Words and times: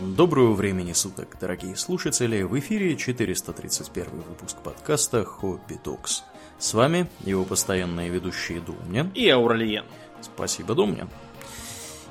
Доброго 0.00 0.54
времени 0.54 0.94
суток, 0.94 1.36
дорогие 1.38 1.76
слушатели! 1.76 2.40
В 2.40 2.58
эфире 2.58 2.96
431 2.96 4.06
выпуск 4.26 4.56
подкаста 4.64 5.26
«Хобби 5.26 5.74
Токс». 5.74 6.24
С 6.58 6.72
вами 6.72 7.06
его 7.26 7.44
постоянные 7.44 8.08
ведущие 8.08 8.60
Думнин 8.60 9.10
и 9.14 9.28
Ауралиен. 9.28 9.84
Спасибо, 10.22 10.74
Думнин. 10.74 11.10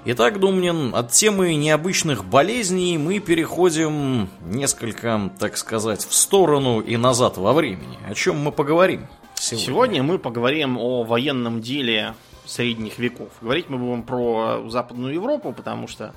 Итак, 0.06 0.40
Думнин, 0.40 0.94
от 0.94 1.14
темы 1.14 1.56
необычных 1.56 2.26
болезней 2.26 3.00
мы 3.00 3.18
переходим 3.18 4.30
несколько, 4.46 5.32
так 5.40 5.58
сказать, 5.58 6.06
в 6.06 6.14
сторону 6.14 6.82
и 6.82 6.96
назад 6.96 7.38
во 7.38 7.54
времени. 7.54 7.98
О 8.08 8.14
чем 8.14 8.38
мы 8.38 8.52
поговорим 8.52 9.08
сегодня? 9.34 9.66
Сегодня 9.66 10.04
мы 10.04 10.20
поговорим 10.20 10.78
о 10.78 11.04
военном 11.04 11.60
деле 11.60 12.14
средних 12.46 13.00
веков. 13.00 13.30
Говорить 13.42 13.68
мы 13.70 13.80
будем 13.80 14.04
про 14.04 14.70
Западную 14.70 15.16
Европу, 15.16 15.54
потому 15.54 15.88
что 15.88 16.14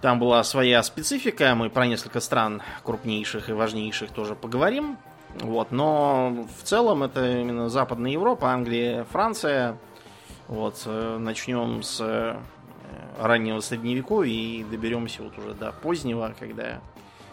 там 0.00 0.18
была 0.18 0.42
своя 0.44 0.82
специфика, 0.82 1.54
мы 1.54 1.70
про 1.70 1.86
несколько 1.86 2.20
стран 2.20 2.62
крупнейших 2.84 3.48
и 3.48 3.52
важнейших 3.52 4.10
тоже 4.10 4.34
поговорим. 4.34 4.98
Вот, 5.40 5.70
но 5.70 6.46
в 6.58 6.62
целом 6.62 7.02
это 7.02 7.40
именно 7.40 7.68
Западная 7.68 8.12
Европа, 8.12 8.50
Англия, 8.50 9.04
Франция. 9.04 9.78
Вот, 10.48 10.82
э, 10.86 11.18
начнем 11.18 11.82
с 11.82 12.00
э, 12.00 12.36
раннего 13.18 13.60
средневековья 13.60 14.32
и 14.32 14.64
доберемся 14.64 15.22
вот 15.22 15.36
уже 15.38 15.54
до 15.54 15.72
позднего, 15.72 16.34
когда 16.38 16.80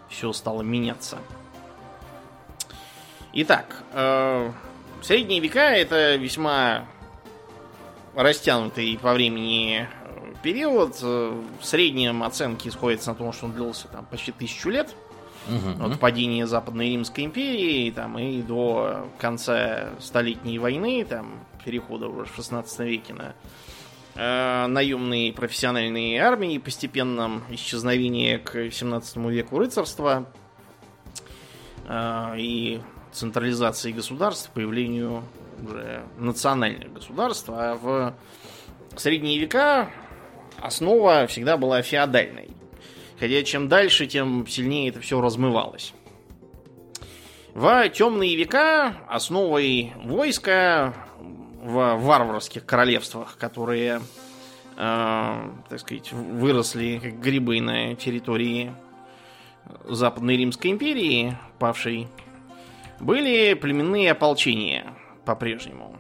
все 0.10 0.34
стало 0.34 0.64
меняться. 0.64 1.18
Итак, 3.34 3.84
э, 3.94 4.52
средние 5.02 5.40
века 5.40 5.72
это 5.72 6.16
весьма 6.16 6.86
растянутый 8.16 8.98
по 9.02 9.14
времени 9.14 9.88
период. 10.44 10.98
Э, 11.02 11.42
в 11.60 11.66
среднем 11.66 12.22
оценки 12.22 12.70
сходятся 12.70 13.12
на 13.12 13.16
том, 13.16 13.34
что 13.34 13.48
он 13.48 13.54
длился 13.54 13.88
там 13.88 14.06
почти 14.06 14.32
тысячу 14.32 14.70
лет. 14.70 14.94
Угу. 15.48 15.86
От 15.86 16.00
падения 16.00 16.46
Западной 16.46 16.92
Римской 16.92 17.26
империи 17.26 17.92
там, 17.92 18.18
и 18.18 18.42
до 18.42 19.08
конца 19.18 19.90
Столетней 20.00 20.58
войны, 20.60 21.04
там, 21.04 21.40
перехода 21.66 22.08
уже 22.08 22.26
в 22.26 22.36
16 22.36 22.80
веке 22.80 23.14
на 23.14 23.34
э, 24.16 24.68
наемные 24.68 25.34
профессиональные 25.34 26.22
армии, 26.22 26.58
постепенном 26.60 27.44
исчезновении 27.50 28.38
к 28.38 28.72
17 28.72 29.18
веку 29.18 29.60
рыцарства 29.60 30.26
э, 31.88 32.36
и 32.38 32.82
централизации 33.12 33.92
государств, 33.92 34.50
появлению 34.54 35.24
уже 35.62 36.04
национальных 36.18 36.94
государств. 36.94 37.50
А 37.50 37.76
в 37.76 38.14
средние 38.96 39.40
века 39.40 39.90
основа 40.64 41.28
всегда 41.28 41.58
была 41.58 41.82
феодальной. 41.82 42.50
Хотя 43.20 43.44
чем 43.44 43.68
дальше, 43.68 44.08
тем 44.08 44.48
сильнее 44.48 44.90
это 44.90 45.00
все 45.00 45.22
размывалось. 45.22 45.94
В 47.54 47.90
темные 47.90 48.36
века 48.36 48.96
основой 49.08 49.94
войска 50.04 50.94
в 51.62 51.96
варварских 51.98 52.66
королевствах, 52.66 53.38
которые, 53.38 54.02
э, 54.76 55.50
так 55.70 55.80
сказать, 55.80 56.12
выросли 56.12 57.00
как 57.02 57.20
грибы 57.20 57.62
на 57.62 57.96
территории 57.96 58.74
Западной 59.86 60.36
Римской 60.38 60.72
империи, 60.72 61.38
павшей, 61.60 62.08
были 63.00 63.54
племенные 63.54 64.12
ополчения 64.12 64.94
по-прежнему. 65.26 65.98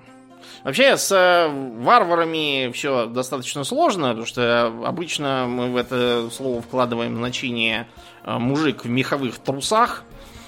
Вообще 0.63 0.97
с 0.97 1.11
э, 1.11 1.47
варварами 1.81 2.71
все 2.71 3.05
достаточно 3.05 3.63
сложно, 3.63 4.09
потому 4.09 4.25
что 4.25 4.67
обычно 4.85 5.45
мы 5.47 5.71
в 5.71 5.77
это 5.77 6.29
слово 6.31 6.61
вкладываем 6.61 7.17
значение 7.17 7.87
э, 8.23 8.37
мужик 8.37 8.85
в 8.85 8.89
меховых 8.89 9.39
трусах, 9.39 10.03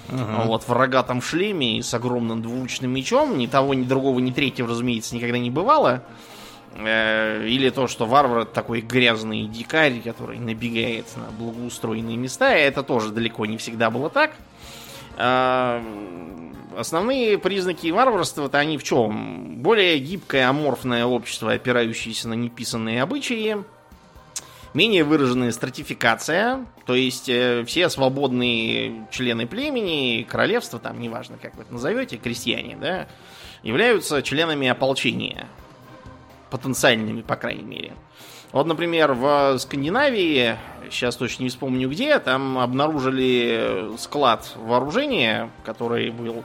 uh 0.10 0.46
вот 0.46 0.68
в 0.68 0.72
рогатом 0.72 1.22
шлеме 1.22 1.80
и 1.80 1.82
с 1.82 1.94
огромным 1.94 2.42
двуручным 2.42 2.92
мечом. 2.92 3.38
Ни 3.38 3.48
того, 3.48 3.74
ни 3.74 3.84
другого, 3.84 4.20
ни 4.20 4.32
третьего, 4.32 4.70
разумеется, 4.70 5.16
никогда 5.16 5.40
не 5.40 5.50
бывало. 5.50 6.04
Э, 6.78 7.46
или 7.48 7.70
то, 7.70 7.88
что 7.88 8.06
варвар 8.06 8.46
такой 8.46 8.82
грязный 8.82 9.48
дикарь, 9.48 10.02
который 10.02 10.40
набегает 10.40 11.06
на 11.16 11.32
благоустроенные 11.32 12.18
места. 12.18 12.52
Это 12.52 12.84
тоже 12.84 13.12
далеко 13.12 13.46
не 13.46 13.58
всегда 13.58 13.90
было 13.90 14.10
так. 14.10 14.32
Основные 15.18 17.38
признаки 17.38 17.92
варварства-то 17.92 18.58
они 18.58 18.78
в 18.78 18.84
чем? 18.84 19.62
Более 19.62 19.98
гибкое 20.00 20.50
аморфное 20.50 21.06
общество, 21.06 21.54
опирающееся 21.54 22.28
на 22.28 22.34
неписанные 22.34 23.02
обычаи, 23.02 23.64
менее 24.74 25.06
выраженная 25.06 25.52
стратификация, 25.52 26.66
то 26.86 26.94
есть 26.94 27.30
э, 27.30 27.64
все 27.66 27.90
свободные 27.90 29.08
члены 29.10 29.48
племени, 29.48 30.24
королевства, 30.24 30.80
там 30.80 31.00
неважно, 31.00 31.38
как 31.42 31.56
вы 31.56 31.64
это 31.64 31.74
назовете, 31.74 32.18
крестьяне, 32.18 32.76
да, 32.76 33.08
являются 33.64 34.22
членами 34.22 34.68
ополчения. 34.68 35.48
Потенциальными, 36.52 37.22
по 37.22 37.38
крайней 37.38 37.64
мере. 37.64 37.94
Вот, 38.56 38.68
например, 38.68 39.12
в 39.12 39.58
Скандинавии, 39.58 40.56
сейчас 40.90 41.18
точно 41.18 41.44
не 41.44 41.50
вспомню 41.50 41.90
где, 41.90 42.20
там 42.20 42.58
обнаружили 42.58 43.92
склад 43.98 44.50
вооружения, 44.56 45.50
который 45.66 46.10
был 46.10 46.42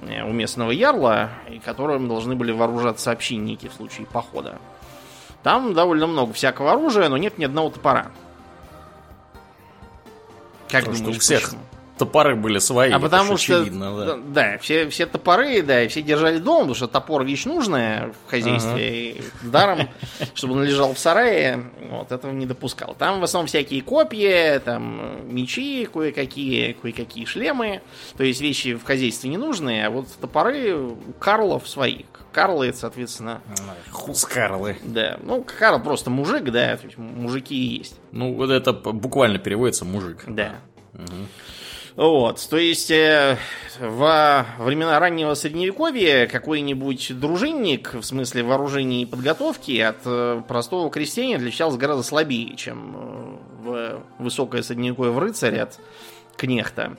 э, 0.00 0.22
у 0.22 0.32
местного 0.32 0.70
ярла, 0.70 1.28
и 1.50 1.58
которым 1.58 2.08
должны 2.08 2.36
были 2.36 2.52
вооружаться 2.52 3.10
общинники 3.10 3.68
в 3.68 3.74
случае 3.74 4.06
похода. 4.06 4.58
Там 5.42 5.74
довольно 5.74 6.06
много 6.06 6.32
всякого 6.32 6.72
оружия, 6.72 7.10
но 7.10 7.18
нет 7.18 7.36
ни 7.36 7.44
одного 7.44 7.68
топора. 7.68 8.06
Как 10.70 10.84
Потому 10.84 10.96
думаешь, 10.96 11.16
у 11.18 11.20
всех 11.20 11.42
почему? 11.42 11.60
Топоры 11.98 12.36
были 12.36 12.58
свои. 12.58 12.90
А 12.90 12.98
потому 12.98 13.36
что, 13.36 13.60
очевидно, 13.60 14.06
да. 14.06 14.16
да, 14.16 14.58
все, 14.58 14.88
все 14.88 15.06
топоры, 15.06 15.62
да, 15.62 15.86
все 15.88 16.02
держали 16.02 16.38
дома, 16.38 16.60
потому 16.60 16.74
что 16.74 16.88
топор 16.88 17.24
вещь 17.24 17.44
нужная 17.44 18.12
в 18.26 18.30
хозяйстве. 18.30 18.72
Ага. 18.72 18.80
И 18.80 19.22
даром, 19.42 19.88
чтобы 20.34 20.54
он 20.54 20.64
лежал 20.64 20.94
в 20.94 20.98
сарае, 20.98 21.64
вот, 21.90 22.12
этого 22.12 22.32
не 22.32 22.46
допускал. 22.46 22.94
Там 22.98 23.20
в 23.20 23.24
основном 23.24 23.46
всякие 23.46 23.82
копья, 23.82 24.60
там 24.60 25.34
мечи 25.34 25.88
кое-какие, 25.92 26.72
кое-какие 26.72 27.24
шлемы. 27.24 27.80
То 28.16 28.24
есть 28.24 28.40
вещи 28.40 28.74
в 28.74 28.84
хозяйстве 28.84 29.30
не 29.30 29.36
нужные, 29.36 29.86
а 29.86 29.90
вот 29.90 30.08
топоры 30.20 30.74
у 30.74 30.96
Карлов 31.18 31.68
свои. 31.68 32.04
Карлы, 32.32 32.74
соответственно... 32.74 33.40
Хускарлы. 33.90 34.76
Да, 34.82 35.18
ну, 35.22 35.42
Карл 35.58 35.80
просто 35.80 36.10
мужик, 36.10 36.44
да, 36.50 36.76
то 36.76 36.84
есть 36.84 36.98
мужики 36.98 37.54
и 37.54 37.78
есть. 37.78 37.98
Ну, 38.12 38.34
вот 38.34 38.50
это 38.50 38.74
буквально 38.74 39.38
переводится 39.38 39.86
мужик. 39.86 40.24
Да. 40.26 40.56
Угу. 40.92 41.26
Вот, 41.96 42.46
то 42.50 42.58
есть 42.58 42.90
э, 42.90 43.38
во 43.80 44.44
времена 44.58 45.00
раннего 45.00 45.32
средневековья 45.32 46.26
какой-нибудь 46.26 47.18
дружинник, 47.18 47.94
в 47.94 48.02
смысле 48.02 48.42
вооружения 48.42 49.00
и 49.00 49.06
подготовки, 49.06 49.78
от 49.80 50.02
э, 50.04 50.42
простого 50.46 50.90
крестьянина 50.90 51.38
отличался 51.38 51.78
гораздо 51.78 52.02
слабее, 52.02 52.54
чем 52.54 52.94
э, 52.94 53.36
в 53.62 54.02
высокое 54.18 54.60
средневековье 54.60 55.10
в 55.10 55.18
рыцарь 55.18 55.58
от 55.58 55.80
кнехта. 56.36 56.98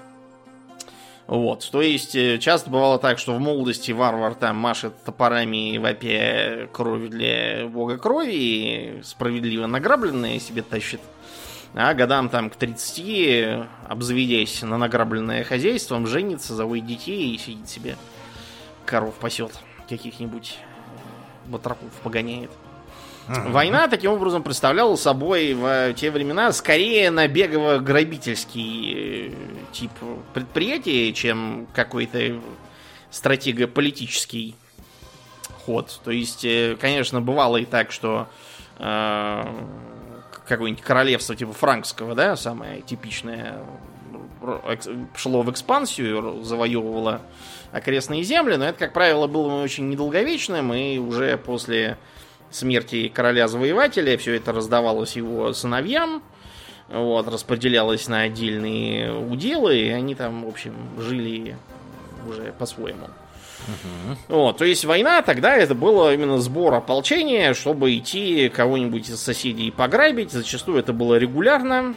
Вот, 1.28 1.70
то 1.72 1.82
есть 1.84 2.16
э, 2.16 2.40
часто 2.40 2.72
бывало 2.72 2.98
так, 2.98 3.20
что 3.20 3.36
в 3.36 3.40
молодости 3.40 3.92
варвар 3.92 4.34
там 4.34 4.56
машет 4.56 4.94
топорами 5.04 5.78
вопя 5.78 6.70
кровь 6.72 7.10
для 7.10 7.68
бога 7.68 8.00
крови 8.00 8.34
и 8.34 9.02
справедливо 9.04 9.68
награбленное 9.68 10.40
себе 10.40 10.64
тащит 10.64 11.02
а 11.74 11.94
годам 11.94 12.30
там 12.30 12.50
к 12.50 12.56
30, 12.56 13.68
обзаведясь 13.88 14.62
на 14.62 14.78
награбленное 14.78 15.44
хозяйством, 15.44 16.08
женится, 16.08 16.56
заводит 16.56 16.86
детей 16.86 17.36
и 17.36 17.38
сидит 17.38 17.70
себе 17.70 17.98
коров 18.86 19.16
пасет, 19.16 19.52
каких-нибудь 19.88 20.58
батраков 21.48 21.92
погоняет. 22.04 22.52
Война 23.28 23.90
таким 23.90 24.12
образом 24.12 24.42
представляла 24.42 24.96
собой 24.96 25.54
в 25.54 25.94
те 25.96 26.12
времена 26.12 26.54
скорее 26.54 27.12
набегово-грабительский 27.12 28.94
э, 28.94 29.32
тип 29.74 29.92
предприятия, 30.34 31.12
чем 31.12 31.68
какой-то 31.74 32.40
стратего-политический 33.12 34.56
ход. 35.66 36.00
То 36.06 36.12
есть, 36.12 36.46
э, 36.46 36.78
конечно, 36.80 37.20
бывало 37.20 37.58
и 37.58 37.66
так, 37.66 37.92
что 37.92 38.30
э, 38.80 39.46
какое-нибудь 40.48 40.84
королевство 40.84 41.36
типа 41.36 41.54
франкского, 41.54 42.16
да, 42.16 42.36
самое 42.36 42.82
типичное, 42.82 43.60
шло 45.16 45.42
в 45.42 45.52
экспансию, 45.52 46.44
завоевывало 46.44 47.22
окрестные 47.72 48.24
земли, 48.24 48.56
но 48.56 48.66
это, 48.66 48.80
как 48.80 48.94
правило, 48.94 49.28
было 49.28 49.62
очень 49.62 49.90
недолговечным, 49.90 50.74
и 50.74 50.98
уже 50.98 51.38
после 51.38 51.98
смерти 52.50 53.10
короля-завоевателя 53.10 54.18
все 54.18 54.36
это 54.36 54.54
раздавалось 54.54 55.16
его 55.16 55.54
сыновьям, 55.54 56.24
вот, 56.90 57.28
распределялось 57.28 58.08
на 58.08 58.22
отдельные 58.22 59.14
уделы, 59.14 59.78
и 59.78 59.90
они 59.90 60.16
там, 60.16 60.46
в 60.46 60.48
общем, 60.48 60.74
жили 60.98 61.58
уже 62.28 62.54
по-своему. 62.54 63.08
Угу. 63.68 64.38
Вот, 64.38 64.58
то 64.58 64.66
есть 64.66 64.86
война 64.86 65.22
тогда 65.22 65.56
это 65.56 65.76
было 65.76 66.14
именно 66.14 66.40
сбор 66.40 66.76
ополчения, 66.76 67.54
чтобы 67.54 67.96
идти 67.96 68.50
кого-нибудь 68.50 69.10
из 69.10 69.20
соседей 69.20 69.72
пограбить. 69.72 70.32
Зачастую 70.32 70.80
это 70.80 70.94
было 70.94 71.16
регулярно. 71.16 71.96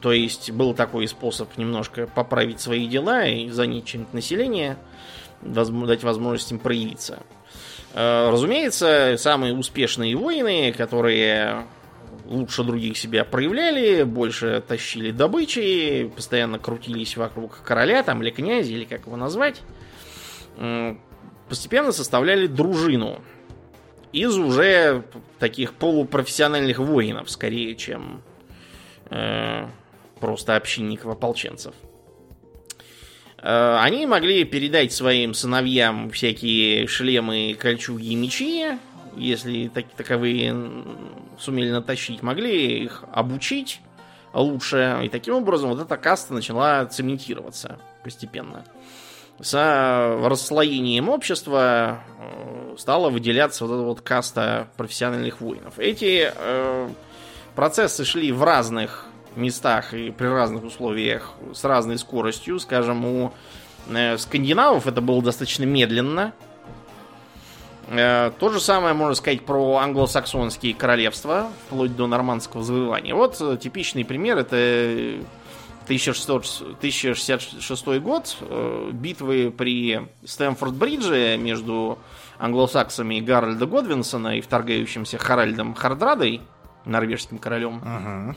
То 0.00 0.12
есть 0.12 0.50
был 0.50 0.74
такой 0.74 1.06
способ 1.06 1.56
немножко 1.58 2.06
поправить 2.06 2.60
свои 2.60 2.86
дела 2.86 3.26
и 3.26 3.50
занять 3.50 3.84
чем-то 3.84 4.14
население, 4.14 4.78
дать 5.42 6.02
возможность 6.02 6.50
им 6.52 6.58
проявиться. 6.58 7.18
Э, 7.94 8.30
разумеется, 8.30 9.16
самые 9.18 9.54
успешные 9.54 10.16
воины, 10.16 10.72
которые 10.72 11.64
лучше 12.24 12.62
других 12.62 12.96
себя 12.96 13.24
проявляли, 13.24 14.04
больше 14.04 14.62
тащили 14.66 15.10
добычи, 15.10 16.10
постоянно 16.14 16.58
крутились 16.58 17.16
вокруг 17.16 17.60
короля 17.62 18.02
там, 18.02 18.22
или 18.22 18.30
князя, 18.30 18.72
или 18.72 18.84
как 18.84 19.06
его 19.06 19.16
назвать, 19.16 19.60
постепенно 21.48 21.92
составляли 21.92 22.46
дружину 22.46 23.20
из 24.12 24.36
уже 24.36 25.04
таких 25.38 25.74
полупрофессиональных 25.74 26.78
воинов, 26.78 27.30
скорее, 27.30 27.74
чем 27.74 28.22
э, 29.10 29.66
просто 30.20 30.56
общинников-ополченцев. 30.56 31.74
Э, 33.38 33.78
они 33.80 34.06
могли 34.06 34.44
передать 34.44 34.92
своим 34.92 35.34
сыновьям 35.34 36.10
всякие 36.10 36.86
шлемы, 36.86 37.56
кольчуги 37.58 38.08
и 38.08 38.14
мечи, 38.14 38.78
если 39.16 39.68
так, 39.68 39.86
таковые 39.96 40.56
сумели 41.38 41.70
натащить, 41.70 42.22
могли 42.22 42.84
их 42.84 43.04
обучить 43.12 43.80
лучше. 44.32 45.00
И 45.04 45.08
таким 45.08 45.34
образом 45.34 45.70
вот 45.70 45.80
эта 45.80 45.96
каста 45.96 46.34
начала 46.34 46.84
цементироваться 46.86 47.78
постепенно. 48.02 48.64
С 49.40 49.54
расслоением 50.22 51.08
общества 51.08 52.00
э, 52.18 52.76
стала 52.78 53.10
выделяться 53.10 53.66
вот 53.66 53.74
эта 53.74 53.82
вот 53.82 54.00
каста 54.00 54.68
профессиональных 54.76 55.40
воинов. 55.40 55.78
Эти 55.78 56.30
э, 56.32 56.88
процессы 57.54 58.04
шли 58.04 58.30
в 58.30 58.42
разных 58.44 59.06
местах 59.36 59.94
и 59.94 60.10
при 60.10 60.26
разных 60.26 60.64
условиях 60.64 61.32
с 61.54 61.64
разной 61.64 61.98
скоростью. 61.98 62.58
Скажем, 62.60 63.04
у 63.04 63.32
э, 63.88 64.16
скандинавов 64.18 64.86
это 64.86 65.00
было 65.00 65.22
достаточно 65.22 65.64
медленно. 65.64 66.32
Э, 67.88 68.30
то 68.38 68.48
же 68.50 68.60
самое 68.60 68.94
можно 68.94 69.14
сказать 69.14 69.44
про 69.44 69.78
англосаксонские 69.78 70.74
королевства, 70.74 71.48
вплоть 71.66 71.96
до 71.96 72.06
нормандского 72.06 72.62
завоевания. 72.62 73.14
Вот 73.14 73.40
э, 73.40 73.56
типичный 73.60 74.04
пример 74.04 74.38
это 74.38 75.16
1600, 75.84 76.76
1066 76.78 77.86
год, 78.00 78.36
битвы 78.92 79.50
при 79.50 80.08
Стэнфорд-Бридже 80.24 81.36
между 81.36 81.98
англосаксами 82.38 83.20
Гарольда 83.20 83.66
Годвинсона 83.66 84.38
и 84.38 84.40
вторгающимся 84.40 85.18
Харальдом 85.18 85.74
Хардрадой, 85.74 86.40
норвежским 86.84 87.38
королем. 87.38 87.82
Uh-huh. 87.84 88.34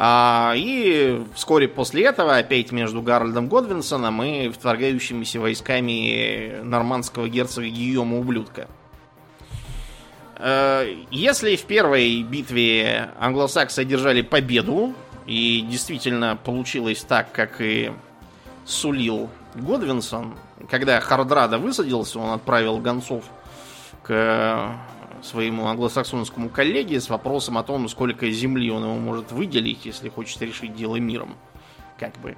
А, 0.00 0.52
и 0.56 1.20
вскоре 1.34 1.66
после 1.66 2.04
этого, 2.04 2.36
опять 2.36 2.70
между 2.70 3.02
Гарольдом 3.02 3.48
Годвинсоном 3.48 4.22
и 4.22 4.48
вторгающимися 4.48 5.40
войсками 5.40 6.60
нормандского 6.62 7.28
герцога 7.28 7.66
Гийома 7.66 8.18
Ублюдка. 8.18 8.68
Э, 10.36 10.86
если 11.10 11.56
в 11.56 11.64
первой 11.64 12.22
битве 12.22 13.10
англосаксы 13.18 13.80
одержали 13.80 14.22
победу, 14.22 14.94
и 15.28 15.60
действительно 15.60 16.36
получилось 16.36 17.04
так, 17.04 17.30
как 17.32 17.60
и 17.60 17.92
сулил 18.64 19.28
Годвинсон, 19.54 20.34
когда 20.70 20.98
Хардрада 21.00 21.58
высадился, 21.58 22.18
он 22.18 22.30
отправил 22.30 22.78
гонцов 22.78 23.24
к 24.02 24.74
своему 25.22 25.66
англосаксонскому 25.66 26.48
коллеге 26.48 26.98
с 26.98 27.10
вопросом 27.10 27.58
о 27.58 27.62
том, 27.62 27.88
сколько 27.90 28.30
земли 28.30 28.70
он 28.70 28.84
ему 28.84 28.98
может 28.98 29.30
выделить, 29.30 29.84
если 29.84 30.08
хочет 30.08 30.40
решить 30.40 30.74
дело 30.74 30.96
миром. 30.96 31.36
Как 31.98 32.14
бы. 32.20 32.36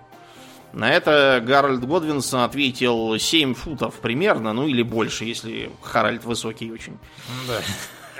На 0.72 0.90
это 0.90 1.40
Гарольд 1.44 1.84
Годвинсон 1.84 2.40
ответил 2.40 3.16
7 3.16 3.54
футов 3.54 4.00
примерно, 4.00 4.52
ну 4.52 4.66
или 4.66 4.82
больше, 4.82 5.25
если 5.25 5.70
Харальд 5.82 6.25
высокий 6.25 6.72
очень. 6.72 6.98
Да. 7.46 7.60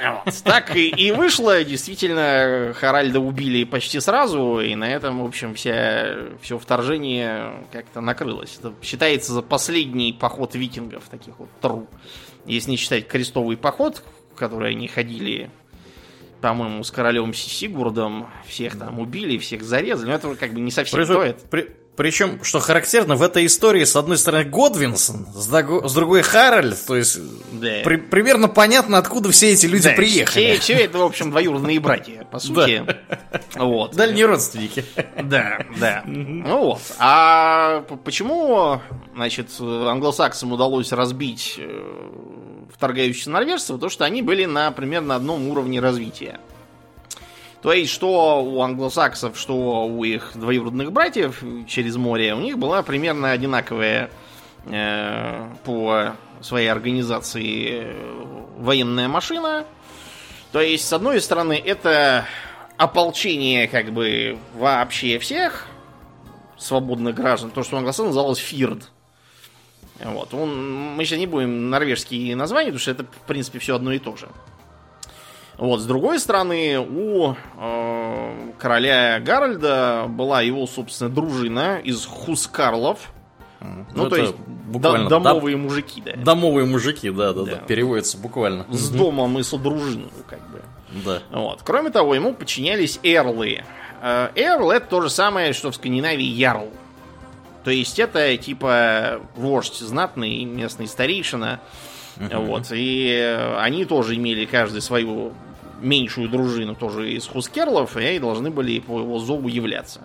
Вот. 0.03 0.35
Так 0.45 0.77
и, 0.77 0.89
и 0.89 1.13
вышло, 1.13 1.63
действительно, 1.63 2.73
Харальда 2.75 3.21
убили 3.21 3.65
почти 3.65 4.01
сразу, 4.01 4.61
и 4.61 4.75
на 4.75 4.91
этом, 4.91 5.23
в 5.23 5.27
общем, 5.27 5.55
вся, 5.55 6.17
все 6.41 6.59
вторжение 6.59 7.67
как-то 7.73 8.01
накрылось. 8.01 8.59
Это 8.59 8.73
считается 8.83 9.33
за 9.33 9.43
последний 9.43 10.13
поход 10.13 10.55
викингов, 10.55 11.05
таких 11.11 11.39
вот 11.39 11.49
тру. 11.61 11.87
Если 12.47 12.71
не 12.71 12.77
считать 12.77 13.07
крестовый 13.07 13.57
поход, 13.57 14.03
которые 14.37 14.71
они 14.71 14.89
ходили, 14.89 15.51
по-моему, 16.41 16.83
с 16.83 16.91
королем 16.91 17.35
Сигурдом, 17.35 18.31
всех 18.47 18.79
там 18.79 18.99
убили, 18.99 19.37
всех 19.39 19.63
зарезали. 19.63 20.09
Но 20.09 20.15
это 20.15 20.35
как 20.35 20.53
бы 20.53 20.61
не 20.61 20.71
совсем 20.71 20.99
Причем, 20.99 21.15
то. 21.15 21.23
Это... 21.23 21.47
При, 21.49 21.77
причем, 21.97 22.43
что 22.43 22.61
характерно, 22.61 23.15
в 23.17 23.23
этой 23.23 23.45
истории, 23.47 23.85
с 23.85 23.95
одной 23.95 24.17
стороны, 24.17 24.45
Годвинсон, 24.45 25.27
с, 25.35 25.95
другой 25.95 26.23
Харальд. 26.23 26.79
То 26.87 26.97
есть, 26.97 27.19
да. 27.53 27.81
при, 27.85 27.97
примерно 27.97 28.49
понятно, 28.49 28.97
откуда 28.97 29.31
все 29.31 29.51
эти 29.51 29.67
люди 29.67 29.89
да, 29.89 29.95
приехали. 29.95 30.57
Все, 30.57 30.61
все 30.61 30.85
это, 30.85 30.99
в 30.99 31.03
общем, 31.03 31.31
двоюродные 31.31 31.79
братья, 31.81 32.25
по 32.31 32.39
сути. 32.39 32.85
Да. 32.87 33.41
Вот. 33.57 33.95
Дальние 33.95 34.27
родственники. 34.27 34.85
Да, 35.23 35.59
да. 35.79 36.03
Ну 36.07 36.59
вот. 36.59 36.81
А 36.99 37.83
почему, 38.05 38.81
значит, 39.15 39.51
англосаксам 39.61 40.53
удалось 40.53 40.93
разбить 40.93 41.57
э, 41.59 41.83
вторгающихся 42.73 43.31
норвежцев, 43.31 43.79
то 43.79 43.89
что 43.89 44.05
они 44.05 44.23
были 44.23 44.47
на 44.47 44.71
примерно 44.73 45.17
одном 45.17 45.49
уровне 45.49 45.81
развития. 45.81 46.41
То 47.63 47.73
есть, 47.73 47.93
что 47.93 48.43
у 48.43 48.63
англосаксов, 48.63 49.39
что 49.39 49.87
у 49.87 50.03
их 50.03 50.33
двоюродных 50.35 50.93
братьев 50.93 51.43
через 51.67 51.97
море, 51.97 52.35
у 52.35 52.41
них 52.41 52.59
была 52.59 52.83
примерно 52.83 53.33
одинаковая 53.33 54.11
э, 54.65 55.49
по 55.65 56.17
своей 56.41 56.69
организации 56.69 57.83
э, 57.83 58.25
военная 58.57 59.09
машина. 59.09 59.67
То 60.53 60.61
есть, 60.61 60.89
с 60.89 60.93
одной 60.93 61.21
стороны, 61.21 61.53
это 61.53 62.25
ополчение 62.79 63.69
как 63.69 63.93
бы 63.93 64.39
вообще 64.55 65.19
всех 65.19 65.67
свободных 66.57 67.15
граждан, 67.15 67.51
то, 67.51 67.63
что 67.63 67.77
у 67.77 67.79
англосаксов 67.79 68.07
называлось 68.07 68.39
фирд. 68.39 68.91
Вот. 70.03 70.33
Он, 70.33 70.95
мы 70.97 71.05
сейчас 71.05 71.19
не 71.19 71.27
будем 71.27 71.69
норвежские 71.69 72.35
названия, 72.37 72.69
потому 72.69 72.81
что 72.81 72.91
это, 72.93 73.05
в 73.05 73.27
принципе, 73.27 73.59
все 73.59 73.77
одно 73.77 73.93
и 73.93 73.99
то 73.99 74.17
же. 74.17 74.29
Вот, 75.61 75.81
с 75.81 75.85
другой 75.85 76.19
стороны, 76.19 76.79
у 76.81 77.35
э, 77.59 78.51
короля 78.59 79.21
Гарольда 79.21 80.07
была 80.09 80.41
его, 80.41 80.67
собственно, 80.67 81.11
дружина 81.11 81.79
из 81.85 82.07
Хускарлов. 82.07 83.13
Ну, 83.61 83.85
ну 83.93 84.09
то 84.09 84.17
есть 84.17 84.35
буквально 84.37 85.11
домовые 85.11 85.57
дом, 85.57 85.65
мужики, 85.65 86.01
да. 86.03 86.13
Домовые 86.17 86.65
мужики, 86.65 87.11
да, 87.11 87.35
да, 87.35 87.43
да, 87.43 87.51
да. 87.51 87.57
Переводится 87.59 88.17
буквально. 88.17 88.65
С 88.71 88.89
домом 88.89 89.39
и 89.39 89.43
содружиной, 89.43 90.09
как 90.27 90.41
бы. 90.49 90.63
Да. 91.05 91.21
Вот. 91.31 91.61
Кроме 91.63 91.91
того, 91.91 92.15
ему 92.15 92.33
подчинялись 92.33 92.99
эрлы. 93.03 93.63
Э, 94.01 94.31
эрл 94.35 94.71
это 94.71 94.87
то 94.87 95.03
же 95.03 95.11
самое, 95.11 95.53
что 95.53 95.71
в 95.71 95.75
Скандинавии 95.75 96.25
ярл. 96.25 96.71
То 97.65 97.71
есть 97.71 97.99
это 97.99 98.35
типа 98.39 99.21
вождь 99.37 99.77
знатный, 99.81 100.43
местный 100.45 100.87
старейшина. 100.87 101.61
Uh-huh. 102.17 102.47
Вот. 102.47 102.69
И 102.73 103.55
они 103.59 103.85
тоже 103.85 104.17
имели 104.17 104.47
каждый 104.47 104.81
свою 104.81 105.35
меньшую 105.81 106.29
дружину, 106.29 106.75
тоже 106.75 107.13
из 107.13 107.27
хускерлов, 107.27 107.97
и 107.97 108.19
должны 108.19 108.51
были 108.51 108.81
по 108.81 109.01
его 109.01 109.19
зову 109.19 109.49
являться. 109.49 110.03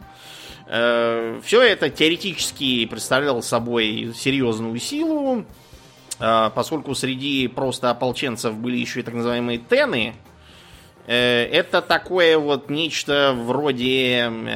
Э, 0.68 1.40
Все 1.44 1.62
это 1.62 1.90
теоретически 1.90 2.86
представляло 2.86 3.42
собой 3.42 4.14
серьезную 4.16 4.80
силу, 4.80 5.46
э, 6.20 6.50
поскольку 6.56 6.96
среди 6.96 7.48
просто 7.48 7.90
ополченцев 7.92 8.56
были 8.56 8.78
еще 8.78 9.02
и 9.02 9.04
так 9.04 9.14
называемые 9.14 9.60
тены. 9.60 10.16
Э, 11.08 11.44
это 11.46 11.82
такое 11.82 12.38
вот 12.40 12.70
нечто 12.70 13.36
вроде 13.38 14.18
эм, 14.18 14.48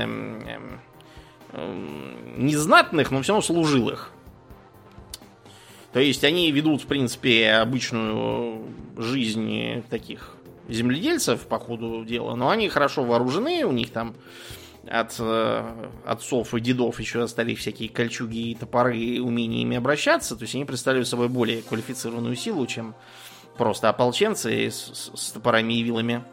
эм, 1.53 2.47
незнатных, 2.47 3.11
но 3.11 3.21
все 3.21 3.33
равно 3.33 3.45
служилых. 3.45 4.11
То 5.93 5.99
есть 5.99 6.23
они 6.23 6.51
ведут, 6.51 6.83
в 6.83 6.85
принципе, 6.85 7.51
обычную 7.53 8.63
жизнь 8.97 9.83
таких 9.89 10.35
земледельцев 10.69 11.41
по 11.47 11.59
ходу 11.59 12.05
дела, 12.05 12.35
но 12.35 12.49
они 12.49 12.69
хорошо 12.69 13.03
вооружены, 13.03 13.65
у 13.65 13.71
них 13.71 13.91
там 13.91 14.15
от 14.87 15.15
э, 15.19 15.89
отцов 16.05 16.53
и 16.53 16.61
дедов 16.61 16.99
еще 16.99 17.23
остались 17.23 17.59
всякие 17.59 17.89
кольчуги 17.89 18.51
и 18.51 18.55
топоры 18.55 18.97
и 18.97 19.19
умение 19.19 19.77
обращаться, 19.77 20.35
то 20.35 20.43
есть 20.43 20.55
они 20.55 20.65
представляют 20.65 21.07
собой 21.07 21.27
более 21.27 21.61
квалифицированную 21.61 22.35
силу, 22.35 22.65
чем 22.65 22.95
просто 23.57 23.89
ополченцы 23.89 24.71
с, 24.71 24.75
с, 24.75 25.11
с 25.15 25.31
топорами 25.31 25.73
и 25.73 25.83
вилами. 25.83 26.23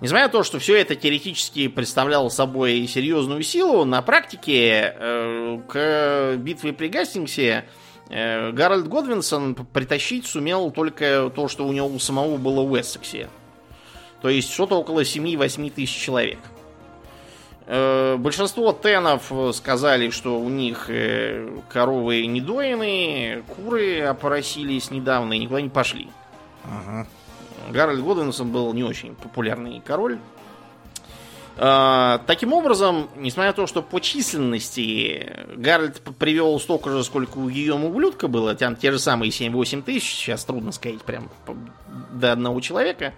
Несмотря 0.00 0.26
на 0.26 0.32
то, 0.32 0.44
что 0.44 0.60
все 0.60 0.76
это 0.76 0.94
теоретически 0.94 1.66
представляло 1.66 2.28
собой 2.28 2.86
серьезную 2.86 3.42
силу, 3.42 3.84
на 3.84 4.00
практике 4.00 4.94
э, 4.96 5.60
к 5.68 6.36
битве 6.36 6.72
при 6.72 6.88
Гастингсе 6.88 7.64
э, 7.64 7.87
Гарольд 8.08 8.88
Годвинсон 8.88 9.54
притащить 9.54 10.26
сумел 10.26 10.70
только 10.70 11.30
то, 11.34 11.48
что 11.48 11.66
у 11.66 11.72
него 11.72 11.88
у 11.88 11.98
самого 11.98 12.38
было 12.38 12.62
в 12.62 12.72
Уэссексе. 12.72 13.28
То 14.22 14.28
есть 14.28 14.52
что-то 14.52 14.76
около 14.76 15.00
7-8 15.00 15.70
тысяч 15.70 15.94
человек. 15.94 16.38
Э, 17.66 18.16
большинство 18.16 18.72
тенов 18.72 19.30
сказали, 19.54 20.08
что 20.08 20.40
у 20.40 20.48
них 20.48 20.86
э, 20.88 21.50
коровы 21.68 22.26
недоенные, 22.26 23.42
куры 23.42 24.00
опоросились 24.00 24.90
недавно 24.90 25.34
и 25.34 25.38
никуда 25.38 25.60
не 25.60 25.68
пошли. 25.68 26.08
Ага. 26.64 27.06
Гарольд 27.70 28.02
Годвинсон 28.02 28.50
был 28.50 28.72
не 28.72 28.84
очень 28.84 29.14
популярный 29.14 29.82
король. 29.84 30.18
Э, 31.60 32.20
таким 32.26 32.52
образом, 32.52 33.10
несмотря 33.16 33.50
на 33.50 33.54
то, 33.54 33.66
что 33.66 33.82
по 33.82 34.00
численности 34.00 35.32
Гарольд 35.56 36.00
привел 36.16 36.60
столько 36.60 36.90
же, 36.90 37.02
сколько 37.02 37.38
у 37.38 37.50
Гийома 37.50 37.88
ублюдка 37.88 38.28
было, 38.28 38.54
там 38.54 38.76
те 38.76 38.92
же 38.92 39.00
самые 39.00 39.32
7-8 39.32 39.82
тысяч, 39.82 40.08
сейчас 40.08 40.44
трудно 40.44 40.70
сказать 40.70 41.02
прям 41.02 41.28
до 42.12 42.30
одного 42.30 42.60
человека, 42.60 43.12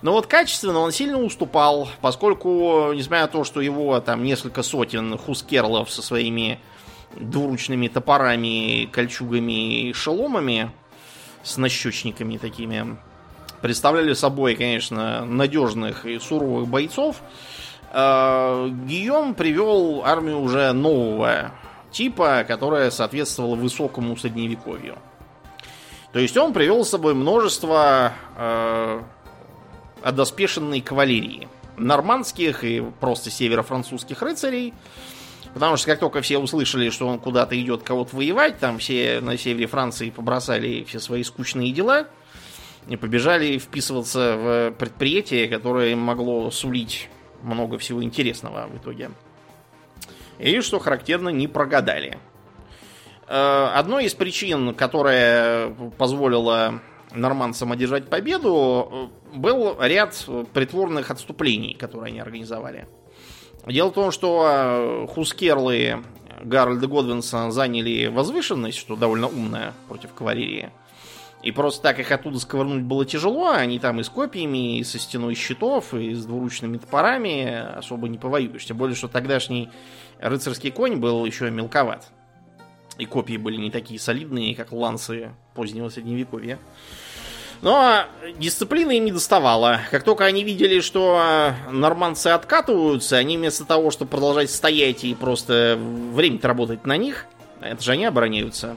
но 0.00 0.12
вот 0.12 0.26
качественно 0.26 0.78
он 0.78 0.92
сильно 0.92 1.20
уступал, 1.20 1.88
поскольку, 2.00 2.92
несмотря 2.94 3.22
на 3.22 3.28
то, 3.28 3.44
что 3.44 3.60
его 3.60 4.00
там 4.00 4.24
несколько 4.24 4.62
сотен 4.62 5.18
хускерлов 5.18 5.90
со 5.90 6.00
своими 6.00 6.60
двуручными 7.14 7.88
топорами, 7.88 8.88
кольчугами 8.90 9.88
и 9.88 9.92
шеломами 9.92 10.70
с 11.42 11.58
нащечниками 11.58 12.38
такими 12.38 12.96
представляли 13.60 14.14
собой, 14.14 14.56
конечно, 14.56 15.24
надежных 15.24 16.06
и 16.06 16.18
суровых 16.18 16.66
бойцов, 16.66 17.22
Гийом 17.94 19.34
привел 19.34 20.02
армию 20.04 20.40
уже 20.40 20.72
нового 20.72 21.52
типа, 21.94 22.44
которая 22.46 22.90
соответствовала 22.90 23.54
высокому 23.54 24.16
средневековью. 24.16 24.98
То 26.12 26.18
есть 26.18 26.36
он 26.36 26.52
привел 26.52 26.84
с 26.84 26.90
собой 26.90 27.14
множество 27.14 28.12
э, 28.36 29.02
одоспешенной 30.02 30.80
кавалерии. 30.80 31.48
Нормандских 31.76 32.62
и 32.64 32.84
просто 33.00 33.30
северо-французских 33.30 34.22
рыцарей. 34.22 34.74
Потому 35.54 35.76
что 35.76 35.86
как 35.86 36.00
только 36.00 36.20
все 36.20 36.38
услышали, 36.38 36.90
что 36.90 37.06
он 37.06 37.18
куда-то 37.18 37.60
идет 37.60 37.84
кого-то 37.84 38.16
воевать, 38.16 38.58
там 38.58 38.78
все 38.78 39.20
на 39.20 39.38
севере 39.38 39.66
Франции 39.66 40.10
побросали 40.10 40.84
все 40.84 40.98
свои 40.98 41.22
скучные 41.22 41.72
дела 41.72 42.08
и 42.88 42.96
побежали 42.96 43.58
вписываться 43.58 44.36
в 44.36 44.70
предприятие, 44.72 45.48
которое 45.48 45.94
могло 45.94 46.50
сулить 46.50 47.08
много 47.44 47.78
всего 47.78 48.02
интересного 48.02 48.66
в 48.66 48.76
итоге. 48.76 49.10
И, 50.38 50.60
что 50.60 50.78
характерно, 50.78 51.28
не 51.28 51.46
прогадали. 51.46 52.18
Э, 53.28 53.70
одной 53.74 54.06
из 54.06 54.14
причин, 54.14 54.74
которая 54.74 55.70
позволила 55.96 56.80
нормандцам 57.12 57.72
одержать 57.72 58.08
победу, 58.08 59.10
э, 59.32 59.36
был 59.38 59.76
ряд 59.80 60.28
притворных 60.52 61.10
отступлений, 61.10 61.74
которые 61.74 62.08
они 62.08 62.20
организовали. 62.20 62.88
Дело 63.66 63.90
в 63.90 63.94
том, 63.94 64.10
что 64.10 64.46
э, 64.46 65.06
хускерлы 65.08 66.02
Гарольда 66.42 66.86
Годвинса 66.86 67.50
заняли 67.50 68.06
возвышенность, 68.06 68.78
что 68.78 68.96
довольно 68.96 69.28
умная 69.28 69.72
против 69.88 70.12
кавалерии. 70.12 70.70
И 71.44 71.52
просто 71.52 71.82
так 71.82 71.98
их 71.98 72.10
оттуда 72.10 72.38
сковырнуть 72.38 72.84
было 72.84 73.04
тяжело. 73.04 73.50
Они 73.50 73.78
там 73.78 74.00
и 74.00 74.02
с 74.02 74.08
копьями, 74.08 74.78
и 74.78 74.84
со 74.84 74.98
стеной 74.98 75.34
щитов, 75.34 75.92
и 75.92 76.14
с 76.14 76.24
двуручными 76.24 76.78
топорами 76.78 77.76
особо 77.76 78.08
не 78.08 78.16
повоюешь. 78.16 78.64
Тем 78.64 78.78
более, 78.78 78.96
что 78.96 79.08
тогдашний 79.08 79.68
рыцарский 80.20 80.70
конь 80.70 80.96
был 80.96 81.22
еще 81.26 81.50
мелковат. 81.50 82.08
И 82.96 83.04
копии 83.04 83.36
были 83.36 83.56
не 83.56 83.70
такие 83.70 84.00
солидные, 84.00 84.54
как 84.54 84.72
ланцы 84.72 85.32
позднего 85.54 85.90
средневековья. 85.90 86.58
Но 87.60 88.04
дисциплины 88.38 88.96
им 88.96 89.04
не 89.04 89.12
доставало. 89.12 89.80
Как 89.90 90.02
только 90.02 90.24
они 90.24 90.44
видели, 90.44 90.80
что 90.80 91.52
нормандцы 91.70 92.28
откатываются, 92.28 93.18
они 93.18 93.36
вместо 93.36 93.66
того, 93.66 93.90
чтобы 93.90 94.10
продолжать 94.10 94.50
стоять 94.50 95.04
и 95.04 95.14
просто 95.14 95.78
время 95.78 96.38
работать 96.42 96.86
на 96.86 96.96
них, 96.96 97.26
это 97.60 97.82
же 97.82 97.92
они 97.92 98.06
обороняются, 98.06 98.76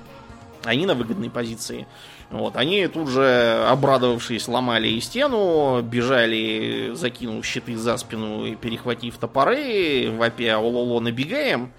они 0.66 0.86
на 0.86 0.96
выгодной 0.96 1.30
позиции. 1.30 1.88
Вот, 2.30 2.58
они 2.58 2.88
тут 2.88 3.08
же, 3.08 3.66
обрадовавшись, 3.70 4.50
ломали 4.50 4.90
и 4.90 5.00
стену, 5.00 5.82
бежали, 5.82 6.92
закинув 6.94 7.46
щиты 7.46 7.78
за 7.78 7.96
спину 7.98 8.46
и 8.46 8.56
перехватив 8.56 9.18
топоры, 9.18 10.12
вопя 10.12 10.58
«Ололо, 10.58 11.00
набегаем!» 11.00 11.72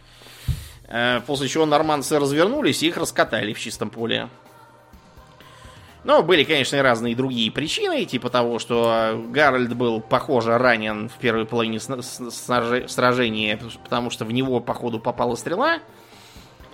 э, 0.88 1.20
После 1.26 1.48
чего 1.48 1.66
нормандцы 1.66 2.18
развернулись 2.18 2.82
и 2.82 2.88
их 2.88 2.96
раскатали 2.96 3.52
в 3.52 3.60
чистом 3.60 3.90
поле. 3.90 4.30
Но 6.04 6.22
были, 6.22 6.44
конечно, 6.44 6.76
и 6.76 6.80
разные 6.80 7.14
другие 7.14 7.50
причины, 7.50 8.06
типа 8.06 8.30
того, 8.30 8.58
что 8.58 9.22
Гарольд 9.28 9.74
был, 9.74 10.00
похоже, 10.00 10.56
ранен 10.56 11.10
в 11.10 11.18
первой 11.18 11.44
половине 11.44 11.80
сражения, 11.80 13.60
потому 13.82 14.08
что 14.08 14.24
в 14.24 14.32
него, 14.32 14.60
походу, 14.60 15.00
попала 15.00 15.34
стрела. 15.34 15.80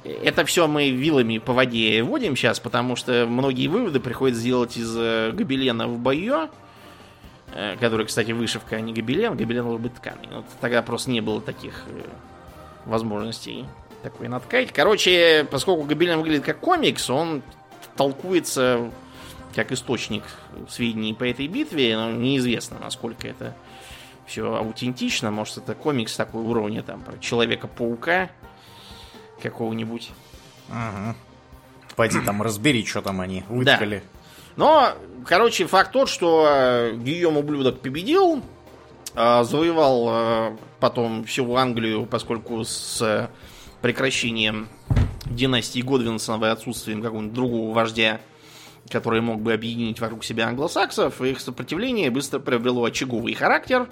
Это 0.04 0.44
все 0.44 0.66
мы 0.68 0.90
вилами 0.90 1.38
по 1.38 1.54
воде 1.54 2.02
вводим 2.02 2.37
сейчас, 2.37 2.61
потому 2.61 2.94
что 2.94 3.26
многие 3.26 3.68
выводы 3.68 4.00
приходится 4.00 4.42
сделать 4.42 4.76
из 4.76 4.94
э, 4.96 5.32
гобелена 5.32 5.88
в 5.88 5.99
бою, 5.99 6.50
э, 7.54 7.76
который, 7.80 8.04
кстати, 8.04 8.32
вышивка, 8.32 8.76
а 8.76 8.80
не 8.80 8.92
гобелен. 8.92 9.34
Гобелен 9.34 9.64
может 9.64 9.80
быть 9.80 9.94
тканый. 9.94 10.28
Вот 10.30 10.44
тогда 10.61 10.82
просто 10.82 11.11
не 11.11 11.23
было 11.23 11.40
таких 11.40 11.84
э, 11.87 12.02
возможностей 12.84 13.64
такой 14.02 14.28
наткать. 14.28 14.73
Короче, 14.73 15.49
поскольку 15.50 15.84
гобелен 15.84 16.18
выглядит 16.18 16.44
как 16.44 16.61
комикс, 16.61 17.08
он 17.08 17.42
толкуется 17.96 18.90
как 19.54 19.73
источник 19.73 20.25
сведений 20.68 21.14
по 21.14 21.25
этой 21.25 21.46
битве, 21.46 21.96
но 21.96 22.11
неизвестно, 22.11 22.76
насколько 22.78 23.26
это 23.26 23.56
все 24.26 24.54
аутентично. 24.54 25.30
Может, 25.30 25.58
это 25.58 25.75
комикс 25.75 26.14
такой 26.14 26.42
уровня 26.42 26.82
там 26.82 27.00
про 27.00 27.16
Человека-паука 27.18 28.28
какого-нибудь. 29.42 30.10
Ага. 30.70 31.14
Пойди 31.96 32.20
там 32.20 32.42
разбери, 32.42 32.84
что 32.84 33.02
там 33.02 33.20
они 33.20 33.44
выткали. 33.48 33.98
Да. 33.98 34.20
Но, 34.56 34.92
короче, 35.26 35.66
факт 35.66 35.92
тот, 35.92 36.08
что 36.08 36.46
э, 36.48 36.96
Гийом 36.96 37.36
ублюдок 37.36 37.80
победил, 37.80 38.42
э, 39.14 39.44
завоевал 39.44 40.06
э, 40.10 40.56
потом 40.80 41.24
всю 41.24 41.54
Англию, 41.54 42.06
поскольку 42.06 42.64
с 42.64 43.30
прекращением 43.82 44.68
династии 45.26 45.80
Годвинсонов 45.80 46.42
и 46.42 46.46
отсутствием 46.46 47.02
какого-нибудь 47.02 47.34
другого 47.34 47.74
вождя 47.74 48.20
который 48.90 49.20
мог 49.20 49.40
бы 49.40 49.52
объединить 49.52 50.00
вокруг 50.00 50.24
себя 50.24 50.48
англосаксов, 50.48 51.20
их 51.22 51.40
сопротивление 51.40 52.10
быстро 52.10 52.38
приобрело 52.38 52.84
очаговый 52.84 53.34
характер. 53.34 53.88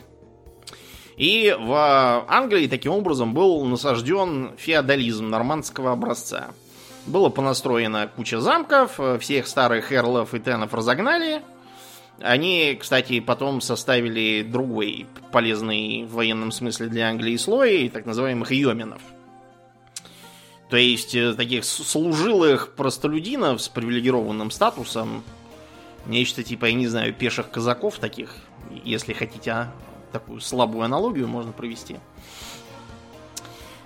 И 1.16 1.54
в 1.58 2.24
Англии 2.28 2.66
таким 2.66 2.92
образом 2.92 3.34
был 3.34 3.64
насажден 3.64 4.52
феодализм 4.56 5.28
нормандского 5.28 5.92
образца. 5.92 6.48
Было 7.06 7.28
понастроено 7.28 8.10
куча 8.14 8.40
замков, 8.40 8.98
всех 9.20 9.46
старых 9.46 9.92
эрлов 9.92 10.34
и 10.34 10.38
тенов 10.38 10.72
разогнали. 10.72 11.42
Они, 12.20 12.76
кстати, 12.80 13.20
потом 13.20 13.60
составили 13.60 14.42
другой 14.42 15.06
полезный 15.32 16.04
в 16.04 16.14
военном 16.14 16.52
смысле 16.52 16.86
для 16.86 17.08
Англии 17.08 17.36
слой, 17.36 17.88
так 17.88 18.06
называемых 18.06 18.52
йоминов– 18.52 19.02
то 20.72 20.78
есть 20.78 21.14
э, 21.14 21.34
таких 21.34 21.66
служилых 21.66 22.72
простолюдинов 22.72 23.60
с 23.60 23.68
привилегированным 23.68 24.50
статусом, 24.50 25.22
нечто 26.06 26.42
типа, 26.42 26.64
я 26.64 26.72
не 26.72 26.86
знаю, 26.86 27.12
пеших 27.12 27.50
казаков 27.50 27.98
таких, 27.98 28.34
если 28.82 29.12
хотите, 29.12 29.50
а, 29.50 29.72
такую 30.12 30.40
слабую 30.40 30.84
аналогию 30.84 31.28
можно 31.28 31.52
провести. 31.52 31.98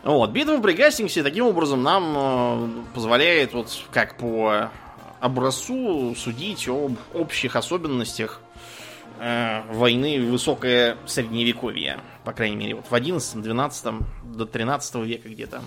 Вот, 0.02 0.30
битва 0.30 0.58
при 0.60 0.72
Гастингсе 0.72 1.22
таким 1.22 1.46
образом 1.46 1.82
нам 1.82 2.14
э, 2.16 2.68
позволяет 2.94 3.54
вот 3.54 3.68
как 3.90 4.16
по 4.16 4.70
образцу 5.20 6.14
судить 6.14 6.68
об 6.68 6.96
общих 7.12 7.56
особенностях 7.56 8.40
э, 9.18 9.62
войны 9.72 10.24
высокое 10.24 10.96
средневековье. 11.06 11.98
По 12.24 12.32
крайней 12.32 12.56
мере, 12.56 12.74
вот 12.76 12.86
в 12.88 12.94
11, 12.94 13.42
12 13.42 13.94
до 14.24 14.46
13 14.46 14.94
века 14.96 15.28
где-то 15.28 15.62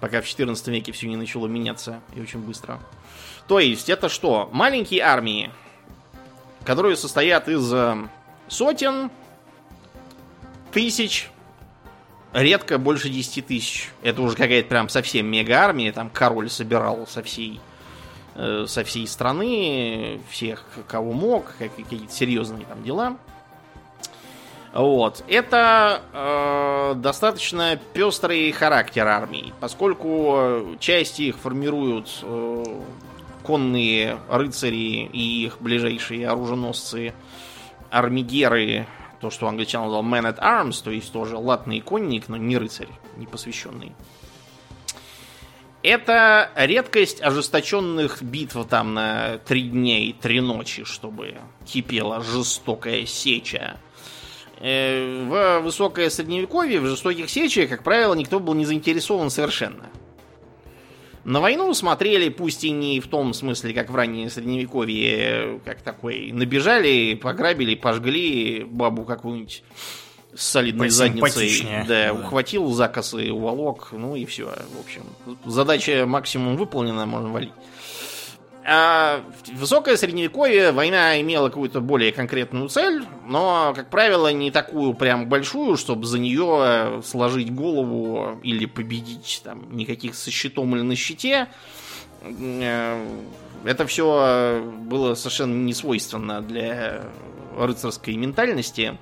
пока 0.00 0.20
в 0.20 0.26
14 0.26 0.68
веке 0.68 0.92
все 0.92 1.08
не 1.08 1.16
начало 1.16 1.46
меняться 1.46 2.00
и 2.14 2.20
очень 2.20 2.40
быстро. 2.40 2.80
То 3.46 3.58
есть, 3.58 3.88
это 3.88 4.08
что? 4.08 4.48
Маленькие 4.52 5.02
армии, 5.02 5.50
которые 6.64 6.96
состоят 6.96 7.48
из 7.48 7.72
э, 7.72 7.96
сотен, 8.48 9.10
тысяч, 10.72 11.30
редко 12.32 12.78
больше 12.78 13.08
10 13.08 13.46
тысяч. 13.46 13.90
Это 14.02 14.22
уже 14.22 14.36
какая-то 14.36 14.68
прям 14.68 14.88
совсем 14.88 15.26
мега-армия, 15.26 15.92
там 15.92 16.10
король 16.10 16.50
собирал 16.50 17.06
со 17.06 17.22
всей 17.22 17.60
э, 18.34 18.66
со 18.66 18.84
всей 18.84 19.06
страны, 19.06 20.20
всех, 20.30 20.64
кого 20.86 21.12
мог, 21.12 21.54
какие-то 21.58 22.12
серьезные 22.12 22.66
там 22.66 22.82
дела. 22.82 23.16
Вот. 24.72 25.24
Это 25.28 26.02
э, 26.12 26.94
достаточно 26.96 27.78
пестрый 27.94 28.52
характер 28.52 29.06
армии, 29.06 29.52
поскольку 29.60 30.76
часть 30.78 31.20
их 31.20 31.36
формируют 31.38 32.20
э, 32.22 32.64
конные 33.42 34.18
рыцари 34.28 35.06
и 35.10 35.44
их 35.46 35.60
ближайшие 35.60 36.28
оруженосцы 36.28 37.14
армигеры, 37.90 38.86
то, 39.20 39.30
что 39.30 39.48
англичан 39.48 39.82
назвал 39.82 40.02
man 40.02 40.32
at 40.32 40.38
arms, 40.38 40.82
то 40.82 40.90
есть 40.90 41.12
тоже 41.12 41.36
латный 41.36 41.80
конник, 41.80 42.28
но 42.28 42.36
не 42.36 42.56
рыцарь, 42.56 42.88
не 43.16 43.26
посвященный. 43.26 43.92
Это 45.82 46.50
редкость 46.56 47.22
ожесточенных 47.22 48.22
битв 48.22 48.56
там 48.68 48.94
на 48.94 49.38
три 49.38 49.62
дня 49.62 50.00
и 50.00 50.12
три 50.12 50.40
ночи, 50.40 50.84
чтобы 50.84 51.36
кипела 51.64 52.22
жестокая 52.22 53.06
сеча. 53.06 53.76
Э, 54.60 55.24
в 55.24 55.60
высокое 55.60 56.10
средневековье, 56.10 56.80
в 56.80 56.86
жестоких 56.86 57.30
сечах, 57.30 57.68
как 57.68 57.84
правило, 57.84 58.14
никто 58.14 58.40
был 58.40 58.54
не 58.54 58.64
заинтересован 58.64 59.30
совершенно. 59.30 59.84
На 61.28 61.40
войну 61.40 61.74
смотрели, 61.74 62.30
пусть 62.30 62.64
и 62.64 62.70
не 62.70 63.00
в 63.00 63.06
том 63.06 63.34
смысле, 63.34 63.74
как 63.74 63.90
в 63.90 63.94
раннее 63.94 64.30
средневековье, 64.30 65.60
как 65.62 65.82
такой, 65.82 66.32
набежали, 66.32 67.12
пограбили, 67.22 67.74
пожгли 67.74 68.64
бабу 68.64 69.04
какую-нибудь 69.04 69.62
с 70.34 70.42
солидной 70.42 70.88
задницей. 70.88 71.66
Да, 71.86 72.06
да, 72.06 72.14
ухватил 72.14 72.72
за 72.72 72.88
косы, 72.88 73.30
уволок, 73.30 73.90
ну 73.92 74.16
и 74.16 74.24
все. 74.24 74.46
В 74.74 74.80
общем, 74.80 75.02
задача 75.44 76.06
максимум 76.06 76.56
выполнена, 76.56 77.04
можно 77.04 77.28
валить. 77.28 77.52
А 78.70 79.22
в 79.46 79.60
высокое 79.60 79.96
средневековье 79.96 80.72
война 80.72 81.18
имела 81.22 81.48
какую-то 81.48 81.80
более 81.80 82.12
конкретную 82.12 82.68
цель, 82.68 83.02
но, 83.26 83.72
как 83.74 83.88
правило, 83.88 84.30
не 84.30 84.50
такую 84.50 84.92
прям 84.92 85.26
большую, 85.26 85.78
чтобы 85.78 86.04
за 86.04 86.18
нее 86.18 87.00
сложить 87.02 87.50
голову 87.50 88.38
или 88.42 88.66
победить 88.66 89.40
там 89.42 89.74
никаких 89.74 90.14
со 90.14 90.30
щитом 90.30 90.76
или 90.76 90.82
на 90.82 90.96
щите. 90.96 91.48
Э, 92.20 93.06
это 93.64 93.86
все 93.86 94.62
было 94.82 95.14
совершенно 95.14 95.54
не 95.54 95.72
свойственно 95.72 96.42
для 96.42 97.04
рыцарской 97.56 98.16
ментальности. 98.16 98.98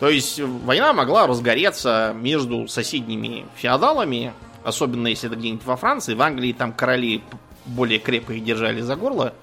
То 0.00 0.08
есть 0.08 0.40
война 0.40 0.92
могла 0.92 1.28
разгореться 1.28 2.12
между 2.16 2.66
соседними 2.66 3.46
феодалами, 3.54 4.32
особенно 4.64 5.06
если 5.06 5.28
это 5.28 5.38
где-нибудь 5.38 5.64
во 5.64 5.76
Франции. 5.76 6.14
В 6.14 6.22
Англии 6.22 6.52
там 6.52 6.72
короли 6.72 7.22
более 7.68 7.98
крепко 7.98 8.32
их 8.32 8.44
держали 8.44 8.80
за 8.80 8.96
горло, 8.96 9.34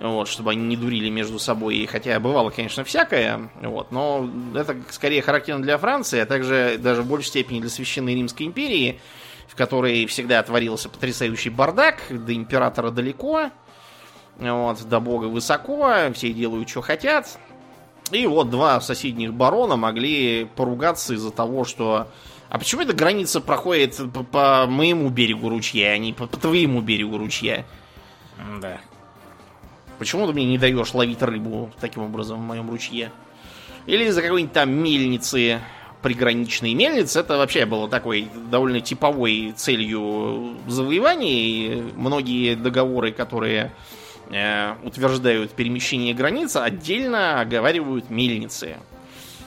вот, 0.00 0.28
чтобы 0.28 0.52
они 0.52 0.62
не 0.62 0.76
дурили 0.76 1.08
между 1.08 1.38
собой. 1.38 1.86
Хотя 1.90 2.18
бывало, 2.18 2.50
конечно, 2.50 2.84
всякое, 2.84 3.50
вот, 3.60 3.92
но 3.92 4.28
это 4.54 4.76
скорее 4.90 5.22
характерно 5.22 5.62
для 5.62 5.78
Франции, 5.78 6.20
а 6.20 6.26
также 6.26 6.78
даже 6.78 7.02
в 7.02 7.06
большей 7.06 7.28
степени 7.28 7.60
для 7.60 7.70
Священной 7.70 8.14
Римской 8.14 8.46
империи, 8.46 9.00
в 9.48 9.54
которой 9.54 10.06
всегда 10.06 10.42
творился 10.42 10.88
потрясающий 10.88 11.50
бардак, 11.50 12.02
до 12.08 12.34
императора 12.34 12.90
далеко, 12.90 13.50
вот, 14.38 14.82
до 14.88 15.00
бога 15.00 15.26
высоко, 15.26 15.94
все 16.14 16.32
делают, 16.32 16.68
что 16.68 16.80
хотят. 16.80 17.38
И 18.10 18.26
вот 18.26 18.50
два 18.50 18.80
соседних 18.80 19.32
барона 19.32 19.76
могли 19.76 20.46
поругаться 20.56 21.14
из-за 21.14 21.30
того, 21.30 21.64
что 21.64 22.08
а 22.52 22.58
почему 22.58 22.82
эта 22.82 22.92
граница 22.92 23.40
проходит 23.40 23.98
по, 24.12 24.22
по 24.22 24.66
моему 24.66 25.08
берегу 25.08 25.48
ручья, 25.48 25.92
а 25.92 25.96
не 25.96 26.12
по, 26.12 26.26
по 26.26 26.36
твоему 26.36 26.82
берегу 26.82 27.16
ручья? 27.16 27.64
Да. 28.60 28.78
Почему 29.98 30.26
ты 30.26 30.34
мне 30.34 30.44
не 30.44 30.58
даешь 30.58 30.92
ловить 30.92 31.22
рыбу 31.22 31.70
таким 31.80 32.02
образом 32.02 32.40
в 32.40 32.42
моем 32.42 32.68
ручье? 32.68 33.10
Или 33.86 34.10
за 34.10 34.20
какой-нибудь 34.20 34.52
там 34.52 34.70
мельницы 34.70 35.62
приграничные 36.02 36.74
мельницы. 36.74 37.20
Это 37.20 37.38
вообще 37.38 37.64
было 37.64 37.88
такой 37.88 38.28
довольно 38.50 38.82
типовой 38.82 39.54
целью 39.56 40.58
завоевания. 40.66 41.30
И 41.30 41.82
многие 41.96 42.54
договоры, 42.54 43.12
которые 43.12 43.72
э, 44.30 44.74
утверждают 44.82 45.52
перемещение 45.52 46.12
границ, 46.12 46.54
отдельно 46.56 47.40
оговаривают 47.40 48.10
мельницы. 48.10 48.76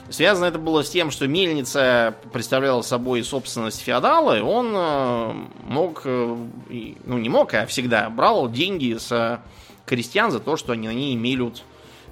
Связано 0.08 0.46
это 0.46 0.58
было 0.58 0.84
с 0.84 0.90
тем, 0.90 1.10
что 1.10 1.26
мельница 1.26 2.14
представляла 2.32 2.82
собой 2.82 3.24
собственность 3.24 3.80
феодала, 3.80 4.38
и 4.38 4.40
он 4.40 4.72
э, 4.74 5.32
мог, 5.64 6.02
э, 6.04 6.36
ну 7.04 7.18
не 7.18 7.28
мог, 7.28 7.54
а 7.54 7.66
всегда 7.66 8.08
брал 8.08 8.48
деньги 8.48 8.96
с 8.98 9.40
крестьян 9.84 10.30
за 10.30 10.38
то, 10.38 10.56
что 10.56 10.72
они 10.72 10.86
на 10.86 10.92
ней 10.94 11.16
мелют 11.16 11.64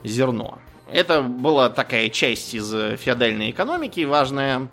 зерно. 0.02 0.59
Это 0.90 1.22
была 1.22 1.70
такая 1.70 2.09
часть 2.09 2.54
из 2.54 2.70
феодальной 2.98 3.50
экономики 3.50 4.04
важная. 4.04 4.68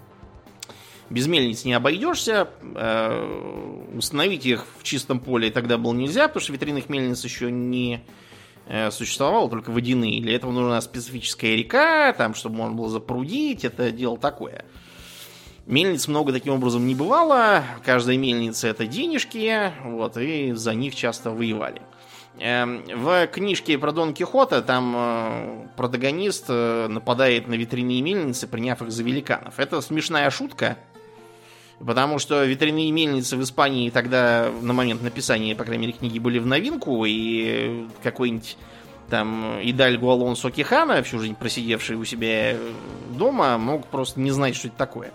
Без 1.10 1.28
мельниц 1.28 1.66
не 1.66 1.74
обойдешься. 1.74 2.50
Э, 2.76 3.88
установить 3.96 4.46
их 4.46 4.66
в 4.80 4.84
чистом 4.84 5.20
поле 5.20 5.52
тогда 5.52 5.78
было 5.78 5.94
нельзя, 5.94 6.28
потому 6.28 6.42
что 6.42 6.54
ветряных 6.54 6.90
мельниц 6.90 7.24
еще 7.24 7.52
не 7.52 8.04
Э, 8.04 8.21
существовало 8.92 9.50
только 9.50 9.72
водяные. 9.72 10.22
Для 10.22 10.36
этого 10.36 10.52
нужна 10.52 10.80
специфическая 10.82 11.56
река, 11.56 12.14
там, 12.14 12.36
чтобы 12.36 12.56
можно 12.56 12.76
было 12.76 12.90
запрудить, 12.90 13.66
это 13.66 13.92
дело 13.92 14.18
такое. 14.18 14.66
Мельниц 15.66 16.08
много 16.08 16.34
таким 16.34 16.54
образом 16.54 16.88
не 16.88 16.96
бывало. 16.96 17.64
Каждая 17.86 18.18
мельница 18.18 18.68
это 18.68 18.88
денежки, 18.88 19.72
вот, 19.84 20.18
и 20.18 20.54
за 20.54 20.74
них 20.74 20.96
часто 20.96 21.32
воевали. 21.32 21.82
Эм, 22.40 22.84
в 22.96 23.28
книжке 23.28 23.78
про 23.78 23.92
Дон 23.92 24.14
Кихота 24.14 24.62
там 24.62 24.94
э, 24.96 25.68
протагонист 25.76 26.46
э, 26.48 26.88
нападает 26.88 27.48
на 27.48 27.54
ветряные 27.54 28.02
мельницы, 28.02 28.48
приняв 28.48 28.82
их 28.82 28.92
за 28.92 29.04
великанов. 29.04 29.60
Это 29.60 29.82
смешная 29.82 30.30
шутка, 30.32 30.78
Потому 31.86 32.20
что 32.20 32.44
ветряные 32.44 32.92
мельницы 32.92 33.38
в 33.38 33.44
Испании 33.44 33.90
тогда, 33.90 34.52
на 34.62 34.74
момент 34.74 35.02
написания, 35.02 35.56
по 35.56 35.64
крайней 35.64 35.88
мере, 35.88 35.98
книги 35.98 36.20
были 36.20 36.38
в 36.38 36.46
новинку, 36.46 37.06
и 37.06 37.88
какой-нибудь 38.04 38.58
там 39.10 39.60
Идальгу 39.62 40.10
Алонсо 40.10 40.52
Кихана, 40.52 41.02
всю 41.04 41.20
жизнь 41.20 41.36
просидевший 41.36 41.96
у 41.96 42.06
себя 42.06 42.56
дома, 43.10 43.58
мог 43.58 43.88
просто 43.88 44.20
не 44.20 44.32
знать, 44.32 44.56
что 44.56 44.68
это 44.68 44.78
такое. 44.78 45.12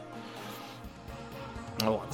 Вот. 1.80 2.06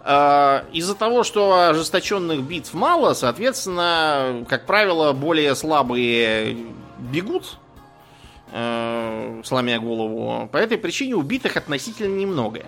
А, 0.00 0.64
из-за 0.72 0.94
того, 0.94 1.22
что 1.22 1.68
ожесточенных 1.68 2.42
битв 2.42 2.74
мало, 2.74 3.14
соответственно, 3.14 4.44
как 4.48 4.66
правило, 4.66 5.12
более 5.12 5.54
слабые 5.54 6.56
бегут, 6.98 7.58
э, 8.52 9.42
сломя 9.44 9.80
голову. 9.80 10.48
По 10.48 10.56
этой 10.56 10.78
причине 10.78 11.14
убитых 11.14 11.56
относительно 11.56 12.14
немного. 12.14 12.64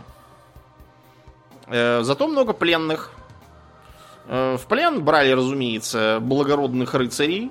Э, 1.66 2.03
зато 2.03 2.27
много 2.27 2.53
пленных. 2.53 3.11
Э, 4.27 4.57
в 4.57 4.66
плен 4.66 5.03
брали, 5.05 5.31
разумеется, 5.31 6.18
благородных 6.20 6.94
рыцарей, 6.94 7.50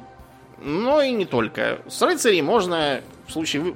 но 0.62 1.02
и 1.02 1.12
не 1.12 1.26
только. 1.26 1.82
С 1.88 2.02
рыцарей 2.02 2.42
можно 2.42 3.02
в 3.28 3.32
случае 3.32 3.74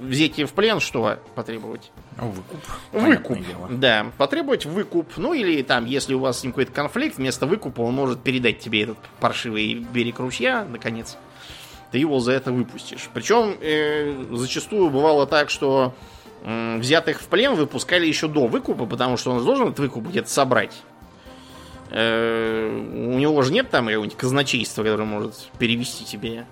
взять 0.00 0.38
в 0.38 0.52
плен 0.52 0.80
что 0.80 1.18
потребовать? 1.34 1.90
Выкуп. 2.16 2.60
Выкуп. 2.92 3.38
Да, 3.70 4.06
потребовать 4.18 4.66
выкуп. 4.66 5.16
Ну 5.16 5.34
или 5.34 5.62
там, 5.62 5.86
если 5.86 6.14
у 6.14 6.20
вас 6.20 6.40
с 6.40 6.42
ним 6.42 6.52
какой-то 6.52 6.72
конфликт, 6.72 7.16
вместо 7.16 7.46
выкупа 7.46 7.80
он 7.82 7.94
может 7.94 8.22
передать 8.22 8.60
тебе 8.60 8.82
этот 8.84 8.98
паршивый 9.20 9.74
берег 9.74 10.18
ручья, 10.18 10.64
наконец. 10.64 11.16
Ты 11.90 11.98
его 11.98 12.20
за 12.20 12.32
это 12.32 12.52
выпустишь. 12.52 13.08
Причем 13.12 13.56
э, 13.60 14.24
зачастую 14.32 14.90
бывало 14.90 15.26
так, 15.26 15.50
что 15.50 15.94
взятых 16.44 17.20
в 17.20 17.26
плен 17.26 17.54
выпускали 17.54 18.06
еще 18.06 18.28
до 18.28 18.46
выкупа, 18.46 18.86
потому 18.86 19.16
что 19.16 19.30
он 19.30 19.44
должен 19.44 19.68
этот 19.68 19.78
выкуп 19.78 20.08
где-то 20.08 20.28
собрать. 20.28 20.74
Э, 21.90 22.68
у 22.68 23.18
него 23.18 23.42
же 23.42 23.52
нет 23.52 23.70
там 23.70 23.86
какого-нибудь 23.86 24.16
казначейства, 24.16 24.82
которое 24.82 25.04
может 25.04 25.50
перевести 25.58 26.04
тебе 26.04 26.46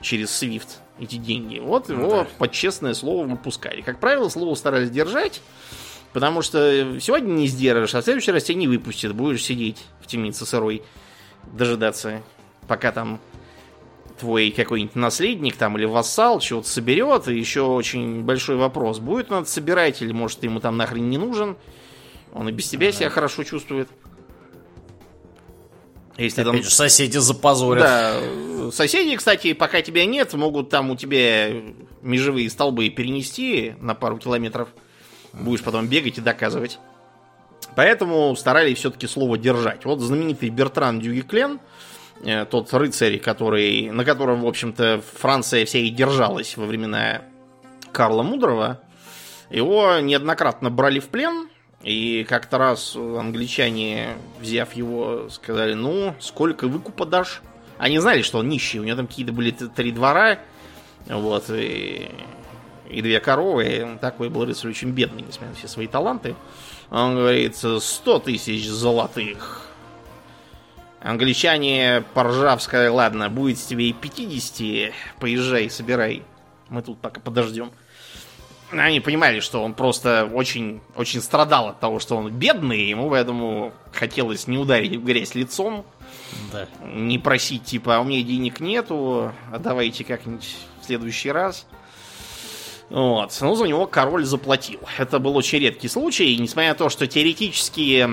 через 0.00 0.30
Свифт 0.30 0.80
эти 0.98 1.16
деньги. 1.16 1.58
Вот 1.58 1.88
ну, 1.88 1.94
его 1.94 2.10
да. 2.10 2.26
под 2.38 2.52
честное 2.52 2.94
слово 2.94 3.26
выпускали. 3.26 3.82
Как 3.82 4.00
правило, 4.00 4.28
слово 4.28 4.54
старались 4.54 4.90
держать, 4.90 5.42
потому 6.12 6.42
что 6.42 6.98
сегодня 7.00 7.30
не 7.30 7.46
сдержишь, 7.46 7.94
а 7.94 8.00
в 8.00 8.04
следующий 8.04 8.32
раз 8.32 8.44
тебя 8.44 8.58
не 8.58 8.68
выпустят. 8.68 9.14
Будешь 9.14 9.44
сидеть 9.44 9.84
в 10.00 10.06
темнице 10.06 10.46
сырой, 10.46 10.82
дожидаться, 11.52 12.22
пока 12.66 12.90
там 12.90 13.20
твой 14.18 14.50
какой-нибудь 14.50 14.94
наследник 14.94 15.56
там 15.56 15.76
или 15.78 15.84
вассал 15.84 16.40
чего-то 16.40 16.68
соберет, 16.68 17.28
и 17.28 17.38
еще 17.38 17.62
очень 17.62 18.22
большой 18.22 18.56
вопрос, 18.56 18.98
будет 18.98 19.30
он 19.32 19.42
это 19.42 19.50
собирать, 19.50 20.02
или 20.02 20.12
может 20.12 20.42
ему 20.42 20.60
там 20.60 20.76
нахрен 20.76 21.08
не 21.08 21.18
нужен. 21.18 21.56
Он 22.32 22.48
и 22.48 22.52
без 22.52 22.68
тебя 22.68 22.92
себя 22.92 23.08
хорошо 23.08 23.42
чувствует. 23.42 23.88
Если 26.18 26.42
Опять 26.42 26.52
там... 26.52 26.62
же, 26.64 26.70
соседи 26.70 27.16
запозорят. 27.18 27.84
Да, 27.84 28.70
соседи, 28.72 29.16
кстати, 29.16 29.52
пока 29.52 29.82
тебя 29.82 30.04
нет, 30.04 30.34
могут 30.34 30.68
там 30.68 30.90
у 30.90 30.96
тебя 30.96 31.52
межевые 32.02 32.50
столбы 32.50 32.88
перенести 32.90 33.74
на 33.80 33.94
пару 33.94 34.18
километров. 34.18 34.68
Будешь 35.32 35.62
потом 35.62 35.86
бегать 35.86 36.18
и 36.18 36.20
доказывать. 36.20 36.78
Поэтому 37.76 38.34
старались 38.34 38.78
все-таки 38.78 39.06
слово 39.06 39.38
держать. 39.38 39.84
Вот 39.84 40.00
знаменитый 40.00 40.48
Бертран 40.48 41.00
Дюгеклен, 41.00 41.60
тот 42.50 42.72
рыцарь, 42.72 43.18
который, 43.18 43.90
на 43.90 44.04
котором, 44.04 44.42
в 44.42 44.46
общем-то, 44.46 45.02
Франция 45.14 45.64
вся 45.64 45.78
и 45.78 45.90
держалась 45.90 46.56
во 46.56 46.66
времена 46.66 47.22
Карла 47.92 48.22
Мудрого, 48.22 48.80
его 49.50 49.98
неоднократно 50.00 50.70
брали 50.70 51.00
в 51.00 51.08
плен, 51.08 51.48
и 51.82 52.26
как-то 52.28 52.58
раз 52.58 52.96
англичане, 52.96 54.16
взяв 54.40 54.74
его, 54.74 55.28
сказали, 55.30 55.74
ну, 55.74 56.14
сколько 56.18 56.66
выкупа 56.66 57.06
дашь? 57.06 57.40
Они 57.78 57.98
знали, 57.98 58.22
что 58.22 58.38
он 58.38 58.48
нищий, 58.48 58.80
у 58.80 58.84
него 58.84 58.96
там 58.96 59.06
какие-то 59.06 59.32
были 59.32 59.52
три 59.52 59.92
двора, 59.92 60.40
вот, 61.06 61.44
и 61.50 62.10
и 62.90 63.02
две 63.02 63.20
коровы. 63.20 63.98
Такой 64.00 64.28
был 64.28 64.44
рыцарь 64.44 64.70
очень 64.70 64.90
бедный, 64.90 65.22
несмотря 65.22 65.50
на 65.50 65.54
все 65.54 65.68
свои 65.68 65.86
таланты. 65.86 66.34
Он 66.90 67.16
говорит, 67.16 67.56
100 67.56 68.18
тысяч 68.20 68.66
золотых. 68.66 69.67
Англичане, 71.00 72.04
поржав, 72.14 72.60
сказали, 72.62 72.88
ладно, 72.88 73.28
будет 73.30 73.58
тебе 73.58 73.88
и 73.88 73.92
50, 73.92 74.92
поезжай, 75.20 75.70
собирай. 75.70 76.22
Мы 76.68 76.82
тут 76.82 76.98
пока 77.00 77.20
подождем. 77.20 77.70
Они 78.70 79.00
понимали, 79.00 79.40
что 79.40 79.62
он 79.62 79.72
просто 79.72 80.28
очень, 80.30 80.80
очень 80.94 81.22
страдал 81.22 81.68
от 81.68 81.80
того, 81.80 82.00
что 82.00 82.16
он 82.16 82.30
бедный, 82.30 82.86
ему 82.88 83.08
поэтому 83.08 83.72
хотелось 83.94 84.46
не 84.46 84.58
ударить 84.58 84.96
в 84.96 85.04
грязь 85.04 85.34
лицом, 85.34 85.86
Да. 86.52 86.68
не 86.84 87.18
просить, 87.18 87.64
типа, 87.64 87.96
а 87.96 88.00
у 88.00 88.04
меня 88.04 88.22
денег 88.22 88.60
нету, 88.60 89.32
а 89.50 89.58
давайте 89.58 90.04
как-нибудь 90.04 90.54
в 90.82 90.84
следующий 90.84 91.30
раз. 91.30 91.66
Вот. 92.90 93.34
Ну, 93.40 93.54
за 93.54 93.64
него 93.66 93.86
король 93.86 94.24
заплатил. 94.24 94.80
Это 94.98 95.18
был 95.18 95.36
очень 95.36 95.60
редкий 95.60 95.88
случай, 95.88 96.36
несмотря 96.36 96.70
на 96.70 96.74
то, 96.74 96.88
что 96.90 97.06
теоретически 97.06 98.08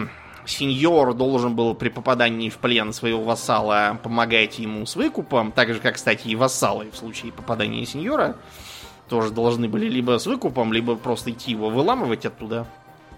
сеньор 0.45 1.13
должен 1.13 1.55
был 1.55 1.73
при 1.75 1.89
попадании 1.89 2.49
в 2.49 2.57
плен 2.57 2.93
своего 2.93 3.23
вассала 3.23 3.99
помогать 4.03 4.59
ему 4.59 4.85
с 4.85 4.95
выкупом, 4.95 5.51
так 5.51 5.73
же, 5.73 5.79
как, 5.79 5.95
кстати, 5.95 6.27
и 6.27 6.35
вассалы 6.35 6.89
в 6.91 6.97
случае 6.97 7.31
попадания 7.31 7.85
сеньора, 7.85 8.35
тоже 9.09 9.31
должны 9.31 9.67
были 9.67 9.87
либо 9.87 10.17
с 10.17 10.25
выкупом, 10.25 10.73
либо 10.73 10.95
просто 10.95 11.31
идти 11.31 11.51
его 11.51 11.69
выламывать 11.69 12.25
оттуда 12.25 12.67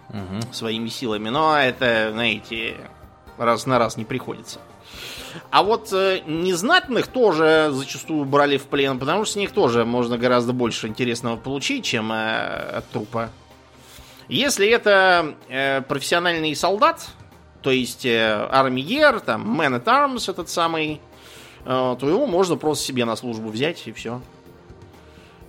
Мгм. 0.10 0.42
своими 0.54 0.90
силами. 0.90 1.30
Но 1.30 1.58
это, 1.58 2.10
знаете, 2.12 2.78
раз 3.38 3.66
на 3.66 3.78
раз 3.80 3.98
не 3.98 4.06
приходится. 4.06 4.60
А 5.52 5.64
вот 5.64 5.92
э, 5.92 6.22
незнатных 6.26 7.08
тоже 7.08 7.70
зачастую 7.72 8.26
брали 8.26 8.58
в 8.58 8.64
плен, 8.64 9.00
потому 9.00 9.26
что 9.26 9.34
с 9.34 9.36
них 9.36 9.52
тоже 9.52 9.86
можно 9.86 10.18
гораздо 10.18 10.54
больше 10.54 10.88
интересного 10.88 11.36
получить, 11.36 11.86
чем 11.86 12.12
э, 12.12 12.78
от 12.78 12.90
трупа. 12.90 13.30
Если 14.30 14.68
это 14.68 15.36
э, 15.48 15.82
профессиональный 15.82 16.56
солдат, 16.56 17.08
то 17.62 17.72
есть 17.72 18.06
э, 18.06 18.48
армиер, 18.52 19.20
там, 19.20 19.60
man 19.60 19.82
at 19.82 19.86
arms 19.86 20.30
этот 20.30 20.50
самый, 20.50 21.02
э, 21.66 21.96
то 22.00 22.10
его 22.10 22.28
можно 22.28 22.56
просто 22.56 22.86
себе 22.86 23.06
на 23.06 23.16
службу 23.16 23.50
взять 23.50 23.88
и 23.88 23.92
все. 23.92 24.22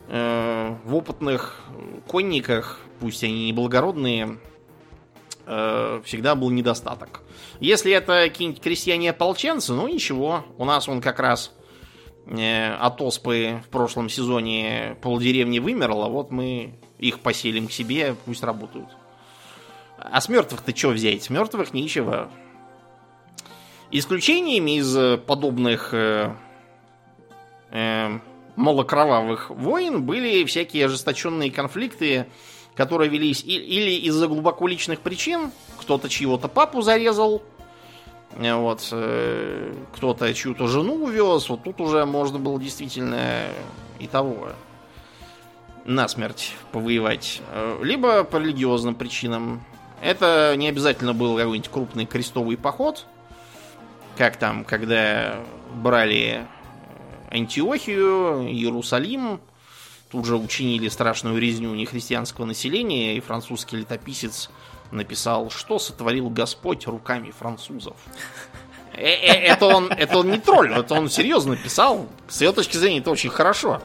в 0.09 0.94
опытных 0.94 1.61
конниках, 2.07 2.81
пусть 2.99 3.23
они 3.23 3.47
не 3.47 3.53
благородные, 3.53 4.38
э, 5.49 6.01
всегда 6.05 6.35
был 6.35 6.51
недостаток. 6.51 7.23
Если 7.61 7.92
это 7.92 8.25
какие-нибудь 8.29 8.62
крестьяне-ополченцы, 8.62 9.73
ну 9.73 9.88
ничего, 9.88 10.44
у 10.59 10.64
нас 10.64 10.88
он 10.88 11.01
как 11.01 11.18
раз 11.18 11.53
э, 12.27 12.75
от 12.75 13.01
оспы 13.01 13.62
в 13.66 13.68
прошлом 13.71 14.09
сезоне 14.09 14.97
полдеревни 15.03 15.59
вымерло, 15.59 16.09
вот 16.09 16.31
мы 16.31 16.75
их 16.99 17.21
поселим 17.21 17.66
к 17.66 17.73
себе, 17.73 18.14
пусть 18.25 18.42
работают. 18.42 18.88
А 19.99 20.21
с 20.21 20.29
мертвых-то 20.29 20.77
что 20.77 20.91
взять? 20.91 21.25
С 21.25 21.31
мертвых 21.31 21.75
ничего. 21.75 22.29
Исключениями 23.91 24.79
из 24.79 24.97
э, 24.97 25.17
подобных 25.17 25.91
э, 25.93 26.35
э, 27.71 28.19
малокровавых 28.57 29.51
войн 29.51 30.03
были 30.03 30.45
всякие 30.45 30.87
ожесточенные 30.87 31.51
конфликты, 31.51 32.27
которые 32.75 33.09
велись 33.09 33.43
или 33.43 34.07
из-за 34.07 34.29
глубоко 34.29 34.67
личных 34.69 35.01
причин, 35.01 35.51
кто-то 35.79 36.09
чьего-то 36.09 36.49
папу 36.49 36.83
зарезал, 36.83 37.43
э, 38.37 38.55
вот, 38.55 38.87
э, 38.93 39.75
кто-то 39.95 40.33
чью-то 40.35 40.69
жену 40.69 40.95
увез, 41.05 41.49
вот 41.49 41.65
тут 41.65 41.81
уже 41.81 42.05
можно 42.05 42.39
было 42.39 42.61
действительно 42.61 43.47
и 43.99 44.07
того 44.07 44.51
насмерть 45.89 46.55
повоевать. 46.71 47.41
Э, 47.51 47.81
Либо 47.83 48.23
по 48.23 48.37
религиозным 48.37 48.95
причинам. 48.95 49.65
Это 50.01 50.55
не 50.57 50.69
обязательно 50.69 51.13
был 51.13 51.37
какой-нибудь 51.37 51.71
крупный 51.71 52.07
крестовый 52.07 52.57
поход, 52.57 53.07
как 54.17 54.37
там, 54.37 54.65
когда 54.65 55.37
брали 55.75 56.47
Антиохию, 57.31 58.47
Иерусалим, 58.49 59.41
тут 60.11 60.25
же 60.25 60.37
учинили 60.37 60.89
страшную 60.89 61.39
резню 61.39 61.75
нехристианского 61.75 62.45
населения, 62.45 63.17
и 63.17 63.21
французский 63.21 63.77
летописец 63.77 64.51
написал, 64.91 65.51
что 65.51 65.79
сотворил 65.79 66.31
Господь 66.31 66.87
руками 66.87 67.31
французов. 67.31 67.97
Э, 68.95 69.05
э, 69.05 69.33
Это 69.53 69.67
он, 69.67 69.93
это 69.93 70.19
он 70.19 70.31
не 70.31 70.39
тролль, 70.39 70.73
это 70.73 70.95
он 70.95 71.11
серьезно 71.11 71.57
писал. 71.57 72.09
С 72.29 72.41
его 72.41 72.53
точки 72.53 72.77
зрения 72.77 72.99
это 73.01 73.11
очень 73.11 73.31
хорошо. 73.31 73.83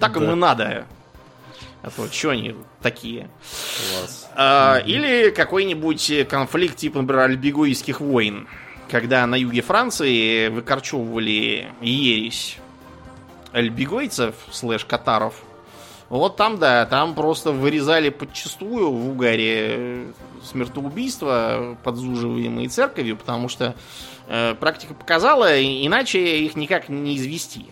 Так 0.00 0.16
им 0.16 0.26
Да. 0.26 0.32
и 0.32 0.34
надо. 0.34 0.86
А 1.84 1.90
то 1.90 2.10
что 2.10 2.30
они 2.30 2.54
такие? 2.80 3.28
Класс. 3.90 4.30
А, 4.34 4.78
Или 4.86 5.30
какой-нибудь 5.30 6.26
конфликт 6.30 6.78
типа, 6.78 7.02
например, 7.02 7.24
альбегойских 7.24 8.00
войн, 8.00 8.48
когда 8.90 9.26
на 9.26 9.34
юге 9.34 9.60
Франции 9.60 10.48
выкорчевывали 10.48 11.68
ересь 11.82 12.56
альбегойцев, 13.52 14.34
слэш 14.50 14.86
катаров. 14.86 15.34
Вот 16.08 16.36
там, 16.36 16.58
да, 16.58 16.86
там 16.86 17.14
просто 17.14 17.52
вырезали 17.52 18.08
подчастую 18.08 18.90
в 18.90 19.10
угаре 19.10 19.52
э, 19.56 20.12
смертоубийства, 20.42 21.76
подзуживаемые 21.82 22.68
церковью, 22.68 23.18
потому 23.18 23.50
что 23.50 23.74
э, 24.28 24.54
практика 24.54 24.94
показала, 24.94 25.60
иначе 25.60 26.38
их 26.38 26.56
никак 26.56 26.88
не 26.88 27.16
извести. 27.16 27.66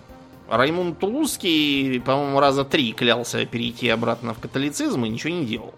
Раймунд 0.48 0.98
Тулузский, 0.98 2.00
по-моему, 2.00 2.40
раза 2.40 2.64
три 2.64 2.92
клялся 2.92 3.44
перейти 3.46 3.88
обратно 3.88 4.34
в 4.34 4.38
католицизм 4.38 5.04
и 5.04 5.08
ничего 5.08 5.32
не 5.32 5.46
делал. 5.46 5.74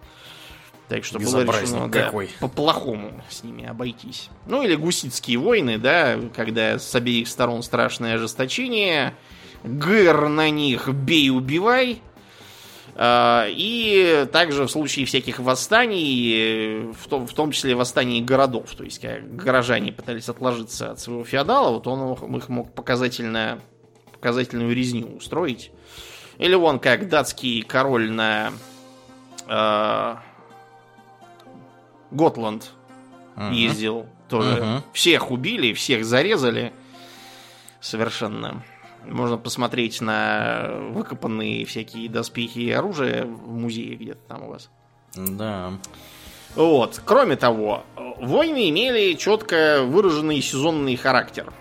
Так 0.88 1.05
что 1.05 1.18
было 1.18 1.44
решено, 1.44 1.88
да, 1.88 2.12
по-плохому 2.40 3.22
с 3.31 3.42
ними 3.42 3.64
обойтись. 3.64 4.29
Ну 4.46 4.62
или 4.62 4.74
гуситские 4.74 5.38
войны, 5.38 5.79
да, 5.79 6.18
когда 6.35 6.79
с 6.79 6.94
обеих 6.94 7.29
сторон 7.29 7.62
страшное 7.62 8.16
ожесточение, 8.16 9.14
гыр 9.62 10.29
на 10.29 10.50
них 10.50 10.88
бей, 10.88 11.31
убивай. 11.31 12.03
А, 12.96 13.46
И 13.48 14.27
также 14.31 14.66
в 14.66 14.70
случае 14.70 15.07
всяких 15.07 15.40
восстаний, 15.40 16.92
в 16.92 17.09
том, 17.09 17.27
в 17.27 17.33
том 17.33 17.50
числе 17.50 17.74
восстаний 17.74 18.20
городов, 18.20 18.74
то 18.77 18.85
есть 18.85 19.00
когда 19.00 19.18
горожане 19.20 19.90
пытались 19.90 20.29
отложиться 20.29 20.92
от 20.92 21.00
своего 21.00 21.24
феодала, 21.24 21.70
вот 21.70 21.87
он 21.87 22.37
их 22.37 22.48
мог 22.48 22.72
показательно, 22.74 23.59
показательную 24.25 24.75
резню 24.75 25.07
устроить. 25.19 25.71
Или 26.39 26.55
вон 26.55 26.79
как 26.79 27.11
датский 27.11 27.61
король 27.61 28.11
на 28.11 28.53
э, 29.47 30.15
Готланд 32.11 32.71
Мгм. 33.37 33.53
ездил 33.53 34.07
тоже. 34.31 34.63
Мгм. 34.63 34.83
Всех 34.95 35.31
убили, 35.31 35.75
всех 35.75 36.07
зарезали. 36.07 36.73
Совершенно. 37.81 38.65
Можно 39.07 39.37
посмотреть 39.37 40.01
на 40.01 40.71
выкопанные 40.93 41.67
всякие 41.67 42.09
доспехи 42.09 42.61
и 42.61 42.71
оружие 42.71 43.25
в 43.25 43.53
музее 43.53 43.95
где-то 43.97 44.21
там 44.27 44.45
у 44.45 44.49
вас. 44.53 44.71
Да. 45.15 45.75
Вот. 46.55 47.03
Кроме 47.05 47.37
того, 47.37 47.85
войны 48.19 48.71
имели 48.71 49.13
четко 49.19 49.83
выраженный 49.85 50.41
сезонный 50.41 50.97
характер. 50.97 51.53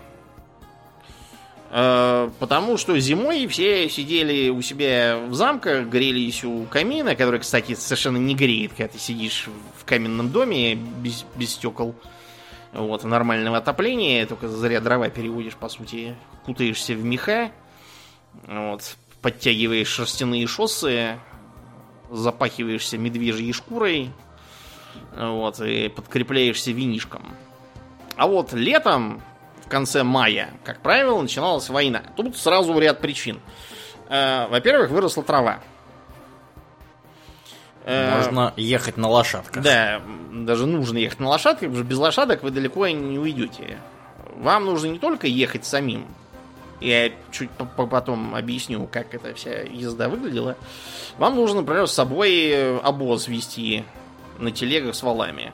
Э, 1.76 2.30
Потому 2.38 2.76
что 2.76 2.96
зимой 3.00 3.48
все 3.48 3.88
сидели 3.90 4.48
у 4.48 4.62
себя 4.62 5.18
в 5.18 5.34
замках, 5.34 5.88
грелись 5.88 6.44
у 6.44 6.66
камина, 6.66 7.16
который, 7.16 7.40
кстати, 7.40 7.74
совершенно 7.74 8.16
не 8.16 8.36
греет, 8.36 8.70
когда 8.70 8.86
ты 8.86 9.00
сидишь 9.00 9.48
в 9.76 9.84
каменном 9.84 10.30
доме 10.30 10.76
без, 10.76 11.26
без 11.34 11.50
стекол. 11.50 11.96
Вот, 12.72 13.02
нормального 13.02 13.56
отопления, 13.56 14.24
только 14.24 14.48
зря 14.48 14.80
дрова 14.80 15.08
переводишь, 15.08 15.56
по 15.56 15.68
сути. 15.68 16.16
Кутаешься 16.44 16.94
в 16.94 17.02
меха, 17.02 17.50
вот, 18.46 18.96
подтягиваешь 19.20 19.88
шерстяные 19.88 20.46
шоссы, 20.46 21.18
запахиваешься 22.08 22.98
медвежьей 22.98 23.52
шкурой, 23.52 24.10
вот, 25.16 25.60
и 25.60 25.88
подкрепляешься 25.88 26.70
винишком. 26.70 27.34
А 28.16 28.28
вот 28.28 28.52
летом, 28.52 29.22
в 29.64 29.68
конце 29.68 30.02
мая, 30.02 30.50
как 30.64 30.80
правило, 30.80 31.20
начиналась 31.20 31.68
война. 31.68 32.02
Тут 32.16 32.36
сразу 32.36 32.78
ряд 32.78 33.00
причин. 33.00 33.40
Э, 34.08 34.46
Во-первых, 34.48 34.90
выросла 34.90 35.22
трава. 35.22 35.60
Э, 37.84 38.16
Можно 38.16 38.52
ехать 38.56 38.96
на 38.96 39.08
лошадках. 39.08 39.62
Да, 39.62 40.00
даже 40.32 40.66
нужно 40.66 40.98
ехать 40.98 41.20
на 41.20 41.28
лошадках, 41.28 41.60
потому 41.68 41.76
что 41.76 41.84
без 41.84 41.98
лошадок 41.98 42.42
вы 42.42 42.50
далеко 42.50 42.86
не 42.88 43.18
уйдете. 43.18 43.78
Вам 44.36 44.64
нужно 44.64 44.88
не 44.88 44.98
только 44.98 45.26
ехать 45.26 45.64
самим. 45.64 46.06
Я 46.80 47.12
чуть 47.30 47.50
по- 47.50 47.64
по- 47.66 47.86
потом 47.86 48.34
объясню, 48.34 48.86
как 48.90 49.14
эта 49.14 49.34
вся 49.34 49.60
езда 49.62 50.08
выглядела. 50.08 50.56
Вам 51.18 51.36
нужно, 51.36 51.60
например, 51.60 51.86
с 51.86 51.92
собой 51.92 52.32
э, 52.50 52.78
обоз 52.82 53.28
вести 53.28 53.84
на 54.38 54.50
телегах 54.50 54.94
с 54.94 55.02
валами. 55.02 55.52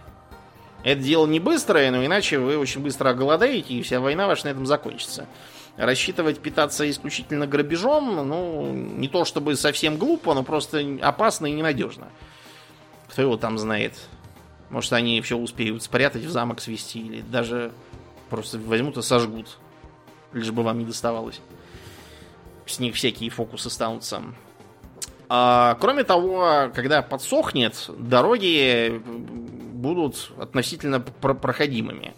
Это 0.83 1.03
дело 1.03 1.27
не 1.27 1.41
быстрое, 1.41 1.91
но 1.91 2.05
иначе 2.05 2.39
вы 2.39 2.57
очень 2.57 2.81
быстро 2.81 3.11
оголодаете, 3.11 3.75
и 3.75 3.83
вся 3.83 4.01
война 4.01 4.27
ваша 4.27 4.47
на 4.47 4.51
этом 4.51 4.67
закончится. 4.67 5.27
рассчитывать 5.77 6.41
питаться 6.41 6.89
исключительно 6.89 7.47
грабежом, 7.47 8.29
ну, 8.29 8.73
не 8.73 9.09
то 9.09 9.25
чтобы 9.25 9.57
совсем 9.57 9.97
глупо, 9.97 10.35
но 10.35 10.43
просто 10.43 10.99
опасно 11.03 11.47
и 11.47 11.53
ненадежно. 11.53 12.09
Кто 13.09 13.23
его 13.23 13.37
там 13.37 13.59
знает? 13.59 13.95
Может, 14.71 14.93
они 14.93 15.21
все 15.21 15.37
успеют 15.37 15.83
спрятать, 15.83 16.25
в 16.25 16.31
замок 16.31 16.61
свести, 16.61 17.01
или 17.01 17.21
даже 17.23 17.73
просто 18.29 18.59
возьмут 18.59 18.97
и 18.97 19.03
сожгут. 19.03 19.59
Лишь 20.33 20.51
бы 20.51 20.63
вам 20.63 20.79
не 20.79 20.85
доставалось. 20.85 21.41
С 22.67 22.79
них 22.79 22.95
всякие 22.95 23.31
фокусы 23.31 23.69
станутся. 23.69 24.23
А, 25.29 25.77
кроме 25.81 26.05
того, 26.05 26.71
когда 26.75 27.03
подсохнет, 27.03 27.87
дороги 27.89 29.01
будут 29.81 30.31
относительно 30.39 31.01
проходимыми. 31.01 32.15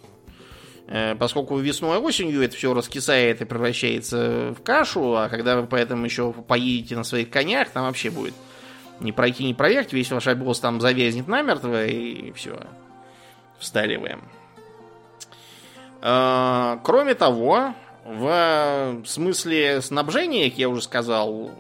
Э, 0.89 1.15
поскольку 1.15 1.57
весной 1.57 1.99
и 1.99 2.01
осенью 2.01 2.43
это 2.43 2.57
все 2.57 2.75
раскисает 2.75 3.41
и 3.41 3.45
превращается 3.45 4.55
в 4.59 4.63
кашу, 4.63 5.17
а 5.17 5.29
когда 5.29 5.61
вы 5.61 5.67
поэтому 5.67 6.05
еще 6.05 6.33
поедете 6.33 6.97
на 6.97 7.05
своих 7.05 7.31
конях, 7.31 7.71
там 7.71 7.85
вообще 7.85 8.11
будет 8.11 8.35
не 9.01 9.13
пройти, 9.13 9.45
не 9.45 9.55
проехать, 9.55 9.93
весь 9.93 10.11
ваш 10.11 10.27
обоз 10.29 10.61
там 10.61 10.81
завязнет 10.81 11.29
намертво, 11.29 11.87
и 11.87 12.33
все. 12.33 12.59
Всталиваем. 13.59 14.23
Э, 16.03 16.79
кроме 16.83 17.15
того, 17.15 17.75
в 18.05 19.03
смысле 19.07 19.81
снабжения, 19.81 20.51
как 20.51 20.59
я 20.59 20.69
уже 20.69 20.83
сказал, 20.83 21.53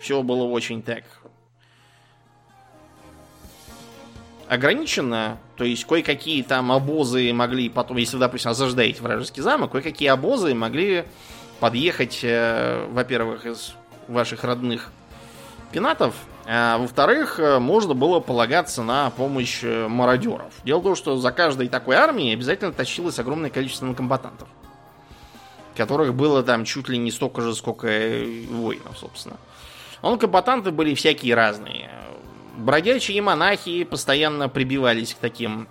все 0.00 0.22
было 0.22 0.44
очень 0.44 0.82
так 0.82 1.02
ограничено. 4.48 5.38
То 5.56 5.64
есть 5.64 5.84
кое-какие 5.84 6.42
там 6.42 6.72
обозы 6.72 7.32
могли 7.32 7.68
потом, 7.68 7.96
если 7.96 8.16
вы, 8.16 8.20
допустим, 8.20 8.50
осаждаете 8.50 9.02
вражеский 9.02 9.42
замок, 9.42 9.72
кое-какие 9.72 10.08
обозы 10.08 10.54
могли 10.54 11.04
подъехать, 11.60 12.20
э, 12.22 12.86
во-первых, 12.90 13.46
из 13.46 13.74
ваших 14.08 14.44
родных 14.44 14.90
пенатов, 15.72 16.14
а 16.46 16.78
во-вторых, 16.78 17.40
э, 17.40 17.58
можно 17.58 17.94
было 17.94 18.20
полагаться 18.20 18.82
на 18.82 19.10
помощь 19.10 19.60
э, 19.62 19.88
мародеров. 19.88 20.52
Дело 20.64 20.78
в 20.78 20.84
том, 20.84 20.94
что 20.94 21.16
за 21.16 21.32
каждой 21.32 21.68
такой 21.68 21.96
армией 21.96 22.34
обязательно 22.34 22.72
тащилось 22.72 23.18
огромное 23.18 23.50
количество 23.50 23.92
комбатантов, 23.94 24.48
которых 25.76 26.14
было 26.14 26.42
там 26.42 26.64
чуть 26.64 26.88
ли 26.88 26.98
не 26.98 27.10
столько 27.10 27.40
же, 27.40 27.54
сколько 27.54 27.88
воинов, 28.50 28.96
собственно. 28.96 29.38
Он 30.02 30.18
комбатанты 30.18 30.70
были 30.70 30.94
всякие 30.94 31.34
разные 31.34 31.90
бродячие 32.56 33.22
монахи 33.22 33.84
постоянно 33.84 34.48
прибивались 34.48 35.14
к 35.14 35.18
таким 35.18 35.68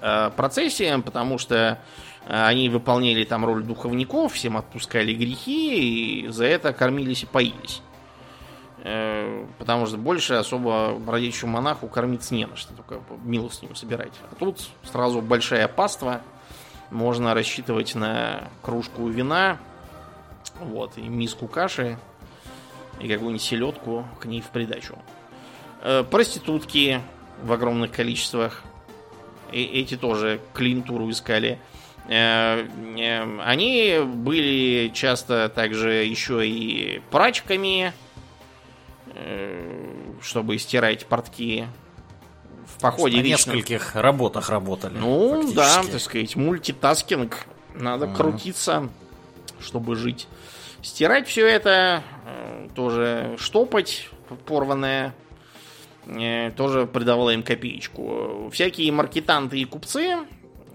э, 0.00 0.30
процессиям, 0.36 1.02
потому 1.02 1.38
что 1.38 1.78
э, 2.26 2.46
они 2.46 2.68
выполняли 2.68 3.24
там 3.24 3.44
роль 3.44 3.62
духовников, 3.62 4.34
всем 4.34 4.56
отпускали 4.56 5.14
грехи, 5.14 6.24
и 6.24 6.28
за 6.28 6.44
это 6.46 6.72
кормились 6.72 7.22
и 7.22 7.26
поились. 7.26 7.82
Э, 8.82 9.46
потому 9.58 9.86
что 9.86 9.96
больше 9.96 10.34
особо 10.34 10.94
бродячему 10.98 11.52
монаху 11.52 11.88
кормиться 11.88 12.34
не 12.34 12.46
на 12.46 12.56
что, 12.56 12.74
только 12.74 13.00
милостыню 13.24 13.74
собирать. 13.74 14.12
А 14.30 14.34
тут 14.34 14.60
сразу 14.84 15.20
большая 15.20 15.68
паства, 15.68 16.22
можно 16.90 17.34
рассчитывать 17.34 17.94
на 17.94 18.48
кружку 18.62 19.06
вина, 19.08 19.58
вот, 20.60 20.98
и 20.98 21.02
миску 21.02 21.46
каши, 21.46 21.98
и 22.98 23.08
какую-нибудь 23.08 23.42
селедку 23.42 24.06
к 24.18 24.26
ней 24.26 24.40
в 24.40 24.48
придачу. 24.48 24.98
Э, 25.82 26.04
проститутки 26.08 27.00
в 27.42 27.52
огромных 27.52 27.90
количествах. 27.90 28.62
И 29.50 29.62
эти 29.62 29.96
тоже 29.96 30.40
клиентуру 30.52 31.10
искали. 31.10 31.58
Э, 32.06 32.66
э, 32.98 33.40
они 33.40 34.00
были 34.04 34.90
часто 34.92 35.48
также 35.48 36.04
еще 36.04 36.46
и 36.46 37.00
прачками, 37.10 37.92
чтобы 40.22 40.58
стирать 40.58 41.06
портки. 41.06 41.66
В 42.66 42.80
походе 42.80 43.16
На 43.16 43.22
нескольких 43.22 43.96
работах 43.96 44.50
работали. 44.50 44.96
Ну, 44.96 45.52
да, 45.52 45.82
так 45.82 46.00
сказать, 46.00 46.36
мультитаскинг. 46.36 47.46
Надо 47.74 48.04
ага. 48.04 48.14
крутиться, 48.14 48.88
чтобы 49.60 49.96
жить. 49.96 50.28
Стирать 50.82 51.26
все 51.26 51.46
это, 51.46 52.02
тоже 52.74 53.34
штопать 53.38 54.08
порванное 54.46 55.14
тоже 56.56 56.86
придавала 56.86 57.30
им 57.30 57.42
копеечку. 57.42 58.50
Всякие 58.52 58.92
маркетанты 58.92 59.58
и 59.58 59.64
купцы, 59.64 60.18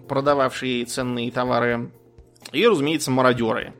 продававшие 0.07 0.85
ценные 0.85 1.31
товары, 1.31 1.91
и, 2.51 2.67
разумеется, 2.67 3.11
мародеры. 3.11 3.73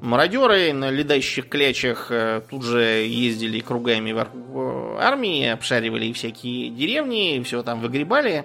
Мародеры 0.00 0.72
на 0.72 0.90
ледащих 0.90 1.48
клячах 1.48 2.08
э, 2.10 2.42
тут 2.50 2.64
же 2.64 2.82
ездили 2.82 3.60
кругами 3.60 4.10
э, 4.14 4.96
армии, 5.00 5.46
обшаривали 5.46 6.12
всякие 6.12 6.68
деревни, 6.68 7.42
все 7.44 7.62
там 7.62 7.80
выгребали, 7.80 8.44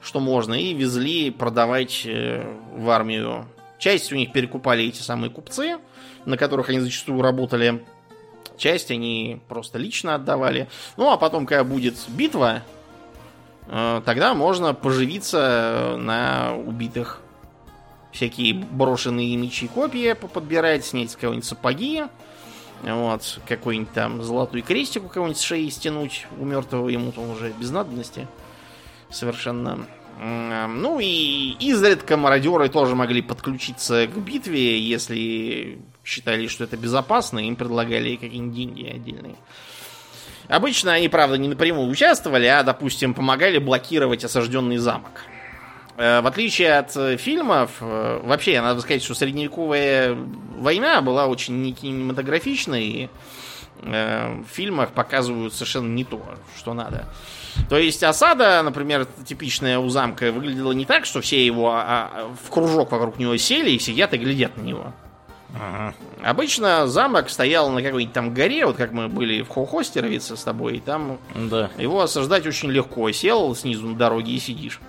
что 0.00 0.20
можно, 0.20 0.54
и 0.54 0.72
везли 0.72 1.30
продавать 1.30 2.06
в 2.06 2.90
армию. 2.90 3.46
Часть 3.78 4.12
у 4.12 4.16
них 4.16 4.32
перекупали 4.32 4.84
эти 4.84 5.02
самые 5.02 5.30
купцы, 5.30 5.78
на 6.24 6.36
которых 6.36 6.70
они 6.70 6.80
зачастую 6.80 7.20
работали 7.22 7.84
часть 8.58 8.90
они 8.90 9.40
просто 9.48 9.78
лично 9.78 10.16
отдавали. 10.16 10.68
Ну, 10.96 11.10
а 11.10 11.16
потом, 11.16 11.46
когда 11.46 11.64
будет 11.64 11.96
битва, 12.08 12.62
э, 13.68 14.02
тогда 14.04 14.34
можно 14.34 14.74
поживиться 14.74 15.96
на 15.98 16.54
убитых. 16.56 17.20
Всякие 18.12 18.54
брошенные 18.54 19.36
мечи 19.36 19.68
копья 19.68 20.14
подбирать, 20.14 20.84
снять 20.84 21.10
с 21.10 21.16
кого-нибудь 21.16 21.46
сапоги. 21.46 22.04
Вот, 22.82 23.40
какой-нибудь 23.46 23.92
там 23.92 24.22
золотой 24.22 24.62
крестик 24.62 25.04
у 25.04 25.08
кого-нибудь 25.08 25.38
с 25.38 25.42
шеи 25.42 25.68
стянуть. 25.68 26.26
У 26.38 26.44
мертвого 26.44 26.88
ему 26.88 27.12
там 27.12 27.30
уже 27.30 27.52
без 27.58 27.70
надобности. 27.70 28.26
Совершенно. 29.10 29.86
Ну 30.20 30.98
и 31.00 31.56
изредка 31.60 32.16
мародеры 32.16 32.68
тоже 32.68 32.96
могли 32.96 33.22
подключиться 33.22 34.06
к 34.06 34.16
битве, 34.16 34.80
если 34.80 35.78
считали, 36.08 36.46
что 36.48 36.64
это 36.64 36.76
безопасно, 36.76 37.38
им 37.38 37.56
предлагали 37.56 38.16
какие-нибудь 38.16 38.54
деньги 38.56 38.88
отдельные. 38.88 39.36
Обычно 40.48 40.94
они, 40.94 41.08
правда, 41.08 41.36
не 41.36 41.48
напрямую 41.48 41.90
участвовали, 41.90 42.46
а, 42.46 42.62
допустим, 42.62 43.12
помогали 43.12 43.58
блокировать 43.58 44.24
осажденный 44.24 44.78
замок. 44.78 45.26
Э, 45.98 46.22
в 46.22 46.26
отличие 46.26 46.78
от 46.78 46.96
э, 46.96 47.18
фильмов, 47.18 47.72
э, 47.80 48.20
вообще, 48.24 48.60
надо 48.62 48.80
сказать, 48.80 49.02
что 49.02 49.14
средневековая 49.14 50.16
война 50.56 51.02
была 51.02 51.26
очень 51.26 51.60
не 51.60 51.72
кинематографичной, 51.72 52.84
и 52.84 53.08
в 53.80 54.44
фильмах 54.50 54.90
показывают 54.90 55.54
совершенно 55.54 55.86
не 55.86 56.02
то, 56.02 56.20
что 56.56 56.74
надо. 56.74 57.06
То 57.68 57.78
есть 57.78 58.02
осада, 58.02 58.60
например, 58.64 59.06
типичная 59.24 59.78
у 59.78 59.88
замка, 59.88 60.32
выглядела 60.32 60.72
не 60.72 60.84
так, 60.84 61.04
что 61.04 61.20
все 61.20 61.46
его 61.46 61.70
а, 61.70 62.10
а, 62.12 62.34
в 62.44 62.50
кружок 62.50 62.90
вокруг 62.90 63.20
него 63.20 63.36
сели 63.36 63.70
и 63.70 63.78
сидят 63.78 64.14
и 64.14 64.18
глядят 64.18 64.56
на 64.56 64.62
него. 64.62 64.92
Ага. 65.54 65.94
Обычно 66.22 66.86
замок 66.86 67.30
стоял 67.30 67.70
на 67.70 67.82
какой-нибудь 67.82 68.12
там 68.12 68.34
горе, 68.34 68.66
вот 68.66 68.76
как 68.76 68.92
мы 68.92 69.08
были 69.08 69.42
в 69.42 69.48
Хохостеровице 69.48 70.36
с 70.36 70.42
тобой, 70.42 70.76
и 70.76 70.80
там 70.80 71.18
да. 71.34 71.70
его 71.78 72.02
осаждать 72.02 72.46
очень 72.46 72.70
легко. 72.70 73.10
Сел 73.12 73.54
снизу 73.54 73.88
на 73.88 73.96
дороге 73.96 74.32
и 74.32 74.38
сидишь. 74.38 74.80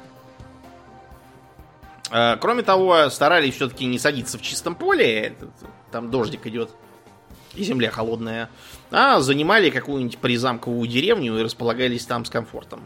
А, 2.11 2.37
кроме 2.37 2.63
того, 2.63 3.09
старались 3.09 3.55
все-таки 3.55 3.85
не 3.85 3.99
садиться 3.99 4.37
в 4.37 4.41
чистом 4.41 4.75
поле, 4.75 5.35
там 5.91 6.11
дождик 6.11 6.45
идет, 6.47 6.71
и 7.53 7.63
земля 7.63 7.91
холодная, 7.91 8.49
а 8.91 9.19
занимали 9.21 9.69
какую-нибудь 9.69 10.17
призамковую 10.17 10.87
деревню 10.87 11.37
и 11.37 11.43
располагались 11.43 12.05
там 12.05 12.25
с 12.25 12.29
комфортом. 12.29 12.81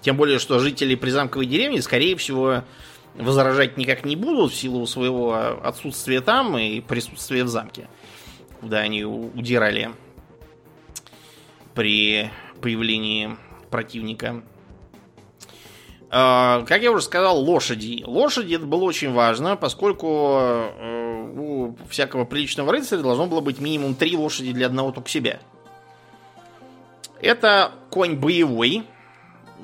Тем 0.00 0.16
более, 0.16 0.38
что 0.38 0.58
жители 0.58 0.94
призамковой 0.94 1.46
деревни, 1.46 1.78
скорее 1.78 2.16
всего, 2.16 2.64
возражать 3.14 3.76
никак 3.76 4.04
не 4.04 4.16
будут 4.16 4.52
в 4.52 4.56
силу 4.56 4.86
своего 4.86 5.34
отсутствия 5.62 6.20
там 6.20 6.56
и 6.56 6.80
присутствия 6.80 7.44
в 7.44 7.48
замке, 7.48 7.88
куда 8.60 8.78
они 8.78 9.04
удирали 9.04 9.90
при 11.74 12.30
появлении 12.60 13.36
противника. 13.70 14.42
А, 16.14 16.62
как 16.66 16.82
я 16.82 16.92
уже 16.92 17.02
сказал, 17.02 17.38
лошади. 17.38 18.04
Лошади 18.06 18.56
это 18.56 18.66
было 18.66 18.84
очень 18.84 19.12
важно, 19.12 19.56
поскольку 19.56 20.36
э, 20.38 21.32
у 21.34 21.76
всякого 21.88 22.26
приличного 22.26 22.70
рыцаря 22.70 23.00
должно 23.00 23.26
было 23.26 23.40
быть 23.40 23.60
минимум 23.60 23.94
три 23.94 24.14
лошади 24.14 24.52
для 24.52 24.66
одного 24.66 24.92
только 24.92 25.08
себя. 25.08 25.40
Это 27.22 27.72
конь 27.88 28.16
боевой, 28.16 28.82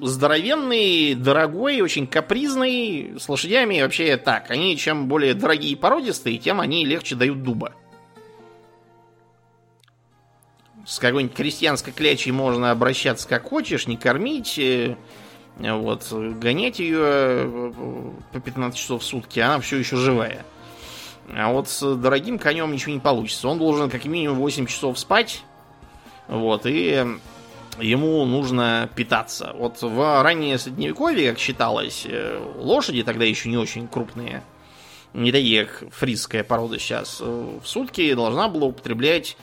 здоровенный, 0.00 1.14
дорогой, 1.14 1.80
очень 1.80 2.06
капризный, 2.06 3.14
с 3.18 3.28
лошадями 3.28 3.80
вообще 3.80 4.16
так. 4.16 4.50
Они 4.50 4.76
чем 4.76 5.08
более 5.08 5.34
дорогие 5.34 5.72
и 5.72 5.76
породистые, 5.76 6.38
тем 6.38 6.60
они 6.60 6.84
легче 6.84 7.14
дают 7.14 7.42
дуба. 7.42 7.72
С 10.86 10.98
какой-нибудь 10.98 11.36
крестьянской 11.36 11.92
клячей 11.92 12.32
можно 12.32 12.70
обращаться 12.70 13.28
как 13.28 13.44
хочешь, 13.44 13.86
не 13.86 13.96
кормить, 13.96 14.58
э, 14.58 14.96
вот, 15.58 16.10
гонять 16.10 16.78
ее 16.78 16.98
э, 17.00 17.72
по 18.32 18.40
15 18.40 18.78
часов 18.78 19.02
в 19.02 19.04
сутки, 19.04 19.38
она 19.40 19.60
все 19.60 19.76
еще 19.76 19.96
живая. 19.96 20.46
А 21.34 21.52
вот 21.52 21.68
с 21.68 21.96
дорогим 21.96 22.38
конем 22.38 22.72
ничего 22.72 22.92
не 22.92 23.00
получится. 23.00 23.48
Он 23.48 23.58
должен 23.58 23.90
как 23.90 24.04
минимум 24.06 24.38
8 24.38 24.66
часов 24.66 24.98
спать. 24.98 25.42
Вот, 26.26 26.62
и 26.64 27.06
ему 27.80 28.24
нужно 28.24 28.88
питаться. 28.94 29.52
Вот 29.54 29.82
в 29.82 30.22
раннее 30.22 30.58
средневековье, 30.58 31.30
как 31.30 31.38
считалось, 31.38 32.06
э, 32.08 32.40
лошади 32.56 33.02
тогда 33.02 33.24
еще 33.24 33.48
не 33.48 33.56
очень 33.56 33.88
крупные, 33.88 34.42
не 35.14 35.32
такие, 35.32 35.64
как 35.64 35.92
фрисская 35.92 36.44
порода 36.44 36.78
сейчас, 36.78 37.18
э, 37.20 37.58
в 37.62 37.66
сутки 37.66 38.12
должна 38.14 38.48
была 38.48 38.66
употреблять 38.66 39.36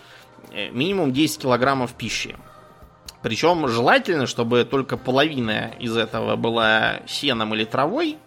э, 0.52 0.70
минимум 0.70 1.14
10 1.14 1.42
килограммов 1.42 1.94
пищи. 1.94 2.36
Причем 3.22 3.68
желательно, 3.68 4.28
чтобы 4.28 4.66
только 4.66 4.98
половина 4.98 5.72
из 5.80 5.98
этого 5.98 6.36
была 6.36 7.00
сеном 7.08 7.56
или 7.56 7.66
травой, 7.66 8.18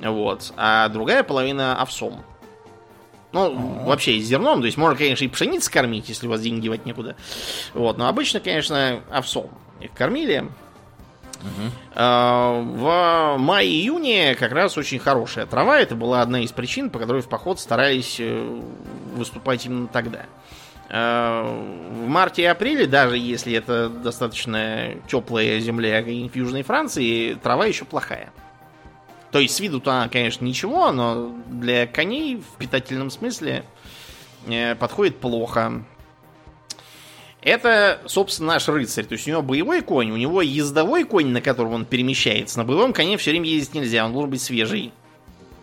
вот, 0.00 0.52
а 0.56 0.88
другая 0.88 1.22
половина 1.22 1.80
овсом. 1.80 2.22
Ну, 3.32 3.40
А-а-а. 3.44 3.86
вообще 3.86 4.18
зерном, 4.20 4.60
то 4.60 4.66
есть 4.66 4.78
можно, 4.78 4.96
конечно, 4.96 5.24
и 5.24 5.28
пшеницей 5.28 5.72
кормить, 5.72 6.08
если 6.08 6.26
у 6.26 6.30
вас 6.30 6.40
деньги 6.40 6.62
девать 6.62 6.86
некуда. 6.86 7.14
Вот, 7.74 7.98
но 7.98 8.08
обычно, 8.08 8.40
конечно, 8.40 9.00
овсом 9.10 9.50
их 9.80 9.92
кормили. 9.92 10.46
Угу. 11.40 11.70
В 11.94 13.36
мае-июне 13.38 14.34
как 14.34 14.50
раз 14.50 14.76
очень 14.76 14.98
хорошая 14.98 15.46
трава. 15.46 15.78
Это 15.78 15.94
была 15.94 16.20
одна 16.20 16.40
из 16.40 16.50
причин, 16.50 16.90
по 16.90 16.98
которой 16.98 17.22
в 17.22 17.28
поход 17.28 17.60
старались 17.60 18.16
э, 18.18 18.60
выступать 19.14 19.64
именно 19.66 19.86
тогда. 19.86 20.26
В 20.90 22.06
марте 22.06 22.42
и 22.42 22.46
апреле, 22.46 22.86
даже 22.86 23.18
если 23.18 23.52
это 23.52 23.90
достаточно 23.90 24.94
теплая 25.06 25.60
земля 25.60 26.02
в 26.02 26.34
Южной 26.34 26.62
Франции, 26.62 27.34
трава 27.34 27.66
еще 27.66 27.84
плохая. 27.84 28.32
То 29.30 29.40
есть 29.40 29.54
с 29.54 29.60
виду-то 29.60 29.92
она, 29.92 30.08
конечно, 30.08 30.44
ничего, 30.44 30.90
но 30.90 31.34
для 31.48 31.86
коней 31.86 32.36
в 32.36 32.56
питательном 32.58 33.10
смысле 33.10 33.64
э, 34.46 34.74
подходит 34.74 35.18
плохо. 35.18 35.84
Это, 37.42 38.00
собственно, 38.06 38.54
наш 38.54 38.68
рыцарь. 38.68 39.04
То 39.04 39.12
есть 39.12 39.26
у 39.26 39.30
него 39.30 39.42
боевой 39.42 39.82
конь, 39.82 40.10
у 40.10 40.16
него 40.16 40.42
ездовой 40.42 41.04
конь, 41.04 41.28
на 41.28 41.40
котором 41.40 41.72
он 41.72 41.84
перемещается. 41.84 42.58
На 42.58 42.64
боевом 42.64 42.92
коне 42.92 43.16
все 43.16 43.30
время 43.30 43.48
ездить 43.48 43.74
нельзя, 43.74 44.04
он 44.04 44.12
должен 44.12 44.30
быть 44.30 44.42
свежий. 44.42 44.92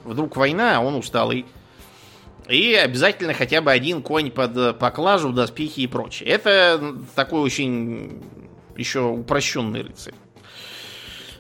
Вдруг 0.04 0.36
война, 0.36 0.78
а 0.78 0.82
он 0.82 0.96
усталый. 0.96 1.46
И 2.48 2.76
обязательно 2.76 3.34
хотя 3.34 3.62
бы 3.62 3.72
один 3.72 4.04
конь 4.04 4.30
под 4.30 4.78
поклажу, 4.78 5.34
доспехи 5.34 5.82
и 5.82 5.88
прочее. 5.88 6.30
Это 6.30 6.96
такой 7.16 7.42
очень 7.42 8.22
еще 8.78 9.02
упрощенный 9.02 9.82
рыцарь. 9.82 10.14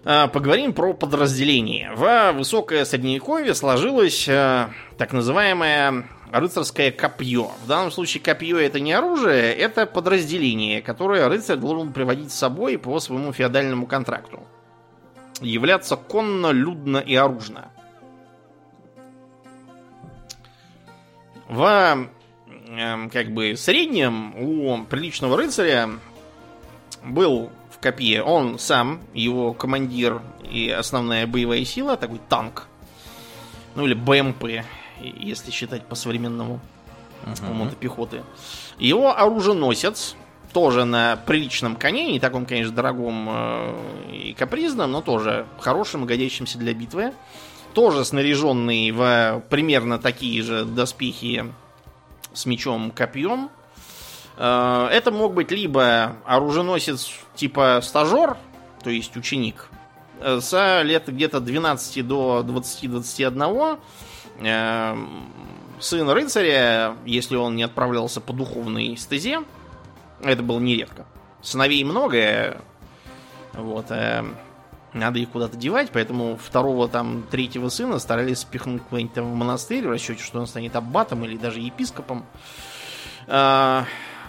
А, 0.07 0.27
поговорим 0.27 0.71
про 0.73 0.93
подразделение. 0.93 1.91
В 1.95 2.33
высокое 2.33 2.85
средневековье 2.85 3.55
сложилось 3.55 4.27
а, 4.29 4.69
так 4.99 5.13
называемое 5.13 6.07
рыцарское 6.31 6.91
копье. 6.91 7.49
В 7.63 7.67
данном 7.67 7.89
случае 7.89 8.21
копье 8.21 8.59
это 8.59 8.79
не 8.79 8.93
оружие, 8.93 9.51
это 9.55 9.87
подразделение, 9.87 10.83
которое 10.83 11.27
рыцарь 11.27 11.57
должен 11.57 11.91
приводить 11.91 12.31
с 12.31 12.37
собой 12.37 12.77
по 12.77 12.99
своему 12.99 13.33
феодальному 13.33 13.87
контракту. 13.87 14.43
Являться 15.41 15.95
конно, 15.95 16.51
людно 16.51 16.97
и 16.97 17.15
оружно. 17.15 17.71
В 21.49 22.07
эм, 22.69 23.09
как 23.09 23.31
бы 23.31 23.55
среднем 23.57 24.35
у 24.37 24.83
приличного 24.85 25.35
рыцаря 25.35 25.89
был 27.03 27.49
копье 27.85 28.23
он 28.23 28.57
сам, 28.57 28.99
его 29.13 29.53
командир 29.53 30.19
и 30.51 30.69
основная 30.71 31.27
боевая 31.27 31.63
сила, 31.65 31.97
такой 31.97 32.19
танк. 32.29 32.67
Ну 33.75 33.85
или 33.85 33.93
БМП, 33.93 34.65
если 35.01 35.51
считать 35.51 35.85
по-современному 35.85 36.59
uh-huh. 37.25 37.53
мотопехоты. 37.53 38.23
Его 38.79 39.15
оруженосец, 39.15 40.15
тоже 40.51 40.85
на 40.85 41.15
приличном 41.27 41.75
коне, 41.75 42.11
не 42.11 42.19
таком, 42.19 42.47
конечно, 42.47 42.73
дорогом 42.73 43.27
э, 43.29 43.75
и 44.13 44.33
капризном, 44.33 44.91
но 44.91 45.01
тоже 45.01 45.45
хорошим, 45.59 46.05
годящимся 46.05 46.57
для 46.57 46.73
битвы 46.73 47.13
тоже 47.75 48.05
снаряженный 48.05 48.89
в 48.91 49.43
примерно 49.49 49.99
такие 49.99 50.41
же 50.41 50.63
доспехи 50.63 51.53
с 52.33 52.45
мечом 52.45 52.89
копьем. 52.89 53.49
Э, 53.49 53.64
это 54.37 55.11
мог 55.11 55.33
быть 55.33 55.51
либо 55.51 56.17
оруженосец 56.25 57.11
типа 57.35 57.79
стажер, 57.81 58.37
то 58.83 58.89
есть 58.89 59.15
ученик, 59.15 59.69
э, 60.19 60.39
с 60.41 60.81
лет 60.83 61.03
где-то 61.07 61.39
12 61.39 62.05
до 62.05 62.43
20-21, 62.45 63.79
э, 64.39 64.95
сын 65.79 66.09
рыцаря, 66.09 66.95
если 67.05 67.35
он 67.37 67.55
не 67.55 67.63
отправлялся 67.63 68.19
по 68.19 68.33
духовной 68.33 68.97
стезе, 68.97 69.43
это 70.21 70.43
было 70.43 70.59
нередко. 70.59 71.05
Сыновей 71.41 71.83
много, 71.83 72.61
вот, 73.53 73.91
надо 74.93 75.19
их 75.19 75.29
куда-то 75.29 75.57
девать, 75.57 75.91
поэтому 75.91 76.37
второго 76.37 76.87
там, 76.87 77.23
третьего 77.29 77.69
сына 77.69 77.99
старались 77.99 78.39
спихнуть 78.39 78.81
куда-нибудь 78.83 79.17
в 79.17 79.33
монастырь 79.33 79.85
в 79.85 79.91
расчете, 79.91 80.23
что 80.23 80.39
он 80.39 80.47
станет 80.47 80.75
аббатом 80.75 81.23
или 81.25 81.37
даже 81.37 81.59
епископом. 81.59 82.25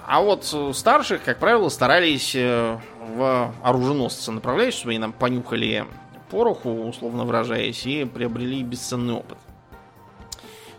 А, 0.07 0.21
вот 0.21 0.55
старших, 0.77 1.25
как 1.25 1.39
правило, 1.39 1.69
старались 1.69 2.35
э, 2.35 2.79
в 3.01 3.55
оруженосца 3.63 4.33
направлять, 4.33 4.75
чтобы 4.75 4.91
они 4.91 4.99
нам 5.01 5.13
понюхали 5.13 5.85
пороху, 6.31 6.71
условно 6.71 7.25
выражаясь, 7.25 7.85
и 7.87 8.05
приобрели 8.05 8.63
бесценный 8.63 9.15
опыт. 9.15 9.39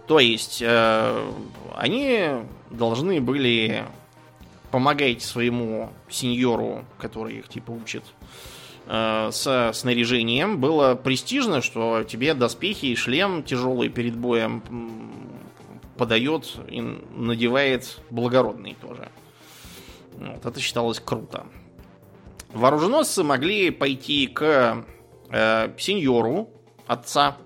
То 0.07 0.19
есть 0.19 0.61
э, 0.61 1.31
они 1.75 2.29
должны 2.69 3.19
были 3.19 3.83
помогать 4.71 5.21
своему 5.21 5.89
сеньору, 6.09 6.85
который 6.97 7.39
их 7.39 7.49
типа 7.49 7.71
учит 7.71 8.03
Э, 8.87 9.29
со 9.33 9.71
снаряжением 9.73 10.59
было 10.59 10.95
престижно, 10.95 11.61
что 11.61 12.03
тебе 12.03 12.33
доспехи 12.33 12.87
и 12.87 12.95
шлем 12.95 13.43
тяжелый 13.43 13.89
перед 13.89 14.15
боем 14.15 14.63
подает 15.97 16.55
и 16.67 16.81
надевает 16.81 17.99
благородный 18.09 18.75
тоже. 18.81 19.09
Вот, 20.17 20.45
это 20.45 20.59
считалось 20.59 20.99
круто. 20.99 21.45
Вооруженосцы 22.53 23.23
могли 23.23 23.71
пойти 23.71 24.27
к 24.27 24.85
э, 25.29 25.73
сеньору, 25.77 26.49
отца, 26.87 27.37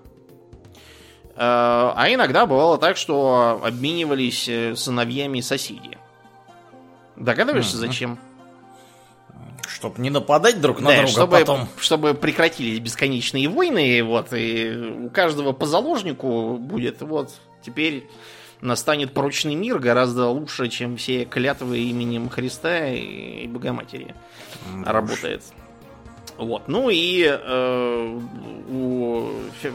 э, 1.24 1.30
а 1.36 2.06
иногда 2.08 2.46
бывало 2.46 2.78
так, 2.78 2.96
что 2.96 3.60
обменивались 3.64 4.48
э, 4.48 4.76
сыновьями 4.76 5.40
соседи. 5.40 5.98
Догадываешься, 7.16 7.76
mm-hmm. 7.76 7.80
зачем? 7.80 8.18
Чтобы 9.66 10.00
не 10.00 10.10
нападать 10.10 10.60
друг 10.60 10.80
на 10.80 10.88
да, 10.88 10.96
друга 10.98 11.10
чтобы, 11.10 11.38
потом. 11.38 11.68
Чтобы 11.78 12.14
прекратились 12.14 12.78
бесконечные 12.78 13.48
войны, 13.48 14.02
вот, 14.02 14.32
и 14.32 14.70
у 15.06 15.10
каждого 15.10 15.52
по 15.52 15.66
заложнику 15.66 16.56
будет, 16.58 17.00
вот, 17.02 17.32
теперь 17.62 18.08
настанет 18.62 19.12
прочный 19.12 19.54
мир 19.54 19.78
гораздо 19.78 20.28
лучше, 20.28 20.68
чем 20.68 20.96
все 20.96 21.24
клятвы 21.24 21.78
именем 21.80 22.30
Христа 22.30 22.88
и 22.88 23.46
Богоматери. 23.46 24.14
Да 24.84 24.92
работает. 24.92 25.42
Вот. 26.38 26.68
Ну 26.68 26.88
и 26.88 27.24
э, 27.28 28.20
у 28.70 29.30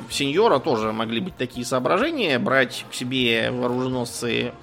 сеньора 0.10 0.60
тоже 0.60 0.92
могли 0.92 1.20
быть 1.20 1.36
такие 1.36 1.66
соображения, 1.66 2.40
брать 2.40 2.86
к 2.90 2.96
себе 2.96 3.52
вооруженосцы 3.52 4.54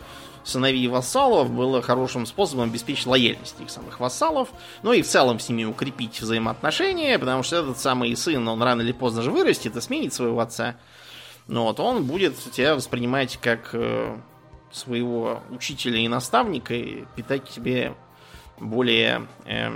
сыновей 0.45 0.87
вассалов 0.89 1.51
было 1.51 1.83
хорошим 1.83 2.27
способом 2.27 2.69
обеспечить 2.69 3.07
лояльность 3.07 3.57
их 3.61 3.71
самых 3.71 3.99
вассалов, 4.01 4.51
ну 4.83 4.93
и 4.93 5.03
в 5.03 5.07
целом 5.07 5.41
с 5.41 5.49
ними 5.49 5.65
укрепить 5.65 6.21
взаимоотношения, 6.21 7.19
потому 7.19 7.43
что 7.43 7.57
этот 7.57 7.79
самый 7.79 8.15
сын, 8.17 8.47
он 8.47 8.63
рано 8.63 8.83
или 8.83 8.93
поздно 8.93 9.23
же 9.23 9.31
вырастет 9.31 9.77
и 9.77 9.81
сменит 9.81 10.13
своего 10.13 10.41
отца. 10.41 10.77
Ну 11.47 11.65
вот, 11.65 11.79
он 11.81 12.05
будет 12.05 12.37
тебя 12.53 12.75
воспринимать 12.75 13.39
как 13.41 13.71
э, 13.75 14.17
своего 14.73 15.43
учителя 15.51 15.99
и 15.99 16.09
наставника 16.09 16.75
и 16.75 17.05
питать 17.17 17.49
тебе 17.49 17.95
более 18.59 19.27
э, 19.45 19.71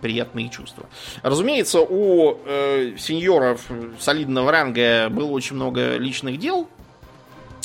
приятные 0.00 0.48
чувства. 0.48 0.86
Разумеется, 1.22 1.80
у 1.80 2.38
э, 2.44 2.94
сеньоров 2.98 3.66
солидного 3.98 4.52
ранга 4.52 5.08
было 5.10 5.30
очень 5.30 5.56
много 5.56 5.96
личных 5.96 6.38
дел. 6.38 6.68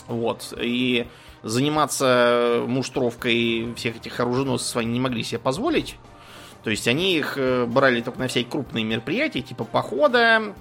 Вот. 0.07 0.53
И 0.59 1.07
заниматься 1.43 2.63
муштровкой 2.65 3.73
всех 3.75 3.97
этих 3.97 4.19
оруженосцев 4.19 4.77
они 4.77 4.93
не 4.93 4.99
могли 4.99 5.23
себе 5.23 5.39
позволить. 5.39 5.97
То 6.63 6.69
есть 6.69 6.87
они 6.87 7.17
их 7.17 7.37
э, 7.37 7.65
брали 7.65 8.01
только 8.01 8.19
на 8.19 8.27
всякие 8.27 8.49
крупные 8.49 8.85
мероприятия, 8.85 9.41
типа 9.41 9.65
похода, 9.65 10.53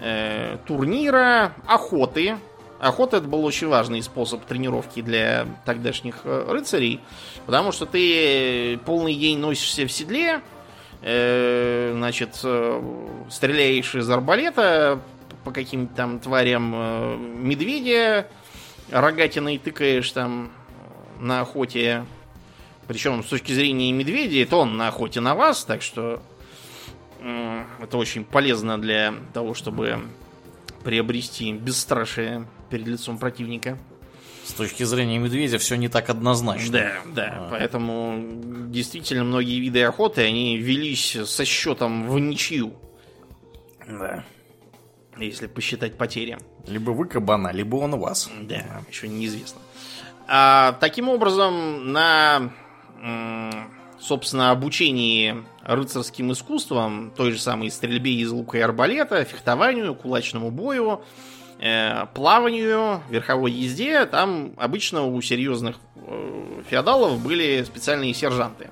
э, 0.00 0.58
турнира, 0.66 1.54
охоты. 1.66 2.36
Охота 2.78 3.18
это 3.18 3.26
был 3.26 3.44
очень 3.44 3.68
важный 3.68 4.02
способ 4.02 4.44
тренировки 4.44 5.00
для 5.00 5.46
тогдашних 5.64 6.20
э, 6.24 6.46
рыцарей, 6.48 7.00
потому 7.46 7.72
что 7.72 7.86
ты 7.86 8.78
полный 8.84 9.14
день 9.14 9.38
носишься 9.38 9.86
в 9.86 9.92
седле, 9.92 10.42
э, 11.02 11.92
значит, 11.94 12.38
э, 12.44 12.82
стреляешь 13.30 13.94
из 13.94 14.08
арбалета 14.10 15.00
по 15.44 15.52
каким-то 15.52 15.94
там 15.94 16.18
тварям 16.18 16.72
э, 16.74 17.16
медведя, 17.16 18.28
рогатиной 18.90 19.58
тыкаешь 19.58 20.10
там 20.12 20.50
на 21.18 21.40
охоте, 21.40 22.04
причем 22.86 23.24
с 23.24 23.26
точки 23.26 23.52
зрения 23.52 23.90
медведя, 23.92 24.42
это 24.42 24.56
он 24.56 24.76
на 24.76 24.88
охоте 24.88 25.20
на 25.20 25.34
вас, 25.34 25.64
так 25.64 25.82
что 25.82 26.22
это 27.80 27.98
очень 27.98 28.24
полезно 28.24 28.80
для 28.80 29.14
того, 29.32 29.54
чтобы 29.54 30.00
приобрести 30.84 31.52
бесстрашие 31.52 32.46
перед 32.70 32.86
лицом 32.86 33.18
противника. 33.18 33.78
С 34.44 34.52
точки 34.52 34.84
зрения 34.84 35.18
медведя 35.18 35.58
все 35.58 35.74
не 35.74 35.88
так 35.88 36.08
однозначно. 36.08 36.72
Да, 36.72 36.92
да. 37.06 37.34
А. 37.36 37.48
Поэтому 37.50 38.22
действительно 38.68 39.24
многие 39.24 39.58
виды 39.58 39.82
охоты, 39.82 40.22
они 40.22 40.56
велись 40.56 41.18
со 41.24 41.44
счетом 41.44 42.08
в 42.08 42.18
ничью. 42.20 42.72
Да. 43.88 44.24
Если 45.18 45.48
посчитать 45.48 45.98
потери. 45.98 46.38
Либо 46.68 46.90
вы 46.90 47.08
кабана, 47.08 47.50
либо 47.52 47.76
он 47.76 47.98
вас. 47.98 48.30
Да, 48.42 48.56
да. 48.56 48.82
еще 48.88 49.08
неизвестно. 49.08 49.60
А, 50.28 50.76
таким 50.80 51.08
образом, 51.08 51.92
на 51.92 52.52
собственно, 54.00 54.50
обучении 54.50 55.44
рыцарским 55.62 56.32
искусствам, 56.32 57.12
той 57.16 57.32
же 57.32 57.40
самой 57.40 57.70
стрельбе 57.70 58.12
из 58.14 58.30
лука 58.30 58.58
и 58.58 58.60
арбалета, 58.60 59.24
фехтованию, 59.24 59.94
кулачному 59.94 60.50
бою, 60.50 61.02
э, 61.58 62.06
плаванию, 62.14 63.02
верховой 63.08 63.52
езде, 63.52 64.06
там 64.06 64.52
обычно 64.56 65.04
у 65.04 65.20
серьезных 65.20 65.76
э, 65.96 66.62
феодалов 66.68 67.20
были 67.20 67.64
специальные 67.64 68.14
сержанты. 68.14 68.70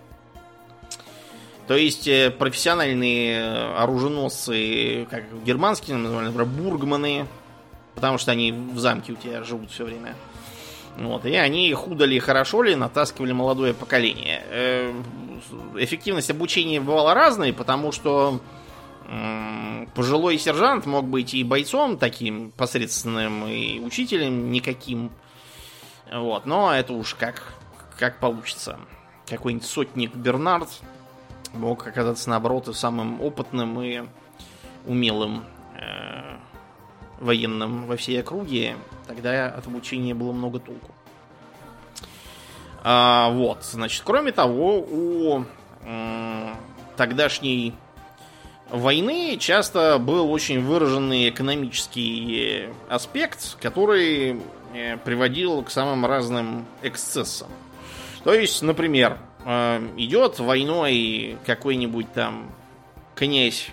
То 1.67 1.75
есть 1.75 2.07
э, 2.07 2.31
профессиональные 2.31 3.75
оруженосцы, 3.77 5.07
как 5.11 5.25
германские, 5.45 5.97
называли, 5.97 6.27
например, 6.27 6.47
бургманы, 6.47 7.27
потому 7.95 8.19
что 8.19 8.33
они 8.33 8.53
в 8.53 8.79
замке 8.79 9.13
у 9.13 9.17
тебя 9.17 9.43
живут 9.43 9.71
все 9.71 9.85
время. 9.85 10.15
Вот, 10.97 11.27
и 11.27 11.35
они 11.35 11.73
худо 11.75 12.05
ли, 12.05 12.19
хорошо 12.21 12.63
ли 12.63 12.77
натаскивали 12.77 13.33
молодое 13.33 13.75
поколение. 13.75 14.45
Э, 14.49 14.93
эффективность 15.77 16.31
обучения 16.31 16.81
бывала 16.81 17.15
разной, 17.15 17.53
потому 17.53 17.93
что 17.93 18.41
пожилой 19.95 20.39
сержант 20.39 20.87
мог 20.87 21.07
быть 21.07 21.35
и 21.35 21.45
бойцом 21.45 21.99
таким 21.99 22.51
посредственным, 22.53 23.47
и 23.47 23.79
учителем 23.81 24.51
никаким. 24.51 25.11
Вот, 26.11 26.47
но 26.47 26.75
это 26.75 26.93
уж 26.93 27.15
как, 27.15 27.55
как 27.99 28.19
получится. 28.19 28.79
Какой-нибудь 29.29 29.67
сотник 29.67 30.15
Бернард 30.15 30.69
мог 31.53 31.87
оказаться, 31.87 32.31
наоборот, 32.31 32.69
и 32.69 32.73
самым 32.73 33.21
опытным 33.21 33.81
и 33.83 34.05
умелым 34.87 35.45
э, 35.79 36.37
военным 37.25 37.87
во 37.87 37.97
всей 37.97 38.21
округе. 38.21 38.77
Тогда 39.07 39.49
от 39.49 39.67
обучения 39.67 40.15
было 40.15 40.33
много 40.33 40.61
толку. 40.61 40.95
А, 42.83 43.31
вот, 43.31 43.65
значит, 43.65 44.03
кроме 44.05 44.31
того, 44.33 44.79
у 44.81 45.45
тогдашней 46.97 47.75
войны 48.71 49.37
часто 49.39 49.99
был 49.99 50.31
очень 50.31 50.61
выраженный 50.61 51.29
экономический 51.29 52.69
аспект, 52.89 53.57
который 53.61 54.41
э, 54.73 54.97
приводил 54.99 55.63
к 55.63 55.71
самым 55.71 56.07
разным 56.07 56.67
эксцессам. 56.83 57.49
То 58.23 58.33
есть, 58.33 58.63
например, 58.63 59.19
э, 59.45 59.87
идет 59.97 60.39
войной 60.39 61.37
какой-нибудь 61.45 62.13
там 62.13 62.51
князь 63.15 63.69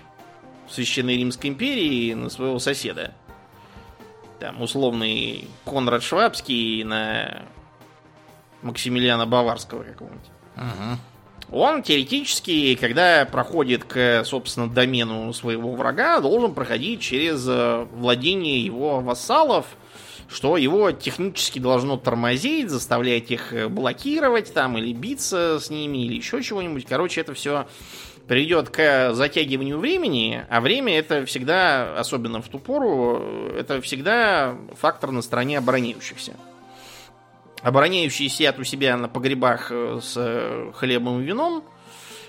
Священной 0.70 1.18
Римской 1.18 1.49
империи 1.49 2.14
на 2.14 2.30
своего 2.30 2.60
соседа. 2.60 3.14
Там 4.42 4.60
условный 4.60 5.48
Конрад 5.66 6.02
Швабский 6.02 6.84
на 6.84 7.44
Максимилиана 8.64 9.28
Баварского 9.28 9.84
какого-нибудь. 9.84 10.32
Угу. 10.58 11.60
Он 11.60 11.84
теоретически, 11.84 12.74
когда 12.74 13.26
проходит 13.26 13.84
к, 13.84 14.24
собственно, 14.26 14.68
домену 14.68 15.32
своего 15.34 15.74
врага, 15.74 16.22
должен 16.22 16.56
проходить 16.56 17.02
через 17.02 17.46
э, 17.48 17.86
владение 17.94 18.66
его 18.66 19.00
вассалов, 19.02 19.68
что 20.28 20.58
его 20.58 20.92
технически 20.92 21.60
должно 21.60 21.98
тормозить, 21.98 22.72
заставлять 22.72 23.30
их 23.30 23.54
э, 23.54 23.68
блокировать 23.68 24.52
там 24.56 24.76
или 24.76 24.92
биться 24.92 25.60
с 25.60 25.70
ними 25.70 26.06
или 26.06 26.16
еще 26.16 26.42
чего-нибудь. 26.42 26.88
Короче, 26.89 27.22
это 27.22 27.36
все 27.36 27.68
приведет 28.28 28.69
к 28.69 29.13
затягиванию 29.13 29.78
времени, 29.78 30.45
а 30.49 30.61
время 30.61 30.97
это 30.97 31.26
всегда, 31.26 31.99
особенно 31.99 32.41
в 32.41 32.47
ту 32.47 32.59
пору, 32.59 33.19
э, 33.22 33.57
это 33.59 33.82
всегда 33.82 34.57
фактор 34.76 35.11
на 35.11 35.22
стороне 35.22 35.57
обороняющихся. 35.57 36.34
Обороняющие 37.61 38.30
сидят 38.30 38.57
у 38.59 38.63
себя 38.63 38.97
на 38.97 39.07
погребах 39.07 39.72
э, 39.72 39.99
с 40.01 40.13
э, 40.17 40.72
хлебом 40.74 41.22
и 41.22 41.24
вином, 41.24 41.63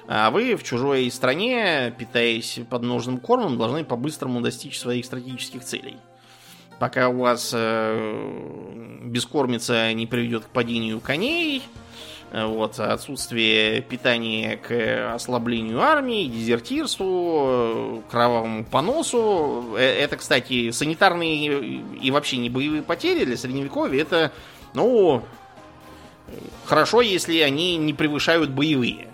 а 0.09 0.31
вы 0.31 0.57
в 0.57 0.63
чужой 0.63 1.11
стране, 1.11 1.95
питаясь 1.97 2.61
подножным 2.69 3.19
кормом, 3.19 3.57
должны 3.57 3.85
по-быстрому 3.85 4.41
достичь 4.41 4.79
своих 4.79 5.07
стратегических 5.07 5.65
целей. 5.65 5.97
Пока 6.79 7.09
у 7.09 7.19
вас 7.19 7.53
э, 7.55 9.01
бескормица 9.05 9.93
не 9.93 10.07
приведет 10.07 10.45
к 10.45 10.49
падению 10.49 11.01
коней, 11.01 11.59
э, 11.59 11.92
вот, 12.33 12.81
отсутствие 12.81 13.83
питания 13.83 14.57
к 14.57 15.15
ослаблению 15.15 15.83
армии, 15.83 16.25
дезертирству, 16.25 18.03
кровавому 18.11 18.65
поносу. 18.65 19.77
Это, 19.77 20.17
кстати, 20.17 20.71
санитарные 20.71 21.83
и 22.01 22.11
вообще 22.11 22.39
не 22.39 22.49
боевые 22.49 22.83
потери 22.83 23.27
для 23.27 23.37
средневековья. 23.37 24.01
Это 24.01 24.33
ну, 24.73 25.23
хорошо, 26.65 27.03
если 27.03 27.39
они 27.41 27.77
не 27.77 27.93
превышают 27.93 28.51
боевые. 28.51 29.09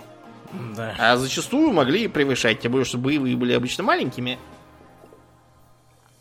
Да. 0.76 0.94
А 0.98 1.16
зачастую 1.16 1.72
могли 1.72 2.08
превышать, 2.08 2.60
тем 2.60 2.72
более, 2.72 2.86
что 2.86 2.98
боевые 2.98 3.36
были 3.36 3.52
обычно 3.52 3.84
маленькими. 3.84 4.38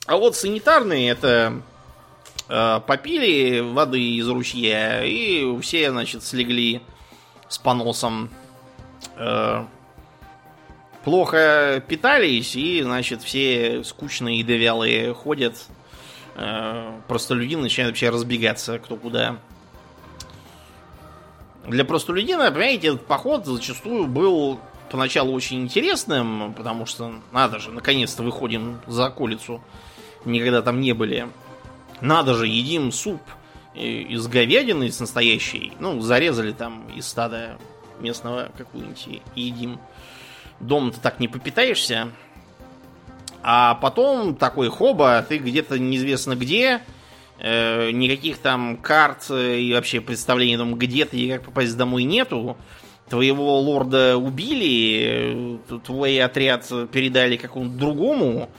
А 0.05 0.17
вот 0.17 0.35
санитарные 0.35 1.09
это 1.09 1.53
э, 1.53 1.61
попили 2.47 3.59
воды 3.59 4.01
из 4.01 4.27
ручья, 4.27 5.03
и 5.03 5.59
все, 5.61 5.91
значит, 5.91 6.23
слегли 6.23 6.81
с 7.49 7.57
поносом. 7.57 8.29
Э, 9.15 9.65
плохо 11.03 11.83
питались, 11.87 12.55
и, 12.55 12.81
значит, 12.83 13.21
все 13.21 13.83
скучные 13.83 14.39
и 14.39 14.43
довялые 14.43 15.13
ходят 15.13 15.55
э, 16.35 16.99
простолюдин 17.07 17.61
начинает 17.61 17.91
вообще 17.91 18.09
разбегаться 18.09 18.79
кто 18.79 18.95
куда. 18.95 19.37
Для 21.65 21.83
простолюдина, 21.83 22.49
понимаете, 22.51 22.89
этот 22.89 23.05
поход 23.05 23.45
зачастую 23.45 24.07
был 24.07 24.59
поначалу 24.89 25.33
очень 25.33 25.63
интересным, 25.63 26.53
потому 26.53 26.85
что, 26.85 27.13
надо 27.33 27.59
же, 27.59 27.71
наконец-то 27.71 28.23
выходим 28.23 28.79
за 28.87 29.07
околицу. 29.07 29.61
Никогда 30.23 30.61
там 30.61 30.79
не 30.79 30.93
были. 30.93 31.27
Надо 32.01 32.33
же, 32.33 32.47
едим 32.47 32.91
суп 32.91 33.21
из 33.75 34.27
говядины, 34.27 34.85
из 34.85 34.99
настоящей. 34.99 35.73
Ну, 35.79 36.01
зарезали 36.01 36.51
там 36.51 36.87
из 36.95 37.07
стада 37.07 37.57
местного 37.99 38.49
какую-нибудь 38.57 39.07
и 39.35 39.41
едим. 39.41 39.79
Дома-то 40.59 40.99
так 40.99 41.19
не 41.19 41.27
попитаешься. 41.27 42.09
А 43.43 43.75
потом 43.75 44.35
такой 44.35 44.69
хоба, 44.69 45.23
ты 45.27 45.37
где-то 45.37 45.79
неизвестно 45.79 46.35
где, 46.35 46.81
э, 47.39 47.91
никаких 47.91 48.39
там 48.39 48.77
карт 48.77 49.29
и 49.29 49.71
вообще 49.73 50.01
представлений 50.01 50.55
о 50.55 50.59
том, 50.59 50.75
где 50.75 51.05
ты 51.05 51.17
и 51.17 51.31
как 51.31 51.43
попасть 51.43 51.77
домой 51.77 52.03
нету. 52.03 52.57
Твоего 53.09 53.59
лорда 53.59 54.17
убили, 54.17 55.59
э, 55.69 55.79
твой 55.85 56.19
отряд 56.21 56.67
передали 56.91 57.37
какому-то 57.37 57.77
другому. 57.77 58.49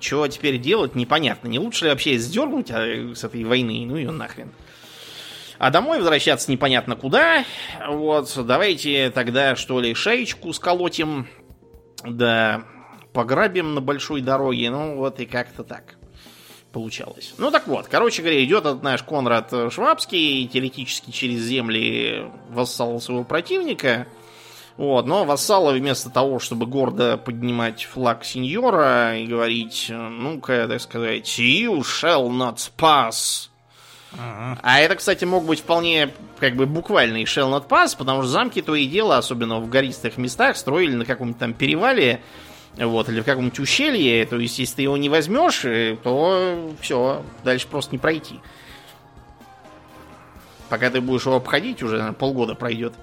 Чего 0.00 0.28
теперь 0.28 0.58
делать, 0.58 0.94
непонятно. 0.94 1.48
Не 1.48 1.58
лучше 1.58 1.84
ли 1.84 1.90
вообще 1.90 2.18
сдернуть 2.18 2.70
а, 2.70 3.12
с 3.14 3.24
этой 3.24 3.44
войны? 3.44 3.84
Ну 3.86 3.96
ее 3.96 4.10
нахрен. 4.10 4.50
А 5.58 5.70
домой 5.70 5.98
возвращаться 5.98 6.50
непонятно 6.50 6.96
куда. 6.96 7.44
Вот, 7.88 8.32
давайте 8.44 9.10
тогда, 9.10 9.56
что 9.56 9.80
ли, 9.80 9.94
шеечку 9.94 10.52
сколотим. 10.52 11.28
Да, 12.04 12.64
пограбим 13.12 13.74
на 13.74 13.80
большой 13.80 14.20
дороге. 14.20 14.70
Ну, 14.70 14.96
вот 14.96 15.20
и 15.20 15.26
как-то 15.26 15.64
так 15.64 15.96
получалось. 16.72 17.34
Ну, 17.38 17.50
так 17.50 17.68
вот, 17.68 17.86
короче 17.88 18.20
говоря, 18.20 18.44
идет 18.44 18.66
этот 18.66 18.82
наш 18.82 19.02
Конрад 19.04 19.52
Швабский, 19.70 20.46
теоретически 20.48 21.12
через 21.12 21.40
земли 21.40 22.30
вассал 22.50 23.00
своего 23.00 23.24
противника. 23.24 24.08
Вот, 24.76 25.06
но 25.06 25.24
вассалы 25.24 25.74
вместо 25.74 26.10
того, 26.10 26.40
чтобы 26.40 26.66
гордо 26.66 27.16
поднимать 27.16 27.84
флаг 27.84 28.24
сеньора 28.24 29.16
и 29.16 29.26
говорить, 29.26 29.86
ну-ка, 29.88 30.66
так 30.66 30.80
сказать, 30.80 31.38
you 31.38 31.80
shall 31.80 32.28
not 32.28 32.58
pass. 32.76 33.50
Ага. 34.18 34.58
А 34.62 34.80
это, 34.80 34.96
кстати, 34.96 35.24
мог 35.24 35.44
быть 35.44 35.60
вполне 35.60 36.10
как 36.40 36.56
бы 36.56 36.66
буквальный 36.66 37.22
shall 37.22 37.50
not 37.50 37.68
pass, 37.68 37.96
потому 37.96 38.22
что 38.22 38.30
замки 38.30 38.62
то 38.62 38.74
и 38.74 38.86
дело, 38.86 39.16
особенно 39.16 39.60
в 39.60 39.68
гористых 39.68 40.18
местах, 40.18 40.56
строили 40.56 40.94
на 40.94 41.04
каком-то 41.04 41.38
там 41.38 41.54
перевале, 41.54 42.20
вот, 42.76 43.08
или 43.08 43.20
в 43.20 43.24
каком-нибудь 43.24 43.58
ущелье, 43.60 44.26
то 44.26 44.36
есть, 44.36 44.58
если 44.58 44.76
ты 44.76 44.82
его 44.82 44.96
не 44.96 45.08
возьмешь, 45.08 45.64
э, 45.64 45.96
то 46.02 46.72
все, 46.80 47.22
дальше 47.44 47.68
просто 47.68 47.92
не 47.92 47.98
пройти. 47.98 48.40
Пока 50.68 50.90
ты 50.90 51.00
будешь 51.00 51.26
его 51.26 51.36
обходить, 51.36 51.82
уже 51.82 51.98
наверное, 51.98 52.18
полгода 52.18 52.54
пройдет. 52.56 52.94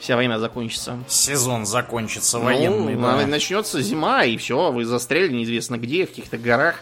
Вся 0.00 0.16
война 0.16 0.38
закончится. 0.38 0.98
Сезон 1.08 1.66
закончится 1.66 2.38
военный, 2.38 2.94
ну, 2.94 3.02
да. 3.02 3.26
Начнется 3.26 3.82
зима, 3.82 4.24
и 4.24 4.38
все, 4.38 4.72
вы 4.72 4.86
застряли 4.86 5.28
неизвестно 5.30 5.76
где, 5.76 6.06
в 6.06 6.08
каких-то 6.08 6.38
горах. 6.38 6.80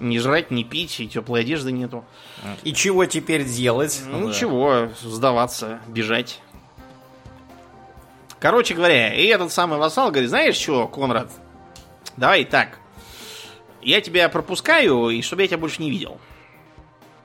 Ни 0.00 0.18
жрать, 0.18 0.50
ни 0.52 0.62
пить, 0.62 1.00
и 1.00 1.08
теплой 1.08 1.40
одежды 1.40 1.72
нету. 1.72 2.04
И 2.62 2.72
чего 2.72 3.04
теперь 3.06 3.44
делать? 3.44 4.00
Ну, 4.06 4.20
Да. 4.20 4.24
ничего, 4.28 4.90
сдаваться, 5.02 5.80
бежать. 5.88 6.40
Короче 8.38 8.74
говоря, 8.74 9.12
и 9.14 9.24
этот 9.26 9.50
самый 9.50 9.78
вассал 9.78 10.10
говорит, 10.10 10.28
знаешь 10.28 10.54
что, 10.54 10.86
Конрад, 10.86 11.32
давай 12.16 12.44
так, 12.44 12.78
я 13.82 14.00
тебя 14.00 14.28
пропускаю, 14.28 15.08
и 15.08 15.22
чтобы 15.22 15.42
я 15.42 15.48
тебя 15.48 15.58
больше 15.58 15.82
не 15.82 15.90
видел. 15.90 16.20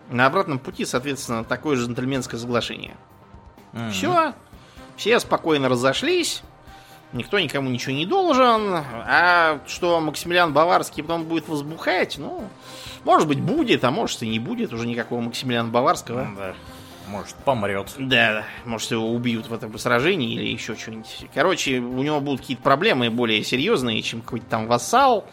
На 0.09 0.25
обратном 0.25 0.57
пути, 0.57 0.85
соответственно, 0.85 1.43
такое 1.43 1.75
же 1.75 1.85
джентльменское 1.85 2.39
соглашение. 2.39 2.95
Мгм. 3.73 3.91
Все, 3.91 4.33
все 4.95 5.19
спокойно 5.19 5.69
разошлись, 5.69 6.41
никто 7.13 7.39
никому 7.39 7.69
ничего 7.69 7.93
не 7.93 8.05
должен, 8.05 8.75
а 8.75 9.59
что 9.67 9.99
Максимилиан 9.99 10.53
Баварский 10.53 11.03
потом 11.03 11.23
будет 11.23 11.47
возбухать, 11.47 12.17
ну, 12.17 12.47
может 13.03 13.27
быть 13.27 13.39
будет, 13.39 13.83
а 13.83 13.91
может 13.91 14.23
и 14.23 14.27
не 14.27 14.39
будет 14.39 14.73
уже 14.73 14.87
никакого 14.87 15.21
Максимилиана 15.21 15.69
Баварского. 15.69 16.27
Да. 16.37 16.55
Может, 17.07 17.35
помрет. 17.35 17.93
Да, 17.97 18.33
да. 18.33 18.43
Может, 18.65 18.91
его 18.91 19.11
убьют 19.11 19.47
в 19.47 19.53
этом 19.53 19.77
сражении 19.77 20.35
или 20.35 20.47
еще 20.47 20.75
что-нибудь. 20.75 21.25
Короче, 21.33 21.79
у 21.79 22.01
него 22.01 22.21
будут 22.21 22.41
какие-то 22.41 22.63
проблемы 22.63 23.09
более 23.09 23.43
серьезные, 23.43 24.01
чем 24.01 24.21
какой-то 24.21 24.45
там 24.45 24.67
вассал. 24.67 25.25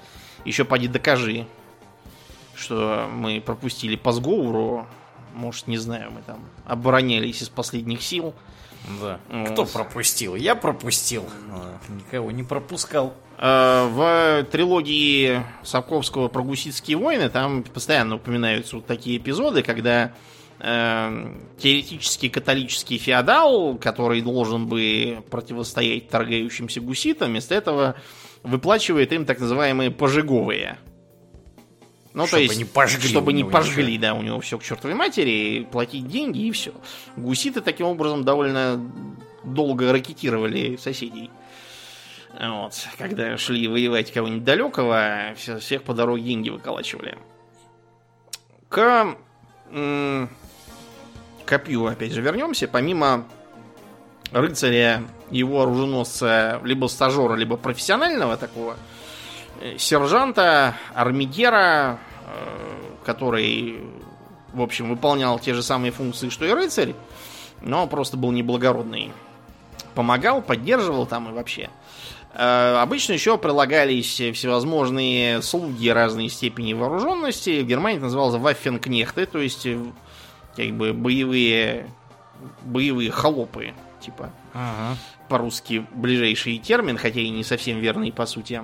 Еще 0.44 0.64
поди 0.64 0.88
докажи, 0.88 1.46
что 2.56 3.08
мы 3.12 3.40
пропустили 3.40 3.94
по 3.96 4.10
сговору. 4.12 4.86
Может, 5.34 5.68
не 5.68 5.78
знаю, 5.78 6.10
мы 6.10 6.22
там 6.22 6.40
оборонялись 6.66 7.40
из 7.40 7.48
последних 7.48 8.02
сил. 8.02 8.34
Да. 9.00 9.20
Вот. 9.28 9.50
Кто 9.50 9.64
пропустил? 9.66 10.34
Я 10.34 10.54
пропустил. 10.54 11.24
А, 11.50 11.78
Никого 11.88 12.30
не 12.30 12.42
пропускал. 12.42 13.14
Э, 13.38 13.88
В 13.90 14.44
трилогии 14.50 15.42
Сапковского 15.62 16.28
про 16.28 16.42
гуситские 16.42 16.96
войны 16.96 17.28
там 17.28 17.62
постоянно 17.62 18.16
упоминаются 18.16 18.76
вот 18.76 18.86
такие 18.86 19.18
эпизоды, 19.18 19.62
когда 19.62 20.12
э, 20.58 21.34
теоретически 21.58 22.28
католический 22.28 22.98
феодал, 22.98 23.76
который 23.76 24.20
должен 24.22 24.66
бы 24.66 25.22
противостоять 25.30 26.08
торгающимся 26.08 26.80
гуситам, 26.80 27.30
вместо 27.30 27.54
этого 27.54 27.94
выплачивает 28.42 29.12
им 29.12 29.24
так 29.24 29.38
называемые 29.40 29.90
пожиговые. 29.90 30.78
Ну, 32.12 32.26
Чтобы 32.26 32.38
то 32.38 32.42
есть, 32.42 32.58
не 32.58 32.64
пожгли 32.64 33.08
чтобы 33.08 33.32
не 33.32 33.44
пожгли, 33.44 33.96
да, 33.96 34.14
у 34.14 34.22
него 34.22 34.40
все 34.40 34.58
к 34.58 34.64
чертовой 34.64 34.96
матери, 34.96 35.66
платить 35.70 36.08
деньги 36.08 36.40
и 36.40 36.50
все. 36.50 36.72
Гуситы 37.16 37.60
таким 37.60 37.86
образом 37.86 38.24
довольно 38.24 38.80
долго 39.44 39.92
ракетировали 39.92 40.76
соседей. 40.76 41.30
Вот, 42.40 42.72
когда 42.98 43.36
шли 43.36 43.68
воевать 43.68 44.12
кого-нибудь 44.12 44.44
далекого, 44.44 45.34
все- 45.36 45.58
всех 45.58 45.82
по 45.84 45.94
дороге 45.94 46.22
деньги 46.22 46.50
выколачивали. 46.50 47.16
К 48.68 49.16
копью, 51.46 51.86
опять 51.86 52.12
же, 52.12 52.22
вернемся. 52.22 52.68
Помимо 52.68 53.26
рыцаря, 54.32 55.02
его 55.30 55.62
оруженосца, 55.62 56.60
либо 56.64 56.86
стажера, 56.86 57.34
либо 57.34 57.56
профессионального 57.56 58.36
такого, 58.36 58.76
сержанта, 59.78 60.74
армигера, 60.94 61.98
э, 62.26 63.04
который, 63.04 63.80
в 64.52 64.62
общем, 64.62 64.88
выполнял 64.88 65.38
те 65.38 65.54
же 65.54 65.62
самые 65.62 65.92
функции, 65.92 66.28
что 66.28 66.44
и 66.44 66.50
рыцарь, 66.52 66.94
но 67.60 67.86
просто 67.86 68.16
был 68.16 68.32
неблагородный. 68.32 69.12
Помогал, 69.94 70.40
поддерживал 70.42 71.06
там 71.06 71.28
и 71.28 71.32
вообще. 71.32 71.68
Э, 72.32 72.76
Обычно 72.80 73.12
еще 73.12 73.36
прилагались 73.38 74.14
всевозможные 74.14 75.42
слуги 75.42 75.88
разной 75.90 76.28
степени 76.28 76.74
вооруженности. 76.74 77.60
В 77.62 77.66
Германии 77.66 77.96
это 77.98 78.04
называлось 78.06 78.36
ваффенкнехты, 78.36 79.26
то 79.26 79.38
есть 79.38 79.66
э, 79.66 79.78
как 80.56 80.70
бы 80.72 80.92
боевые, 80.92 81.86
боевые 82.62 83.10
холопы, 83.10 83.74
типа 84.00 84.30
Ага. 84.54 84.96
по-русски 85.28 85.86
ближайший 85.92 86.58
термин, 86.58 86.96
хотя 86.98 87.20
и 87.20 87.28
не 87.30 87.44
совсем 87.44 87.78
верный 87.78 88.12
по 88.12 88.26
сути. 88.26 88.62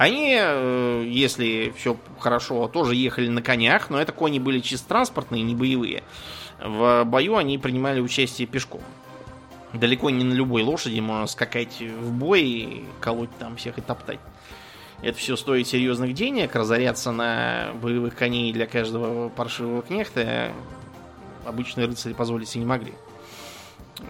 Они, 0.00 0.34
э, 0.34 1.04
если 1.06 1.74
все 1.76 1.94
хорошо, 2.18 2.68
тоже 2.68 2.94
ехали 2.94 3.28
на 3.28 3.42
конях, 3.42 3.90
но 3.90 4.00
это 4.00 4.12
кони 4.12 4.38
были 4.38 4.60
чисто 4.60 4.88
транспортные, 4.88 5.42
не 5.42 5.54
боевые. 5.54 6.02
В 6.58 7.04
бою 7.04 7.36
они 7.36 7.58
принимали 7.58 8.00
участие 8.00 8.48
пешком. 8.48 8.80
Далеко 9.74 10.08
не 10.08 10.24
на 10.24 10.32
любой 10.32 10.62
лошади 10.62 11.00
можно 11.00 11.26
скакать 11.26 11.82
в 11.82 12.12
бой 12.12 12.42
и 12.42 12.84
колоть 12.98 13.28
там 13.38 13.56
всех 13.56 13.76
и 13.76 13.82
топтать. 13.82 14.20
Это 15.02 15.18
все 15.18 15.36
стоит 15.36 15.68
серьезных 15.68 16.14
денег, 16.14 16.54
разоряться 16.54 17.12
на 17.12 17.72
боевых 17.82 18.16
коней 18.16 18.54
для 18.54 18.66
каждого 18.66 19.28
паршивого 19.28 19.82
кнехта 19.82 20.50
обычные 21.44 21.86
рыцари 21.86 22.14
позволить 22.14 22.48
себе 22.48 22.60
не 22.60 22.66
могли. 22.66 22.94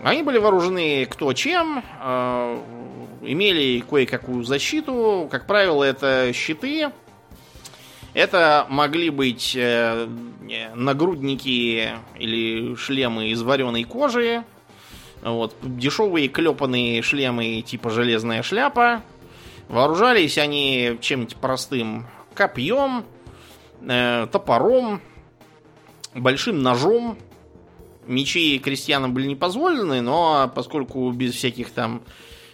Они 0.03 0.23
были 0.23 0.39
вооружены 0.39 1.07
кто 1.07 1.33
чем, 1.33 1.85
э, 2.01 2.63
имели 3.23 3.81
кое-какую 3.81 4.45
защиту. 4.45 5.29
Как 5.31 5.47
правило, 5.47 5.85
это 5.85 6.33
щиты. 6.33 6.91
Это 8.13 8.67
могли 8.69 9.11
быть 9.11 9.55
э, 9.57 10.09
нагрудники 10.75 11.91
или 12.19 12.75
шлемы 12.75 13.29
из 13.29 13.43
вареной 13.43 13.85
кожи. 13.85 14.45
Вот, 15.23 15.55
дешевые 15.63 16.29
клепанные 16.29 17.03
шлемы 17.03 17.63
типа 17.63 17.91
железная 17.91 18.43
шляпа. 18.43 19.03
Вооружались 19.69 20.39
они 20.39 20.99
чем-нибудь 21.01 21.37
простым 21.37 22.07
копьем, 22.35 23.05
э, 23.83 24.27
топором, 24.33 25.01
большим 26.15 26.63
ножом, 26.63 27.17
мечи 28.11 28.59
крестьянам 28.59 29.15
были 29.15 29.27
не 29.27 29.37
позволены, 29.37 30.01
но 30.01 30.51
поскольку 30.55 31.11
без 31.13 31.35
всяких 31.35 31.71
там 31.71 32.03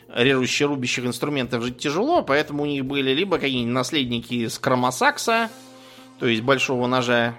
режущих-рубящих 0.09 1.05
инструментов 1.05 1.63
жить 1.63 1.79
тяжело, 1.79 2.23
поэтому 2.23 2.63
у 2.63 2.67
них 2.67 2.85
были 2.85 3.13
либо 3.13 3.39
какие-нибудь 3.39 3.75
наследники 3.75 4.47
с 4.47 4.59
кромосакса, 4.59 5.51
то 6.19 6.27
есть 6.27 6.43
большого 6.43 6.87
ножа 6.87 7.35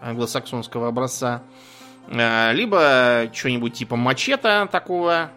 англосаксонского 0.00 0.88
образца, 0.88 1.42
э, 2.08 2.52
либо 2.54 3.30
что-нибудь 3.32 3.74
типа 3.74 3.96
мачете 3.96 4.66
такого. 4.66 5.30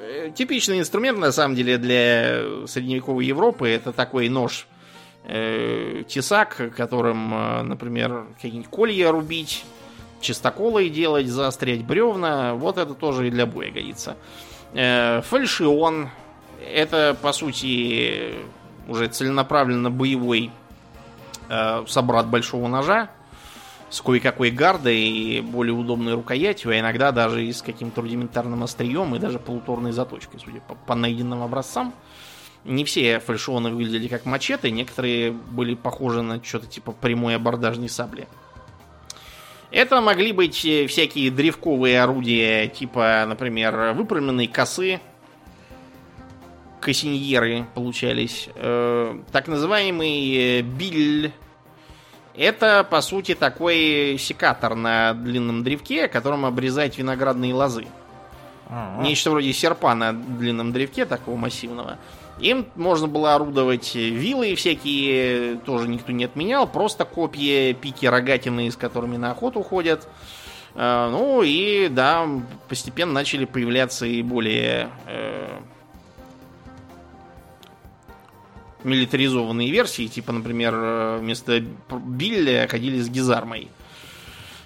Э, 0.00 0.30
Типичный 0.34 0.80
инструмент, 0.80 1.18
на 1.18 1.32
самом 1.32 1.54
деле, 1.54 1.78
для 1.78 2.66
средневековой 2.66 3.26
Европы 3.26 3.68
это 3.68 3.92
такой 3.92 4.28
нож 4.28 4.66
э, 5.24 6.02
тесак, 6.08 6.74
которым, 6.76 7.68
например, 7.68 8.26
какие-нибудь 8.34 8.68
колья 8.68 9.12
рубить, 9.12 9.64
чистоколы 10.20 10.88
делать, 10.88 11.28
заострять 11.28 11.84
бревна. 11.84 12.54
Вот 12.54 12.78
это 12.78 12.94
тоже 12.94 13.28
и 13.28 13.30
для 13.30 13.46
боя 13.46 13.70
годится. 13.70 14.16
Э, 14.74 15.22
Фальшион. 15.22 16.10
Это, 16.72 17.16
по 17.20 17.32
сути, 17.32 18.34
уже 18.88 19.06
целенаправленно 19.06 19.90
боевой 19.90 20.50
э, 21.48 21.84
собрат 21.86 22.26
большого 22.26 22.66
ножа 22.68 23.10
с 23.90 24.00
кое-какой 24.00 24.50
гардой 24.50 24.98
и 24.98 25.40
более 25.40 25.72
удобной 25.72 26.14
рукоятью, 26.14 26.72
а 26.72 26.78
иногда 26.78 27.10
даже 27.10 27.44
и 27.44 27.52
с 27.52 27.62
каким-то 27.62 28.02
рудиментарным 28.02 28.62
острием 28.62 29.14
и 29.14 29.18
даже 29.18 29.38
полуторной 29.38 29.92
заточкой, 29.92 30.40
судя 30.44 30.60
по, 30.60 30.74
по 30.74 30.94
найденным 30.94 31.42
образцам. 31.42 31.94
Не 32.64 32.84
все 32.84 33.18
фальшионы 33.20 33.70
выглядели 33.70 34.08
как 34.08 34.26
мачете, 34.26 34.70
некоторые 34.70 35.32
были 35.32 35.74
похожи 35.74 36.22
на 36.22 36.42
что-то 36.42 36.66
типа 36.66 36.92
прямой 36.92 37.36
абордажной 37.36 37.88
сабли. 37.88 38.28
Это 39.70 40.00
могли 40.00 40.32
быть 40.32 40.64
э, 40.64 40.86
всякие 40.86 41.30
древковые 41.30 42.02
орудия, 42.02 42.68
типа, 42.68 43.24
например, 43.28 43.92
выпрямленные 43.92 44.48
косы, 44.48 45.00
кассиньеры 46.80 47.66
получались. 47.74 48.48
Э, 48.54 49.18
так 49.30 49.46
называемый 49.46 50.34
э, 50.34 50.62
биль. 50.62 51.32
Это, 52.34 52.86
по 52.88 53.00
сути, 53.00 53.34
такой 53.34 54.16
секатор 54.18 54.74
на 54.74 55.12
длинном 55.12 55.64
древке, 55.64 56.08
которым 56.08 56.46
обрезать 56.46 56.96
виноградные 56.96 57.52
лозы. 57.52 57.86
Ага. 58.68 59.02
Нечто 59.02 59.30
вроде 59.30 59.52
серпа 59.52 59.94
на 59.94 60.12
длинном 60.12 60.72
древке, 60.72 61.04
такого 61.04 61.36
массивного. 61.36 61.98
Им 62.40 62.66
можно 62.76 63.08
было 63.08 63.34
орудовать 63.34 63.94
вилы 63.94 64.54
всякие, 64.54 65.56
тоже 65.56 65.88
никто 65.88 66.12
не 66.12 66.24
отменял. 66.24 66.68
Просто 66.68 67.04
копья, 67.04 67.74
пики, 67.74 68.06
рогатины, 68.06 68.70
с 68.70 68.76
которыми 68.76 69.16
на 69.16 69.32
охоту 69.32 69.62
ходят. 69.62 70.08
Э, 70.74 71.08
Ну 71.10 71.42
и 71.42 71.88
да, 71.88 72.28
постепенно 72.68 73.12
начали 73.12 73.44
появляться 73.44 74.06
и 74.06 74.22
более 74.22 74.90
э, 75.06 75.58
милитаризованные 78.84 79.70
версии, 79.70 80.06
типа, 80.06 80.32
например, 80.32 80.74
э, 80.76 81.18
вместо 81.18 81.60
Билля 81.90 82.68
ходили 82.68 83.00
с 83.00 83.08
гизармой. 83.08 83.68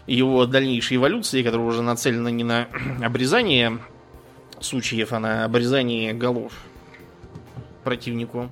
его 0.06 0.44
дальнейшей 0.44 0.98
эволюции, 0.98 1.42
которая 1.42 1.66
уже 1.66 1.80
нацелена 1.80 2.28
не 2.28 2.44
на 2.44 2.68
обрезание 3.02 3.78
сучьев, 4.60 5.12
а 5.14 5.20
на 5.20 5.44
обрезание 5.44 6.12
голов 6.12 6.52
противнику. 7.82 8.50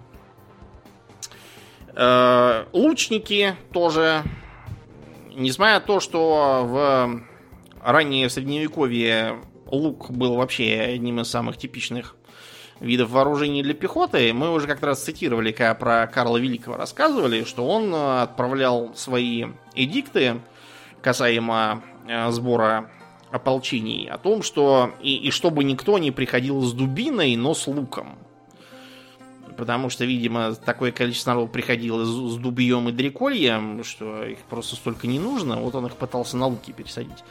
Э, 1.95 2.67
лучники 2.73 3.57
тоже, 3.73 4.23
несмотря 5.35 5.75
на 5.75 5.81
то, 5.81 6.01
что 6.01 6.65
в 6.67 7.21
раннее 7.83 8.29
средневековье 8.31 9.41
лук 9.67 10.11
был 10.11 10.37
вообще 10.37 10.81
одним 10.95 11.21
из 11.21 11.29
самых 11.29 11.57
типичных 11.57 12.17
видов 12.81 13.11
вооружений 13.11 13.63
для 13.63 13.75
пехоты, 13.75 14.33
мы 14.33 14.53
уже 14.53 14.67
как-то 14.67 14.87
раз 14.87 15.03
цитировали, 15.03 15.53
когда 15.53 15.75
про 15.75 16.07
Карла 16.07 16.39
Великого 16.39 16.77
рассказывали, 16.77 17.45
что 17.45 17.67
он 17.67 17.95
отправлял 17.95 18.95
свои 18.95 19.47
эдикты 19.75 20.41
касаемо 21.03 21.83
э, 22.09 22.31
сбора 22.31 22.91
ополчений 23.31 24.09
о 24.09 24.19
том, 24.19 24.43
что 24.43 24.93
и, 25.01 25.17
и 25.17 25.31
чтобы 25.31 25.65
никто 25.65 25.99
не 25.99 26.11
приходил 26.11 26.63
с 26.63 26.73
дубиной, 26.73 27.37
но 27.37 27.55
с 27.55 27.67
луком. 27.67 28.19
Потому 29.61 29.91
что, 29.91 30.07
видимо, 30.07 30.55
такое 30.55 30.91
количество 30.91 31.33
народу 31.33 31.53
приходило 31.53 32.03
с, 32.03 32.09
с 32.09 32.37
дубьем 32.37 32.89
и 32.89 32.93
дрекольем, 32.93 33.85
что 33.85 34.25
их 34.25 34.39
просто 34.49 34.75
столько 34.75 35.07
не 35.07 35.19
нужно. 35.19 35.57
Вот 35.57 35.75
он 35.75 35.85
их 35.85 35.97
пытался 35.97 36.39
на 36.39 36.47
луки 36.47 36.73
пересадить. 36.73 37.23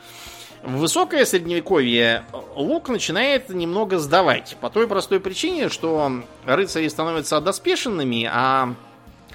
В 0.62 0.78
высокое 0.78 1.26
средневековье 1.26 2.24
лук 2.56 2.90
начинает 2.90 3.50
немного 3.50 3.98
сдавать. 3.98 4.58
По 4.62 4.70
той 4.70 4.88
простой 4.88 5.20
причине, 5.20 5.70
что 5.70 6.22
рыцари 6.46 6.88
становятся 6.88 7.38
одоспешенными, 7.38 8.30
а 8.32 8.76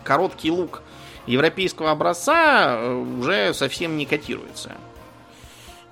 короткий 0.05 0.53
лук 0.53 0.85
европейского 1.27 1.91
образца 1.91 2.77
э, 2.77 2.95
уже 2.95 3.55
совсем 3.55 3.97
не 3.97 4.07
котируется. 4.07 4.71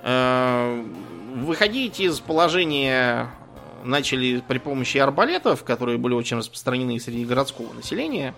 Э, 0.02 0.84
выходить 1.34 1.98
из 1.98 2.20
положения 2.20 3.28
начали 3.82 4.42
при 4.46 4.58
помощи 4.58 4.98
арбалетов, 4.98 5.64
которые 5.64 5.98
были 5.98 6.14
очень 6.14 6.36
распространены 6.36 6.98
среди 7.00 7.24
городского 7.24 7.72
населения. 7.72 8.34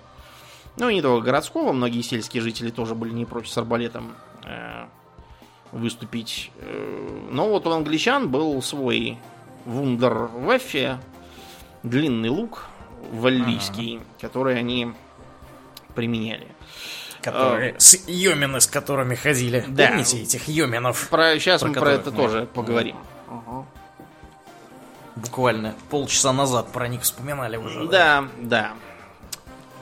Ну 0.77 0.89
и 0.89 0.95
не 0.95 1.03
только 1.03 1.27
городского, 1.27 1.73
многие 1.73 2.03
сельские 2.03 2.43
жители 2.43 2.71
тоже 2.71 2.95
были 2.95 3.13
не 3.13 3.25
прочь 3.25 3.49
с 3.49 3.59
арбалетом 3.59 4.15
э, 4.45 4.87
выступить. 5.73 6.51
Но 7.31 7.49
вот 7.49 7.67
у 7.67 7.71
англичан 7.71 8.29
был 8.29 8.61
свой 8.63 9.19
вундер 9.65 10.31
Веффе, 10.37 10.99
длинный 11.83 12.29
лук 12.29 12.67
валлийский, 13.13 13.97
ага. 13.97 14.05
который 14.21 14.59
они 14.59 14.93
применяли. 15.95 16.49
Которые, 17.23 17.73
а, 17.73 17.81
с 17.81 18.07
йомины, 18.07 18.61
с 18.61 18.67
которыми 18.67 19.15
ходили. 19.15 19.65
Да. 19.67 19.89
Помните 19.89 20.23
этих 20.23 20.47
йоминов? 20.49 21.09
Про, 21.09 21.39
сейчас 21.39 21.63
про 21.63 21.69
мы 21.69 21.75
про 21.75 21.93
это 21.93 22.11
мы... 22.11 22.17
тоже 22.17 22.49
поговорим. 22.53 22.97
Угу. 23.29 23.67
Буквально 25.17 25.75
полчаса 25.91 26.33
назад 26.33 26.73
про 26.73 26.89
них 26.89 27.03
вспоминали 27.03 27.57
уже. 27.57 27.87
Да, 27.87 28.29
да. 28.41 28.73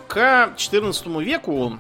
К 0.09 0.53
XIV 0.57 1.23
веку 1.23 1.79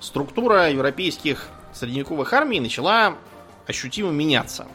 структура 0.00 0.70
европейских 0.70 1.48
средневековых 1.72 2.32
армий 2.32 2.60
начала 2.60 3.16
ощутимо 3.66 4.10
меняться. 4.10 4.66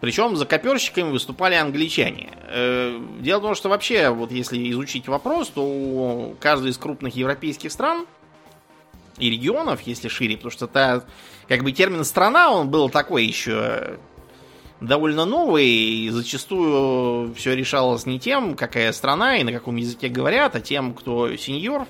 Причем 0.00 0.36
за 0.36 0.46
коперщиками 0.46 1.10
выступали 1.10 1.54
англичане. 1.54 2.30
Э, 2.44 2.98
дело 3.20 3.38
в 3.40 3.42
том, 3.42 3.54
что 3.54 3.68
вообще, 3.68 4.08
вот 4.10 4.32
если 4.32 4.70
изучить 4.70 5.08
вопрос, 5.08 5.48
то 5.48 5.62
у 5.62 6.36
каждой 6.40 6.70
из 6.70 6.78
крупных 6.78 7.16
европейских 7.16 7.70
стран 7.70 8.06
и 9.18 9.30
регионов, 9.30 9.82
если 9.82 10.08
шире, 10.08 10.36
потому 10.36 10.50
что 10.50 10.64
это 10.64 11.04
как 11.48 11.62
бы 11.62 11.72
термин 11.72 12.04
страна, 12.04 12.50
он 12.50 12.70
был 12.70 12.88
такой 12.88 13.26
еще 13.26 13.98
довольно 14.80 15.24
новый, 15.24 15.66
и 15.66 16.10
зачастую 16.10 17.34
все 17.34 17.54
решалось 17.54 18.06
не 18.06 18.18
тем, 18.18 18.54
какая 18.54 18.92
страна 18.92 19.36
и 19.36 19.44
на 19.44 19.52
каком 19.52 19.76
языке 19.76 20.08
говорят, 20.08 20.56
а 20.56 20.60
тем, 20.60 20.94
кто 20.94 21.36
сеньор, 21.36 21.86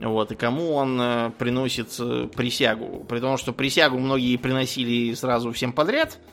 вот, 0.00 0.32
и 0.32 0.34
кому 0.34 0.74
он 0.74 1.00
э, 1.00 1.30
приносит 1.38 1.94
э, 1.98 2.28
присягу. 2.34 3.04
При 3.08 3.20
том, 3.20 3.38
что 3.38 3.52
присягу 3.52 3.98
многие 3.98 4.36
приносили 4.36 5.14
сразу 5.14 5.52
всем 5.52 5.72
подряд– 5.72 6.18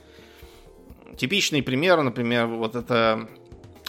Типичный 1.18 1.62
пример, 1.62 2.02
например, 2.02 2.48
вот 2.48 2.76
это 2.76 3.28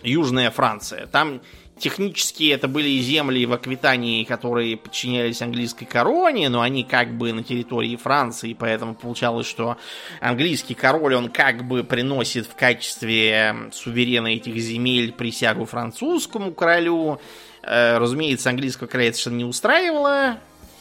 Южная 0.02 0.50
Франция. 0.50 1.06
Там 1.06 1.40
технически 1.82 2.50
это 2.50 2.68
были 2.68 3.00
земли 3.00 3.44
в 3.44 3.52
Аквитании, 3.52 4.22
которые 4.22 4.76
подчинялись 4.76 5.42
английской 5.42 5.84
короне, 5.84 6.48
но 6.48 6.60
они 6.60 6.84
как 6.84 7.12
бы 7.12 7.32
на 7.32 7.42
территории 7.42 7.96
Франции, 7.96 8.56
поэтому 8.58 8.94
получалось, 8.94 9.48
что 9.48 9.76
английский 10.20 10.74
король, 10.74 11.16
он 11.16 11.28
как 11.28 11.66
бы 11.66 11.82
приносит 11.82 12.46
в 12.46 12.54
качестве 12.54 13.56
суверена 13.72 14.28
этих 14.28 14.56
земель 14.58 15.12
присягу 15.12 15.64
французскому 15.64 16.52
королю. 16.52 17.20
Э, 17.64 17.98
разумеется, 17.98 18.50
английского 18.50 18.86
короля 18.86 19.08
это 19.08 19.16
совершенно 19.16 19.38
не 19.38 19.44
устраивало, 19.44 20.38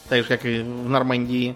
так 0.07 0.19
же, 0.19 0.25
как 0.25 0.45
и 0.45 0.59
в 0.59 0.87
Нормандии. 0.87 1.55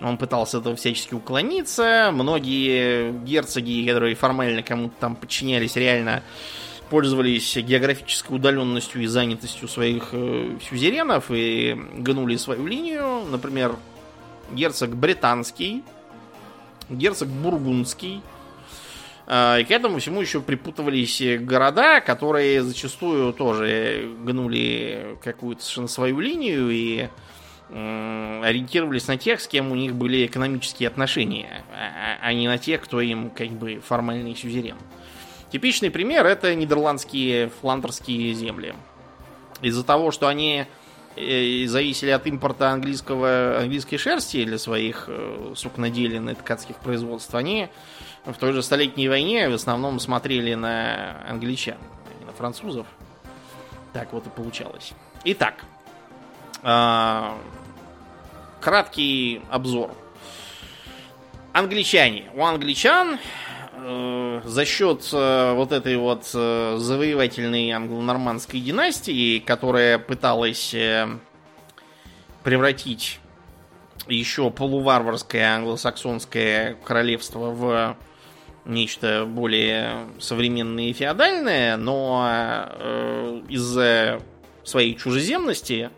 Он 0.00 0.16
пытался 0.16 0.58
этого 0.58 0.74
всячески 0.76 1.14
уклониться. 1.14 2.10
Многие 2.12 3.12
герцоги, 3.24 3.86
которые 3.86 4.14
формально 4.14 4.62
кому-то 4.62 4.94
там 5.00 5.16
подчинялись, 5.16 5.76
реально 5.76 6.22
пользовались 6.90 7.56
географической 7.56 8.36
удаленностью 8.36 9.02
и 9.02 9.06
занятостью 9.06 9.68
своих 9.68 10.10
э, 10.12 10.56
сюзеренов 10.68 11.26
и 11.30 11.76
гнули 11.94 12.36
свою 12.36 12.66
линию. 12.66 13.24
Например, 13.30 13.76
герцог 14.52 14.94
британский, 14.94 15.82
герцог 16.88 17.28
бургундский. 17.28 18.22
Э, 19.26 19.60
и 19.60 19.64
к 19.64 19.70
этому 19.70 19.98
всему 19.98 20.20
еще 20.20 20.40
припутывались 20.40 21.20
города, 21.40 22.00
которые 22.00 22.62
зачастую 22.62 23.32
тоже 23.32 24.08
гнули 24.22 25.18
какую-то 25.22 25.62
совершенно 25.62 25.88
свою 25.88 26.20
линию 26.20 26.70
и 26.70 27.08
ориентировались 27.68 29.08
на 29.08 29.16
тех, 29.16 29.40
с 29.40 29.48
кем 29.48 29.72
у 29.72 29.74
них 29.74 29.96
были 29.96 30.24
экономические 30.24 30.88
отношения, 30.88 31.64
а, 31.72 32.18
а, 32.22 32.28
а 32.28 32.32
не 32.32 32.46
на 32.46 32.58
тех, 32.58 32.80
кто 32.80 33.00
им 33.00 33.28
как 33.30 33.48
бы 33.48 33.80
формальный 33.84 34.36
сюзерен. 34.36 34.76
Типичный 35.56 35.90
пример 35.90 36.26
это 36.26 36.54
нидерландские 36.54 37.48
фландерские 37.48 38.34
земли. 38.34 38.74
Из-за 39.62 39.84
того, 39.84 40.10
что 40.10 40.28
они 40.28 40.66
э, 41.16 41.64
зависели 41.66 42.10
от 42.10 42.26
импорта 42.26 42.72
английского, 42.72 43.56
английской 43.60 43.96
шерсти 43.96 44.44
для 44.44 44.58
своих 44.58 45.06
э, 45.08 45.54
сукноделин 45.56 46.28
и 46.28 46.34
ткацких 46.34 46.76
производств, 46.76 47.34
они 47.34 47.70
в 48.26 48.34
той 48.34 48.52
же 48.52 48.62
Столетней 48.62 49.08
войне 49.08 49.48
в 49.48 49.54
основном 49.54 49.98
смотрели 49.98 50.52
на 50.52 51.24
англичан, 51.26 51.78
а 52.20 52.26
на 52.26 52.32
французов. 52.34 52.86
Так 53.94 54.12
вот 54.12 54.26
и 54.26 54.28
получалось. 54.28 54.92
Итак, 55.24 55.64
а, 56.62 57.38
краткий 58.60 59.40
обзор. 59.48 59.90
Англичане. 61.54 62.30
У 62.34 62.44
англичан 62.44 63.18
за 64.44 64.64
счет 64.64 65.08
э, 65.12 65.52
вот 65.54 65.72
этой 65.72 65.96
вот 65.96 66.30
э, 66.34 66.76
завоевательной 66.78 67.70
англо-нормандской 67.70 68.60
династии, 68.60 69.38
которая 69.38 69.98
пыталась 69.98 70.72
э, 70.72 71.08
превратить 72.42 73.20
еще 74.08 74.50
полуварварское 74.50 75.56
англосаксонское 75.56 76.76
королевство 76.84 77.50
в 77.50 77.96
нечто 78.64 79.24
более 79.26 80.08
современное 80.18 80.84
и 80.84 80.92
феодальное, 80.92 81.76
но 81.76 82.26
э, 82.70 83.42
из-за 83.48 84.20
своей 84.64 84.96
чужеземности 84.96 85.90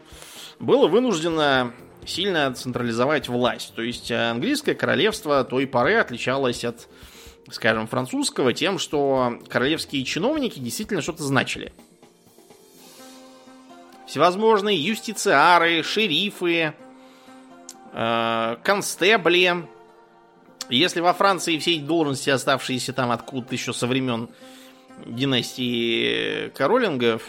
было 0.59 0.89
вынуждено 0.89 1.73
сильно 2.07 2.53
централизовать 2.55 3.29
власть. 3.29 3.75
То 3.75 3.83
есть 3.83 4.11
э, 4.11 4.31
английское 4.31 4.75
королевство 4.75 5.45
той 5.45 5.67
поры 5.67 5.95
отличалось 5.95 6.65
от, 6.65 6.89
скажем, 7.51 7.87
французского 7.87 8.53
тем, 8.53 8.79
что 8.79 9.39
королевские 9.49 10.05
чиновники 10.05 10.59
действительно 10.59 11.03
что-то 11.03 11.23
значили. 11.23 11.73
Всевозможные 14.07 14.77
юстициары, 14.77 15.83
шерифы, 15.83 16.75
э, 17.93 18.57
констебли. 18.63 19.67
Если 20.71 21.01
во 21.01 21.13
Франции 21.13 21.59
все 21.59 21.77
эти 21.77 21.81
должности, 21.81 22.31
оставшиеся 22.31 22.93
там 22.93 23.11
откуда-то 23.11 23.55
еще 23.55 23.73
со 23.73 23.87
времен 23.87 24.29
династии 25.05 26.49
королингов, 26.51 27.23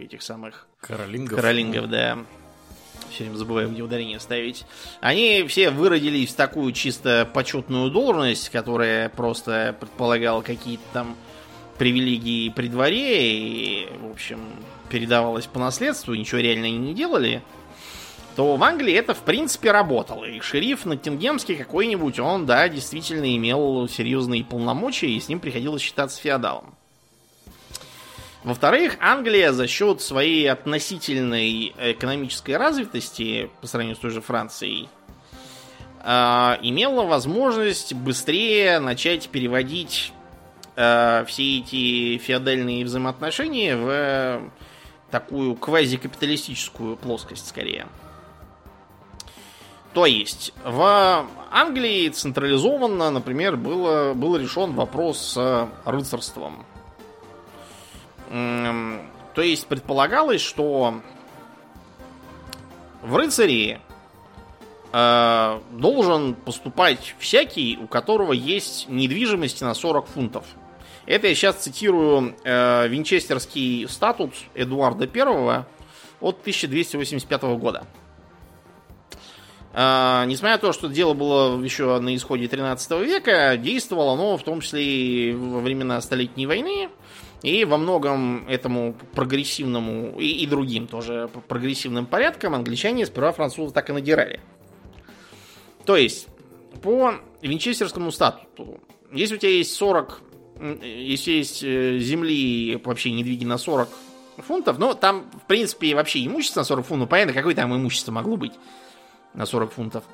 этих 0.00 0.22
самых... 0.22 0.66
Каролингов. 0.80 1.36
Каролингов, 1.36 1.88
да 1.88 2.18
все 3.10 3.24
время 3.24 3.36
забываю, 3.36 3.70
где 3.70 3.82
ударение 3.82 4.18
ставить. 4.20 4.64
Они 5.00 5.44
все 5.48 5.70
выродились 5.70 6.30
в 6.32 6.36
такую 6.36 6.72
чисто 6.72 7.28
почетную 7.32 7.90
должность, 7.90 8.48
которая 8.50 9.08
просто 9.08 9.76
предполагала 9.78 10.42
какие-то 10.42 10.82
там 10.92 11.16
привилегии 11.78 12.50
при 12.50 12.68
дворе 12.68 13.36
и, 13.36 13.88
в 14.00 14.10
общем, 14.10 14.40
передавалась 14.88 15.46
по 15.46 15.58
наследству, 15.58 16.14
ничего 16.14 16.40
реально 16.40 16.70
не 16.70 16.94
делали. 16.94 17.42
то 18.36 18.56
в 18.56 18.62
Англии 18.62 18.94
это 18.94 19.14
в 19.14 19.20
принципе 19.20 19.70
работало. 19.70 20.24
И 20.24 20.40
шериф 20.40 20.84
Ноттингемский 20.84 21.56
какой-нибудь, 21.56 22.18
он, 22.18 22.46
да, 22.46 22.68
действительно 22.68 23.34
имел 23.36 23.88
серьезные 23.88 24.44
полномочия, 24.44 25.08
и 25.08 25.20
с 25.20 25.28
ним 25.28 25.40
приходилось 25.40 25.82
считаться 25.82 26.20
феодалом. 26.20 26.73
Во-вторых, 28.44 28.98
Англия 29.00 29.52
за 29.52 29.66
счет 29.66 30.02
своей 30.02 30.50
относительной 30.50 31.74
экономической 31.78 32.58
развитости 32.58 33.50
по 33.62 33.66
сравнению 33.66 33.96
с 33.96 34.00
той 34.00 34.10
же 34.10 34.20
Францией 34.20 34.90
э, 36.02 36.10
имела 36.60 37.04
возможность 37.04 37.94
быстрее 37.94 38.80
начать 38.80 39.30
переводить 39.30 40.12
э, 40.76 41.24
все 41.26 41.58
эти 41.58 42.18
феодальные 42.18 42.84
взаимоотношения 42.84 43.76
в 43.78 44.50
такую 45.10 45.56
квазикапиталистическую 45.56 46.96
плоскость 46.96 47.48
скорее. 47.48 47.86
То 49.94 50.04
есть, 50.04 50.52
в 50.62 51.26
Англии 51.50 52.10
централизованно, 52.10 53.10
например, 53.10 53.56
было, 53.56 54.12
был 54.12 54.36
решен 54.36 54.72
вопрос 54.72 55.32
с 55.32 55.68
рыцарством. 55.86 56.66
То 58.34 59.42
есть, 59.42 59.66
предполагалось, 59.68 60.40
что 60.40 61.00
в 63.02 63.16
рыцари 63.16 63.80
э, 64.92 65.60
должен 65.72 66.34
поступать 66.34 67.14
всякий, 67.18 67.78
у 67.80 67.86
которого 67.86 68.32
есть 68.32 68.88
недвижимости 68.88 69.62
на 69.62 69.74
40 69.74 70.06
фунтов. 70.06 70.46
Это 71.06 71.28
я 71.28 71.34
сейчас 71.34 71.56
цитирую 71.56 72.34
э, 72.44 72.88
Винчестерский 72.88 73.86
статут 73.88 74.32
Эдуарда 74.54 75.08
I 75.12 75.64
от 76.20 76.40
1285 76.40 77.42
года. 77.42 77.86
А, 79.76 80.24
несмотря 80.26 80.54
на 80.54 80.60
то, 80.60 80.72
что 80.72 80.88
дело 80.88 81.14
было 81.14 81.60
еще 81.62 81.98
на 81.98 82.14
исходе 82.14 82.48
13 82.48 82.90
века, 83.02 83.56
действовало 83.56 84.14
оно 84.14 84.36
в 84.38 84.42
том 84.44 84.60
числе 84.60 84.84
и 84.84 85.34
во 85.34 85.60
времена 85.60 86.00
Столетней 86.00 86.46
войны, 86.46 86.88
и 87.44 87.66
во 87.66 87.76
многом 87.76 88.48
этому 88.48 88.96
прогрессивному 89.12 90.18
и, 90.18 90.42
и 90.42 90.46
другим 90.46 90.86
тоже 90.86 91.28
прогрессивным 91.46 92.06
порядкам 92.06 92.54
англичане 92.54 93.04
сперва 93.04 93.32
французов 93.32 93.74
так 93.74 93.90
и 93.90 93.92
надирали. 93.92 94.40
То 95.84 95.96
есть, 95.96 96.26
по 96.82 97.12
Винчестерскому 97.42 98.10
статуту, 98.10 98.80
если 99.12 99.34
у 99.34 99.38
тебя 99.38 99.50
есть 99.50 99.74
40, 99.74 100.22
если 100.82 101.32
есть 101.32 101.62
э, 101.62 101.98
земли 101.98 102.80
вообще 102.82 103.12
недвиги 103.12 103.44
на 103.44 103.58
40 103.58 103.90
фунтов, 104.38 104.78
но 104.78 104.94
там, 104.94 105.30
в 105.30 105.46
принципе, 105.46 105.94
вообще 105.94 106.24
имущество 106.24 106.60
на 106.60 106.64
40 106.64 106.86
фунтов, 106.86 107.08
понятно, 107.10 107.34
какое 107.34 107.54
там 107.54 107.76
имущество 107.76 108.10
могло 108.10 108.38
быть 108.38 108.54
на 109.34 109.44
40 109.44 109.70
фунтов. 109.70 110.04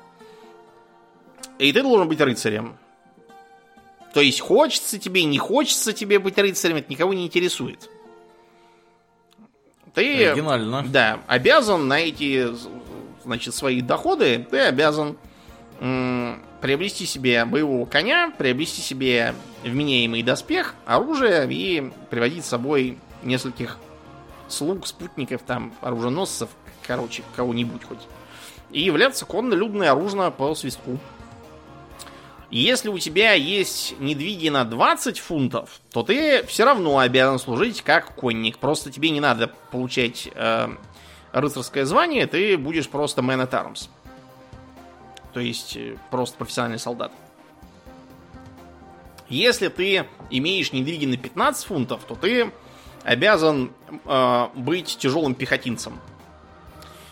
И 1.59 1.71
ты 1.71 1.81
должен 1.81 2.09
быть 2.09 2.19
рыцарем. 2.19 2.75
То 4.13 4.19
есть 4.21 4.41
хочется 4.41 4.99
тебе, 4.99 5.23
не 5.23 5.37
хочется 5.37 5.93
тебе 5.93 6.19
быть 6.19 6.37
рыцарем, 6.37 6.77
это 6.77 6.91
никого 6.91 7.13
не 7.13 7.25
интересует. 7.25 7.89
Ты, 9.93 10.27
Оригинально. 10.27 10.83
Да, 10.87 11.19
обязан 11.27 11.87
на 11.87 11.99
эти, 11.99 12.47
значит, 13.23 13.53
свои 13.53 13.81
доходы, 13.81 14.45
ты 14.49 14.59
обязан 14.59 15.17
м, 15.79 16.41
приобрести 16.61 17.05
себе 17.05 17.43
боевого 17.45 17.85
коня, 17.85 18.33
приобрести 18.37 18.81
себе 18.81 19.35
вменяемый 19.63 20.23
доспех, 20.23 20.75
оружие 20.85 21.47
и 21.51 21.91
приводить 22.09 22.45
с 22.45 22.49
собой 22.49 22.97
нескольких 23.23 23.77
слуг, 24.47 24.87
спутников, 24.87 25.41
там, 25.45 25.73
оруженосцев, 25.81 26.49
короче, 26.85 27.23
кого-нибудь 27.35 27.83
хоть 27.83 27.99
и 28.71 28.81
являться 28.81 29.25
конно-людно 29.25 29.91
оружно 29.91 30.31
по 30.31 30.53
свистку. 30.55 30.97
Если 32.51 32.89
у 32.89 32.99
тебя 32.99 33.31
есть 33.31 33.97
недвиги 33.99 34.49
на 34.49 34.65
20 34.65 35.19
фунтов, 35.19 35.79
то 35.89 36.03
ты 36.03 36.45
все 36.45 36.65
равно 36.65 36.99
обязан 36.99 37.39
служить 37.39 37.81
как 37.81 38.13
конник. 38.15 38.57
Просто 38.57 38.91
тебе 38.91 39.09
не 39.09 39.21
надо 39.21 39.47
получать 39.71 40.27
э, 40.35 40.67
рыцарское 41.31 41.85
звание, 41.85 42.27
ты 42.27 42.57
будешь 42.57 42.89
просто 42.89 43.21
man 43.21 43.47
at 43.47 43.51
arms. 43.51 43.87
То 45.33 45.39
есть 45.39 45.77
э, 45.77 45.95
просто 46.09 46.37
профессиональный 46.37 46.77
солдат. 46.77 47.13
Если 49.29 49.69
ты 49.69 50.05
имеешь 50.29 50.73
недвиги 50.73 51.05
на 51.05 51.15
15 51.15 51.65
фунтов, 51.65 52.01
то 52.05 52.15
ты 52.15 52.51
обязан 53.05 53.71
э, 54.03 54.47
быть 54.55 54.97
тяжелым 54.99 55.35
пехотинцем. 55.35 56.01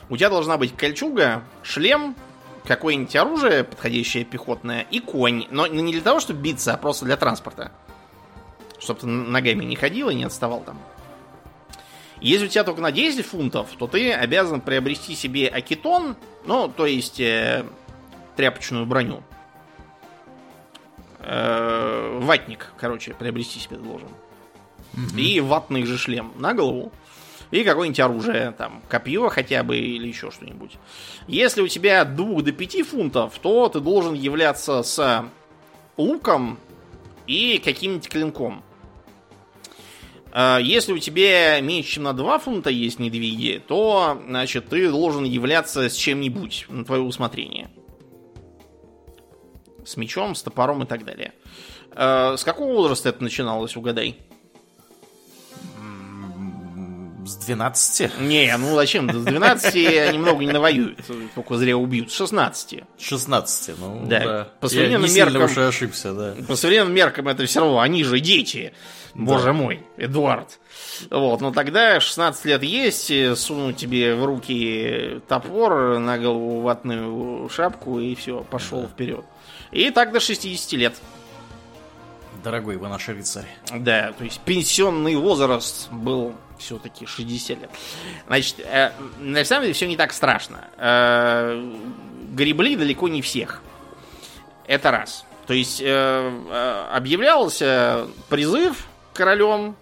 У 0.09 0.17
тебя 0.17 0.29
должна 0.29 0.57
быть 0.57 0.75
кольчуга, 0.75 1.43
шлем, 1.63 2.17
какое-нибудь 2.65 3.15
оружие, 3.15 3.63
подходящее 3.63 4.23
пехотное, 4.25 4.81
и 4.81 4.99
конь. 4.99 5.45
Но 5.49 5.67
не 5.67 5.91
для 5.91 6.01
того, 6.01 6.19
чтобы 6.19 6.41
биться, 6.41 6.73
а 6.73 6.77
просто 6.77 7.05
для 7.05 7.17
транспорта. 7.17 7.71
Чтобы 8.79 9.01
ты 9.01 9.07
ногами 9.07 9.65
не 9.65 9.75
ходил 9.75 10.09
и 10.09 10.15
не 10.15 10.23
отставал 10.23 10.61
там. 10.61 10.77
Если 12.21 12.45
у 12.45 12.49
тебя 12.49 12.63
только 12.63 12.81
на 12.81 12.91
10 12.91 13.25
фунтов, 13.25 13.69
то 13.77 13.87
ты 13.87 14.11
обязан 14.11 14.61
приобрести 14.61 15.15
себе 15.15 15.47
акетон, 15.47 16.17
ну, 16.45 16.67
то 16.67 16.85
есть 16.85 17.19
э, 17.19 17.65
тряпочную 18.35 18.85
броню. 18.85 19.23
Э, 21.19 22.19
ватник, 22.21 22.73
короче, 22.77 23.13
приобрести 23.13 23.59
себе 23.59 23.77
должен. 23.77 24.09
Угу. 24.93 25.17
И 25.17 25.39
ватный 25.39 25.85
же 25.85 25.97
шлем 25.97 26.33
на 26.37 26.53
голову 26.53 26.91
и 27.51 27.63
какое-нибудь 27.63 27.99
оружие, 27.99 28.53
там, 28.57 28.81
копье 28.87 29.29
хотя 29.29 29.63
бы 29.63 29.77
или 29.77 30.07
еще 30.07 30.31
что-нибудь. 30.31 30.77
Если 31.27 31.61
у 31.61 31.67
тебя 31.67 32.01
от 32.01 32.15
2 32.15 32.41
до 32.41 32.51
5 32.51 32.81
фунтов, 32.83 33.39
то 33.39 33.69
ты 33.69 33.79
должен 33.79 34.13
являться 34.13 34.83
с 34.83 35.25
луком 35.97 36.59
и 37.27 37.59
каким-нибудь 37.63 38.09
клинком. 38.09 38.63
А, 40.31 40.59
если 40.59 40.93
у 40.93 40.99
тебя 40.99 41.59
меньше, 41.59 41.93
чем 41.93 42.03
на 42.03 42.13
2 42.13 42.39
фунта 42.39 42.69
есть 42.69 42.99
недвиги, 42.99 43.61
то, 43.67 44.21
значит, 44.27 44.69
ты 44.69 44.89
должен 44.89 45.23
являться 45.23 45.89
с 45.89 45.95
чем-нибудь 45.95 46.67
на 46.69 46.85
твое 46.85 47.01
усмотрение. 47.01 47.69
С 49.83 49.97
мечом, 49.97 50.35
с 50.35 50.43
топором 50.43 50.83
и 50.83 50.85
так 50.85 51.03
далее. 51.03 51.33
А, 51.91 52.37
с 52.37 52.43
какого 52.43 52.73
возраста 52.73 53.09
это 53.09 53.23
начиналось, 53.23 53.75
угадай? 53.75 54.17
С 57.29 57.35
12? 57.35 58.21
Не, 58.21 58.57
ну 58.57 58.73
зачем? 58.73 59.07
С 59.11 59.23
12 59.23 59.75
они 60.09 60.17
много 60.17 60.43
не 60.43 60.51
навоюют. 60.51 60.99
Только 61.35 61.57
зря 61.57 61.77
убьют. 61.77 62.11
С 62.11 62.15
16. 62.15 62.83
16, 62.97 63.77
ну 63.77 64.05
да. 64.07 64.19
да. 64.19 64.47
По 64.59 64.67
современным 64.67 65.07
Я 65.11 65.25
меркам... 65.25 65.43
уж 65.43 65.57
ошибся, 65.59 66.13
да. 66.13 66.35
По 66.47 66.55
современным 66.55 66.95
меркам 66.95 67.27
это 67.27 67.45
все 67.45 67.59
равно, 67.59 67.81
они 67.81 68.03
же 68.03 68.19
дети. 68.19 68.73
Боже 69.13 69.45
да. 69.45 69.53
мой, 69.53 69.83
Эдуард. 69.97 70.59
Вот, 71.11 71.39
но 71.41 71.51
тогда 71.51 71.99
16 71.99 72.45
лет 72.45 72.63
есть, 72.63 73.11
суну 73.37 73.73
тебе 73.73 74.15
в 74.15 74.25
руки 74.25 75.21
топор, 75.27 75.99
на 75.99 76.17
голову 76.17 76.61
ватную 76.61 77.47
шапку 77.49 77.99
и 77.99 78.15
все, 78.15 78.43
пошел 78.49 78.81
да. 78.81 78.87
вперед. 78.87 79.25
И 79.71 79.91
так 79.91 80.11
до 80.11 80.19
60 80.19 80.71
лет. 80.73 80.95
Дорогой 82.43 82.77
вы 82.77 82.87
наш 82.87 83.07
рыцарь. 83.07 83.47
Да, 83.75 84.13
то 84.13 84.23
есть 84.23 84.39
пенсионный 84.41 85.15
возраст 85.15 85.91
был 85.91 86.35
все-таки 86.57 87.05
60 87.05 87.61
лет. 87.61 87.69
Значит, 88.27 88.59
э, 88.59 88.91
на 89.19 89.43
самом 89.45 89.63
деле 89.63 89.73
все 89.73 89.87
не 89.87 89.97
так 89.97 90.13
страшно. 90.13 90.67
Э, 90.77 91.61
гребли 92.31 92.75
далеко 92.75 93.07
не 93.07 93.21
всех. 93.21 93.61
Это 94.67 94.91
раз. 94.91 95.25
То 95.47 95.53
есть 95.53 95.81
э, 95.81 95.85
э, 95.85 96.85
объявлялся 96.93 98.07
призыв 98.29 98.85
королем, 99.13 99.75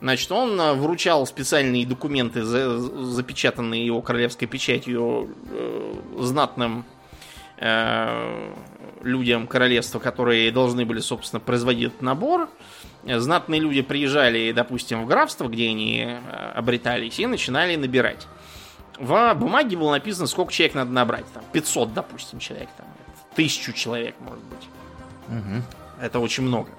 значит, 0.00 0.30
он 0.30 0.60
вручал 0.78 1.26
специальные 1.26 1.86
документы, 1.86 2.42
за, 2.42 2.78
запечатанные 2.78 3.86
его 3.86 4.02
королевской 4.02 4.46
печатью 4.46 5.34
э, 5.50 5.94
знатным 6.18 6.84
э, 7.56 8.52
людям 9.02 9.46
королевства, 9.46 9.98
которые 9.98 10.50
должны 10.50 10.84
были, 10.84 11.00
собственно, 11.00 11.40
производить 11.40 11.88
этот 11.88 12.02
набор 12.02 12.48
знатные 13.06 13.60
люди 13.60 13.82
приезжали, 13.82 14.52
допустим, 14.52 15.04
в 15.04 15.06
графство, 15.06 15.48
где 15.48 15.68
они 15.68 16.04
э, 16.06 16.52
обретались, 16.54 17.18
и 17.18 17.26
начинали 17.26 17.76
набирать. 17.76 18.26
В 18.98 19.34
бумаге 19.34 19.76
было 19.76 19.92
написано, 19.92 20.26
сколько 20.26 20.52
человек 20.52 20.74
надо 20.74 20.90
набрать. 20.90 21.26
Там 21.32 21.44
500, 21.52 21.94
допустим, 21.94 22.38
человек. 22.38 22.68
Там, 22.76 22.86
тысячу 23.34 23.72
человек, 23.72 24.14
может 24.20 24.44
быть. 24.44 24.68
Угу. 25.28 25.62
Это 26.02 26.18
очень 26.18 26.44
много. 26.44 26.70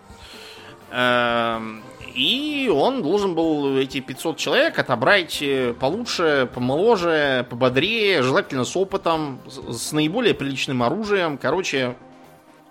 Эм, 0.92 1.84
и 2.16 2.72
он 2.74 3.04
должен 3.04 3.36
был 3.36 3.78
эти 3.78 4.00
500 4.00 4.38
человек 4.38 4.80
отобрать 4.80 5.38
э, 5.42 5.76
получше, 5.80 6.50
помоложе, 6.54 7.46
пободрее, 7.50 8.24
желательно 8.24 8.66
с 8.66 8.76
опытом, 8.76 9.40
с 9.48 9.92
наиболее 9.92 10.34
приличным 10.34 10.82
оружием. 10.82 11.38
Короче, 11.38 11.96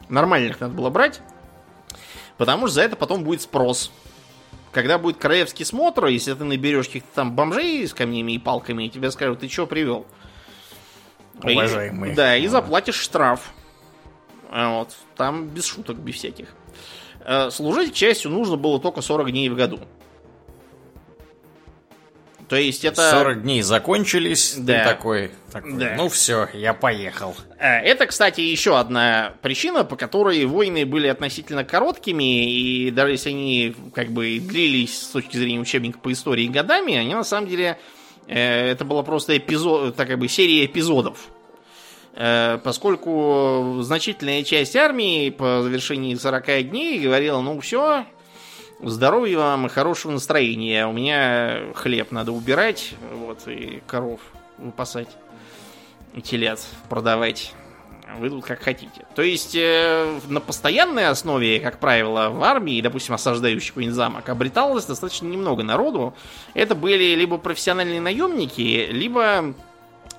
нормальных 0.09 0.61
надо 0.61 0.75
было 0.75 0.91
брать. 0.91 1.21
Потому 2.37 2.67
что 2.67 2.75
за 2.75 2.83
это 2.83 2.97
потом 2.97 3.25
будет 3.25 3.43
спрос. 3.43 3.91
Когда 4.73 4.99
будет 4.99 5.17
королевский 5.17 5.65
смотр, 5.65 6.07
если 6.07 6.35
ты 6.35 6.45
наберешь 6.45 6.87
каких-то 6.87 7.09
там 7.15 7.35
бомжей 7.35 7.87
с 7.87 7.95
камнями 7.95 8.33
и 8.33 8.39
палками, 8.39 8.85
и 8.85 8.91
тебе 8.91 9.11
скажут, 9.11 9.41
ты 9.41 9.49
что 9.49 9.67
привел? 9.67 10.07
уважаемые. 11.43 12.13
И, 12.13 12.17
да, 12.17 12.37
и 12.37 12.47
заплатишь 12.47 12.97
штраф. 12.97 13.53
А 14.51 14.79
Вот. 14.79 14.97
Там 15.17 15.47
без 15.49 15.65
шуток, 15.65 15.97
без 15.97 16.15
всяких. 16.15 16.49
Э, 17.21 17.51
Служить, 17.51 17.93
к 17.93 17.97
счастью, 17.97 18.31
нужно 18.31 18.57
было 18.57 18.81
только 18.81 19.01
40 19.01 19.31
дней 19.31 19.49
в 19.49 19.57
году. 19.57 19.81
То 22.49 22.57
есть 22.57 22.85
это... 22.85 23.11
40 23.11 23.43
дней 23.43 23.63
закончились, 23.63 24.55
Да. 24.57 24.79
ты 24.79 24.85
такой, 24.91 25.31
такой, 25.51 25.73
Да. 25.73 25.95
ну 25.97 26.09
все, 26.09 26.49
я 26.55 26.75
поехал. 26.75 27.35
Э, 27.59 27.81
Это, 27.81 28.07
кстати, 28.07 28.41
еще 28.41 28.79
одна 28.79 29.35
причина, 29.43 29.83
по 29.85 29.97
которой 29.97 30.45
войны 30.45 30.87
были 30.87 31.09
относительно 31.09 31.65
короткими, 31.65 32.49
и 32.49 32.91
даже 32.93 33.13
если 33.13 33.31
они 33.31 33.75
как 33.95 34.11
бы 34.13 34.39
длились 34.39 35.03
с 35.03 35.07
точки 35.09 35.37
зрения 35.37 35.59
учебника 35.59 35.99
по 35.99 36.13
истории 36.13 36.47
годами, 36.47 36.95
они 36.95 37.15
на 37.15 37.25
самом 37.25 37.49
деле 37.49 37.79
э, 38.29 38.71
это 38.71 38.85
была 38.85 39.03
просто 39.03 39.37
эпизод, 39.37 39.97
так 39.97 40.07
как 40.09 40.19
бы 40.19 40.29
серия 40.29 40.67
эпизодов. 40.67 41.29
Э, 42.15 42.59
Поскольку 42.63 43.79
значительная 43.83 44.43
часть 44.45 44.77
армии 44.77 45.31
по 45.31 45.63
завершении 45.63 46.15
40 46.15 46.71
дней 46.71 46.99
говорила, 47.01 47.41
ну 47.41 47.59
все, 47.61 48.07
здоровья 48.81 49.39
вам 49.39 49.67
и 49.67 49.69
хорошего 49.69 50.13
настроения. 50.13 50.87
У 50.87 50.93
меня 50.93 51.73
хлеб 51.75 52.11
надо 52.11 52.33
убирать, 52.33 52.95
вот, 53.13 53.47
и 53.49 53.83
коров 53.87 54.21
выпасать 54.59 55.09
и 56.15 56.23
телят 56.23 56.65
продавать. 56.89 57.53
Вы 58.19 58.31
тут 58.31 58.45
как 58.45 58.63
хотите. 58.63 59.05
То 59.15 59.23
есть 59.23 59.55
э, 59.55 60.21
на 60.29 60.41
постоянной 60.41 61.09
основе, 61.09 61.61
как 61.61 61.81
правило, 61.81 62.31
в 62.31 62.43
армии, 62.43 62.81
допустим, 62.81 63.15
осаждающий 63.15 63.69
какой-нибудь 63.69 63.97
замок, 63.97 64.29
обреталось 64.29 64.85
достаточно 64.85 65.27
немного 65.27 65.63
народу. 65.63 66.15
Это 66.55 66.75
были 66.75 67.15
либо 67.15 67.37
профессиональные 67.37 68.01
наемники, 68.01 68.89
либо 68.91 69.55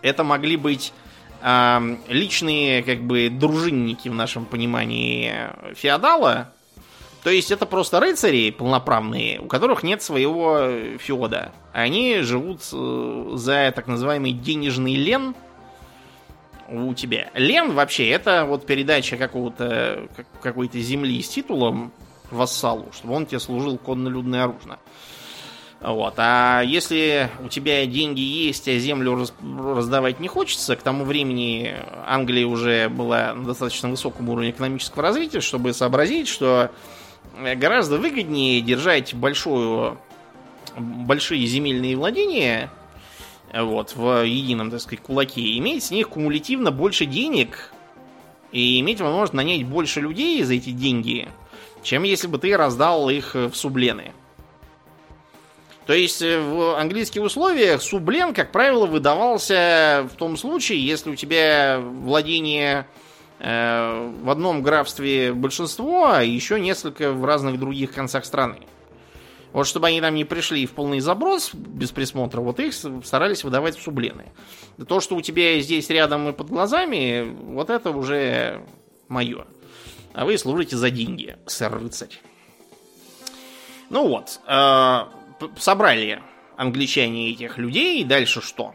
это 0.02 0.24
могли 0.24 0.58
быть 0.58 0.94
личные, 2.10 2.84
как 2.84 3.02
бы, 3.02 3.30
дружинники 3.30 4.10
в 4.10 4.14
нашем 4.14 4.46
понимании 4.46 5.34
феодала. 5.76 6.52
То 7.24 7.30
есть 7.30 7.52
это 7.52 7.66
просто 7.66 8.00
рыцари 8.00 8.52
полноправные, 8.52 9.40
у 9.42 9.48
которых 9.48 9.84
нет 9.84 10.02
своего 10.02 10.58
э, 10.60 10.98
феода. 10.98 11.52
Они 11.74 12.20
живут 12.20 12.62
э, 12.72 13.32
за 13.34 13.72
так 13.76 13.88
называемый 13.88 14.32
денежный 14.32 14.96
лен 14.96 15.36
у 16.70 16.94
тебя. 16.94 17.30
Лен 17.34 17.74
вообще 17.74 18.10
это 18.10 18.46
вот 18.46 18.66
передача 18.66 19.18
какого-то 19.18 20.08
как- 20.16 20.42
какой-то 20.42 20.80
земли 20.80 21.22
с 21.22 21.30
титулом 21.30 21.92
вассалу, 22.32 22.88
чтобы 22.94 23.16
он 23.16 23.26
тебе 23.26 23.40
служил 23.40 23.78
конно-людно 23.78 24.44
оружно. 24.44 24.80
Вот. 25.80 26.16
А 26.18 26.62
если 26.62 27.30
у 27.40 27.50
тебя 27.50 27.86
деньги 27.86 28.20
есть, 28.22 28.68
а 28.68 28.78
землю 28.80 29.16
раз- 29.16 29.34
раздавать 29.42 30.20
не 30.20 30.28
хочется, 30.28 30.76
к 30.76 30.82
тому 30.82 31.06
времени 31.06 31.76
Англия 32.06 32.48
уже 32.48 32.90
была 32.90 33.34
на 33.34 33.46
достаточно 33.46 33.90
высоком 33.90 34.30
уровне 34.30 34.50
экономического 34.50 35.04
развития, 35.04 35.40
чтобы 35.40 35.74
сообразить, 35.74 36.28
что 36.28 36.72
гораздо 37.56 37.98
выгоднее 37.98 38.62
держать 38.62 39.14
большую, 39.14 39.98
большие 40.78 41.46
земельные 41.46 41.96
владения 41.96 42.72
вот, 43.54 43.96
в 43.96 44.26
едином, 44.26 44.72
так 44.72 44.82
сказать, 44.82 45.02
кулаке, 45.02 45.58
иметь 45.58 45.84
с 45.84 45.92
них 45.92 46.10
кумулятивно 46.10 46.72
больше 46.72 47.06
денег 47.06 47.72
и 48.52 48.80
иметь 48.80 49.02
возможность 49.02 49.34
нанять 49.34 49.64
больше 49.66 50.02
людей 50.02 50.42
за 50.44 50.56
эти 50.56 50.72
деньги, 50.72 51.28
чем 51.84 52.04
если 52.04 52.28
бы 52.28 52.38
ты 52.38 52.56
раздал 52.56 53.10
их 53.10 53.36
в 53.36 53.54
сублены. 53.54 54.14
То 55.88 55.94
есть 55.94 56.22
э, 56.22 56.40
в 56.40 56.78
английских 56.78 57.24
условиях 57.24 57.82
сублен, 57.82 58.34
как 58.34 58.52
правило, 58.52 58.86
выдавался 58.86 60.08
в 60.12 60.18
том 60.18 60.36
случае, 60.36 60.86
если 60.86 61.10
у 61.10 61.16
тебя 61.16 61.80
владение 61.80 62.86
в 63.40 64.30
одном 64.30 64.64
графстве 64.64 65.32
большинство, 65.34 66.10
а 66.12 66.24
еще 66.24 66.60
несколько 66.60 67.12
в 67.12 67.24
разных 67.24 67.60
других 67.60 67.94
концах 67.94 68.26
страны. 68.26 68.60
Вот 69.54 69.66
чтобы 69.66 69.88
они 69.88 70.02
там 70.02 70.14
не 70.16 70.26
пришли 70.26 70.66
в 70.66 70.72
полный 70.72 71.00
заброс 71.00 71.52
без 71.54 71.92
присмотра, 71.92 72.42
вот 72.42 72.60
их 72.60 72.74
старались 72.74 73.44
выдавать 73.44 73.78
в 73.78 73.82
сублены. 73.82 74.32
То, 74.88 75.00
что 75.00 75.16
у 75.16 75.22
тебя 75.22 75.60
здесь 75.62 75.90
рядом 75.90 76.30
и 76.30 76.34
под 76.34 76.50
глазами, 76.50 77.36
вот 77.44 77.70
это 77.70 77.92
уже 77.92 78.64
мое. 79.08 79.46
А 80.14 80.26
вы 80.26 80.38
служите 80.38 80.76
за 80.76 80.90
деньги, 80.90 81.38
сэр-рыцарь. 81.46 82.20
Ну 83.90 84.08
вот, 84.08 84.40
э, 84.48 85.00
собрали 85.58 86.22
англичане 86.58 87.32
этих 87.32 87.58
людей, 87.58 88.04
дальше 88.04 88.42
что? 88.42 88.74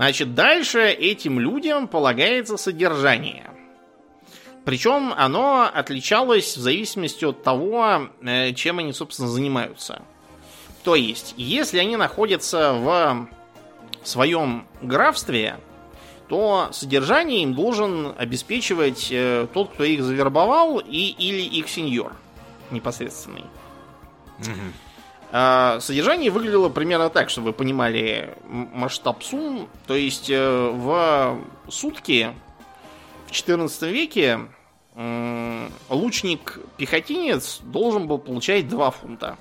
Значит, 0.00 0.34
дальше 0.34 0.88
этим 0.88 1.38
людям 1.38 1.86
полагается 1.86 2.56
содержание. 2.56 3.50
Причем 4.64 5.12
оно 5.14 5.70
отличалось 5.70 6.56
в 6.56 6.60
зависимости 6.60 7.26
от 7.26 7.42
того, 7.42 8.08
э, 8.22 8.54
чем 8.54 8.78
они, 8.78 8.94
собственно, 8.94 9.28
занимаются. 9.28 10.00
То 10.84 10.94
есть, 10.94 11.34
если 11.36 11.80
они 11.80 11.98
находятся 11.98 12.72
в 12.72 13.28
своем 14.02 14.66
графстве, 14.80 15.60
то 16.30 16.70
содержание 16.72 17.42
им 17.42 17.52
должен 17.52 18.14
обеспечивать 18.16 19.08
э, 19.10 19.48
тот, 19.52 19.74
кто 19.74 19.84
их 19.84 20.02
завербовал, 20.02 20.78
и, 20.78 21.14
или 21.18 21.42
их 21.42 21.68
сеньор 21.68 22.14
непосредственный. 22.70 23.44
А, 24.38 24.89
Содержание 25.30 26.30
выглядело 26.30 26.68
примерно 26.70 27.08
так, 27.08 27.30
чтобы 27.30 27.48
вы 27.48 27.52
понимали 27.52 28.34
масштаб 28.48 29.22
сумм. 29.22 29.68
То 29.86 29.94
есть 29.94 30.28
э, 30.28 30.70
в 30.74 31.38
сутки 31.68 32.34
в 33.28 33.30
14 33.30 33.82
веке 33.82 34.40
лучник-пехотинец 35.88 37.60
должен 37.62 38.08
был 38.08 38.18
получать 38.18 38.68
2 38.68 38.90
фунта. 38.90 39.38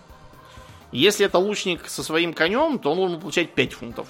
Если 0.92 1.26
это 1.26 1.38
лучник 1.38 1.88
со 1.88 2.04
своим 2.04 2.34
конем, 2.34 2.80
то 2.80 2.92
он 2.92 2.98
должен 2.98 3.20
получать 3.20 3.52
5 3.54 3.74
фунтов. 3.74 4.08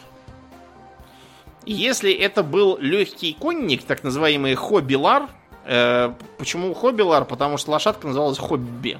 Если 1.65 2.11
это 2.13 2.41
был 2.41 2.77
легкий 2.77 3.33
конник, 3.33 3.83
так 3.83 4.03
называемый 4.03 4.55
хоббилар, 4.55 5.29
э, 5.65 6.13
почему 6.37 6.73
хоббилар? 6.73 7.25
Потому 7.25 7.57
что 7.57 7.71
лошадка 7.71 8.07
называлась 8.07 8.37
хобби. 8.37 8.99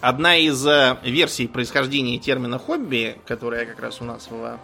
Одна 0.00 0.36
из 0.36 0.66
э, 0.66 0.96
версий 1.02 1.46
происхождения 1.46 2.18
термина 2.18 2.58
хобби, 2.58 3.18
которая 3.26 3.66
как 3.66 3.80
раз 3.80 4.00
у 4.00 4.04
нас 4.04 4.28
в 4.30 4.58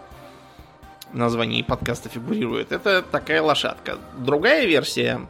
названии 1.13 1.61
подкаста 1.61 2.09
фигурирует, 2.09 2.71
это 2.71 3.03
такая 3.03 3.41
лошадка. 3.41 3.99
Другая 4.17 4.65
версия 4.65 5.21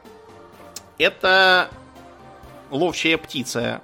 это 0.97 1.69
ловчая 2.71 3.17
птица 3.17 3.81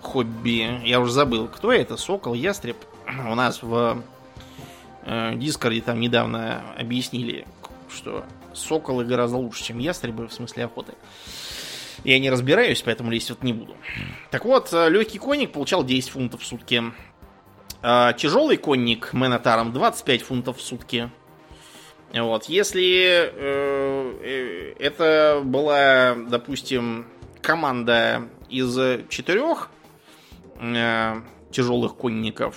хобби. 0.00 0.80
Я 0.86 1.00
уже 1.00 1.12
забыл, 1.12 1.48
кто 1.48 1.72
это, 1.72 1.96
сокол, 1.96 2.34
ястреб. 2.34 2.76
У 3.06 3.34
нас 3.34 3.62
в 3.62 4.02
э, 5.04 5.34
Дискорде 5.34 5.80
там 5.80 5.98
недавно 6.00 6.62
объяснили, 6.78 7.46
что 7.90 8.24
соколы 8.54 9.04
гораздо 9.04 9.38
лучше, 9.38 9.64
чем 9.64 9.78
ястребы 9.78 10.28
в 10.28 10.32
смысле 10.32 10.66
охоты. 10.66 10.94
Я 12.04 12.18
не 12.18 12.30
разбираюсь, 12.30 12.82
поэтому 12.82 13.10
лезть 13.10 13.30
вот 13.30 13.42
не 13.42 13.52
буду. 13.52 13.76
Так 14.30 14.44
вот, 14.44 14.72
э, 14.72 14.88
легкий 14.88 15.18
конник 15.18 15.52
получал 15.52 15.84
10 15.84 16.10
фунтов 16.10 16.42
в 16.42 16.46
сутки. 16.46 16.82
А 17.82 18.12
Тяжелый 18.12 18.56
конник 18.56 19.12
Менотаром 19.12 19.72
25 19.72 20.22
фунтов 20.22 20.58
в 20.58 20.62
сутки. 20.62 21.10
Вот, 22.12 22.46
если 22.46 23.30
э, 23.32 24.14
э, 24.20 24.74
это 24.78 25.42
была, 25.44 26.16
допустим, 26.28 27.06
команда 27.40 28.28
из 28.48 28.76
четырех 29.08 29.70
э, 30.60 31.20
тяжелых 31.52 31.96
конников, 31.96 32.56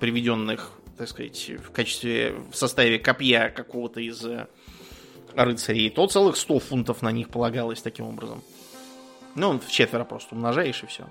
приведенных, 0.00 0.70
так 0.98 1.08
сказать, 1.08 1.50
в 1.66 1.70
качестве, 1.70 2.34
в 2.52 2.56
составе 2.56 2.98
копья 2.98 3.48
какого-то 3.48 4.00
из 4.00 4.22
э, 4.24 4.48
рыцарей, 5.34 5.88
то 5.88 6.06
целых 6.06 6.36
100 6.36 6.58
фунтов 6.58 7.00
на 7.00 7.10
них 7.10 7.30
полагалось 7.30 7.80
таким 7.80 8.06
образом. 8.06 8.42
Ну, 9.34 9.58
в 9.58 9.70
четверо 9.70 10.04
просто 10.04 10.34
умножаешь 10.34 10.82
и 10.82 10.86
все. 10.86 11.04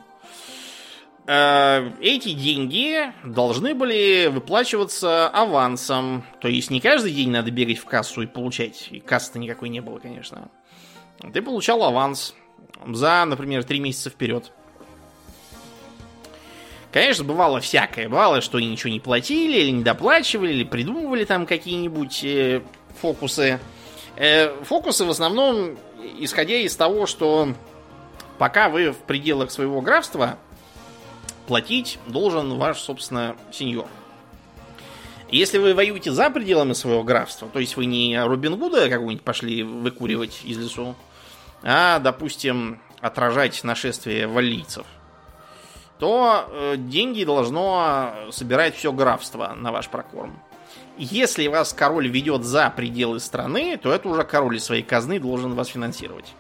Эти 1.26 2.34
деньги 2.34 3.14
должны 3.24 3.74
были 3.74 4.28
выплачиваться 4.28 5.30
авансом. 5.30 6.26
То 6.42 6.50
есть 6.50 6.70
не 6.70 6.82
каждый 6.82 7.14
день 7.14 7.32
надо 7.32 7.50
бегать 7.50 7.78
в 7.78 7.86
кассу 7.86 8.22
и 8.22 8.28
получать. 8.28 8.90
И 8.92 9.00
кассы-то 9.00 9.40
никакой 9.40 9.70
не 9.70 9.80
было, 9.80 10.00
конечно. 10.00 10.50
Ты 11.34 11.42
получал 11.42 11.82
аванс 11.84 12.36
за, 12.86 13.24
например, 13.26 13.64
три 13.64 13.80
месяца 13.80 14.10
вперед. 14.10 14.52
Конечно, 16.92 17.24
бывало 17.24 17.62
всякое. 17.62 18.10
Бывало, 18.10 18.42
что 18.42 18.60
ничего 18.60 18.92
не 18.92 19.00
платили, 19.00 19.60
или 19.60 19.72
не 19.72 19.84
доплачивали, 19.84 20.52
или 20.52 20.64
придумывали 20.64 21.24
там 21.24 21.46
какие-нибудь 21.46 22.24
э, 22.24 22.62
фокусы. 23.02 23.60
Э, 24.16 24.54
фокусы 24.64 25.06
в 25.06 25.10
основном 25.10 25.78
исходя 26.20 26.56
из 26.56 26.76
того, 26.76 27.06
что 27.06 27.54
пока 28.38 28.70
вы 28.70 28.92
в 28.92 28.98
пределах 28.98 29.52
своего 29.52 29.82
графства, 29.82 30.38
платить 31.48 32.00
должен 32.08 32.58
ваш, 32.58 32.80
собственно, 32.80 33.36
сеньор. 33.52 33.88
Если 35.30 35.58
вы 35.58 35.74
воюете 35.74 36.12
за 36.12 36.30
пределами 36.30 36.74
своего 36.74 37.04
графства, 37.04 37.50
то 37.52 37.60
есть 37.60 37.76
вы 37.76 37.86
не 37.86 38.24
Робин 38.24 38.56
Гуда 38.58 38.88
какого-нибудь 38.88 39.24
пошли 39.24 39.64
выкуривать 39.64 40.42
из 40.44 40.58
лесу, 40.60 40.96
а, 41.64 41.98
допустим, 42.00 42.80
отражать 43.02 43.64
нашествие 43.64 44.28
валлийцев, 44.28 44.86
то 45.98 46.48
э, 46.48 46.76
деньги 46.78 47.24
должно 47.24 48.14
собирать 48.32 48.76
все 48.76 48.92
графство 48.92 49.54
на 49.56 49.72
ваш 49.72 49.90
прокорм. 49.90 50.40
Если 50.98 51.48
вас 51.48 51.74
король 51.74 52.08
ведет 52.08 52.44
за 52.44 52.70
пределы 52.70 53.20
страны, 53.20 53.80
то 53.82 53.92
это 53.92 54.08
уже 54.10 54.24
король 54.24 54.58
из 54.58 54.66
своей 54.66 54.84
казны 54.84 55.20
должен 55.20 55.56
вас 55.56 55.70
финансировать. 55.70 56.36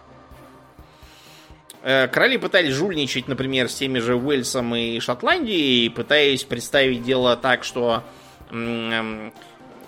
Э, 1.84 2.08
короли 2.08 2.38
пытались 2.38 2.74
жульничать, 2.74 3.28
например, 3.28 3.70
с 3.70 3.76
теми 3.76 4.00
же 4.00 4.16
Уэльсом 4.16 4.74
и 4.74 5.00
Шотландией, 5.02 5.90
пытаясь 5.90 6.46
представить 6.46 7.04
дело 7.04 7.36
так, 7.36 7.66
что 7.66 8.04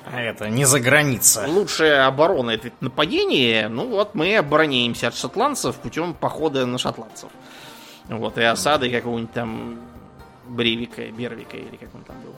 а 0.07 0.21
это 0.21 0.49
не 0.49 0.65
за 0.65 0.79
граница. 0.79 1.45
Лучшая 1.47 2.05
оборона 2.05 2.51
это 2.51 2.71
нападение. 2.79 3.69
Ну 3.69 3.87
вот 3.87 4.13
мы 4.13 4.35
обороняемся 4.37 5.07
от 5.07 5.15
шотландцев 5.15 5.77
путем 5.77 6.13
похода 6.13 6.65
на 6.65 6.77
шотландцев. 6.77 7.29
Вот, 8.09 8.37
и 8.37 8.43
осады 8.43 8.91
какого-нибудь 8.91 9.33
там 9.33 9.79
Бревика, 10.47 11.01
Бервика 11.03 11.57
или 11.57 11.75
как 11.75 11.95
он 11.95 12.03
там 12.03 12.17
был. 12.21 12.35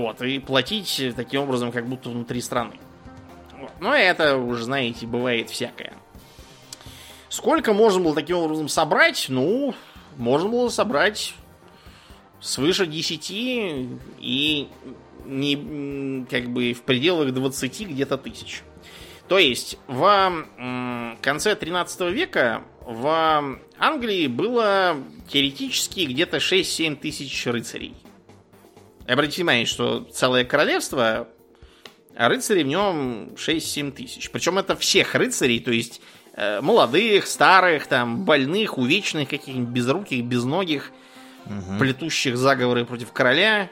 Вот, 0.00 0.22
и 0.22 0.38
платить 0.38 1.02
таким 1.16 1.42
образом, 1.42 1.72
как 1.72 1.86
будто 1.86 2.08
внутри 2.08 2.40
страны. 2.40 2.78
Вот. 3.58 3.72
Но 3.80 3.94
это 3.94 4.36
уже, 4.36 4.64
знаете, 4.64 5.06
бывает 5.06 5.50
всякое. 5.50 5.92
Сколько 7.32 7.72
можно 7.72 7.98
было 7.98 8.14
таким 8.14 8.36
образом 8.36 8.68
собрать? 8.68 9.24
Ну, 9.30 9.74
можно 10.18 10.50
было 10.50 10.68
собрать 10.68 11.32
свыше 12.42 12.84
10 12.84 13.30
и 13.30 14.68
не, 15.24 16.26
как 16.30 16.50
бы 16.50 16.74
в 16.74 16.82
пределах 16.82 17.32
20 17.32 17.88
где-то 17.88 18.18
тысяч. 18.18 18.62
То 19.28 19.38
есть 19.38 19.78
в 19.86 20.44
конце 21.22 21.56
13 21.56 22.00
века 22.12 22.64
в 22.82 23.58
Англии 23.78 24.26
было 24.26 24.98
теоретически 25.26 26.00
где-то 26.00 26.36
6-7 26.36 26.96
тысяч 26.96 27.46
рыцарей. 27.46 27.94
Обратите 29.08 29.36
внимание, 29.38 29.64
что 29.64 30.00
целое 30.00 30.44
королевство, 30.44 31.28
а 32.14 32.28
рыцарей 32.28 32.64
в 32.64 32.66
нем 32.66 33.30
6-7 33.36 33.92
тысяч. 33.92 34.30
Причем 34.30 34.58
это 34.58 34.76
всех 34.76 35.14
рыцарей, 35.14 35.60
то 35.60 35.70
есть 35.70 36.02
молодых, 36.36 37.26
старых, 37.26 37.86
там, 37.86 38.24
больных, 38.24 38.78
увечных, 38.78 39.28
каких-нибудь 39.28 39.68
безруких, 39.68 40.24
безногих, 40.24 40.90
угу. 41.46 41.78
плетущих 41.78 42.36
заговоры 42.36 42.84
против 42.84 43.12
короля. 43.12 43.68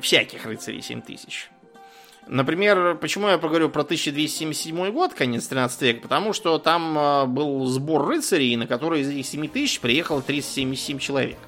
Всяких 0.00 0.46
рыцарей 0.46 0.80
7 0.80 1.02
тысяч. 1.02 1.50
Например, 2.28 2.94
почему 2.94 3.28
я 3.28 3.38
поговорю 3.38 3.70
про 3.70 3.80
1277 3.80 4.90
год, 4.92 5.14
конец 5.14 5.46
13 5.46 5.82
века? 5.82 6.02
Потому 6.02 6.34
что 6.34 6.58
там 6.58 6.98
э, 6.98 7.24
был 7.24 7.64
сбор 7.66 8.06
рыцарей, 8.06 8.54
на 8.56 8.66
который 8.66 9.00
из 9.00 9.08
этих 9.08 9.26
7 9.26 9.48
тысяч 9.48 9.80
приехало 9.80 10.20
377 10.20 10.98
человек. 10.98 11.38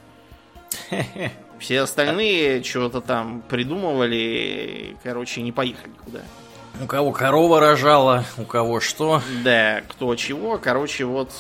Все 1.59 1.81
остальные 1.81 2.63
что-то 2.63 3.03
там 3.03 3.43
придумывали, 3.43 4.97
короче, 5.03 5.43
не 5.43 5.53
поехали 5.53 5.91
никуда. 5.91 6.21
У 6.83 6.87
кого 6.87 7.13
корова 7.13 7.61
рожала, 7.61 8.25
у 8.39 8.45
кого 8.45 8.81
что. 8.81 9.23
Да, 9.45 9.83
кто 9.89 10.15
чего, 10.17 10.59
короче, 10.59 11.05
вот 11.05 11.31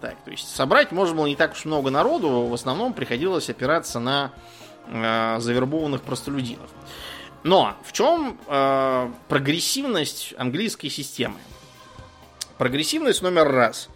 так. 0.00 0.16
То 0.24 0.30
есть 0.30 0.54
собрать 0.54 0.90
можно 0.92 1.14
было 1.14 1.26
не 1.26 1.36
так 1.36 1.52
уж 1.52 1.64
много 1.64 1.90
народу, 1.90 2.46
в 2.46 2.54
основном 2.54 2.92
приходилось 2.92 3.50
опираться 3.50 4.00
на 4.00 4.32
э, 4.86 5.36
завербованных 5.38 6.02
простолюдинов. 6.02 6.70
Но 7.42 7.74
в 7.84 7.92
чем 7.92 8.38
э, 8.46 9.10
прогрессивность 9.28 10.34
английской 10.36 10.88
системы? 10.88 11.36
Прогрессивность 12.58 13.22
номер 13.22 13.50
раз. 13.50 13.88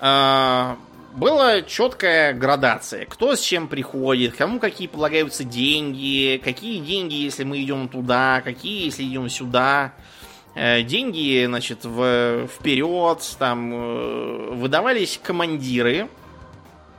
Э, 0.00 0.76
была 1.14 1.62
четкая 1.62 2.32
градация. 2.32 3.06
Кто 3.06 3.34
с 3.34 3.40
чем 3.40 3.68
приходит, 3.68 4.36
кому 4.36 4.58
какие 4.60 4.88
полагаются 4.88 5.44
деньги, 5.44 6.40
какие 6.42 6.80
деньги, 6.80 7.14
если 7.14 7.44
мы 7.44 7.62
идем 7.62 7.88
туда, 7.88 8.40
какие, 8.44 8.84
если 8.84 9.04
идем 9.04 9.28
сюда. 9.28 9.92
Э, 10.54 10.82
деньги, 10.82 11.44
значит, 11.46 11.84
в, 11.84 12.48
вперед, 12.48 13.36
там 13.38 13.72
э, 13.72 14.50
выдавались 14.54 15.20
командиры 15.22 16.08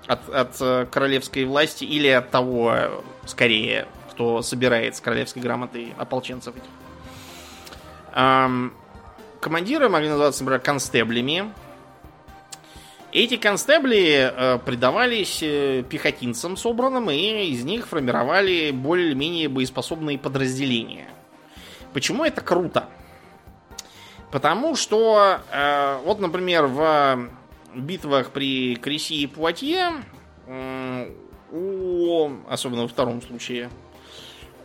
от, 0.08 0.30
от 0.30 0.56
э, 0.62 0.86
королевской 0.90 1.46
власти 1.46 1.84
или 1.84 2.08
от 2.08 2.32
того, 2.32 3.04
скорее, 3.26 3.88
кто 4.12 4.42
собирает 4.42 4.96
с 4.96 5.02
королевской 5.02 5.42
грамоты 5.42 5.94
ополченцев 5.98 6.56
этих. 6.56 6.70
Командиры 9.42 9.88
могли 9.88 10.10
называться, 10.10 10.44
например, 10.44 10.62
констеблями, 10.62 11.54
эти 13.12 13.38
констебли 13.38 14.32
э, 14.32 14.60
придавались 14.60 15.40
э, 15.42 15.84
пехотинцам 15.90 16.58
собранным, 16.58 17.10
и 17.10 17.46
из 17.46 17.64
них 17.64 17.88
формировали 17.88 18.72
более-менее 18.72 19.50
боеспособные 19.50 20.18
подразделения. 20.18 21.08
Почему 21.94 22.24
это 22.24 22.42
круто? 22.42 22.90
Потому 24.32 24.76
что, 24.76 25.40
э, 25.52 26.00
вот, 26.06 26.20
например, 26.20 26.68
в 26.68 27.30
битвах 27.74 28.32
при 28.32 28.76
Креси 28.76 29.14
и 29.14 29.28
Пуатье, 29.28 29.92
э, 30.48 31.12
у, 31.52 32.30
особенно 32.48 32.84
во 32.84 32.88
втором 32.88 33.22
случае, 33.22 33.70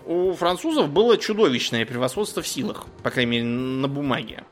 у 0.04 0.34
французов 0.34 0.90
было 0.90 1.16
чудовищное 1.16 1.86
превосходство 1.86 2.42
в 2.42 2.48
силах, 2.48 2.86
по 3.02 3.10
крайней 3.10 3.30
мере, 3.30 3.44
на 3.44 3.88
бумаге. 3.88 4.44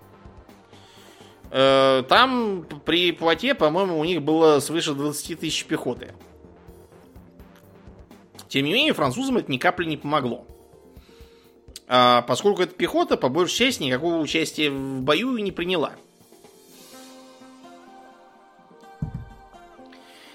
Э, 1.55 2.03
там 2.09 2.65
при 2.87 3.13
плоте, 3.13 3.55
по-моему, 3.55 3.99
у 3.99 4.05
них 4.05 4.23
было 4.23 4.59
свыше 4.61 4.95
20 4.95 5.39
тысяч 5.39 5.67
пехоты. 5.67 6.15
Тем 8.49 8.65
не 8.65 8.73
менее, 8.73 8.95
французам 8.95 9.37
это 9.37 9.53
ни 9.53 9.59
капли 9.59 9.85
не 9.85 9.99
помогло. 9.99 10.47
А 11.87 12.23
поскольку 12.23 12.63
эта 12.63 12.75
пехота, 12.75 13.19
по 13.19 13.29
большей 13.29 13.67
части, 13.67 13.83
никакого 13.83 14.17
участия 14.17 14.71
в 14.71 15.03
бою 15.03 15.37
не 15.37 15.53
приняла. 15.53 15.93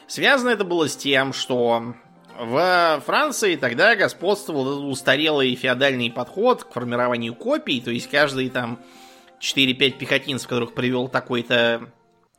Связано 0.06 0.50
это 0.50 0.66
было 0.66 0.88
с 0.88 0.96
тем, 0.96 1.34
что 1.34 1.96
в 2.40 3.04
Франции 3.04 3.56
тогда 3.56 3.96
господствовал 3.96 4.88
устарелый 4.88 5.56
феодальный 5.56 6.12
подход 6.12 6.64
к 6.64 6.74
формированию 6.74 7.34
копий, 7.34 7.82
то 7.82 7.90
есть 7.90 8.08
каждый 8.08 8.50
там 8.50 8.80
4-5 9.40 9.92
пехотинцев, 9.92 10.48
которых 10.48 10.74
привел 10.74 11.08
такой-то 11.08 11.90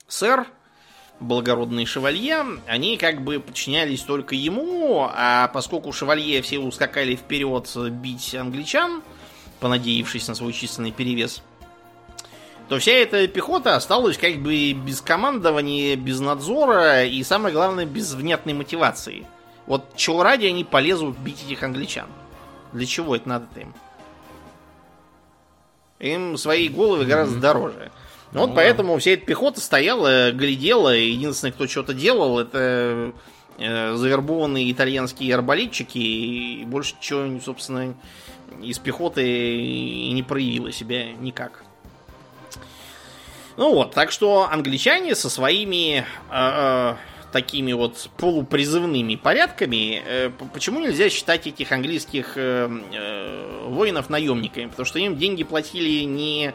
сэр, 0.06 0.46
благородный 1.20 1.84
шевалье, 1.84 2.44
они 2.66 2.96
как 2.96 3.22
бы 3.22 3.40
подчинялись 3.40 4.02
только 4.02 4.34
ему, 4.34 5.08
а 5.10 5.48
поскольку 5.48 5.92
шевалье 5.92 6.42
все 6.42 6.58
ускакали 6.58 7.16
вперед 7.16 7.68
бить 7.90 8.34
англичан, 8.34 9.02
понадеявшись 9.60 10.28
на 10.28 10.34
свой 10.34 10.52
численный 10.52 10.92
перевес, 10.92 11.42
то 12.68 12.78
вся 12.78 12.92
эта 12.92 13.26
пехота 13.28 13.76
осталась 13.76 14.18
как 14.18 14.36
бы 14.36 14.72
без 14.72 15.00
командования, 15.00 15.96
без 15.96 16.20
надзора 16.20 17.04
и, 17.04 17.22
самое 17.22 17.52
главное, 17.54 17.86
без 17.86 18.12
внятной 18.12 18.52
мотивации. 18.52 19.26
Вот 19.66 19.96
чего 19.96 20.22
ради 20.22 20.46
они 20.46 20.64
полезут 20.64 21.16
бить 21.18 21.42
этих 21.44 21.62
англичан? 21.62 22.08
Для 22.72 22.86
чего 22.86 23.16
это 23.16 23.28
надо-то 23.28 23.60
им? 23.60 23.74
Им 25.98 26.36
свои 26.36 26.68
головы 26.68 27.04
гораздо 27.04 27.38
mm-hmm. 27.38 27.40
дороже. 27.40 27.90
Ну, 28.32 28.40
вот 28.40 28.54
поэтому 28.54 28.94
да. 28.94 28.98
вся 29.00 29.12
эта 29.12 29.24
пехота 29.24 29.60
стояла, 29.60 30.32
глядела, 30.32 30.94
и 30.94 31.10
единственное, 31.10 31.52
кто 31.52 31.66
что-то 31.66 31.94
делал, 31.94 32.38
это 32.38 33.12
э, 33.58 33.94
завербованные 33.94 34.70
итальянские 34.70 35.34
арбалетчики, 35.34 35.98
и 35.98 36.64
больше 36.66 36.94
чего, 37.00 37.40
собственно, 37.40 37.94
из 38.62 38.78
пехоты 38.78 39.26
и 39.26 40.12
не 40.12 40.22
проявило 40.22 40.72
себя 40.72 41.12
никак. 41.12 41.64
Ну 43.56 43.74
вот, 43.74 43.92
так 43.92 44.12
что 44.12 44.48
англичане 44.50 45.14
со 45.14 45.28
своими 45.28 45.98
э, 45.98 46.04
э, 46.30 46.94
такими 47.32 47.72
вот 47.72 48.10
полупризывными 48.16 49.16
порядками, 49.16 50.02
э, 50.04 50.30
почему 50.52 50.80
нельзя 50.80 51.10
считать 51.10 51.46
этих 51.46 51.72
английских 51.72 52.32
э, 52.36 52.68
э, 52.92 53.66
воинов 53.68 54.08
наемниками? 54.08 54.66
Потому 54.66 54.86
что 54.86 54.98
им 54.98 55.16
деньги 55.16 55.44
платили 55.44 56.04
не 56.04 56.54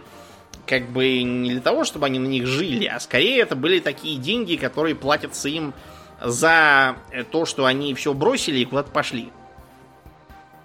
как 0.66 0.90
бы 0.90 1.22
не 1.24 1.52
для 1.52 1.62
того, 1.62 1.84
чтобы 1.84 2.06
они 2.06 2.20
на 2.20 2.28
них 2.28 2.48
жили, 2.48 2.86
а 2.86 3.00
скорее 3.00 3.42
это 3.42 3.56
были 3.56 3.80
такие 3.80 4.18
деньги, 4.18 4.56
которые 4.56 4.96
платятся 4.96 5.50
им 5.50 5.74
за 6.22 6.96
то, 7.32 7.46
что 7.46 7.66
они 7.66 7.94
все 7.96 8.14
бросили 8.14 8.60
и 8.60 8.66
куда-то 8.66 8.90
пошли. 8.90 9.30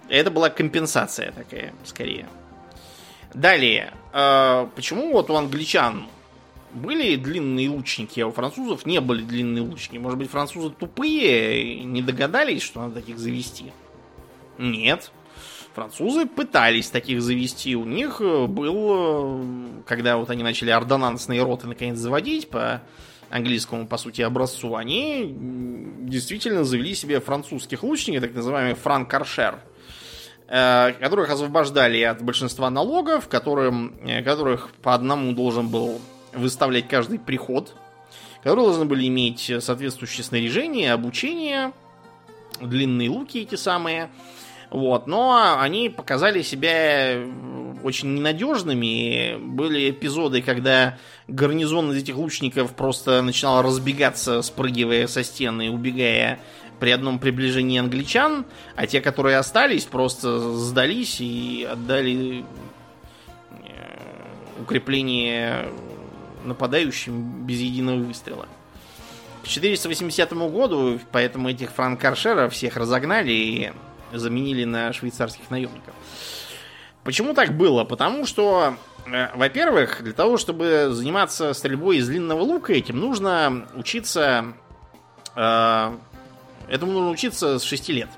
Это 0.07 0.31
была 0.31 0.49
компенсация 0.49 1.31
такая, 1.33 1.73
скорее. 1.83 2.27
Далее, 3.33 3.93
почему 4.75 5.11
вот 5.11 5.29
у 5.29 5.35
англичан 5.35 6.07
были 6.73 7.15
длинные 7.15 7.69
лучники, 7.69 8.19
а 8.19 8.27
у 8.27 8.31
французов 8.31 8.85
не 8.85 9.01
были 9.01 9.23
длинные 9.23 9.63
лучники. 9.63 9.97
Может 9.97 10.19
быть, 10.19 10.29
французы 10.29 10.69
тупые 10.71 11.63
и 11.63 11.83
не 11.83 12.01
догадались, 12.01 12.61
что 12.61 12.81
надо 12.81 12.95
таких 12.95 13.17
завести? 13.17 13.71
Нет. 14.57 15.11
Французы 15.73 16.25
пытались 16.25 16.89
таких 16.89 17.21
завести. 17.21 17.75
У 17.75 17.85
них 17.85 18.21
э, 18.21 18.47
был, 18.47 18.75
э, 18.75 19.81
когда 19.85 20.17
вот 20.17 20.29
они 20.29 20.43
начали 20.43 20.71
ордонансные 20.71 21.43
роты 21.43 21.67
наконец 21.67 21.97
заводить 21.97 22.49
по 22.49 22.81
английскому, 23.29 23.87
по 23.87 23.97
сути, 23.97 24.21
образцу, 24.21 24.75
они 24.75 25.33
действительно 26.01 26.63
завели 26.63 26.95
себе 26.95 27.19
французских 27.19 27.83
лучников, 27.83 28.23
так 28.23 28.33
называемый 28.33 28.73
франк-аршер, 28.73 29.59
э, 30.47 30.91
которых 30.99 31.29
освобождали 31.29 32.01
от 32.01 32.21
большинства 32.23 32.69
налогов, 32.69 33.27
которым, 33.27 33.93
которых 34.25 34.71
по 34.81 34.95
одному 34.95 35.33
должен 35.33 35.69
был 35.69 36.01
выставлять 36.33 36.87
каждый 36.87 37.19
приход, 37.19 37.75
которые 38.43 38.65
должны 38.65 38.85
были 38.85 39.07
иметь 39.07 39.51
соответствующее 39.59 40.23
снаряжение, 40.23 40.93
обучение, 40.93 41.73
длинные 42.61 43.09
луки 43.09 43.39
эти 43.39 43.55
самые. 43.55 44.09
Вот, 44.69 45.07
но 45.07 45.57
они 45.59 45.89
показали 45.89 46.43
себя 46.43 47.23
очень 47.83 48.13
ненадежными. 48.13 49.37
Были 49.39 49.89
эпизоды, 49.89 50.43
когда 50.43 50.97
гарнизон 51.27 51.91
из 51.91 52.03
этих 52.03 52.15
лучников 52.17 52.75
просто 52.75 53.21
начинал 53.23 53.63
разбегаться, 53.63 54.41
спрыгивая 54.43 55.07
со 55.07 55.23
стены, 55.23 55.71
убегая 55.71 56.39
при 56.79 56.91
одном 56.91 57.19
приближении 57.19 57.79
англичан, 57.79 58.45
а 58.75 58.87
те, 58.87 59.01
которые 59.01 59.37
остались, 59.37 59.85
просто 59.85 60.39
сдались 60.55 61.19
и 61.19 61.67
отдали 61.69 62.45
э, 63.51 64.61
укрепление 64.61 65.65
нападающим 66.43 67.45
без 67.45 67.59
единого 67.59 67.97
выстрела. 67.97 68.47
К 69.43 69.47
480 69.47 70.33
году, 70.33 70.99
поэтому 71.11 71.49
этих 71.49 71.71
франкаршеров 71.71 72.53
всех 72.53 72.77
разогнали 72.77 73.31
и 73.31 73.71
заменили 74.11 74.65
на 74.65 74.91
швейцарских 74.93 75.49
наемников. 75.49 75.93
Почему 77.03 77.33
так 77.33 77.55
было? 77.55 77.85
Потому 77.85 78.25
что, 78.25 78.75
э, 79.07 79.35
во-первых, 79.35 80.03
для 80.03 80.13
того, 80.13 80.37
чтобы 80.37 80.89
заниматься 80.91 81.53
стрельбой 81.53 81.97
из 81.97 82.07
длинного 82.07 82.41
лука, 82.41 82.73
этим 82.73 82.99
нужно 82.99 83.67
учиться... 83.75 84.53
Э, 85.35 85.95
этому 86.67 86.91
нужно 86.91 87.09
учиться 87.11 87.57
с 87.57 87.63
6 87.63 87.89
лет. 87.89 88.09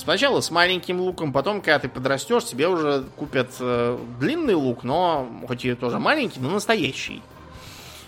Сначала 0.00 0.40
с 0.40 0.50
маленьким 0.50 0.98
луком, 0.98 1.30
потом, 1.30 1.60
когда 1.60 1.78
ты 1.78 1.88
подрастешь, 1.90 2.46
тебе 2.46 2.68
уже 2.68 3.04
купят 3.16 3.50
э, 3.60 3.98
длинный 4.18 4.54
лук, 4.54 4.82
но 4.82 5.30
хоть 5.46 5.66
и 5.66 5.74
тоже 5.74 5.98
маленький, 5.98 6.40
но 6.40 6.48
настоящий. 6.48 7.20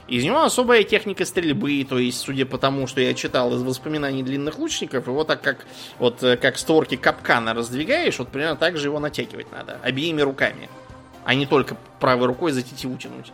Из 0.08 0.24
него 0.24 0.42
особая 0.42 0.84
техника 0.84 1.26
стрельбы, 1.26 1.86
то 1.86 1.98
есть, 1.98 2.18
судя 2.18 2.46
по 2.46 2.56
тому, 2.56 2.86
что 2.86 3.02
я 3.02 3.12
читал 3.12 3.54
из 3.54 3.62
воспоминаний 3.62 4.22
длинных 4.22 4.58
лучников, 4.58 5.06
его 5.06 5.24
так 5.24 5.42
как 5.42 5.66
вот 5.98 6.22
э, 6.22 6.38
как 6.38 6.56
створки 6.56 6.96
капкана 6.96 7.52
раздвигаешь, 7.52 8.18
вот 8.18 8.28
примерно 8.28 8.56
так 8.56 8.78
же 8.78 8.88
его 8.88 8.98
натягивать 8.98 9.52
надо, 9.52 9.78
обеими 9.82 10.22
руками, 10.22 10.70
а 11.26 11.34
не 11.34 11.44
только 11.44 11.76
правой 12.00 12.26
рукой 12.26 12.52
за 12.52 12.62
тетиву 12.62 12.96
тянуть. 12.96 13.32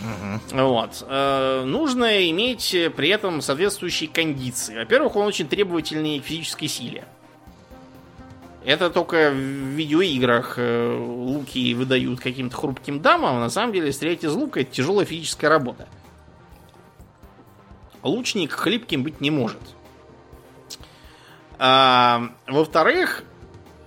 Угу. 0.00 0.62
Вот. 0.64 1.06
Э, 1.08 1.62
нужно 1.64 2.28
иметь 2.28 2.74
при 2.96 3.08
этом 3.10 3.40
соответствующие 3.40 4.10
кондиции. 4.10 4.76
Во-первых, 4.76 5.14
он 5.14 5.28
очень 5.28 5.46
требовательный 5.46 6.18
к 6.18 6.24
физической 6.24 6.66
силе. 6.66 7.04
Это 8.68 8.90
только 8.90 9.30
в 9.30 9.34
видеоиграх 9.34 10.58
э, 10.58 10.94
луки 10.94 11.72
выдают 11.72 12.20
каким-то 12.20 12.54
хрупким 12.54 13.00
дамам. 13.00 13.36
А 13.36 13.40
на 13.40 13.48
самом 13.48 13.72
деле 13.72 13.90
стрелять 13.94 14.24
из 14.24 14.34
лука 14.34 14.60
это 14.60 14.70
тяжелая 14.70 15.06
физическая 15.06 15.48
работа. 15.48 15.88
Лучник 18.02 18.52
хлипким 18.52 19.04
быть 19.04 19.22
не 19.22 19.30
может. 19.30 19.62
А, 21.58 22.30
во-вторых, 22.46 23.24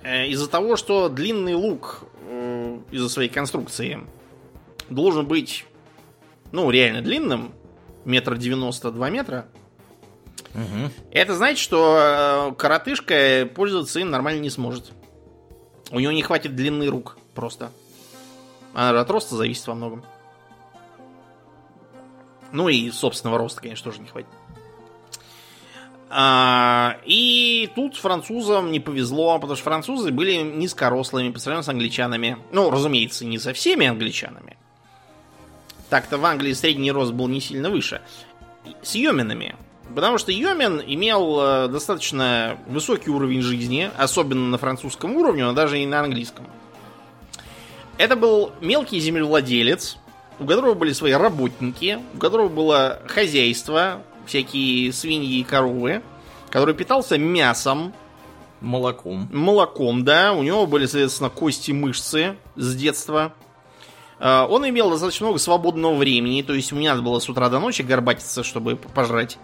э, 0.01 0.25
из-за 0.29 0.49
того, 0.49 0.75
что 0.77 1.09
длинный 1.09 1.53
лук 1.53 2.03
э, 2.25 2.79
из-за 2.89 3.07
своей 3.07 3.29
конструкции 3.29 3.99
должен 4.89 5.27
быть, 5.27 5.67
ну, 6.51 6.71
реально 6.71 7.03
длинным, 7.03 7.51
метр 8.03 8.35
девяносто 8.35 8.91
два 8.91 9.11
метра, 9.11 9.45
Угу. 10.53 10.91
Это 11.11 11.35
значит, 11.35 11.59
что 11.59 12.51
э, 12.51 12.55
коротышка 12.55 13.49
пользоваться 13.53 13.99
им 13.99 14.09
нормально 14.09 14.39
не 14.39 14.49
сможет. 14.49 14.91
У 15.91 15.99
него 15.99 16.11
не 16.11 16.21
хватит 16.21 16.55
длины 16.55 16.87
рук 16.87 17.17
просто. 17.33 17.71
Она 18.73 19.01
от 19.01 19.09
роста 19.09 19.35
зависит 19.35 19.65
во 19.67 19.75
многом. 19.75 20.03
Ну 22.51 22.69
и 22.69 22.91
собственного 22.91 23.37
роста, 23.37 23.61
конечно, 23.61 23.91
тоже 23.91 24.01
не 24.01 24.07
хватит. 24.07 24.29
А, 26.13 26.97
и 27.05 27.71
тут 27.73 27.95
французам 27.95 28.71
не 28.71 28.81
повезло, 28.81 29.39
потому 29.39 29.55
что 29.55 29.63
французы 29.63 30.11
были 30.11 30.35
низкорослыми 30.35 31.31
по 31.31 31.39
сравнению 31.39 31.63
с 31.63 31.69
англичанами. 31.69 32.37
Ну, 32.51 32.69
разумеется, 32.69 33.25
не 33.25 33.39
со 33.39 33.53
всеми 33.53 33.87
англичанами. 33.87 34.57
Так-то 35.89 36.17
в 36.17 36.25
Англии 36.25 36.51
средний 36.51 36.91
рост 36.91 37.13
был 37.13 37.29
не 37.29 37.39
сильно 37.39 37.69
выше. 37.69 38.01
С 38.81 38.95
йоминами 38.95 39.55
Потому 39.95 40.17
что 40.17 40.31
Йомен 40.31 40.81
имел 40.85 41.39
э, 41.41 41.67
достаточно 41.67 42.57
высокий 42.67 43.09
уровень 43.09 43.41
жизни, 43.41 43.89
особенно 43.97 44.47
на 44.47 44.57
французском 44.57 45.15
уровне, 45.15 45.43
но 45.43 45.53
даже 45.53 45.79
и 45.79 45.85
на 45.85 45.99
английском. 46.01 46.47
Это 47.97 48.15
был 48.15 48.51
мелкий 48.61 48.99
землевладелец, 48.99 49.97
у 50.39 50.45
которого 50.45 50.73
были 50.73 50.93
свои 50.93 51.11
работники, 51.11 51.99
у 52.15 52.17
которого 52.17 52.49
было 52.49 52.99
хозяйство, 53.07 54.01
всякие 54.25 54.93
свиньи 54.93 55.39
и 55.39 55.43
коровы, 55.43 56.01
который 56.49 56.73
питался 56.73 57.17
мясом. 57.17 57.93
Молоком. 58.61 59.27
Молоком, 59.31 60.05
да. 60.05 60.33
У 60.33 60.43
него 60.43 60.67
были, 60.67 60.85
соответственно, 60.85 61.29
кости, 61.29 61.71
мышцы 61.71 62.37
с 62.55 62.75
детства. 62.75 63.33
Э, 64.19 64.45
он 64.47 64.67
имел 64.69 64.89
достаточно 64.89 65.25
много 65.25 65.39
свободного 65.39 65.95
времени, 65.95 66.43
то 66.43 66.53
есть 66.53 66.71
ему 66.71 66.79
не 66.79 66.87
надо 66.87 67.01
было 67.01 67.19
с 67.19 67.27
утра 67.27 67.49
до 67.49 67.59
ночи 67.59 67.81
горбатиться, 67.81 68.43
чтобы 68.43 68.75
пожрать. 68.75 69.37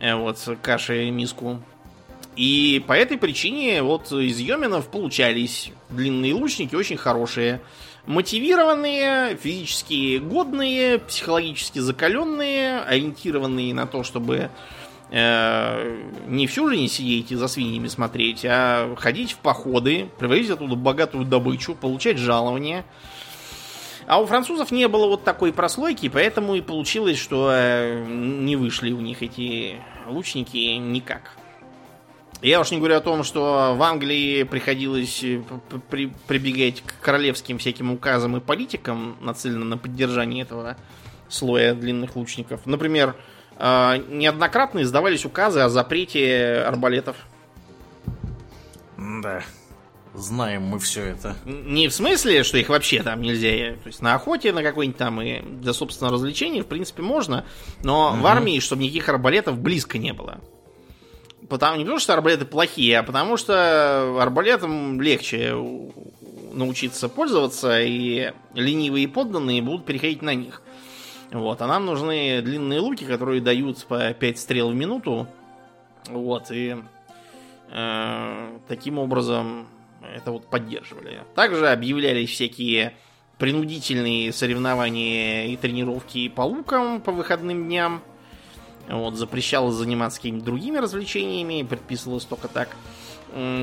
Э, 0.00 0.14
вот, 0.14 0.38
каши 0.62 1.10
миску. 1.10 1.60
И 2.36 2.82
по 2.86 2.92
этой 2.92 3.18
причине 3.18 3.82
вот 3.82 4.12
из 4.12 4.38
Йоминов 4.38 4.88
получались 4.88 5.72
длинные 5.90 6.34
лучники 6.34 6.76
очень 6.76 6.96
хорошие. 6.96 7.60
Мотивированные, 8.06 9.36
физически 9.36 10.18
годные, 10.18 11.00
психологически 11.00 11.80
закаленные, 11.80 12.80
ориентированные 12.80 13.74
на 13.74 13.86
то, 13.86 14.04
чтобы 14.04 14.50
э, 15.10 15.96
не 16.28 16.46
всю 16.46 16.68
жизнь 16.68 16.86
сидеть 16.86 17.32
и 17.32 17.34
за 17.34 17.48
свиньями 17.48 17.88
смотреть, 17.88 18.44
а 18.44 18.94
ходить 18.96 19.32
в 19.32 19.38
походы, 19.38 20.08
привозить 20.18 20.50
оттуда 20.50 20.76
богатую 20.76 21.24
добычу, 21.24 21.74
получать 21.74 22.18
жалования. 22.18 22.84
А 24.06 24.22
у 24.22 24.26
французов 24.26 24.70
не 24.70 24.88
было 24.88 25.06
вот 25.06 25.24
такой 25.24 25.52
прослойки, 25.52 26.08
поэтому 26.08 26.54
и 26.54 26.62
получилось, 26.62 27.18
что 27.18 27.50
э, 27.52 28.06
не 28.08 28.56
вышли 28.56 28.92
у 28.92 29.00
них 29.00 29.22
эти 29.22 29.82
лучники 30.08 30.76
никак. 30.76 31.32
Я 32.40 32.60
уж 32.60 32.70
не 32.70 32.78
говорю 32.78 32.96
о 32.96 33.00
том, 33.00 33.24
что 33.24 33.74
в 33.76 33.82
Англии 33.82 34.44
приходилось 34.44 35.24
э, 35.24 35.42
при, 35.90 36.12
прибегать 36.28 36.82
к 36.82 37.00
королевским 37.00 37.58
всяким 37.58 37.90
указам 37.90 38.36
и 38.36 38.40
политикам, 38.40 39.16
нацеленным 39.20 39.70
на 39.70 39.76
поддержание 39.76 40.42
этого 40.42 40.76
слоя 41.28 41.74
длинных 41.74 42.14
лучников. 42.14 42.64
Например, 42.64 43.16
э, 43.56 44.04
неоднократно 44.08 44.82
издавались 44.82 45.24
указы 45.24 45.60
о 45.60 45.68
запрете 45.68 46.62
арбалетов. 46.64 47.16
Да. 48.96 49.42
Знаем 50.18 50.64
мы 50.64 50.80
все 50.80 51.04
это. 51.04 51.36
Не 51.44 51.86
в 51.86 51.94
смысле, 51.94 52.42
что 52.42 52.58
их 52.58 52.68
вообще 52.68 53.02
там 53.02 53.22
нельзя. 53.22 53.74
То 53.82 53.86
есть 53.86 54.02
на 54.02 54.14
охоте 54.14 54.52
на 54.52 54.64
какой-нибудь 54.64 54.98
там 54.98 55.22
и 55.22 55.40
для 55.40 55.72
собственного 55.72 56.14
развлечения, 56.14 56.62
в 56.62 56.66
принципе, 56.66 57.02
можно. 57.02 57.44
Но 57.84 58.10
угу. 58.10 58.22
в 58.22 58.26
армии, 58.26 58.58
чтобы 58.58 58.82
никаких 58.82 59.08
арбалетов 59.08 59.58
близко 59.58 59.96
не 59.96 60.12
было. 60.12 60.40
Потому, 61.48 61.76
не 61.76 61.84
потому, 61.84 62.00
что 62.00 62.14
арбалеты 62.14 62.44
плохие, 62.44 62.98
а 62.98 63.02
потому 63.02 63.36
что 63.36 64.20
арбалетом 64.20 65.00
легче 65.00 65.54
научиться 66.52 67.08
пользоваться, 67.08 67.80
и 67.80 68.32
ленивые 68.54 69.06
подданные 69.08 69.62
будут 69.62 69.86
переходить 69.86 70.20
на 70.20 70.34
них. 70.34 70.62
Вот, 71.30 71.62
а 71.62 71.66
нам 71.66 71.86
нужны 71.86 72.42
длинные 72.42 72.80
луки, 72.80 73.04
которые 73.04 73.40
дают 73.40 73.84
по 73.86 74.12
5 74.12 74.38
стрел 74.38 74.70
в 74.70 74.74
минуту. 74.74 75.28
Вот, 76.08 76.50
и 76.50 76.76
э, 77.70 78.58
таким 78.66 78.98
образом 78.98 79.68
это 80.02 80.32
вот 80.32 80.46
поддерживали. 80.46 81.22
Также 81.34 81.68
объявлялись 81.68 82.30
всякие 82.30 82.94
принудительные 83.38 84.32
соревнования 84.32 85.46
и 85.46 85.56
тренировки 85.56 86.28
по 86.28 86.42
лукам 86.42 87.00
по 87.00 87.12
выходным 87.12 87.64
дням. 87.64 88.02
Вот, 88.88 89.16
запрещалось 89.16 89.74
заниматься 89.74 90.18
какими-то 90.18 90.46
другими 90.46 90.78
развлечениями, 90.78 91.66
предписывалось 91.68 92.24
только 92.24 92.48
так. 92.48 92.68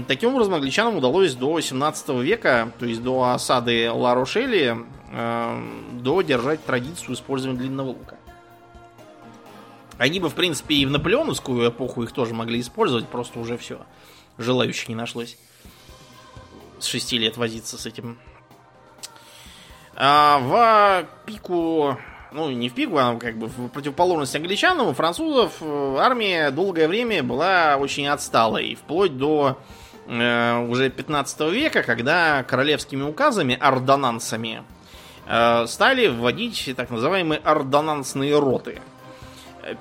Таким 0.08 0.36
образом, 0.36 0.54
англичанам 0.54 0.98
удалось 0.98 1.34
до 1.34 1.60
17 1.60 2.10
века, 2.22 2.72
то 2.78 2.86
есть 2.86 3.02
до 3.02 3.24
осады 3.32 3.92
Ла-Рошели, 3.92 4.78
э, 5.12 5.64
додержать 5.94 6.64
традицию 6.64 7.16
использования 7.16 7.58
длинного 7.58 7.88
лука. 7.88 8.18
Они 9.98 10.20
бы, 10.20 10.30
в 10.30 10.36
принципе, 10.36 10.76
и 10.76 10.86
в 10.86 10.92
наполеоновскую 10.92 11.68
эпоху 11.68 12.04
их 12.04 12.12
тоже 12.12 12.36
могли 12.36 12.60
использовать, 12.60 13.08
просто 13.08 13.40
уже 13.40 13.58
все 13.58 13.80
желающих 14.38 14.90
не 14.90 14.96
нашлось 14.96 15.38
с 16.80 16.86
6 16.86 17.14
лет 17.14 17.38
возиться 17.38 17.78
с 17.78 17.86
этим. 17.86 18.18
А 19.96 20.40
в 20.40 21.26
пику, 21.26 21.98
ну 22.34 22.50
не 22.50 22.68
в 22.68 22.74
пику, 22.74 22.98
а 22.98 23.16
как 23.16 23.38
бы 23.38 23.48
в 23.48 23.70
противоположность 23.70 24.36
англичанам, 24.36 24.88
у 24.88 24.94
французов 24.94 25.54
э, 25.62 25.98
армия 26.00 26.52
долгое 26.52 26.90
время 26.90 27.24
была 27.24 27.78
очень 27.78 28.08
отсталой, 28.08 28.76
вплоть 28.76 29.18
до 29.18 29.58
э, 30.08 30.68
уже 30.68 30.90
15 30.90 31.40
века, 31.52 31.82
когда 31.84 32.44
королевскими 32.44 33.04
указами, 33.04 33.58
ордонансами, 33.58 34.64
э, 35.28 35.66
стали 35.68 36.08
вводить 36.08 36.74
так 36.76 36.90
называемые 36.90 37.40
ордонансные 37.40 38.38
роты. 38.38 38.82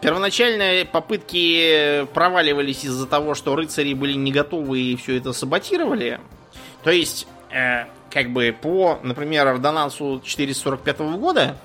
Первоначальные 0.01 0.87
попытки 0.87 2.07
проваливались 2.15 2.85
из-за 2.85 3.07
того, 3.07 3.35
что 3.35 3.55
рыцари 3.55 3.93
были 3.93 4.15
не 4.15 4.33
готовы 4.33 4.81
и 4.81 4.97
все 4.97 5.19
это 5.19 5.33
саботировали. 5.33 6.21
То 6.85 6.91
есть, 6.91 7.27
э, 7.51 7.87
как 8.11 8.31
бы 8.31 8.55
по, 8.59 9.01
например, 9.03 9.49
ордонансу 9.49 10.23
445 10.25 11.17
года 11.17 11.57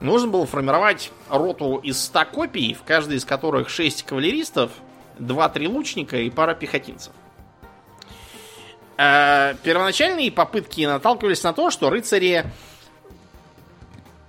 нужно 0.00 0.28
было 0.28 0.46
формировать 0.46 1.12
роту 1.30 1.76
из 1.76 2.02
100 2.04 2.24
копий, 2.26 2.74
в 2.74 2.82
каждой 2.82 3.16
из 3.16 3.24
которых 3.24 3.70
6 3.70 4.02
кавалеристов, 4.02 4.72
2-3 5.18 5.68
лучника 5.68 6.18
и 6.18 6.28
пара 6.28 6.54
пехотинцев. 6.54 7.12
Э, 8.96 9.54
первоначальные 9.62 10.32
попытки 10.32 10.84
наталкивались 10.84 11.44
на 11.44 11.52
то, 11.52 11.70
что 11.70 11.88
рыцари 11.88 12.44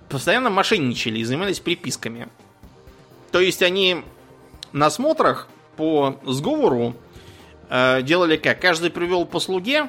постоянно 0.08 0.48
мошенничали 0.48 1.18
и 1.18 1.24
занимались 1.24 1.58
приписками. 1.58 2.28
То 3.32 3.40
есть 3.40 3.62
они 3.62 4.02
на 4.72 4.90
смотрах 4.90 5.48
по 5.76 6.20
сговору 6.24 6.94
э, 7.68 8.02
делали 8.02 8.36
как? 8.36 8.60
Каждый 8.60 8.90
привел 8.90 9.24
по 9.24 9.40
слуге. 9.40 9.88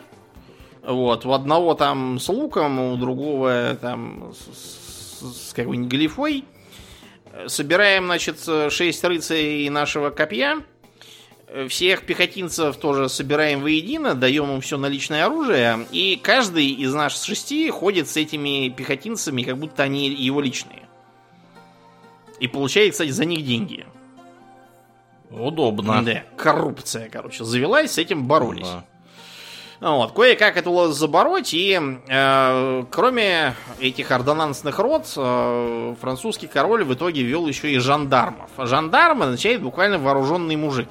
Вот, 0.83 1.25
у 1.25 1.31
одного 1.33 1.75
там 1.75 2.19
с 2.19 2.27
луком, 2.29 2.79
у 2.79 2.97
другого 2.97 3.77
там 3.79 4.33
с, 4.33 5.49
с, 5.49 5.53
какой-нибудь 5.53 5.91
глифой. 5.91 6.45
Собираем, 7.47 8.05
значит, 8.05 8.39
шесть 8.69 9.03
рыцарей 9.03 9.69
нашего 9.69 10.09
копья. 10.09 10.63
Всех 11.67 12.05
пехотинцев 12.05 12.77
тоже 12.77 13.09
собираем 13.09 13.61
воедино, 13.61 14.15
даем 14.15 14.51
им 14.51 14.61
все 14.61 14.77
наличное 14.77 15.25
оружие. 15.25 15.85
И 15.91 16.19
каждый 16.21 16.67
из 16.67 16.93
наших 16.93 17.25
шести 17.25 17.69
ходит 17.69 18.07
с 18.09 18.17
этими 18.17 18.69
пехотинцами, 18.69 19.43
как 19.43 19.57
будто 19.57 19.83
они 19.83 20.09
его 20.09 20.39
личные. 20.41 20.87
И 22.39 22.47
получает, 22.47 22.93
кстати, 22.93 23.09
за 23.09 23.25
них 23.25 23.45
деньги. 23.45 23.85
Удобно. 25.29 26.03
Да, 26.03 26.23
коррупция, 26.37 27.09
короче, 27.09 27.43
завелась, 27.43 27.91
с 27.91 27.97
этим 27.97 28.27
боролись. 28.27 28.67
Да. 28.67 28.85
Вот, 29.81 30.11
кое-как 30.13 30.57
это 30.57 30.91
забороть, 30.91 31.55
и 31.55 31.79
э, 32.07 32.83
кроме 32.91 33.55
этих 33.79 34.11
ордонансных 34.11 34.77
род, 34.77 35.11
э, 35.17 35.95
французский 35.99 36.45
король 36.45 36.83
в 36.83 36.93
итоге 36.93 37.23
ввел 37.23 37.47
еще 37.47 37.71
и 37.71 37.79
жандармов. 37.79 38.51
Жандарм 38.59 39.23
означает 39.23 39.59
буквально 39.59 39.97
вооруженный 39.97 40.55
мужик. 40.55 40.87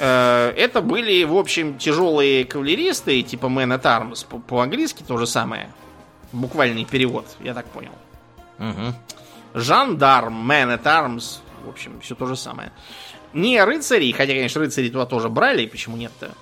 Э, 0.00 0.52
это 0.56 0.80
были, 0.82 1.22
в 1.22 1.36
общем, 1.36 1.78
тяжелые 1.78 2.44
кавалеристы, 2.44 3.22
типа 3.22 3.46
Man 3.46 3.80
at 3.80 3.82
Arms, 3.82 4.26
по- 4.26 4.40
по-английски 4.40 5.04
то 5.06 5.16
же 5.16 5.28
самое. 5.28 5.70
Буквальный 6.32 6.84
перевод, 6.84 7.26
я 7.38 7.54
так 7.54 7.66
понял. 7.66 7.92
Мгм. 8.58 8.92
Жандарм, 9.54 10.50
Man 10.50 10.76
at 10.76 10.82
Arms, 10.82 11.38
в 11.64 11.68
общем, 11.68 12.00
все 12.00 12.16
то 12.16 12.26
же 12.26 12.34
самое. 12.34 12.72
Не 13.32 13.62
рыцари, 13.62 14.10
хотя, 14.12 14.32
конечно, 14.32 14.60
рыцари 14.60 14.88
туда 14.88 15.06
тоже 15.06 15.28
брали, 15.28 15.66
почему 15.66 15.96
нет-то, 15.96 16.32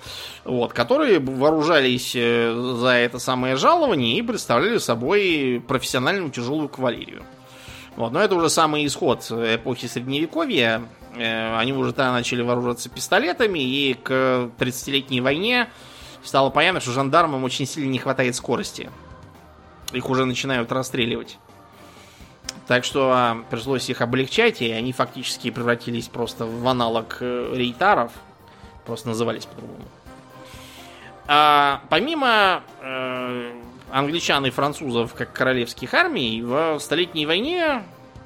вот, 0.43 0.73
которые 0.73 1.19
вооружались 1.19 2.13
э, 2.15 2.51
за 2.77 2.89
это 2.89 3.19
самое 3.19 3.55
жалование 3.57 4.17
и 4.17 4.21
представляли 4.23 4.79
собой 4.79 5.63
профессиональную 5.67 6.31
тяжелую 6.31 6.67
кавалерию. 6.67 7.23
Вот, 7.95 8.11
но 8.11 8.21
это 8.21 8.33
уже 8.35 8.49
самый 8.49 8.85
исход 8.87 9.21
эпохи 9.29 9.85
Средневековья. 9.85 10.81
Э, 11.15 11.57
Они 11.57 11.73
уже 11.73 11.93
тогда 11.93 12.11
начали 12.11 12.41
вооружаться 12.41 12.89
пистолетами, 12.89 13.59
и 13.59 13.93
к 13.93 14.49
30-летней 14.57 15.21
войне 15.21 15.69
стало 16.23 16.49
понятно, 16.49 16.79
что 16.79 16.91
жандармам 16.91 17.43
очень 17.43 17.67
сильно 17.67 17.89
не 17.89 17.99
хватает 17.99 18.35
скорости. 18.35 18.89
Их 19.93 20.09
уже 20.09 20.25
начинают 20.25 20.71
расстреливать. 20.71 21.37
Так 22.69 22.85
что 22.85 23.11
а, 23.11 23.45
пришлось 23.49 23.89
их 23.89 23.99
облегчать, 23.99 24.61
и 24.61 24.69
они 24.69 24.93
фактически 24.93 25.49
превратились 25.49 26.07
просто 26.07 26.45
в 26.45 26.67
аналог 26.67 27.17
э, 27.19 27.51
рейтаров. 27.55 28.11
Просто 28.85 29.07
назывались 29.07 29.47
по-другому. 29.47 29.85
А, 31.25 31.81
помимо 31.89 32.61
э, 32.83 33.53
англичан 33.89 34.45
и 34.45 34.51
французов 34.51 35.15
как 35.15 35.33
королевских 35.33 35.95
армий, 35.95 36.43
в 36.43 36.77
Столетней 36.77 37.25
войне, 37.25 37.81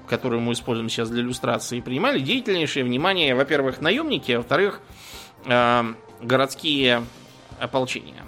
которую 0.09 0.41
мы 0.41 0.51
используем 0.51 0.89
сейчас 0.89 1.09
для 1.09 1.21
иллюстрации, 1.21 1.79
принимали 1.79 2.19
деятельнейшее 2.19 2.83
внимание, 2.83 3.35
во-первых, 3.35 3.79
наемники, 3.79 4.33
а 4.33 4.39
во-вторых, 4.39 4.81
э, 5.45 5.93
городские 6.21 7.05
ополчения. 7.61 8.25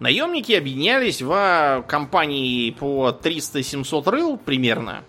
Наемники 0.00 0.52
объединялись 0.52 1.20
в 1.20 1.84
компании 1.88 2.70
по 2.70 3.10
300-700 3.10 4.10
рыл 4.10 4.36
примерно, 4.36 5.02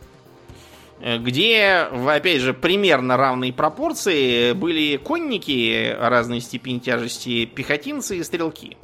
э, 1.00 1.20
где, 1.20 1.88
опять 2.08 2.42
же, 2.42 2.56
примерно 2.56 3.16
равной 3.16 3.54
пропорции 3.54 4.54
были 4.54 4.98
конники 4.98 5.96
разной 6.00 6.42
степени 6.42 6.80
тяжести, 6.80 7.46
пехотинцы 7.46 8.18
и 8.18 8.24
стрелки. 8.24 8.78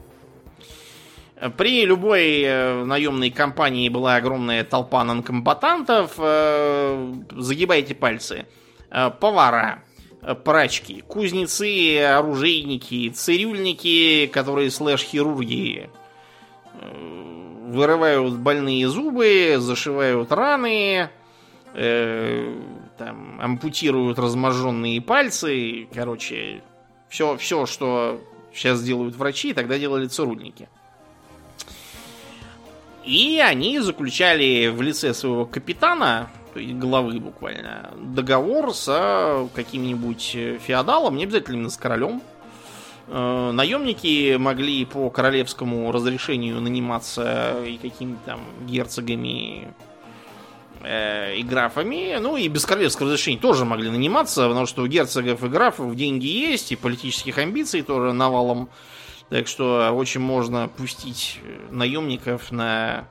При 1.58 1.86
любой 1.86 2.42
э, 2.44 2.84
наемной 2.86 3.32
компании 3.32 3.90
была 3.90 4.18
огромная 4.18 4.64
толпа 4.64 5.04
нонкомбатантов. 5.04 6.14
э, 6.20 7.14
Загибайте 7.32 7.96
пальцы. 7.96 8.46
Повара, 9.20 9.84
прачки, 10.34 11.02
кузнецы, 11.02 12.00
оружейники, 12.00 13.10
цирюльники, 13.10 14.28
которые 14.28 14.72
слэш-хирурги. 14.72 15.90
Э, 16.82 17.22
Вырывают 17.68 18.38
больные 18.38 18.88
зубы, 18.88 19.56
зашивают 19.58 20.32
раны, 20.32 21.10
э, 21.74 22.60
там, 22.98 23.42
ампутируют 23.42 24.20
разможженные 24.20 25.02
пальцы. 25.02 25.88
Короче, 25.94 26.62
все, 27.10 27.38
все, 27.38 27.66
что 27.66 28.22
сейчас 28.54 28.84
делают 28.84 29.16
врачи, 29.16 29.54
тогда 29.54 29.78
делали 29.78 30.08
цирульники. 30.08 30.70
И 33.04 33.40
они 33.40 33.80
заключали 33.80 34.68
в 34.68 34.82
лице 34.82 35.14
своего 35.14 35.46
капитана, 35.46 36.30
главы 36.56 37.20
буквально, 37.20 37.92
договор 37.98 38.74
с 38.74 38.88
э, 38.88 39.48
каким-нибудь 39.54 40.32
э, 40.36 40.58
феодалом, 40.60 41.18
не 41.18 41.24
обязательно 41.24 41.56
именно 41.56 41.70
с 41.70 41.78
королем. 41.78 42.22
Э, 43.08 43.52
Наемники 43.52 44.36
могли 44.38 44.86
по 44.86 45.10
королевскому 45.10 45.92
разрешению 45.92 46.62
наниматься 46.62 47.64
и 47.66 47.78
какими-то 47.78 48.20
там 48.26 48.42
герцогами 48.66 49.74
э, 50.82 51.36
и 51.36 51.44
графами. 51.44 52.18
Ну 52.20 52.38
и 52.38 52.48
без 52.48 52.66
королевского 52.66 53.08
разрешения 53.08 53.38
тоже 53.38 53.66
могли 53.66 53.90
наниматься, 53.90 54.48
потому 54.48 54.66
что 54.66 54.84
у 54.84 54.88
герцогов 54.88 55.44
и 55.44 55.48
графов 55.48 55.96
деньги 55.96 56.28
есть, 56.28 56.72
и 56.72 56.76
политических 56.76 57.38
амбиций 57.38 57.82
тоже 57.82 58.14
навалом. 58.14 58.70
Так 59.30 59.48
что 59.48 59.92
очень 59.92 60.22
можно 60.22 60.68
пустить 60.68 61.40
наемников 61.72 62.52
на 62.52 63.08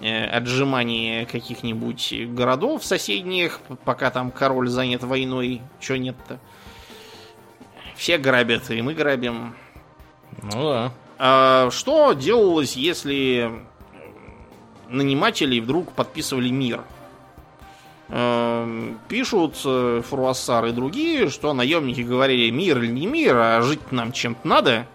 э, 0.00 0.24
отжимание 0.26 1.26
каких-нибудь 1.26 2.14
городов 2.28 2.84
соседних, 2.84 3.60
пока 3.84 4.10
там 4.10 4.30
король 4.30 4.68
занят 4.68 5.02
войной. 5.02 5.60
Чё 5.80 5.96
нет-то? 5.96 6.38
Все 7.96 8.18
грабят, 8.18 8.70
и 8.70 8.80
мы 8.82 8.94
грабим. 8.94 9.54
Ну 10.42 10.68
да. 10.68 10.92
А 11.18 11.70
что 11.70 12.14
делалось, 12.14 12.76
если 12.76 13.50
наниматели 14.88 15.60
вдруг 15.60 15.92
подписывали 15.92 16.48
мир? 16.48 16.82
Эм, 18.08 18.98
Пишут 19.08 19.56
э, 19.64 20.02
Фруассар 20.08 20.66
и 20.66 20.72
другие, 20.72 21.28
что 21.28 21.52
наемники 21.52 22.00
говорили 22.00 22.50
мир 22.50 22.78
или 22.78 22.90
не 22.90 23.06
мир, 23.06 23.36
а 23.36 23.62
жить 23.62 23.92
нам 23.92 24.12
чем-то 24.12 24.48
надо. 24.48 24.86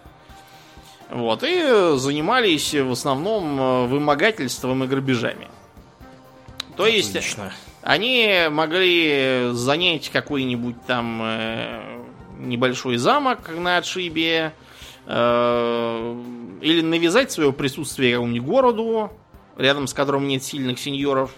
Вот, 1.10 1.44
и 1.44 1.96
занимались 1.96 2.74
в 2.74 2.90
основном 2.90 3.60
э, 3.60 3.86
вымогательством 3.86 4.84
и 4.84 4.86
грабежами. 4.86 5.48
То 6.76 6.86
есть 6.86 7.16
Отлично. 7.16 7.52
они 7.82 8.48
могли 8.50 9.50
занять 9.52 10.10
какой-нибудь 10.10 10.76
там 10.86 11.20
э, 11.22 12.02
небольшой 12.38 12.96
замок 12.96 13.50
на 13.56 13.78
отшибе, 13.78 14.52
э, 15.06 16.22
или 16.60 16.80
навязать 16.82 17.30
свое 17.30 17.52
присутствие 17.52 18.14
какому-нибудь 18.14 18.48
городу, 18.48 19.12
рядом 19.56 19.86
с 19.86 19.94
которым 19.94 20.28
нет 20.28 20.42
сильных 20.42 20.78
сеньоров, 20.78 21.34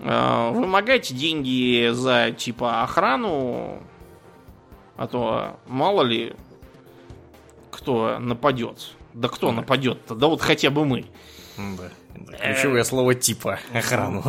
э, 0.00 0.50
вымогать 0.52 1.14
деньги 1.14 1.90
за 1.92 2.32
типа 2.32 2.82
охрану, 2.82 3.80
А 4.96 5.06
то 5.06 5.56
мало 5.66 6.02
ли 6.02 6.34
кто 7.82 8.18
нападет. 8.18 8.92
Да 9.12 9.28
кто 9.28 9.52
нападет-то? 9.52 10.14
Да 10.14 10.28
вот 10.28 10.40
хотя 10.40 10.70
бы 10.70 10.84
мы. 10.84 11.04
Да. 11.56 11.90
Ключевое 12.38 12.84
слово 12.84 13.14
типа 13.14 13.58
охрану. 13.74 14.22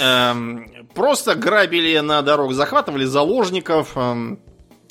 Эм, 0.00 0.88
просто 0.94 1.34
грабили 1.34 1.98
на 2.00 2.22
дорог, 2.22 2.52
захватывали 2.52 3.04
заложников, 3.04 3.96
эм, 3.96 4.38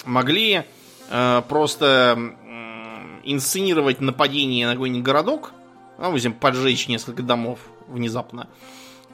могли 0.05 0.63
э, 1.09 1.41
просто 1.47 2.17
инсценировать 3.23 4.01
нападение 4.01 4.67
на 4.67 4.73
какой-нибудь 4.73 5.03
городок, 5.03 5.51
ну, 5.97 6.05
допустим, 6.05 6.33
поджечь 6.33 6.87
несколько 6.87 7.23
домов 7.23 7.59
внезапно. 7.87 8.47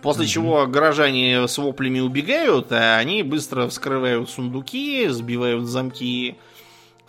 После 0.02 0.26
чего 0.26 0.66
горожане 0.66 1.48
с 1.48 1.58
воплями 1.58 2.00
убегают, 2.00 2.72
а 2.72 2.98
они 2.98 3.24
быстро 3.24 3.68
вскрывают 3.68 4.30
сундуки, 4.30 5.08
сбивают 5.10 5.68
замки 5.68 6.38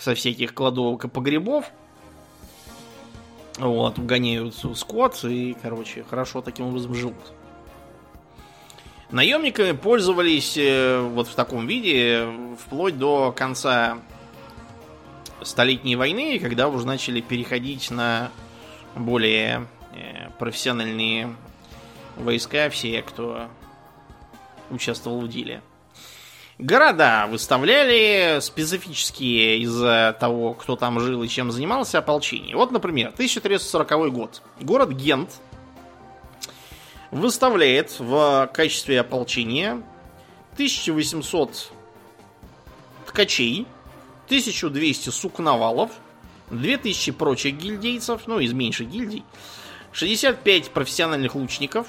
со 0.03 0.15
всяких 0.17 0.53
кладовок 0.53 1.05
и 1.05 1.09
погребов. 1.09 1.67
Вот, 3.59 3.99
угоняют 3.99 4.57
скот 4.75 5.23
и, 5.25 5.57
короче, 5.63 6.05
хорошо 6.09 6.41
таким 6.43 6.67
образом 6.67 6.95
живут. 6.95 7.33
Наемниками 9.11 9.73
пользовались 9.73 10.57
э, 10.57 11.01
вот 11.01 11.29
в 11.29 11.35
таком 11.35 11.67
виде 11.67 12.27
вплоть 12.59 12.99
до 12.99 13.31
конца 13.31 13.99
Столетней 15.43 15.97
войны, 15.97 16.39
когда 16.39 16.69
уже 16.69 16.87
начали 16.87 17.21
переходить 17.21 17.91
на 17.91 18.31
более 18.97 19.67
э, 19.95 20.31
профессиональные 20.39 21.37
войска, 22.17 22.71
все, 22.71 23.03
кто 23.03 23.49
участвовал 24.71 25.21
в 25.21 25.29
деле. 25.29 25.63
Города 26.63 27.27
выставляли 27.29 28.39
специфические 28.41 29.59
из-за 29.63 30.17
того, 30.21 30.55
кто 30.55 30.77
там 30.77 31.01
жил 31.01 31.25
и 31.25 31.29
чем 31.29 31.51
занимался, 31.51 31.99
ополчение. 31.99 32.55
Вот, 32.55 32.71
например, 32.71 33.09
1340 33.09 34.13
год. 34.13 34.43
Город 34.61 34.91
Гент 34.91 35.41
выставляет 37.11 37.99
в 37.99 38.49
качестве 38.55 39.01
ополчения 39.01 39.83
1800 40.53 41.73
ткачей, 43.09 43.67
1200 44.27 45.11
сукновалов, 45.11 45.91
2000 46.51 47.11
прочих 47.11 47.57
гильдейцев, 47.57 48.29
ну, 48.29 48.39
из 48.39 48.53
меньших 48.53 48.89
гильдий, 48.89 49.25
65 49.91 50.71
профессиональных 50.71 51.35
лучников 51.35 51.89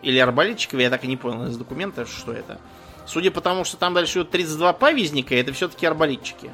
или 0.00 0.18
арбалетчиков, 0.18 0.78
я 0.78 0.90
так 0.90 1.02
и 1.02 1.08
не 1.08 1.16
понял 1.16 1.48
из 1.48 1.56
документа, 1.56 2.06
что 2.06 2.32
это. 2.32 2.60
Судя 3.12 3.30
по 3.30 3.42
тому, 3.42 3.64
что 3.64 3.76
там 3.76 3.92
дальше 3.92 4.20
идет 4.20 4.30
32 4.30 4.72
павизника, 4.72 5.34
это 5.34 5.52
все-таки 5.52 5.84
арбалетчики. 5.84 6.50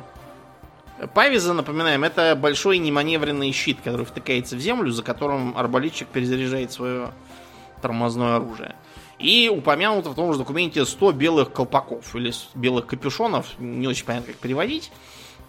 Павиза, 1.14 1.52
напоминаем, 1.52 2.02
это 2.02 2.34
большой 2.34 2.78
неманевренный 2.78 3.52
щит, 3.52 3.78
который 3.84 4.04
втыкается 4.04 4.56
в 4.56 4.58
землю, 4.58 4.90
за 4.90 5.04
которым 5.04 5.56
арбалетчик 5.56 6.08
перезаряжает 6.08 6.72
свое 6.72 7.12
тормозное 7.80 8.36
оружие. 8.36 8.74
И 9.20 9.48
упомянуто 9.48 10.10
в 10.10 10.16
том 10.16 10.32
же 10.32 10.40
документе 10.40 10.84
100 10.84 11.12
белых 11.12 11.52
колпаков 11.52 12.16
или 12.16 12.32
белых 12.56 12.86
капюшонов, 12.86 13.46
не 13.60 13.86
очень 13.86 14.04
понятно, 14.04 14.32
как 14.32 14.40
переводить. 14.40 14.90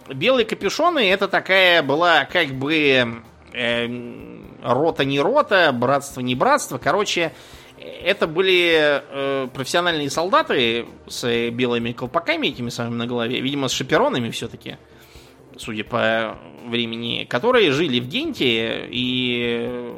Белые 0.08 0.44
капюшоны 0.44 1.10
это 1.10 1.26
такая 1.26 1.82
была 1.82 2.24
как 2.24 2.50
бы 2.50 3.20
э, 3.52 4.40
рота 4.62 5.04
не 5.04 5.18
рота, 5.18 5.72
братство 5.72 6.20
не 6.20 6.36
братство. 6.36 6.78
Короче, 6.78 7.32
это 7.80 8.26
были 8.26 8.76
э, 8.76 9.48
профессиональные 9.52 10.10
солдаты 10.10 10.86
с 11.06 11.50
белыми 11.50 11.92
колпаками 11.92 12.48
этими 12.48 12.68
самыми 12.68 12.96
на 12.96 13.06
голове, 13.06 13.40
видимо, 13.40 13.68
с 13.68 13.72
шаперонами 13.72 14.30
все-таки, 14.30 14.76
судя 15.56 15.84
по 15.84 16.38
времени, 16.66 17.24
которые 17.24 17.72
жили 17.72 18.00
в 18.00 18.08
Генте 18.08 18.86
и 18.90 19.92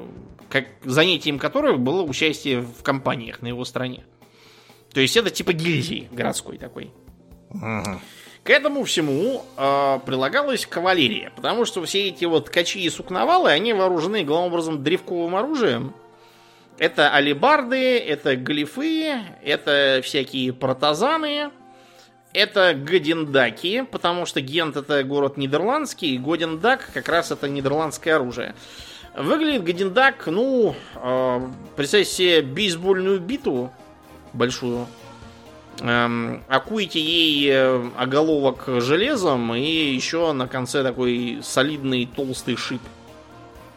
как 0.49 0.67
занятием 0.85 1.39
которых 1.39 1.81
было 1.81 2.03
участие 2.03 2.61
в 2.61 2.83
компаниях 2.83 3.43
на 3.43 3.49
его 3.49 3.65
стране. 3.65 4.05
То 4.93 5.01
есть 5.01 5.17
это 5.17 5.31
типа 5.31 5.53
гильдии 5.53 6.09
городской 6.13 6.59
такой. 6.59 6.91
Ага. 7.51 8.01
К 8.45 8.51
этому 8.51 8.83
всему 8.85 9.45
э, 9.57 10.01
прилагалась 10.05 10.67
кавалерия, 10.67 11.33
потому 11.37 11.65
что 11.65 11.85
все 11.85 12.09
эти 12.09 12.25
вот 12.25 12.51
качи 12.51 12.81
и 12.81 12.91
сукновалы, 12.91 13.51
они 13.51 13.73
вооружены 13.73 14.25
главным 14.25 14.53
образом 14.53 14.83
древковым 14.83 15.37
оружием. 15.37 15.95
Это 16.78 17.11
алибарды, 17.11 17.99
это 17.99 18.35
глифы, 18.36 19.20
это 19.43 20.01
всякие 20.03 20.53
протазаны, 20.53 21.51
это 22.32 22.74
гадендаки, 22.74 23.82
потому 23.82 24.27
что 24.27 24.40
Гент 24.40 24.77
это 24.77 25.05
город 25.05 25.36
нидерландский, 25.36 26.15
и 26.15 26.19
Годендак 26.19 26.90
как 26.93 27.09
раз 27.09 27.31
это 27.31 27.49
нидерландское 27.49 28.16
оружие. 28.16 28.55
Выглядит 29.15 29.65
Гадендак, 29.65 30.27
ну, 30.27 30.74
э, 30.94 31.40
представьте 31.77 32.11
себе 32.11 32.43
бейсбольную 32.43 33.20
биту 33.20 33.70
большую, 34.32 34.86
эм, 35.81 36.43
окуете 36.49 37.01
ей 37.01 37.51
э, 37.51 37.90
оголовок 37.99 38.65
железом 38.81 39.55
и 39.55 39.61
еще 39.61 40.32
на 40.32 40.49
конце 40.49 40.82
такой 40.82 41.40
солидный 41.43 42.07
толстый 42.07 42.57
шип 42.57 42.81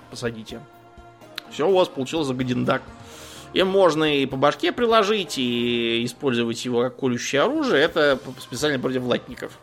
посадите. 0.09 0.61
Все, 1.51 1.67
у 1.67 1.73
вас 1.73 1.87
получился 1.87 2.33
Гадендак. 2.33 2.81
Им 3.53 3.67
можно 3.67 4.03
и 4.03 4.25
по 4.25 4.35
башке 4.35 4.71
приложить, 4.71 5.37
и 5.37 6.03
использовать 6.03 6.63
его 6.65 6.81
как 6.81 6.97
колющее 6.97 7.43
оружие. 7.43 7.83
Это 7.83 8.19
специально 8.39 8.79
против 8.79 9.03
латников. 9.03 9.57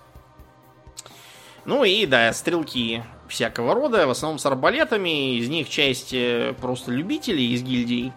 Ну 1.64 1.84
и, 1.84 2.06
да, 2.06 2.32
стрелки 2.32 3.02
всякого 3.28 3.74
рода, 3.74 4.06
в 4.06 4.10
основном 4.10 4.38
с 4.38 4.46
арбалетами. 4.46 5.36
Из 5.36 5.48
них 5.48 5.68
часть 5.68 6.12
э, 6.12 6.54
просто 6.60 6.90
любители 6.90 7.42
из 7.42 7.62
гильдий, 7.62 8.12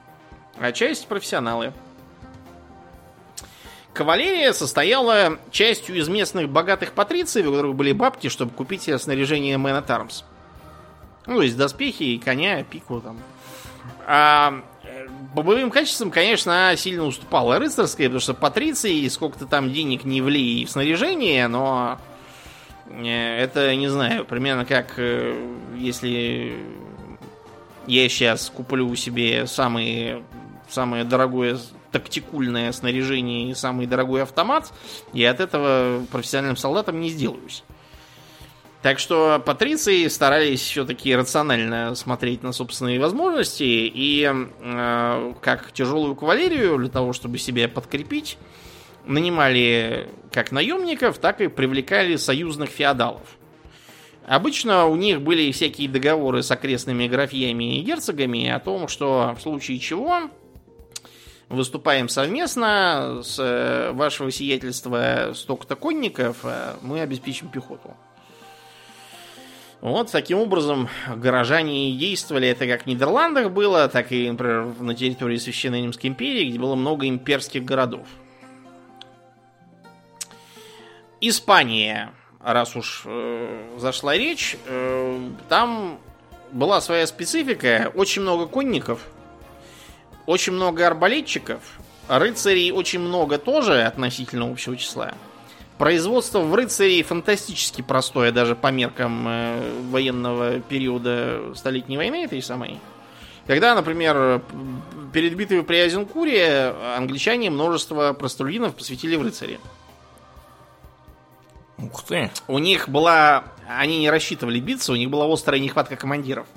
а 0.57 0.71
часть 0.71 1.07
профессионалы. 1.07 1.73
Кавалерия 3.93 4.51
состояла 4.51 5.39
частью 5.51 5.95
из 5.95 6.09
местных 6.09 6.49
богатых 6.49 6.91
патрициев, 6.91 7.47
у 7.47 7.51
которых 7.51 7.75
были 7.75 7.93
бабки, 7.93 8.27
чтобы 8.27 8.51
купить 8.51 8.89
снаряжение 9.01 9.57
Man 9.57 9.81
at 9.81 9.87
Arms. 9.87 10.23
Ну, 11.27 11.37
то 11.37 11.41
есть 11.41 11.57
доспехи 11.57 12.03
и 12.03 12.19
коня, 12.19 12.63
пику 12.63 12.99
там. 12.99 13.17
А 14.07 14.61
э, 14.83 15.07
по 15.35 15.41
боевым 15.41 15.71
качествам, 15.71 16.11
конечно, 16.11 16.73
сильно 16.77 17.03
уступала 17.03 17.59
рыцарская, 17.59 18.07
потому 18.07 18.19
что 18.19 18.33
патриции 18.33 19.07
сколько-то 19.07 19.45
там 19.45 19.71
денег 19.71 20.03
не 20.03 20.21
влей 20.21 20.65
в 20.65 20.71
снаряжение, 20.71 21.47
но 21.47 21.99
Э, 22.87 23.37
это, 23.37 23.75
не 23.75 23.87
знаю, 23.87 24.25
примерно 24.25 24.65
как 24.65 24.93
э, 24.97 25.35
если 25.75 26.57
я 27.87 28.09
сейчас 28.09 28.49
куплю 28.49 28.93
себе 28.95 29.47
самые, 29.47 30.23
самое 30.69 31.03
дорогое 31.03 31.57
тактикульное 31.91 32.71
снаряжение 32.71 33.49
и 33.49 33.53
самый 33.53 33.87
дорогой 33.87 34.23
автомат, 34.23 34.71
и 35.13 35.23
от 35.23 35.39
этого 35.39 36.05
профессиональным 36.11 36.57
солдатом 36.57 36.99
не 36.99 37.09
сделаюсь. 37.09 37.63
Так 38.85 38.99
что 38.99 39.41
патриции 39.43 40.07
старались 40.09 40.61
все-таки 40.61 41.15
рационально 41.15 41.95
смотреть 41.95 42.43
на 42.43 42.51
собственные 42.51 42.99
возможности 42.99 43.63
и 43.63 44.31
э, 44.31 45.33
как 45.41 45.71
тяжелую 45.71 46.15
кавалерию 46.15 46.77
для 46.77 46.89
того, 46.89 47.11
чтобы 47.11 47.39
себя 47.39 47.67
подкрепить, 47.67 48.37
нанимали 49.07 50.07
как 50.31 50.51
наемников, 50.51 51.17
так 51.17 51.41
и 51.41 51.47
привлекали 51.47 52.15
союзных 52.15 52.69
феодалов. 52.69 53.39
Обычно 54.27 54.85
у 54.85 54.95
них 54.95 55.19
были 55.19 55.51
всякие 55.51 55.89
договоры 55.89 56.43
с 56.43 56.51
окрестными 56.51 57.07
графьями 57.07 57.79
и 57.79 57.81
герцогами 57.81 58.47
о 58.49 58.59
том, 58.59 58.87
что 58.87 59.35
в 59.35 59.41
случае 59.41 59.79
чего 59.79 60.29
выступаем 61.49 62.07
совместно 62.07 63.21
с 63.23 63.39
э, 63.39 63.93
вашего 63.93 64.29
сиятельства 64.29 65.31
столько-то 65.33 65.75
конников, 65.75 66.41
а 66.43 66.77
мы 66.83 67.01
обеспечим 67.01 67.47
пехоту. 67.47 67.95
Вот 69.85 70.11
таким 70.11 70.39
образом 70.39 70.89
горожане 71.15 71.95
действовали. 71.95 72.47
Это 72.47 72.65
как 72.65 72.85
в 72.85 72.85
Нидерландах 72.87 73.51
было, 73.51 73.87
так 73.87 74.11
и, 74.11 74.31
например, 74.31 74.73
на 74.79 74.95
территории 74.95 75.37
Священной 75.37 75.83
Римской 75.83 76.09
империи, 76.09 76.49
где 76.49 76.57
было 76.57 76.73
много 76.73 77.07
имперских 77.07 77.63
городов. 77.63 78.07
Испания, 81.21 82.11
раз 82.43 82.75
уж 82.75 83.03
э, 83.05 83.77
зашла 83.77 84.17
речь, 84.17 84.57
э, 84.65 85.29
там 85.49 85.99
была 86.51 86.81
своя 86.81 87.05
специфика. 87.05 87.91
Очень 87.93 88.23
много 88.23 88.47
конников, 88.47 89.05
очень 90.25 90.53
много 90.53 90.87
арбалетчиков, 90.87 91.61
рыцарей 92.07 92.71
очень 92.71 93.01
много 93.01 93.37
тоже 93.37 93.83
относительно 93.83 94.49
общего 94.49 94.75
числа. 94.77 95.13
Производство 95.77 96.39
в 96.39 96.56
рыцарей 96.56 97.03
фантастически 97.03 97.81
простое, 97.81 98.31
даже 98.31 98.56
по 98.56 98.72
меркам 98.72 99.27
э, 99.27 99.81
военного 99.89 100.61
периода 100.61 101.53
Столетней 101.53 101.97
войны 101.97 102.23
этой 102.23 102.41
самой. 102.41 102.80
Когда, 103.45 103.76
например, 103.76 104.41
перед 105.11 105.35
битвой 105.35 105.64
при 105.64 105.77
Азенкуре 105.77 106.73
англичане 106.97 107.49
множество 107.49 108.14
простолюдинов 108.14 108.73
посвятили 108.76 109.18
в 109.18 109.22
рыцари. 109.22 109.60
Ух 111.77 112.03
ты. 112.03 112.31
У 112.47 112.57
них 112.60 112.88
была... 112.88 113.43
Они 113.68 113.99
не 113.99 114.10
рассчитывали 114.10 114.60
биться, 114.60 114.93
у 114.93 114.95
них 114.95 115.10
была 115.10 115.31
острая 115.31 115.60
нехватка 115.60 115.95
командиров. 115.95 116.47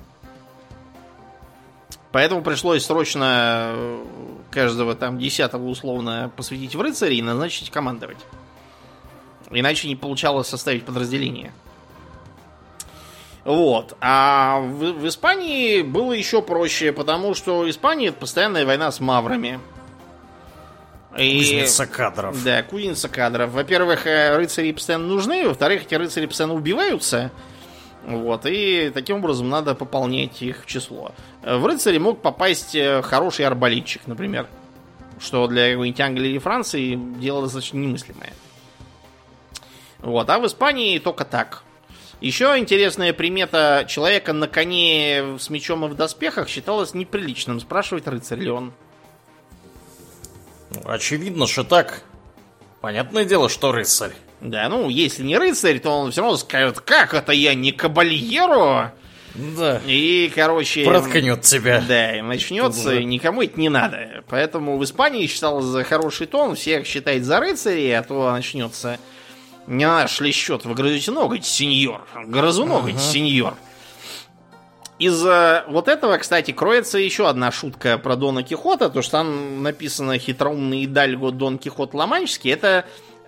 Поэтому 2.11 2.41
пришлось 2.41 2.85
срочно 2.85 3.75
каждого 4.49 4.95
там 4.95 5.19
десятого 5.19 5.67
условно 5.67 6.31
посвятить 6.35 6.73
в 6.73 6.81
рыцари 6.81 7.15
и 7.15 7.21
назначить 7.21 7.69
командовать. 7.69 8.17
Иначе 9.51 9.87
не 9.87 9.95
получалось 9.95 10.47
составить 10.47 10.85
подразделение. 10.85 11.51
Вот. 13.45 13.97
А 13.99 14.59
в, 14.59 14.91
в 14.93 15.07
Испании 15.07 15.81
было 15.81 16.13
еще 16.13 16.41
проще, 16.41 16.91
потому 16.91 17.33
что 17.33 17.69
Испания 17.69 18.07
это 18.07 18.17
постоянная 18.19 18.65
война 18.65 18.91
с 18.91 18.99
маврами. 18.99 19.59
И... 21.17 21.39
Кузница 21.39 21.87
кадров. 21.87 22.43
Да, 22.43 22.61
кузница 22.61 23.09
кадров. 23.09 23.49
Во-первых, 23.51 24.05
э, 24.05 24.37
рыцари 24.37 24.71
постоянно 24.71 25.07
нужны, 25.07 25.47
во-вторых, 25.47 25.83
эти 25.83 25.95
рыцари 25.95 26.27
постоянно 26.27 26.53
убиваются. 26.53 27.31
Вот, 28.05 28.45
и 28.45 28.91
таким 28.93 29.17
образом 29.17 29.49
надо 29.49 29.75
пополнять 29.75 30.41
их 30.41 30.65
число. 30.65 31.11
В 31.43 31.65
рыцари 31.65 31.97
мог 31.97 32.21
попасть 32.21 32.75
э, 32.75 33.01
хороший 33.01 33.45
арбалетчик, 33.45 34.03
например. 34.05 34.47
Что 35.19 35.47
для 35.47 35.71
какой-нибудь 35.71 35.99
Англии 35.99 36.29
или 36.29 36.37
Франции 36.37 36.95
дело 36.95 37.41
достаточно 37.43 37.77
немыслимое. 37.77 38.33
Вот, 40.01 40.29
а 40.29 40.39
в 40.39 40.47
Испании 40.47 40.99
только 40.99 41.25
так. 41.25 41.63
Еще 42.21 42.57
интересная 42.57 43.13
примета 43.13 43.85
человека 43.87 44.33
на 44.33 44.47
коне 44.47 45.37
с 45.39 45.49
мечом 45.49 45.85
и 45.85 45.87
в 45.87 45.95
доспехах 45.95 46.49
считалось 46.49 46.93
неприличным. 46.93 47.59
Спрашивать, 47.59 48.07
рыцарь 48.07 48.39
ли 48.39 48.49
он. 48.49 48.73
Очевидно, 50.83 51.47
что 51.47 51.63
так. 51.63 52.03
Понятное 52.81 53.25
дело, 53.25 53.49
что 53.49 53.71
рыцарь. 53.71 54.11
Да, 54.41 54.69
ну, 54.69 54.89
если 54.89 55.23
не 55.23 55.37
рыцарь, 55.37 55.79
то 55.79 55.89
он 55.91 56.11
все 56.11 56.21
равно 56.21 56.37
скажет, 56.37 56.79
как 56.79 57.13
это 57.13 57.31
я 57.31 57.53
не 57.53 57.71
кабальеро? 57.71 58.93
Да. 59.35 59.81
И, 59.85 60.31
короче... 60.33 60.85
Проткнет 60.85 61.41
тебя. 61.41 61.83
Да, 61.87 62.17
и 62.17 62.21
начнется, 62.21 62.95
и 62.95 63.03
никому 63.03 63.41
это 63.41 63.59
не 63.59 63.69
надо. 63.69 64.23
Поэтому 64.27 64.77
в 64.77 64.83
Испании 64.83 65.27
считалось 65.27 65.65
за 65.65 65.83
хороший 65.83 66.27
тон 66.27 66.55
всех 66.55 66.85
считать 66.85 67.23
за 67.23 67.39
рыцарей, 67.39 67.97
а 67.97 68.03
то 68.03 68.31
начнется... 68.31 68.99
Не 69.69 69.85
наш 69.85 70.19
ли 70.19 70.31
счет, 70.31 70.65
вы 70.65 70.73
грызете 70.73 71.11
ноготь, 71.11 71.45
сеньор. 71.45 72.01
Грызу 72.25 72.65
ноготь, 72.65 72.95
ага. 72.95 72.99
сеньор. 72.99 73.53
Из-за 74.97 75.63
вот 75.67 75.87
этого, 75.87 76.17
кстати, 76.17 76.49
кроется 76.51 76.97
еще 76.97 77.29
одна 77.29 77.51
шутка 77.51 77.99
про 77.99 78.15
Дона 78.15 78.41
Кихота, 78.41 78.89
то 78.89 79.03
что 79.03 79.11
там 79.11 79.61
написано 79.61 80.17
хитроумный 80.17 80.85
Идальго 80.85 81.29
Дон 81.29 81.59
Кихот 81.59 81.93
Ломанческий. 81.93 82.51
Это 82.51 82.85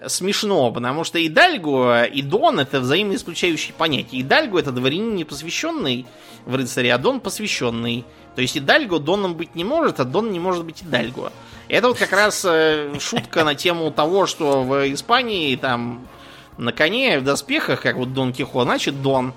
смешно, 0.07 0.71
потому 0.71 1.03
что 1.03 1.23
Идальго 1.23 2.05
и 2.05 2.23
Дон 2.23 2.59
это 2.59 2.79
взаимно 2.79 3.13
исключающие 3.13 3.75
понятия. 3.75 4.19
Идальго 4.19 4.59
это 4.59 4.71
дворянин 4.71 5.13
не 5.13 5.25
посвященный 5.25 6.07
в 6.45 6.55
рыцаре, 6.55 6.91
а 6.91 6.97
Дон 6.97 7.19
посвященный. 7.19 8.03
То 8.35 8.41
есть 8.41 8.57
Идальго 8.57 8.97
Доном 8.97 9.35
быть 9.35 9.53
не 9.53 9.63
может, 9.63 9.99
а 9.99 10.05
Дон 10.05 10.31
не 10.31 10.39
может 10.39 10.65
быть 10.65 10.81
Идальго. 10.81 11.31
Это 11.67 11.87
вот 11.87 11.99
как 11.99 12.11
раз 12.11 12.43
э, 12.49 12.91
шутка 12.99 13.43
на 13.43 13.53
тему 13.53 13.91
того, 13.91 14.25
что 14.25 14.63
в 14.63 14.91
Испании 14.91 15.55
там 15.55 16.07
на 16.57 16.71
коне 16.71 17.19
в 17.19 17.23
доспехах, 17.23 17.81
как 17.81 17.95
вот 17.95 18.13
Дон 18.13 18.33
Кихот, 18.33 18.65
значит 18.65 19.01
Дон. 19.01 19.33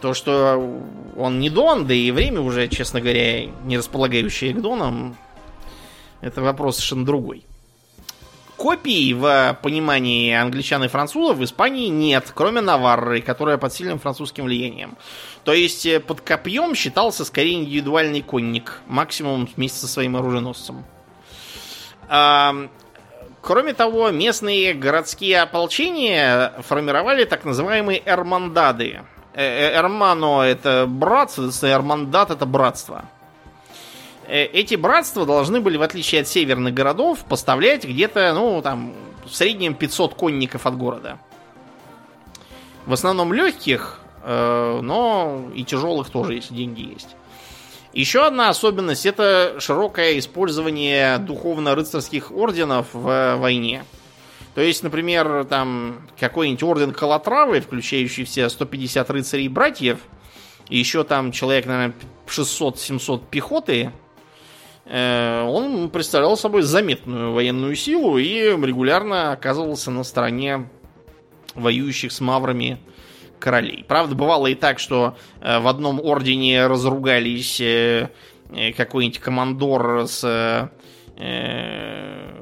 То, 0.00 0.12
что 0.12 0.80
он 1.16 1.40
не 1.40 1.50
Дон, 1.50 1.86
да 1.86 1.94
и 1.94 2.10
время 2.10 2.40
уже, 2.40 2.68
честно 2.68 3.00
говоря, 3.00 3.46
не 3.64 3.78
располагающее 3.78 4.52
к 4.52 4.60
Донам, 4.60 5.16
это 6.20 6.42
вопрос 6.42 6.76
совершенно 6.76 7.06
другой. 7.06 7.44
Копий 8.56 9.12
в 9.14 9.58
понимании 9.62 10.32
англичан 10.32 10.84
и 10.84 10.88
французов 10.88 11.38
в 11.38 11.44
Испании 11.44 11.88
нет, 11.88 12.32
кроме 12.34 12.60
Наварры, 12.60 13.20
которая 13.20 13.58
под 13.58 13.72
сильным 13.72 13.98
французским 13.98 14.44
влиянием. 14.44 14.96
То 15.42 15.52
есть 15.52 15.84
э, 15.86 16.00
под 16.00 16.20
копьем 16.20 16.74
считался 16.74 17.24
скорее 17.24 17.54
индивидуальный 17.54 18.22
конник, 18.22 18.80
максимум 18.86 19.48
вместе 19.56 19.80
со 19.80 19.88
своим 19.88 20.16
оруженосцем. 20.16 20.84
Кроме 23.44 23.74
того, 23.74 24.10
местные 24.10 24.72
городские 24.72 25.42
ополчения 25.42 26.54
формировали 26.66 27.24
так 27.24 27.44
называемые 27.44 28.02
эрмандады. 28.06 29.02
Э, 29.34 29.42
э, 29.42 29.78
эрмано 29.78 30.40
это 30.40 30.86
братство, 30.88 31.50
эрмандат 31.62 32.30
это 32.30 32.46
братство. 32.46 33.04
Э, 34.26 34.44
эти 34.44 34.76
братства 34.76 35.26
должны 35.26 35.60
были, 35.60 35.76
в 35.76 35.82
отличие 35.82 36.22
от 36.22 36.28
северных 36.28 36.72
городов, 36.72 37.18
поставлять 37.28 37.84
где-то, 37.84 38.32
ну, 38.32 38.62
там, 38.62 38.94
в 39.26 39.34
среднем 39.34 39.74
500 39.74 40.14
конников 40.14 40.66
от 40.66 40.78
города. 40.78 41.18
В 42.86 42.94
основном 42.94 43.34
легких, 43.34 44.00
но 44.26 45.50
и 45.54 45.64
тяжелых 45.64 46.08
тоже, 46.10 46.34
если 46.34 46.54
деньги 46.54 46.92
есть. 46.92 47.16
Еще 47.94 48.26
одна 48.26 48.48
особенность 48.48 49.06
это 49.06 49.56
широкое 49.60 50.18
использование 50.18 51.18
духовно-рыцарских 51.18 52.32
орденов 52.32 52.88
в 52.92 53.36
войне. 53.36 53.84
То 54.56 54.62
есть, 54.62 54.82
например, 54.82 55.44
там 55.44 56.08
какой-нибудь 56.18 56.62
орден 56.64 56.92
Калатравы, 56.92 57.60
включающий 57.60 58.24
все 58.24 58.48
150 58.48 59.10
рыцарей 59.10 59.46
и 59.46 59.48
братьев, 59.48 60.00
и 60.68 60.76
еще 60.76 61.04
там 61.04 61.30
человек, 61.30 61.66
наверное, 61.66 61.94
600-700 62.26 63.22
пехоты, 63.30 63.92
э, 64.86 65.44
он 65.44 65.88
представлял 65.88 66.36
собой 66.36 66.62
заметную 66.62 67.32
военную 67.32 67.76
силу 67.76 68.18
и 68.18 68.40
регулярно 68.40 69.30
оказывался 69.30 69.92
на 69.92 70.02
стороне 70.02 70.68
воюющих 71.54 72.10
с 72.10 72.20
маврами 72.20 72.80
королей. 73.38 73.84
Правда, 73.86 74.14
бывало 74.14 74.46
и 74.46 74.54
так, 74.54 74.78
что 74.78 75.16
э, 75.40 75.58
в 75.58 75.68
одном 75.68 76.00
ордене 76.00 76.66
разругались 76.66 77.60
э, 77.60 78.10
э, 78.50 78.72
какой-нибудь 78.72 79.20
командор 79.20 80.06
с 80.06 80.70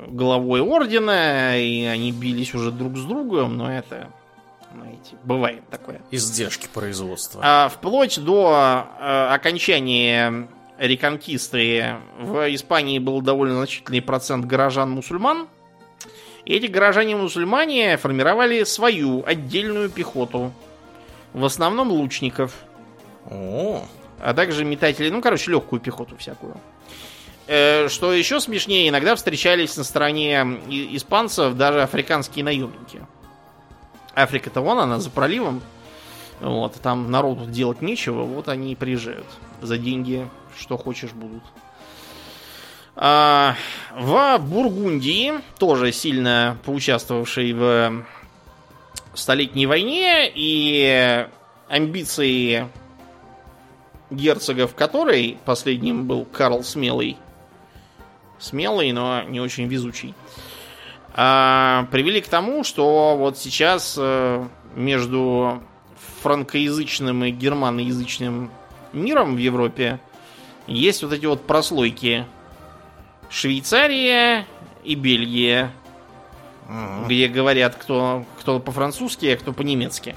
главой 0.09 0.63
ордена, 0.63 1.59
и 1.59 1.85
они 1.85 2.11
бились 2.11 2.55
уже 2.55 2.71
друг 2.71 2.97
с 2.97 3.05
другом, 3.05 3.59
но 3.59 3.71
это, 3.71 4.09
знаете, 4.75 5.17
бывает 5.25 5.63
такое. 5.69 6.01
Издержки 6.11 6.69
производства. 6.73 7.43
А 7.45 7.69
вплоть 7.69 8.19
до 8.19 8.87
окончания 9.31 10.49
реконкисты 10.79 11.97
в 12.19 12.55
Испании 12.55 12.99
был 12.99 13.21
довольно 13.21 13.57
значительный 13.57 14.01
процент 14.01 14.47
горожан-мусульман. 14.47 15.49
И 16.45 16.55
эти 16.55 16.67
горожане-мусульмане 16.67 17.97
формировали 17.99 18.65
свою 18.65 19.23
отдельную 19.25 19.91
пехоту, 19.91 20.53
в 21.33 21.45
основном 21.45 21.91
лучников. 21.91 22.55
О. 23.31 23.85
А 24.21 24.35
также 24.35 24.65
метателей, 24.65 25.11
ну, 25.11 25.21
короче, 25.21 25.51
легкую 25.51 25.81
пехоту 25.81 26.17
всякую. 26.17 26.57
Э, 27.47 27.89
что 27.89 28.13
еще 28.13 28.41
смешнее, 28.41 28.89
иногда 28.89 29.17
встречались 29.17 29.77
на 29.77 29.85
стороне 29.85 30.43
испанцев 30.69 31.55
даже 31.55 31.83
африканские 31.83 32.45
наемники. 32.45 33.05
Африка-то 34.15 34.61
вон 34.61 34.79
она, 34.79 35.01
за 35.01 35.11
проливом. 35.11 35.61
Вот, 36.41 36.75
там 36.81 37.11
народу 37.11 37.47
делать 37.47 37.83
нечего, 37.83 38.23
вот 38.23 38.49
они 38.49 38.73
и 38.73 38.77
приезжают. 38.77 39.27
За 39.61 39.79
деньги, 39.79 40.29
что 40.59 40.77
хочешь, 40.77 41.13
будут. 41.13 41.43
А, 42.95 43.55
в 43.97 44.39
Бургундии, 44.39 45.35
тоже 45.59 45.93
сильно 45.93 46.59
поучаствовавший 46.65 47.53
в 47.53 48.05
Столетней 49.15 49.67
войне 49.67 50.31
и 50.35 51.27
амбиции 51.69 52.69
герцогов 54.11 54.75
которой, 54.75 55.39
последним 55.45 56.07
был 56.07 56.25
Карл 56.25 56.63
Смелый, 56.63 57.17
смелый, 58.39 58.93
но 58.93 59.23
не 59.23 59.41
очень 59.41 59.67
везучий, 59.67 60.15
а, 61.15 61.87
привели 61.91 62.21
к 62.21 62.29
тому, 62.29 62.65
что 62.65 63.17
вот 63.17 63.39
сейчас 63.39 63.97
э, 63.99 64.47
между 64.75 65.63
франкоязычным 66.23 67.25
и 67.25 67.31
германоязычным 67.31 68.51
миром 68.93 69.35
в 69.35 69.39
Европе 69.39 70.01
есть 70.67 71.03
вот 71.03 71.13
эти 71.13 71.27
вот 71.27 71.47
прослойки. 71.47 72.27
Швейцария 73.29 74.47
и 74.85 74.95
Бельгия, 74.95 75.73
uh-huh. 76.69 77.07
где 77.07 77.29
говорят, 77.29 77.77
кто, 77.77 78.25
кто 78.41 78.61
по-французски, 78.61 79.27
а 79.27 79.37
кто 79.37 79.53
по-немецки. 79.53 80.15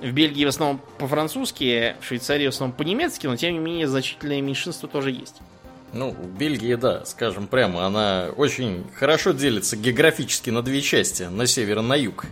В 0.00 0.10
Бельгии 0.12 0.44
в 0.44 0.48
основном 0.48 0.80
по-французски, 0.98 1.96
в 2.00 2.04
Швейцарии 2.04 2.46
в 2.46 2.50
основном 2.50 2.76
по-немецки, 2.76 3.26
но 3.26 3.36
тем 3.36 3.52
не 3.52 3.58
менее 3.58 3.86
значительное 3.86 4.40
меньшинство 4.40 4.88
тоже 4.88 5.10
есть. 5.10 5.36
Ну, 5.92 6.12
в 6.12 6.38
Бельгии, 6.38 6.74
да, 6.74 7.04
скажем 7.04 7.48
прямо, 7.48 7.84
она 7.84 8.30
очень 8.36 8.86
хорошо 8.94 9.32
делится 9.32 9.76
географически 9.76 10.50
на 10.50 10.62
две 10.62 10.80
части, 10.80 11.24
на 11.24 11.46
север 11.46 11.80
и 11.80 11.82
на 11.82 11.94
юг. 11.94 12.26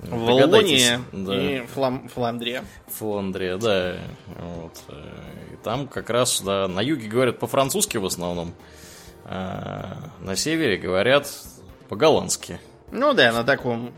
Волония 0.00 1.00
да. 1.12 1.40
и 1.40 1.66
Флам, 1.66 2.08
Фландрия. 2.08 2.64
Фландрия, 2.88 3.58
да. 3.58 3.98
Вот. 4.26 4.82
И 5.52 5.56
там 5.62 5.86
как 5.86 6.10
раз, 6.10 6.40
да, 6.40 6.68
на 6.68 6.80
юге 6.80 7.06
говорят 7.06 7.38
по-французски 7.38 7.98
в 7.98 8.06
основном, 8.06 8.54
а 9.24 9.98
на 10.20 10.36
севере 10.36 10.78
говорят 10.78 11.28
по-голландски. 11.90 12.60
Ну 12.92 13.12
да, 13.14 13.32
на 13.32 13.42
таком 13.44 13.92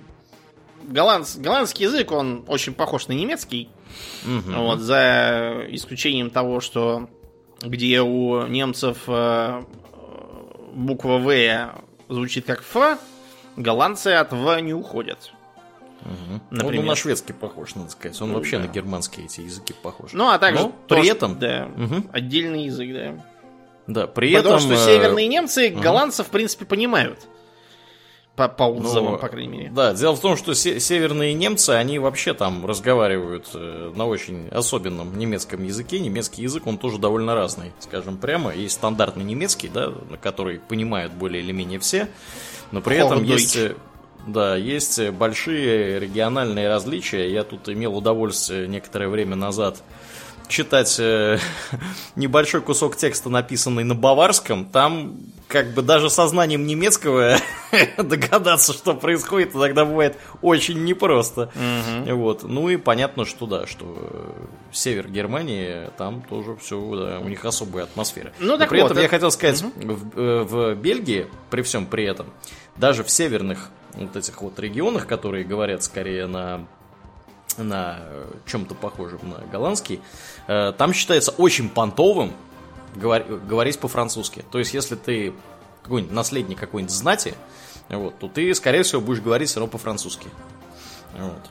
голландс- 0.83 1.39
голландский 1.39 1.85
язык, 1.85 2.11
он 2.11 2.45
очень 2.49 2.73
похож 2.73 3.07
на 3.07 3.13
немецкий. 3.13 3.69
Мгм. 4.25 4.57
Вот, 4.63 4.81
за 4.81 5.65
исключением 5.69 6.31
того, 6.31 6.61
что 6.61 7.09
где 7.61 8.01
у 8.01 8.47
немцев 8.47 8.97
э, 9.07 9.63
буква 10.73 11.19
В 11.19 11.71
звучит 12.09 12.47
как 12.47 12.61
Ф, 12.61 12.99
голландцы 13.57 14.09
от 14.09 14.33
В 14.33 14.59
не 14.61 14.73
уходят. 14.73 15.31
Мгм. 16.01 16.41
Например. 16.51 16.81
Он 16.81 16.87
на 16.87 16.97
шведский 16.97 17.35
похож, 17.35 17.75
надо 17.75 17.91
сказать. 17.91 18.21
Он 18.23 18.31
Ну, 18.31 18.35
вообще 18.37 18.57
да. 18.59 18.65
на 18.65 18.69
германские 18.69 19.27
эти 19.27 19.43
языки 19.43 19.75
похож. 19.83 20.15
Ну, 20.15 20.31
а 20.31 20.39
также 20.39 20.63
Но 20.65 20.73
то, 20.89 20.97
при 20.97 21.09
этом- 21.09 21.39
да, 21.39 21.69
Мгм. 21.77 22.09
отдельный 22.11 22.65
язык, 22.65 22.93
да. 22.93 23.25
Да, 23.87 24.07
при 24.07 24.35
Потому 24.35 24.57
этом... 24.57 24.67
что 24.67 24.75
э, 24.83 24.85
северные 24.87 25.27
немцы 25.29 25.69
голландцев, 25.69 26.27
в 26.29 26.31
принципе, 26.31 26.65
понимают. 26.65 27.27
По, 28.35 28.49
по 28.49 28.69
ну, 28.69 28.79
отзывам, 28.81 29.19
по 29.19 29.29
крайней 29.29 29.49
мере. 29.49 29.71
Да, 29.75 29.93
дело 29.93 30.17
в 30.17 30.21
том, 30.21 30.37
что 30.39 30.55
се- 30.55 30.81
северные 30.81 31.35
немцы, 31.35 31.71
они 31.71 31.99
вообще 31.99 32.33
там 32.33 32.65
разговаривают 32.65 33.51
э, 33.53 33.93
на 33.95 34.07
очень 34.07 34.49
особенном 34.49 35.19
немецком 35.19 35.63
языке. 35.65 35.99
Немецкий 36.01 36.43
язык, 36.43 36.67
он 36.67 36.79
тоже 36.79 36.99
довольно 36.99 37.35
разный, 37.35 37.73
скажем 37.81 38.17
прямо. 38.17 38.55
Есть 38.55 38.77
стандартный 38.77 39.25
немецкий, 39.25 39.69
да, 39.69 39.93
который 40.23 40.61
понимают 40.61 41.13
более 41.13 41.43
или 41.43 41.53
менее 41.53 41.79
все. 41.79 42.09
Но 42.71 42.81
при 42.81 42.97
этом 42.97 43.19
Hochdeutsch. 43.21 43.27
есть... 43.33 43.57
э, 43.57 43.75
Да, 44.27 44.57
есть 44.57 44.99
э, 44.99 45.13
большие 45.13 46.01
региональные 46.01 46.69
различия. 46.69 47.31
Я 47.31 47.45
тут 47.45 47.69
имел 47.69 47.95
удовольствие 47.97 48.67
некоторое 48.67 49.09
время 49.09 49.37
назад 49.37 49.83
читать 50.49 50.97
э, 50.99 51.39
небольшой 52.17 52.63
кусок 52.63 52.97
текста, 52.97 53.29
написанный 53.29 53.85
на 53.85 53.95
баварском, 53.95 54.65
там 54.65 55.17
как 55.53 55.75
бы 55.75 55.83
даже 55.83 56.09
со 56.11 56.27
знанием 56.27 56.67
немецкого 56.67 57.37
догадаться, 57.99 58.73
что 58.73 58.95
происходит, 58.95 59.55
иногда 59.55 59.85
бывает 59.85 60.17
очень 60.41 60.83
непросто. 60.85 61.51
Вот. 62.07 62.43
Ну 62.43 62.69
и 62.71 62.77
понятно, 62.77 63.25
что 63.25 63.47
да, 63.47 63.67
что 63.67 63.95
э, 63.97 64.31
север 64.73 65.09
Германии, 65.09 65.91
там 65.99 66.23
тоже 66.23 66.57
все, 66.57 66.77
да, 66.97 67.21
у 67.21 67.29
них 67.29 67.45
особая 67.45 67.85
атмосфера. 67.85 68.33
Ну, 68.41 68.53
Но 68.53 68.59
так 68.59 68.71
при 68.71 68.79
вот, 68.81 68.87
этом 68.87 68.97
это- 68.97 69.03
я 69.03 69.09
хотел 69.09 69.31
сказать, 69.31 69.63
в, 69.63 70.19
э, 70.19 70.43
в 70.43 70.75
Бельгии, 70.75 71.27
при 71.51 71.63
всем 71.63 71.87
при 71.87 72.05
этом, 72.05 72.27
даже 72.77 73.05
в 73.05 73.11
северных 73.11 73.69
вот 73.95 74.17
этих 74.17 74.41
вот 74.41 74.59
регионах, 74.59 75.07
которые 75.07 75.45
говорят 75.45 75.83
скорее 75.83 76.27
на 76.27 76.67
на 77.59 77.99
чем-то 78.47 78.75
похожем 78.75 79.19
на 79.29 79.47
голландский, 79.53 80.01
э, 80.49 80.73
там 80.79 80.95
считается 80.95 81.33
очень 81.33 81.69
понтовым 81.69 82.33
говорить 82.95 83.79
по-французски. 83.79 84.45
То 84.51 84.59
есть, 84.59 84.75
если 84.75 84.97
ты 84.97 85.33
какой-нибудь 85.83 86.15
наследник 86.15 86.59
какой-нибудь 86.59 86.95
знати, 86.95 87.35
вот, 87.89 88.19
то 88.19 88.29
ты, 88.29 88.55
скорее 88.55 88.83
всего, 88.83 89.01
будешь 89.01 89.21
говорить 89.21 89.49
все 89.49 89.61
равно 89.61 89.71
по-французски. 89.71 90.29
Вот. 91.19 91.51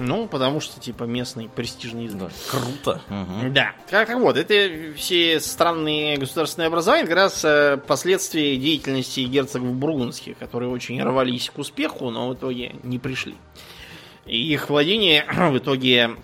Ну, 0.00 0.28
потому 0.28 0.60
что, 0.60 0.80
типа, 0.80 1.04
местный 1.04 1.48
престижный 1.48 2.04
язык. 2.04 2.20
Да, 2.20 2.30
круто. 2.50 3.02
Мгм. 3.08 3.52
Да. 3.52 3.72
Как 3.90 4.14
вот, 4.14 4.36
это 4.36 4.94
все 4.96 5.40
странные 5.40 6.16
государственные 6.16 6.68
образования 6.68 7.04
как 7.04 7.16
раз 7.16 7.44
э, 7.44 7.78
последствия 7.84 8.56
деятельности 8.56 9.20
герцогов 9.20 9.72
бургундских, 9.74 10.38
которые 10.38 10.70
очень 10.70 11.02
рвались 11.02 11.50
к 11.50 11.58
успеху, 11.58 12.10
но 12.10 12.28
в 12.28 12.34
итоге 12.34 12.76
не 12.84 13.00
пришли. 13.00 13.34
И 14.24 14.52
их 14.52 14.70
владение 14.70 15.24
в 15.50 15.58
итоге 15.58 16.16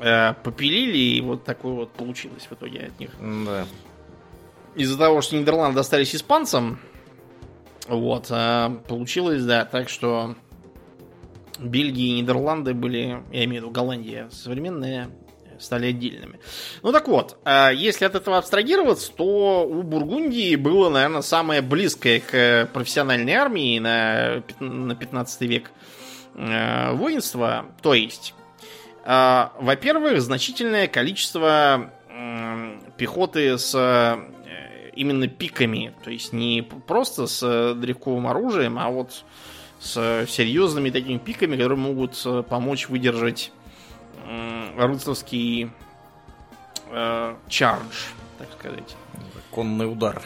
э, 0.00 0.34
попилили, 0.42 0.98
и 0.98 1.20
вот 1.20 1.44
такое 1.44 1.72
вот 1.72 1.92
получилось 1.92 2.46
в 2.48 2.52
итоге 2.52 2.86
от 2.86 3.00
них. 3.00 3.10
Да. 3.20 3.66
Из-за 4.74 4.98
того, 4.98 5.20
что 5.20 5.36
Нидерланды 5.36 5.76
достались 5.76 6.14
испанцам, 6.14 6.78
вот, 7.88 8.26
э, 8.30 8.70
получилось, 8.88 9.44
да, 9.44 9.64
так 9.64 9.88
что 9.88 10.34
Бельгия 11.58 12.16
и 12.16 12.20
Нидерланды 12.20 12.74
были, 12.74 13.22
я 13.32 13.44
имею 13.44 13.62
в 13.62 13.64
виду 13.66 13.70
Голландия 13.70 14.28
современные, 14.30 15.10
стали 15.58 15.88
отдельными. 15.88 16.40
Ну 16.82 16.92
так 16.92 17.08
вот, 17.08 17.38
э, 17.44 17.70
если 17.74 18.04
от 18.04 18.14
этого 18.14 18.38
абстрагироваться, 18.38 19.12
то 19.12 19.66
у 19.68 19.82
Бургундии 19.82 20.56
было, 20.56 20.88
наверное, 20.88 21.22
самое 21.22 21.62
близкое 21.62 22.20
к 22.20 22.70
профессиональной 22.72 23.34
армии 23.34 23.78
на, 23.78 24.40
пят- 24.40 24.60
на 24.60 24.94
15 24.94 25.42
век 25.42 25.70
э, 26.34 26.92
воинство. 26.94 27.66
То 27.82 27.94
есть, 27.94 28.34
э, 28.38 28.39
во-первых, 29.04 30.20
значительное 30.20 30.86
количество 30.88 31.90
пехоты 33.00 33.56
с 33.56 33.74
э, 33.74 34.90
именно 34.94 35.26
пиками, 35.26 35.94
то 36.04 36.10
есть 36.10 36.34
не 36.34 36.60
просто 36.60 37.26
с 37.26 37.74
древковым 37.74 38.26
оружием, 38.26 38.78
а 38.78 38.90
вот 38.90 39.24
с 39.80 40.26
серьезными 40.28 40.90
такими 40.90 41.16
пиками, 41.16 41.56
которые 41.56 41.78
могут 41.78 42.20
э, 42.26 42.42
помочь 42.42 42.90
выдержать 42.90 43.52
рыцарский 44.76 45.70
э, 46.90 47.34
чардж, 47.48 48.04
так 48.38 48.48
сказать. 48.58 48.96
Конный 49.50 49.90
удар. 49.90 50.22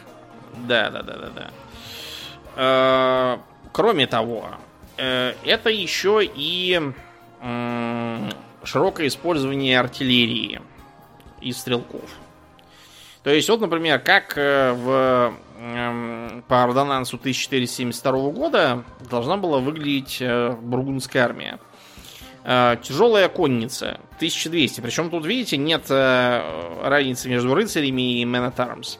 Да, 0.66 0.90
да, 0.90 1.02
да, 1.02 1.16
да, 1.16 1.30
да. 1.30 1.50
Э, 2.56 3.38
Кроме 3.72 4.06
того, 4.06 4.46
это 4.96 5.68
еще 5.68 6.20
и 6.22 6.80
широкое 8.64 9.08
использование 9.08 9.78
артиллерии 9.78 10.60
и 11.40 11.52
стрелков. 11.52 12.10
То 13.22 13.30
есть, 13.30 13.48
вот, 13.48 13.60
например, 13.60 14.00
как 14.00 14.36
э, 14.36 14.72
в, 14.72 15.34
эм, 15.58 16.44
по 16.46 16.62
ордонансу 16.62 17.16
1472 17.16 18.30
года 18.30 18.84
должна 19.08 19.38
была 19.38 19.60
выглядеть 19.60 20.18
э, 20.20 20.50
бургундская 20.60 21.24
армия. 21.24 21.58
Э, 22.44 22.76
Тяжелая 22.82 23.30
конница 23.30 23.98
1200. 24.16 24.82
Причем 24.82 25.08
тут, 25.08 25.24
видите, 25.24 25.56
нет 25.56 25.86
э, 25.88 26.80
разницы 26.82 27.30
между 27.30 27.54
рыцарями 27.54 28.20
и 28.20 28.24
men 28.24 28.52
at 28.54 28.56
arms. 28.56 28.98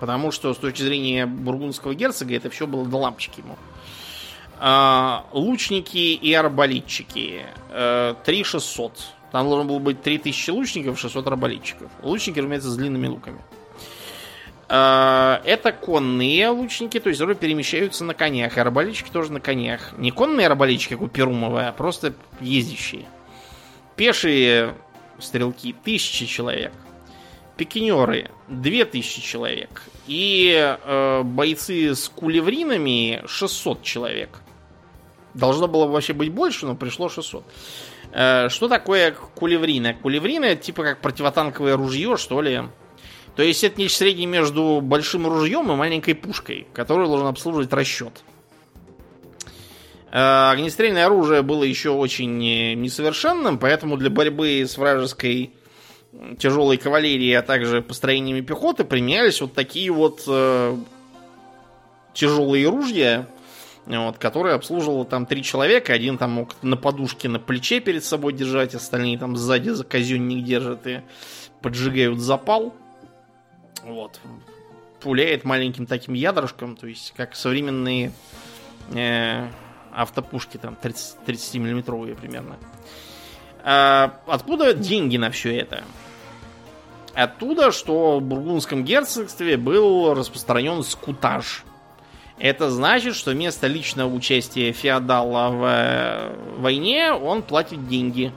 Потому 0.00 0.30
что 0.30 0.54
с 0.54 0.56
точки 0.56 0.80
зрения 0.80 1.26
бургундского 1.26 1.94
герцога 1.94 2.34
это 2.34 2.48
все 2.48 2.66
было 2.66 2.86
до 2.86 2.96
лампочки 2.96 3.40
ему. 3.40 3.56
Лучники 5.32 6.14
и 6.14 6.32
арбалетчики. 6.34 7.44
э, 7.70 8.14
3600. 8.24 8.92
Там 9.32 9.48
должно 9.48 9.64
было 9.64 9.78
быть 9.78 10.02
3000 10.02 10.50
лучников, 10.50 10.98
600 10.98 11.26
арбалетчиков. 11.26 11.90
Лучники, 12.02 12.38
разумеется, 12.38 12.70
с 12.70 12.76
длинными 12.76 13.06
луками. 13.08 13.40
А, 14.70 15.40
Это 15.44 15.72
конные 15.72 16.48
лучники, 16.48 17.00
то 17.00 17.08
есть 17.08 17.18
которые 17.20 17.36
перемещаются 17.36 18.04
на 18.04 18.14
конях. 18.14 18.56
И 18.56 18.60
арбалетчики 18.60 19.10
тоже 19.10 19.32
на 19.32 19.40
конях. 19.40 19.96
Не 19.98 20.10
конные 20.10 20.46
арбалетчики, 20.46 20.94
как 20.94 21.02
у 21.02 21.08
Перумова, 21.08 21.68
а 21.68 21.72
просто 21.72 22.14
ездящие. 22.40 23.06
Пешие 23.96 24.74
стрелки 25.18 25.74
1000 25.82 26.26
человек. 26.26 26.72
Пикинеры 27.56 28.30
2000 28.48 29.20
человек. 29.20 29.82
И 30.06 30.54
э, 30.54 31.22
бойцы 31.22 31.94
с 31.94 32.08
кулевринами 32.08 33.22
600 33.26 33.82
человек. 33.82 34.40
Должно 35.34 35.68
было 35.68 35.86
вообще 35.86 36.12
быть 36.12 36.32
больше, 36.32 36.66
но 36.66 36.74
пришло 36.74 37.08
600. 37.08 37.44
Э, 38.12 38.48
что 38.48 38.68
такое 38.68 39.12
кулеврина? 39.12 39.94
Кулеврина 39.94 40.46
это 40.46 40.62
типа 40.62 40.82
как 40.82 41.00
противотанковое 41.00 41.76
ружье, 41.76 42.16
что 42.16 42.40
ли. 42.40 42.62
То 43.36 43.42
есть 43.42 43.62
это 43.62 43.80
нечто 43.80 43.98
среднее 43.98 44.26
между 44.26 44.80
большим 44.82 45.26
ружьем 45.26 45.70
и 45.70 45.76
маленькой 45.76 46.14
пушкой, 46.14 46.66
которую 46.72 47.08
должен 47.08 47.28
обслуживать 47.28 47.72
расчет. 47.72 48.24
Э, 50.10 50.50
Огнестрельное 50.50 51.06
оружие 51.06 51.42
было 51.42 51.62
еще 51.62 51.90
очень 51.90 52.44
э, 52.44 52.74
несовершенным, 52.74 53.58
поэтому 53.58 53.96
для 53.96 54.10
борьбы 54.10 54.62
с 54.62 54.76
вражеской 54.78 55.52
тяжелой 56.38 56.78
кавалерией, 56.78 57.38
а 57.38 57.42
также 57.42 57.82
построениями 57.82 58.40
пехоты 58.40 58.84
применялись 58.84 59.40
вот 59.40 59.52
такие 59.52 59.92
вот 59.92 60.22
э, 60.26 60.76
тяжелые 62.14 62.68
ружья, 62.68 63.28
вот, 63.88 64.18
которые 64.18 64.54
обслуживало 64.54 65.04
там 65.04 65.24
три 65.24 65.42
человека. 65.42 65.94
Один 65.94 66.18
там 66.18 66.32
мог 66.32 66.62
на 66.62 66.76
подушке 66.76 67.28
на 67.28 67.38
плече 67.38 67.80
перед 67.80 68.04
собой 68.04 68.34
держать, 68.34 68.74
остальные 68.74 69.18
там 69.18 69.36
сзади 69.36 69.70
за 69.70 69.84
казенник 69.84 70.44
держат 70.44 70.86
и 70.86 71.00
поджигают 71.62 72.20
запал. 72.20 72.74
Вот. 73.84 74.20
Пуляет 75.00 75.44
маленьким 75.44 75.86
таким 75.86 76.14
ядрышком, 76.14 76.76
то 76.76 76.86
есть 76.86 77.14
как 77.16 77.34
современные 77.34 78.12
э, 78.92 79.48
автопушки 79.92 80.58
там 80.58 80.76
30, 80.76 81.16
30-миллиметровые 81.26 82.14
примерно. 82.14 82.56
А 83.64 84.20
откуда 84.26 84.74
деньги 84.74 85.16
на 85.16 85.30
все 85.30 85.56
это? 85.56 85.82
Оттуда, 87.14 87.72
что 87.72 88.18
в 88.18 88.22
Бургундском 88.22 88.84
герцогстве 88.84 89.56
был 89.56 90.14
распространен 90.14 90.82
скутаж. 90.82 91.64
Это 92.38 92.70
значит, 92.70 93.16
что 93.16 93.32
вместо 93.32 93.66
личного 93.66 94.12
участия 94.12 94.72
феодала 94.72 95.50
в 95.50 95.64
э, 95.64 96.36
войне 96.58 97.12
он 97.12 97.42
платит 97.42 97.88
деньги. 97.88 98.32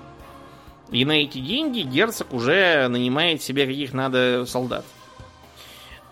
И 0.90 1.06
на 1.06 1.14
эти 1.14 1.38
деньги 1.38 1.82
герцог 1.82 2.34
уже 2.34 2.88
нанимает 2.88 3.42
себе 3.42 3.66
каких 3.66 3.94
надо 3.94 4.46
солдат. 4.46 4.86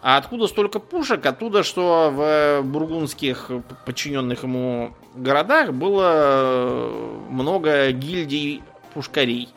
А 0.01 0.17
откуда 0.17 0.47
столько 0.47 0.79
пушек? 0.79 1.25
Оттуда, 1.25 1.63
что 1.63 2.09
в 2.13 2.61
бургундских 2.63 3.51
подчиненных 3.85 4.43
ему 4.43 4.93
городах 5.15 5.73
было 5.73 6.93
много 7.29 7.91
гильдий 7.91 8.61
пушкарей 8.93 9.49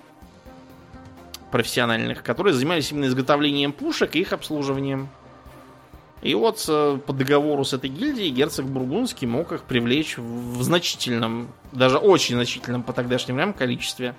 профессиональных, 1.52 2.24
которые 2.24 2.54
занимались 2.54 2.90
именно 2.90 3.04
изготовлением 3.04 3.72
пушек 3.72 4.16
и 4.16 4.20
их 4.20 4.32
обслуживанием. 4.32 5.08
И 6.22 6.34
вот 6.34 6.64
э, 6.68 6.98
по 7.04 7.12
договору 7.12 7.64
с 7.64 7.72
этой 7.72 7.90
гильдией 7.90 8.30
герцог 8.30 8.64
Бургундский 8.64 9.26
мог 9.26 9.50
их 9.50 9.64
привлечь 9.64 10.16
в 10.16 10.62
значительном, 10.62 11.52
даже 11.72 11.98
очень 11.98 12.36
значительном 12.36 12.84
по 12.84 12.92
тогдашним 12.92 13.34
временам 13.34 13.54
количестве. 13.54 14.14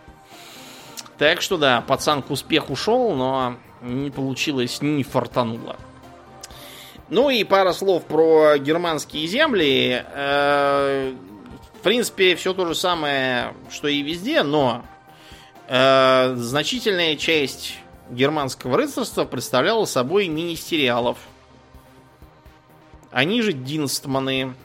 Так 1.18 1.42
что 1.42 1.58
да, 1.58 1.80
пацан 1.80 2.22
к 2.22 2.30
успеху 2.30 2.76
шел, 2.76 3.16
но 3.16 3.56
не 3.82 4.12
получилось, 4.12 4.82
не 4.82 5.04
фартануло. 5.04 5.78
Ну 7.08 7.30
и 7.30 7.46
пара 7.46 7.72
слов 7.72 8.04
про 8.04 8.58
германские 8.58 9.26
земли. 9.26 10.04
Э, 10.14 11.14
в 11.76 11.84
принципе, 11.84 12.36
все 12.36 12.54
то 12.54 12.66
же 12.66 12.76
самое, 12.76 13.54
что 13.72 13.88
и 13.88 14.02
везде, 14.02 14.44
но 14.44 14.84
э, 15.70 16.34
значительная 16.36 17.16
часть 17.16 17.78
германского 18.10 18.76
рыцарства 18.76 19.24
представляла 19.24 19.86
собой 19.86 20.28
министериалов– 20.28 21.18
они 23.14 23.42
же 23.42 23.54
Динстманы. 23.54 24.56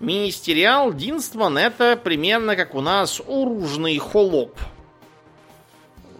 Министериал 0.00 0.92
Динстман 0.92 1.56
это 1.56 1.96
примерно 1.96 2.56
как 2.56 2.74
у 2.74 2.80
нас 2.80 3.20
оружный 3.20 3.96
холоп 3.98 4.58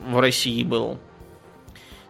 в 0.06 0.18
России 0.18 0.62
был. 0.62 0.98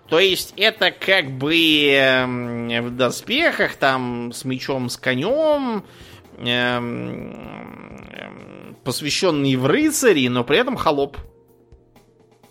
То 0.08 0.20
есть 0.20 0.54
это 0.56 0.92
как 0.92 1.30
бы 1.32 1.56
эм, 1.88 2.68
в 2.68 2.96
доспехах, 2.96 3.74
там, 3.74 4.32
с 4.32 4.44
мечом, 4.44 4.88
с 4.88 4.96
конем, 4.96 5.84
эм, 6.38 8.06
эм, 8.12 8.76
посвященный 8.84 9.56
в 9.56 9.66
рыцари, 9.66 10.28
но 10.28 10.44
при 10.44 10.58
этом 10.58 10.76
холоп. 10.76 11.16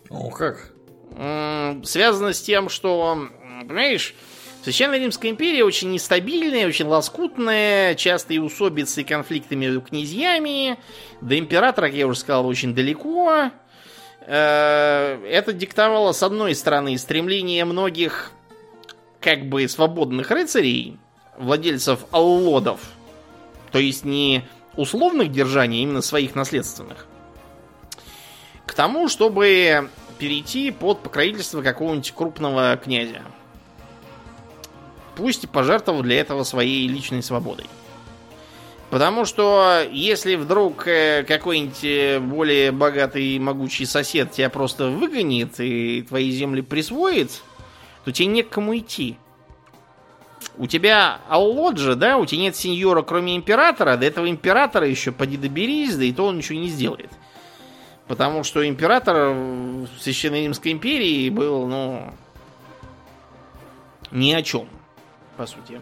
О, 0.09 0.29
как? 0.31 0.73
Связано 1.85 2.33
с 2.33 2.41
тем, 2.41 2.67
что, 2.67 3.29
понимаешь, 3.61 4.13
Священная 4.65 4.97
Римская 4.97 5.29
империя 5.29 5.63
очень 5.63 5.91
нестабильная, 5.91 6.65
очень 6.65 6.87
лоскутная, 6.87 7.93
частые 7.93 8.41
усобицы 8.41 9.01
и 9.01 9.03
конфликты 9.03 9.55
между 9.55 9.79
князьями. 9.79 10.79
До 11.21 11.37
императора, 11.37 11.85
как 11.85 11.95
я 11.95 12.07
уже 12.07 12.17
сказал, 12.17 12.47
очень 12.47 12.73
далеко. 12.73 13.51
Э, 14.21 15.23
это 15.23 15.53
диктовало, 15.53 16.13
с 16.13 16.23
одной 16.23 16.55
стороны, 16.55 16.97
стремление 16.97 17.63
многих 17.63 18.31
как 19.21 19.45
бы 19.45 19.67
свободных 19.67 20.31
рыцарей, 20.31 20.97
владельцев 21.37 21.99
аллодов, 22.09 22.79
то 23.71 23.77
есть 23.77 24.03
не 24.03 24.47
условных 24.75 25.31
держаний, 25.31 25.81
а 25.81 25.83
именно 25.83 26.01
своих 26.01 26.33
наследственных, 26.33 27.05
к 28.65 28.73
тому, 28.73 29.09
чтобы 29.09 29.91
перейти 30.17 30.71
под 30.71 31.03
покровительство 31.03 31.61
какого-нибудь 31.61 32.13
крупного 32.15 32.75
князя 32.83 33.21
пусть 35.15 35.49
пожертвовал 35.49 36.01
для 36.01 36.19
этого 36.19 36.43
своей 36.43 36.87
личной 36.87 37.23
свободой. 37.23 37.65
Потому 38.89 39.25
что 39.25 39.81
если 39.91 40.35
вдруг 40.35 40.87
э, 40.87 41.23
какой-нибудь 41.27 41.83
э, 41.83 42.19
более 42.19 42.71
богатый 42.71 43.35
и 43.35 43.39
могучий 43.39 43.85
сосед 43.85 44.31
тебя 44.31 44.49
просто 44.49 44.89
выгонит 44.89 45.59
и 45.59 46.03
твои 46.03 46.29
земли 46.31 46.61
присвоит, 46.61 47.41
то 48.03 48.11
тебе 48.11 48.27
не 48.27 48.43
к 48.43 48.49
кому 48.49 48.77
идти. 48.77 49.17
У 50.57 50.67
тебя 50.67 51.19
Аллоджа, 51.27 51.95
да, 51.95 52.17
у 52.17 52.25
тебя 52.25 52.41
нет 52.41 52.55
сеньора, 52.55 53.01
кроме 53.01 53.35
императора, 53.35 53.97
до 53.97 54.05
этого 54.05 54.29
императора 54.29 54.87
еще 54.87 55.11
поди 55.11 55.35
доберись, 55.35 55.95
да 55.95 56.05
и 56.05 56.13
то 56.13 56.27
он 56.27 56.37
ничего 56.37 56.59
не 56.59 56.69
сделает. 56.69 57.09
Потому 58.07 58.43
что 58.43 58.65
император 58.65 59.33
в 59.33 59.87
Священной 59.99 60.43
Римской 60.43 60.71
империи 60.71 61.29
был, 61.31 61.67
ну, 61.67 62.13
ни 64.11 64.31
о 64.31 64.43
чем 64.43 64.69
по 65.37 65.45
сути. 65.45 65.81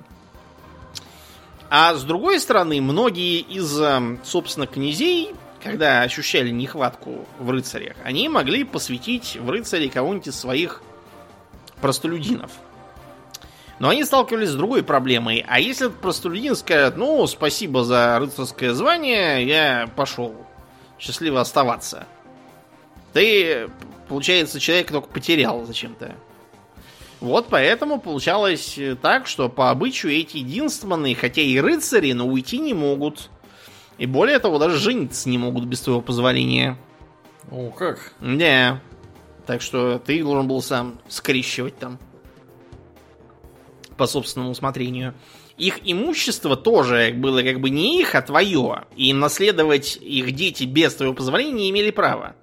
А 1.69 1.95
с 1.95 2.03
другой 2.03 2.39
стороны, 2.39 2.81
многие 2.81 3.39
из, 3.39 3.79
эм, 3.79 4.19
собственно, 4.23 4.67
князей, 4.67 5.33
когда 5.63 6.01
ощущали 6.01 6.49
нехватку 6.49 7.25
в 7.39 7.49
рыцарях, 7.49 7.95
они 8.03 8.29
могли 8.29 8.63
посвятить 8.63 9.37
в 9.37 9.49
рыцари 9.49 9.87
кого-нибудь 9.87 10.27
из 10.27 10.35
своих 10.35 10.83
простолюдинов. 11.81 12.51
Но 13.79 13.89
они 13.89 14.03
сталкивались 14.03 14.49
с 14.49 14.55
другой 14.55 14.83
проблемой. 14.83 15.43
А 15.47 15.59
если 15.59 15.87
простолюдин 15.87 16.55
скажет, 16.55 16.95
ну, 16.95 17.25
спасибо 17.27 17.83
за 17.83 18.19
рыцарское 18.19 18.73
звание, 18.73 19.45
я 19.45 19.89
пошел. 19.95 20.35
Счастливо 20.99 21.41
оставаться. 21.41 22.05
Ты, 23.13 23.69
получается, 24.07 24.59
человек 24.59 24.91
только 24.91 25.07
потерял 25.07 25.65
зачем-то. 25.65 26.15
Вот 27.23 27.47
поэтому 27.49 28.01
получалось 28.01 28.77
э, 28.77 28.97
так, 29.01 29.27
что 29.27 29.47
по 29.47 29.69
обычаю 29.69 30.11
эти 30.11 30.39
единственные, 30.39 31.15
хотя 31.15 31.41
и 31.41 31.57
рыцари, 31.57 32.11
но 32.11 32.27
уйти 32.27 32.59
не 32.59 32.73
могут. 32.73 33.29
И 33.97 34.05
более 34.05 34.39
того, 34.39 34.59
даже 34.59 34.77
жениться 34.77 35.29
не 35.29 35.37
могут 35.37 35.63
без 35.63 35.79
твоего 35.79 36.01
позволения. 36.01 36.77
О, 37.49 37.69
как? 37.69 38.11
Да. 38.19 38.81
Так 39.45 39.61
что 39.61 39.99
ты 39.99 40.21
должен 40.21 40.49
был 40.49 40.61
сам 40.61 40.99
скрещивать 41.07 41.77
там. 41.79 41.97
По 43.95 44.05
собственному 44.05 44.51
усмотрению. 44.51 45.13
Их 45.57 45.79
имущество 45.81 46.57
тоже 46.57 47.13
было 47.15 47.41
как 47.41 47.61
бы 47.61 47.69
не 47.69 48.01
их, 48.01 48.15
а 48.15 48.21
твое. 48.21 48.83
И 48.97 49.13
наследовать 49.13 49.95
их 49.95 50.33
дети 50.33 50.65
без 50.65 50.95
твоего 50.95 51.13
позволения 51.13 51.53
не 51.53 51.69
имели 51.69 51.91
права. 51.91 52.35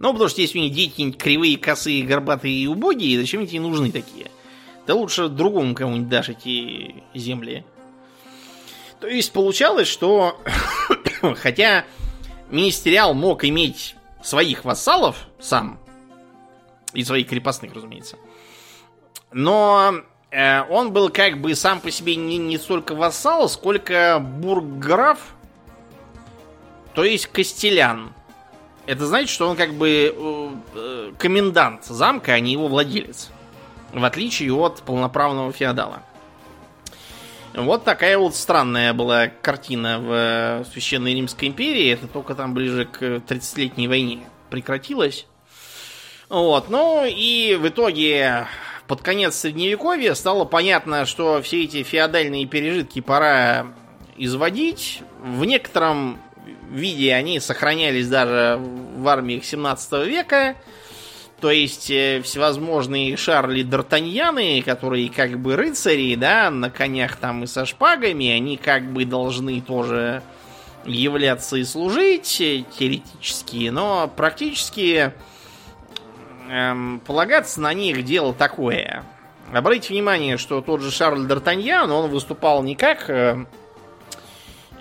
Ну, 0.00 0.12
потому 0.12 0.30
что 0.30 0.40
если 0.40 0.58
у 0.58 0.62
них 0.62 0.72
дети 0.72 1.12
кривые, 1.12 1.58
косые, 1.58 2.04
горбатые 2.04 2.54
и 2.54 2.66
убогие, 2.66 3.20
зачем 3.20 3.46
тебе 3.46 3.60
нужны 3.60 3.92
такие? 3.92 4.30
Да 4.86 4.94
лучше 4.94 5.28
другому 5.28 5.74
кому-нибудь 5.74 6.08
дашь 6.08 6.30
эти 6.30 7.04
земли. 7.14 7.64
То 8.98 9.06
есть 9.06 9.30
получалось, 9.32 9.88
что 9.88 10.40
хотя 11.36 11.84
министериал 12.50 13.12
мог 13.12 13.44
иметь 13.44 13.94
своих 14.22 14.64
вассалов 14.64 15.28
сам, 15.38 15.78
и 16.94 17.04
своих 17.04 17.28
крепостных, 17.28 17.74
разумеется, 17.74 18.16
но 19.32 19.94
э, 20.30 20.62
он 20.70 20.92
был 20.92 21.10
как 21.10 21.40
бы 21.42 21.54
сам 21.54 21.78
по 21.78 21.90
себе 21.90 22.16
не, 22.16 22.38
не 22.38 22.56
столько 22.56 22.94
вассал, 22.94 23.50
сколько 23.50 24.18
бургграф, 24.18 25.34
то 26.94 27.04
есть 27.04 27.26
костелян. 27.26 28.14
Это 28.90 29.06
значит, 29.06 29.30
что 29.30 29.48
он 29.48 29.56
как 29.56 29.74
бы 29.74 30.12
э, 30.12 30.50
э, 30.74 31.12
комендант 31.16 31.84
замка, 31.84 32.32
а 32.32 32.40
не 32.40 32.50
его 32.50 32.66
владелец. 32.66 33.30
В 33.92 34.02
отличие 34.02 34.52
от 34.52 34.82
полноправного 34.82 35.52
феодала. 35.52 36.02
Вот 37.54 37.84
такая 37.84 38.18
вот 38.18 38.34
странная 38.34 38.92
была 38.92 39.28
картина 39.28 40.00
в 40.00 40.10
э, 40.10 40.64
Священной 40.72 41.14
Римской 41.14 41.46
империи. 41.46 41.88
Это 41.88 42.08
только 42.08 42.34
там 42.34 42.52
ближе 42.52 42.84
к 42.84 43.00
30-летней 43.00 43.86
войне 43.86 44.28
прекратилось. 44.50 45.28
Вот, 46.28 46.68
ну 46.68 47.04
и 47.06 47.56
в 47.60 47.68
итоге 47.68 48.48
под 48.88 49.02
конец 49.02 49.36
Средневековья 49.36 50.14
стало 50.14 50.44
понятно, 50.46 51.06
что 51.06 51.40
все 51.42 51.62
эти 51.62 51.84
феодальные 51.84 52.46
пережитки 52.46 53.00
пора 53.00 53.68
изводить. 54.16 55.04
В 55.22 55.44
некотором 55.44 56.18
виде 56.76 57.14
они 57.14 57.40
сохранялись 57.40 58.08
даже 58.08 58.58
в 58.96 59.08
армиях 59.08 59.44
17 59.44 60.06
века. 60.06 60.56
То 61.40 61.50
есть 61.50 61.90
э, 61.90 62.20
всевозможные 62.22 63.16
Шарли 63.16 63.64
Д'Артаньяны, 63.64 64.62
которые 64.62 65.08
как 65.08 65.38
бы 65.38 65.56
рыцари, 65.56 66.14
да, 66.14 66.50
на 66.50 66.68
конях 66.70 67.16
там 67.16 67.44
и 67.44 67.46
со 67.46 67.64
шпагами, 67.64 68.28
они 68.28 68.58
как 68.58 68.92
бы 68.92 69.06
должны 69.06 69.62
тоже 69.62 70.22
являться 70.84 71.56
и 71.56 71.64
служить 71.64 72.40
э, 72.42 72.64
теоретически, 72.78 73.70
но 73.70 74.12
практически 74.14 75.14
эм, 76.50 77.00
полагаться 77.06 77.60
на 77.60 77.72
них 77.72 78.04
дело 78.04 78.34
такое. 78.34 79.04
Обратите 79.52 79.94
внимание, 79.94 80.36
что 80.36 80.60
тот 80.60 80.80
же 80.80 80.90
Шарль 80.90 81.26
Д'Артаньян, 81.26 81.90
он 81.90 82.10
выступал 82.10 82.62
не 82.62 82.76
как 82.76 83.08
э, 83.08 83.46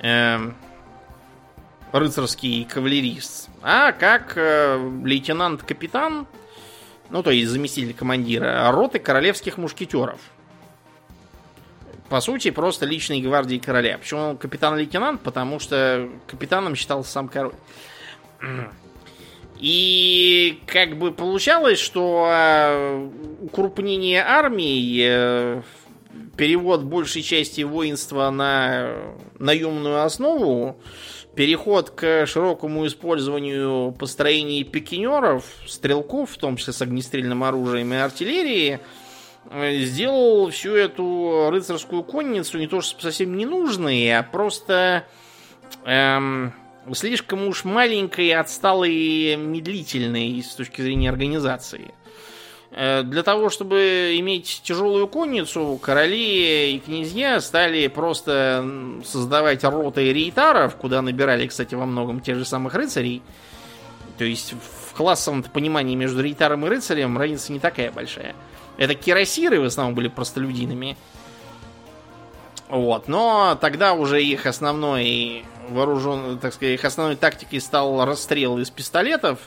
э, 0.02 0.52
рыцарский 1.92 2.66
кавалерист, 2.66 3.50
а 3.62 3.92
как 3.92 4.34
э, 4.36 4.78
лейтенант-капитан, 5.04 6.28
ну 7.10 7.24
то 7.24 7.32
есть 7.32 7.50
заместитель 7.50 7.94
командира 7.94 8.72
роты 8.72 9.00
королевских 9.00 9.58
мушкетеров. 9.58 10.20
По 12.10 12.22
сути, 12.22 12.50
просто 12.50 12.86
личной 12.88 13.22
гвардии 13.22 13.58
короля. 13.58 14.00
Почему 14.00 14.22
он 14.22 14.38
капитан-лейтенант? 14.38 15.22
Потому 15.22 15.60
что 15.60 16.10
капитаном 16.26 16.76
считался 16.76 17.12
сам 17.12 17.30
король. 17.30 17.54
И 19.60 20.62
как 20.66 20.98
бы 20.98 21.12
получалось, 21.12 21.80
что 21.80 22.28
э, 22.32 23.10
укрупнение 23.42 24.24
армии, 24.24 25.04
э, 25.06 25.62
перевод 26.38 26.84
большей 26.84 27.22
части 27.22 27.62
воинства 27.62 28.30
на 28.30 28.94
наемную 29.38 30.02
основу, 30.02 30.80
переход 31.40 31.92
к 31.92 32.26
широкому 32.26 32.86
использованию 32.86 33.94
построений 33.98 34.66
пикинеров, 34.66 35.46
стрелков, 35.66 36.32
в 36.32 36.38
том 36.38 36.58
числе 36.58 36.74
с 36.74 36.82
огнестрельным 36.82 37.46
оружием 37.46 37.94
и 37.94 37.96
артиллерией, 37.96 38.80
э, 39.50 39.78
сделал 39.86 40.50
всю 40.50 40.76
эту 40.76 41.48
рыцарскую 41.50 42.04
конницу 42.04 42.58
не 42.58 42.68
то 42.68 42.82
что 42.82 43.02
совсем 43.02 43.38
ненужной, 43.38 44.18
а 44.18 44.24
просто 44.24 45.06
эм, 45.86 46.52
слишком 46.92 47.48
уж 47.48 47.64
маленькой, 47.64 48.34
отсталой 48.34 49.38
медлительной 49.38 50.44
с 50.44 50.54
точки 50.56 50.82
зрения 50.82 51.10
организации. 51.10 51.94
Э, 52.72 53.02
для 53.04 53.24
того, 53.24 53.50
чтобы 53.50 54.16
иметь 54.20 54.62
тяжелую 54.64 55.08
конницу, 55.08 55.80
короли 55.82 56.76
и 56.76 56.80
князья 56.80 57.42
стали 57.42 57.88
просто 57.88 58.66
создавать 59.04 59.64
роты 59.64 60.14
рейтаров, 60.14 60.76
куда 60.76 61.02
набирали, 61.02 61.48
кстати, 61.48 61.76
во 61.76 61.86
многом 61.86 62.20
тех 62.22 62.38
же 62.38 62.46
самых 62.46 62.76
рыцарей. 62.76 63.22
То 64.18 64.24
есть 64.24 64.54
в 64.54 64.94
классовом 64.96 65.44
понимании 65.44 65.96
между 65.96 66.22
рейтаром 66.22 66.66
и 66.66 66.70
рыцарем 66.70 67.18
разница 67.18 67.54
не 67.54 67.60
такая 67.60 67.92
большая. 67.92 68.36
Это 68.78 68.94
кирасиры 68.94 69.60
в 69.60 69.66
основном 69.66 69.96
были 69.96 70.08
простолюдинами. 70.08 70.96
Вот, 72.70 73.08
но 73.08 73.58
тогда 73.60 73.94
уже 73.94 74.24
их 74.24 74.46
основной 74.46 75.44
вооружен, 75.70 76.38
так 76.38 76.54
сказать, 76.54 76.76
их 76.76 76.86
основной 76.86 77.16
тактикой 77.16 77.62
стал 77.62 78.06
расстрел 78.06 78.60
из 78.60 78.70
пистолетов, 78.70 79.40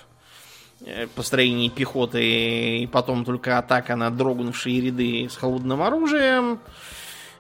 построении 1.15 1.69
пехоты 1.69 2.83
и 2.83 2.87
потом 2.87 3.25
только 3.25 3.59
атака 3.59 3.97
на 3.97 4.11
дрогнувшие 4.11 4.81
ряды 4.81 5.29
с 5.31 5.37
холодным 5.37 5.83
оружием. 5.83 6.61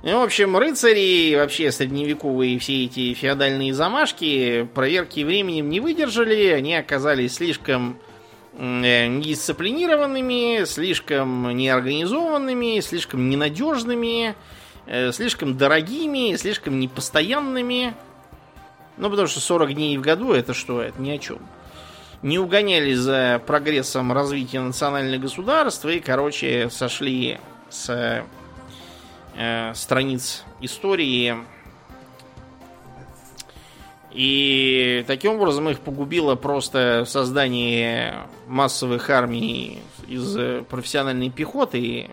И, 0.02 0.12
в 0.12 0.20
общем, 0.20 0.56
рыцари, 0.56 1.36
вообще 1.36 1.70
средневековые 1.70 2.58
все 2.58 2.84
эти 2.84 3.14
феодальные 3.14 3.72
замашки 3.72 4.68
проверки 4.74 5.20
временем 5.20 5.70
не 5.70 5.78
выдержали, 5.78 6.46
они 6.46 6.74
оказались 6.74 7.34
слишком 7.34 7.98
э, 8.58 9.06
недисциплинированными, 9.06 10.64
слишком 10.64 11.56
неорганизованными, 11.56 12.80
слишком 12.80 13.30
ненадежными, 13.30 14.34
э, 14.86 15.12
слишком 15.12 15.56
дорогими, 15.56 16.34
слишком 16.34 16.80
непостоянными. 16.80 17.94
Ну, 18.96 19.08
потому 19.08 19.28
что 19.28 19.38
40 19.38 19.74
дней 19.74 19.96
в 19.98 20.00
году 20.00 20.32
это 20.32 20.52
что? 20.52 20.82
Это 20.82 21.00
ни 21.00 21.10
о 21.10 21.18
чем 21.18 21.38
не 22.22 22.38
угоняли 22.38 22.94
за 22.94 23.42
прогрессом 23.46 24.12
развития 24.12 24.60
национальных 24.60 25.20
государств 25.20 25.84
и, 25.86 26.00
короче, 26.00 26.70
сошли 26.70 27.38
с 27.68 28.24
э, 29.36 29.72
страниц 29.74 30.44
истории. 30.60 31.36
И 34.12 35.04
таким 35.06 35.32
образом 35.32 35.68
их 35.70 35.80
погубило 35.80 36.34
просто 36.34 37.04
создание 37.06 38.26
массовых 38.46 39.08
армий 39.08 39.80
из 40.06 40.64
профессиональной 40.66 41.30
пехоты 41.30 42.10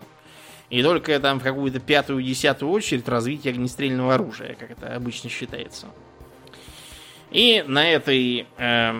и 0.70 0.82
только 0.82 1.18
там 1.20 1.40
в 1.40 1.42
какую-то 1.42 1.78
пятую-десятую 1.78 2.70
очередь 2.70 3.06
развитие 3.08 3.52
огнестрельного 3.52 4.14
оружия, 4.14 4.54
как 4.54 4.70
это 4.70 4.94
обычно 4.94 5.28
считается. 5.28 5.88
И 7.30 7.62
на 7.66 7.88
этой 7.90 8.46
э, 8.56 8.92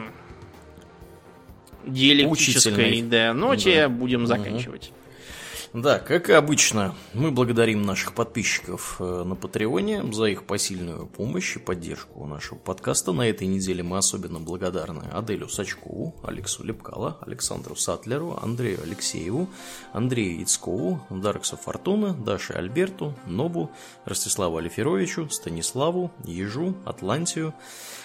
диалектической 1.86 3.02
да, 3.02 3.32
ноте 3.32 3.82
да. 3.82 3.88
будем 3.88 4.26
заканчивать. 4.26 4.92
Да, 5.72 6.00
как 6.00 6.30
и 6.30 6.32
обычно, 6.32 6.96
мы 7.14 7.30
благодарим 7.30 7.82
наших 7.82 8.12
подписчиков 8.14 8.96
э, 8.98 9.22
на 9.24 9.36
Патреоне 9.36 10.02
за 10.12 10.24
их 10.24 10.42
посильную 10.42 11.06
помощь 11.06 11.54
и 11.54 11.60
поддержку 11.60 12.26
нашего 12.26 12.58
подкаста. 12.58 13.12
На 13.12 13.28
этой 13.28 13.46
неделе 13.46 13.84
мы 13.84 13.98
особенно 13.98 14.40
благодарны 14.40 15.04
Аделю 15.12 15.48
Сачкову, 15.48 16.16
Алексу 16.24 16.64
Лепкало, 16.64 17.18
Александру 17.20 17.76
Сатлеру, 17.76 18.36
Андрею 18.42 18.82
Алексееву, 18.82 19.48
Андрею 19.92 20.40
Яцкову, 20.40 21.06
Дарксу 21.08 21.56
Фортуна, 21.56 22.14
Даше 22.14 22.52
Альберту, 22.52 23.14
Нобу, 23.26 23.70
Ростиславу 24.06 24.56
Алиферовичу, 24.56 25.30
Станиславу, 25.30 26.10
Ежу, 26.24 26.74
Атлантию, 26.84 27.54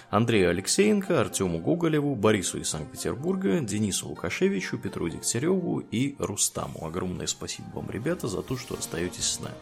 Андрею 0.09 0.49
Алексеенко, 0.49 1.21
Артему 1.21 1.59
Гоголеву, 1.59 2.15
Борису 2.15 2.59
из 2.59 2.69
Санкт-Петербурга, 2.69 3.59
Денису 3.59 4.07
Лукашевичу, 4.07 4.77
Петру 4.77 5.09
Дегтяреву 5.09 5.79
и 5.79 6.15
Рустаму. 6.19 6.85
Огромное 6.85 7.27
спасибо 7.27 7.67
вам, 7.73 7.89
ребята, 7.89 8.27
за 8.27 8.41
то, 8.41 8.57
что 8.57 8.75
остаетесь 8.75 9.25
с 9.25 9.39
нами. 9.39 9.55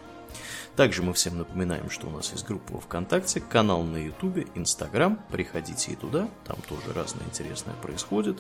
Также 0.76 1.04
мы 1.04 1.14
всем 1.14 1.38
напоминаем, 1.38 1.92
что 1.92 2.08
у 2.08 2.10
нас 2.10 2.32
есть 2.32 2.48
группа 2.48 2.80
ВКонтакте, 2.80 3.40
канал 3.40 3.84
на 3.84 3.98
Ютубе, 3.98 4.48
Инстаграм. 4.56 5.20
Приходите 5.32 5.92
и 5.92 5.96
туда, 5.96 6.28
там 6.46 6.58
тоже 6.68 6.94
разное 6.96 7.24
интересное 7.26 7.76
происходит. 7.76 8.40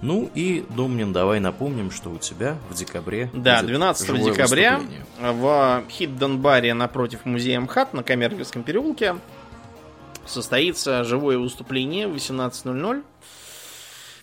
Ну 0.00 0.28
и, 0.34 0.64
Домнин, 0.70 1.12
давай 1.12 1.38
напомним, 1.38 1.92
что 1.92 2.10
у 2.10 2.18
тебя 2.18 2.58
в 2.68 2.74
декабре 2.74 3.30
Да, 3.32 3.62
12 3.62 4.24
декабря 4.24 4.80
в 5.20 5.84
Хидденбаре 5.88 6.74
напротив 6.74 7.24
музея 7.24 7.60
МХАТ 7.60 7.94
на 7.94 8.02
Камергерском 8.02 8.64
переулке 8.64 9.14
состоится 10.26 11.04
живое 11.04 11.38
выступление 11.38 12.08
в 12.08 12.14
18.00, 12.14 13.04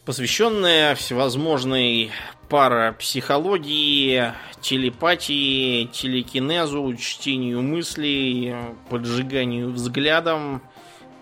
посвященное 0.05 0.95
всевозможной 0.95 2.11
парапсихологии, 2.49 4.33
телепатии, 4.59 5.85
телекинезу, 5.85 6.95
чтению 6.95 7.61
мыслей, 7.61 8.55
поджиганию 8.89 9.71
взглядом, 9.71 10.61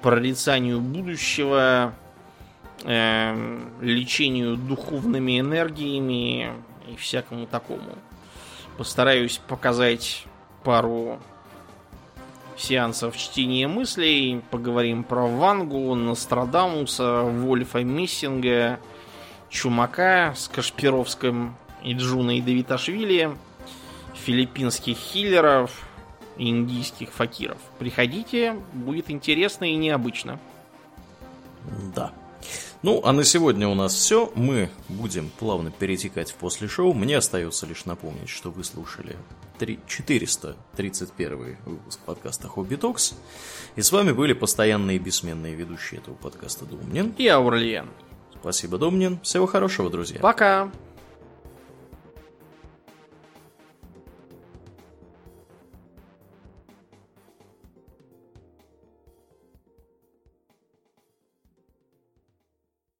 прорицанию 0.01 0.79
будущего, 0.79 1.93
э, 2.83 3.59
лечению 3.81 4.55
духовными 4.55 5.39
энергиями 5.39 6.53
и 6.87 6.95
всякому 6.95 7.45
такому. 7.45 7.97
Постараюсь 8.77 9.41
показать 9.47 10.25
пару 10.63 11.19
сеансов 12.57 13.15
чтения 13.17 13.67
мыслей. 13.67 14.41
Поговорим 14.51 15.03
про 15.03 15.27
Вангу, 15.27 15.93
Нострадамуса, 15.95 17.21
Вольфа 17.23 17.83
Мессинга, 17.83 18.79
Чумака 19.49 20.33
с 20.35 20.47
Кашпировским 20.47 21.55
и 21.83 21.93
Джуной 21.93 22.41
Давиташвили, 22.41 23.31
филиппинских 24.13 24.97
хиллеров, 24.97 25.87
индийских 26.37 27.11
факиров. 27.11 27.57
Приходите, 27.79 28.55
будет 28.73 29.09
интересно 29.09 29.65
и 29.65 29.75
необычно. 29.75 30.39
Да. 31.95 32.11
Ну, 32.83 33.01
а 33.03 33.11
на 33.11 33.23
сегодня 33.23 33.67
у 33.67 33.73
нас 33.73 33.93
все. 33.93 34.31
Мы 34.35 34.69
будем 34.87 35.29
плавно 35.39 35.71
перетекать 35.71 36.31
в 36.31 36.35
после 36.35 36.67
шоу. 36.67 36.93
Мне 36.93 37.17
остается 37.17 37.65
лишь 37.65 37.85
напомнить, 37.85 38.29
что 38.29 38.51
вы 38.51 38.63
слушали 38.63 39.15
431 39.87 41.57
выпуск 41.65 41.99
подкаста 42.05 42.47
Хобби 42.47 42.75
Токс. 42.75 43.15
И 43.75 43.81
с 43.81 43.91
вами 43.91 44.11
были 44.11 44.33
постоянные 44.33 44.99
бессменные 44.99 45.55
ведущие 45.55 45.99
этого 45.99 46.15
подкаста 46.15 46.65
Домнин 46.65 47.13
и 47.17 47.27
Аурлиен. 47.27 47.89
Спасибо, 48.39 48.77
Домнин. 48.77 49.19
Всего 49.21 49.47
хорошего, 49.47 49.89
друзья. 49.89 50.19
Пока. 50.19 50.71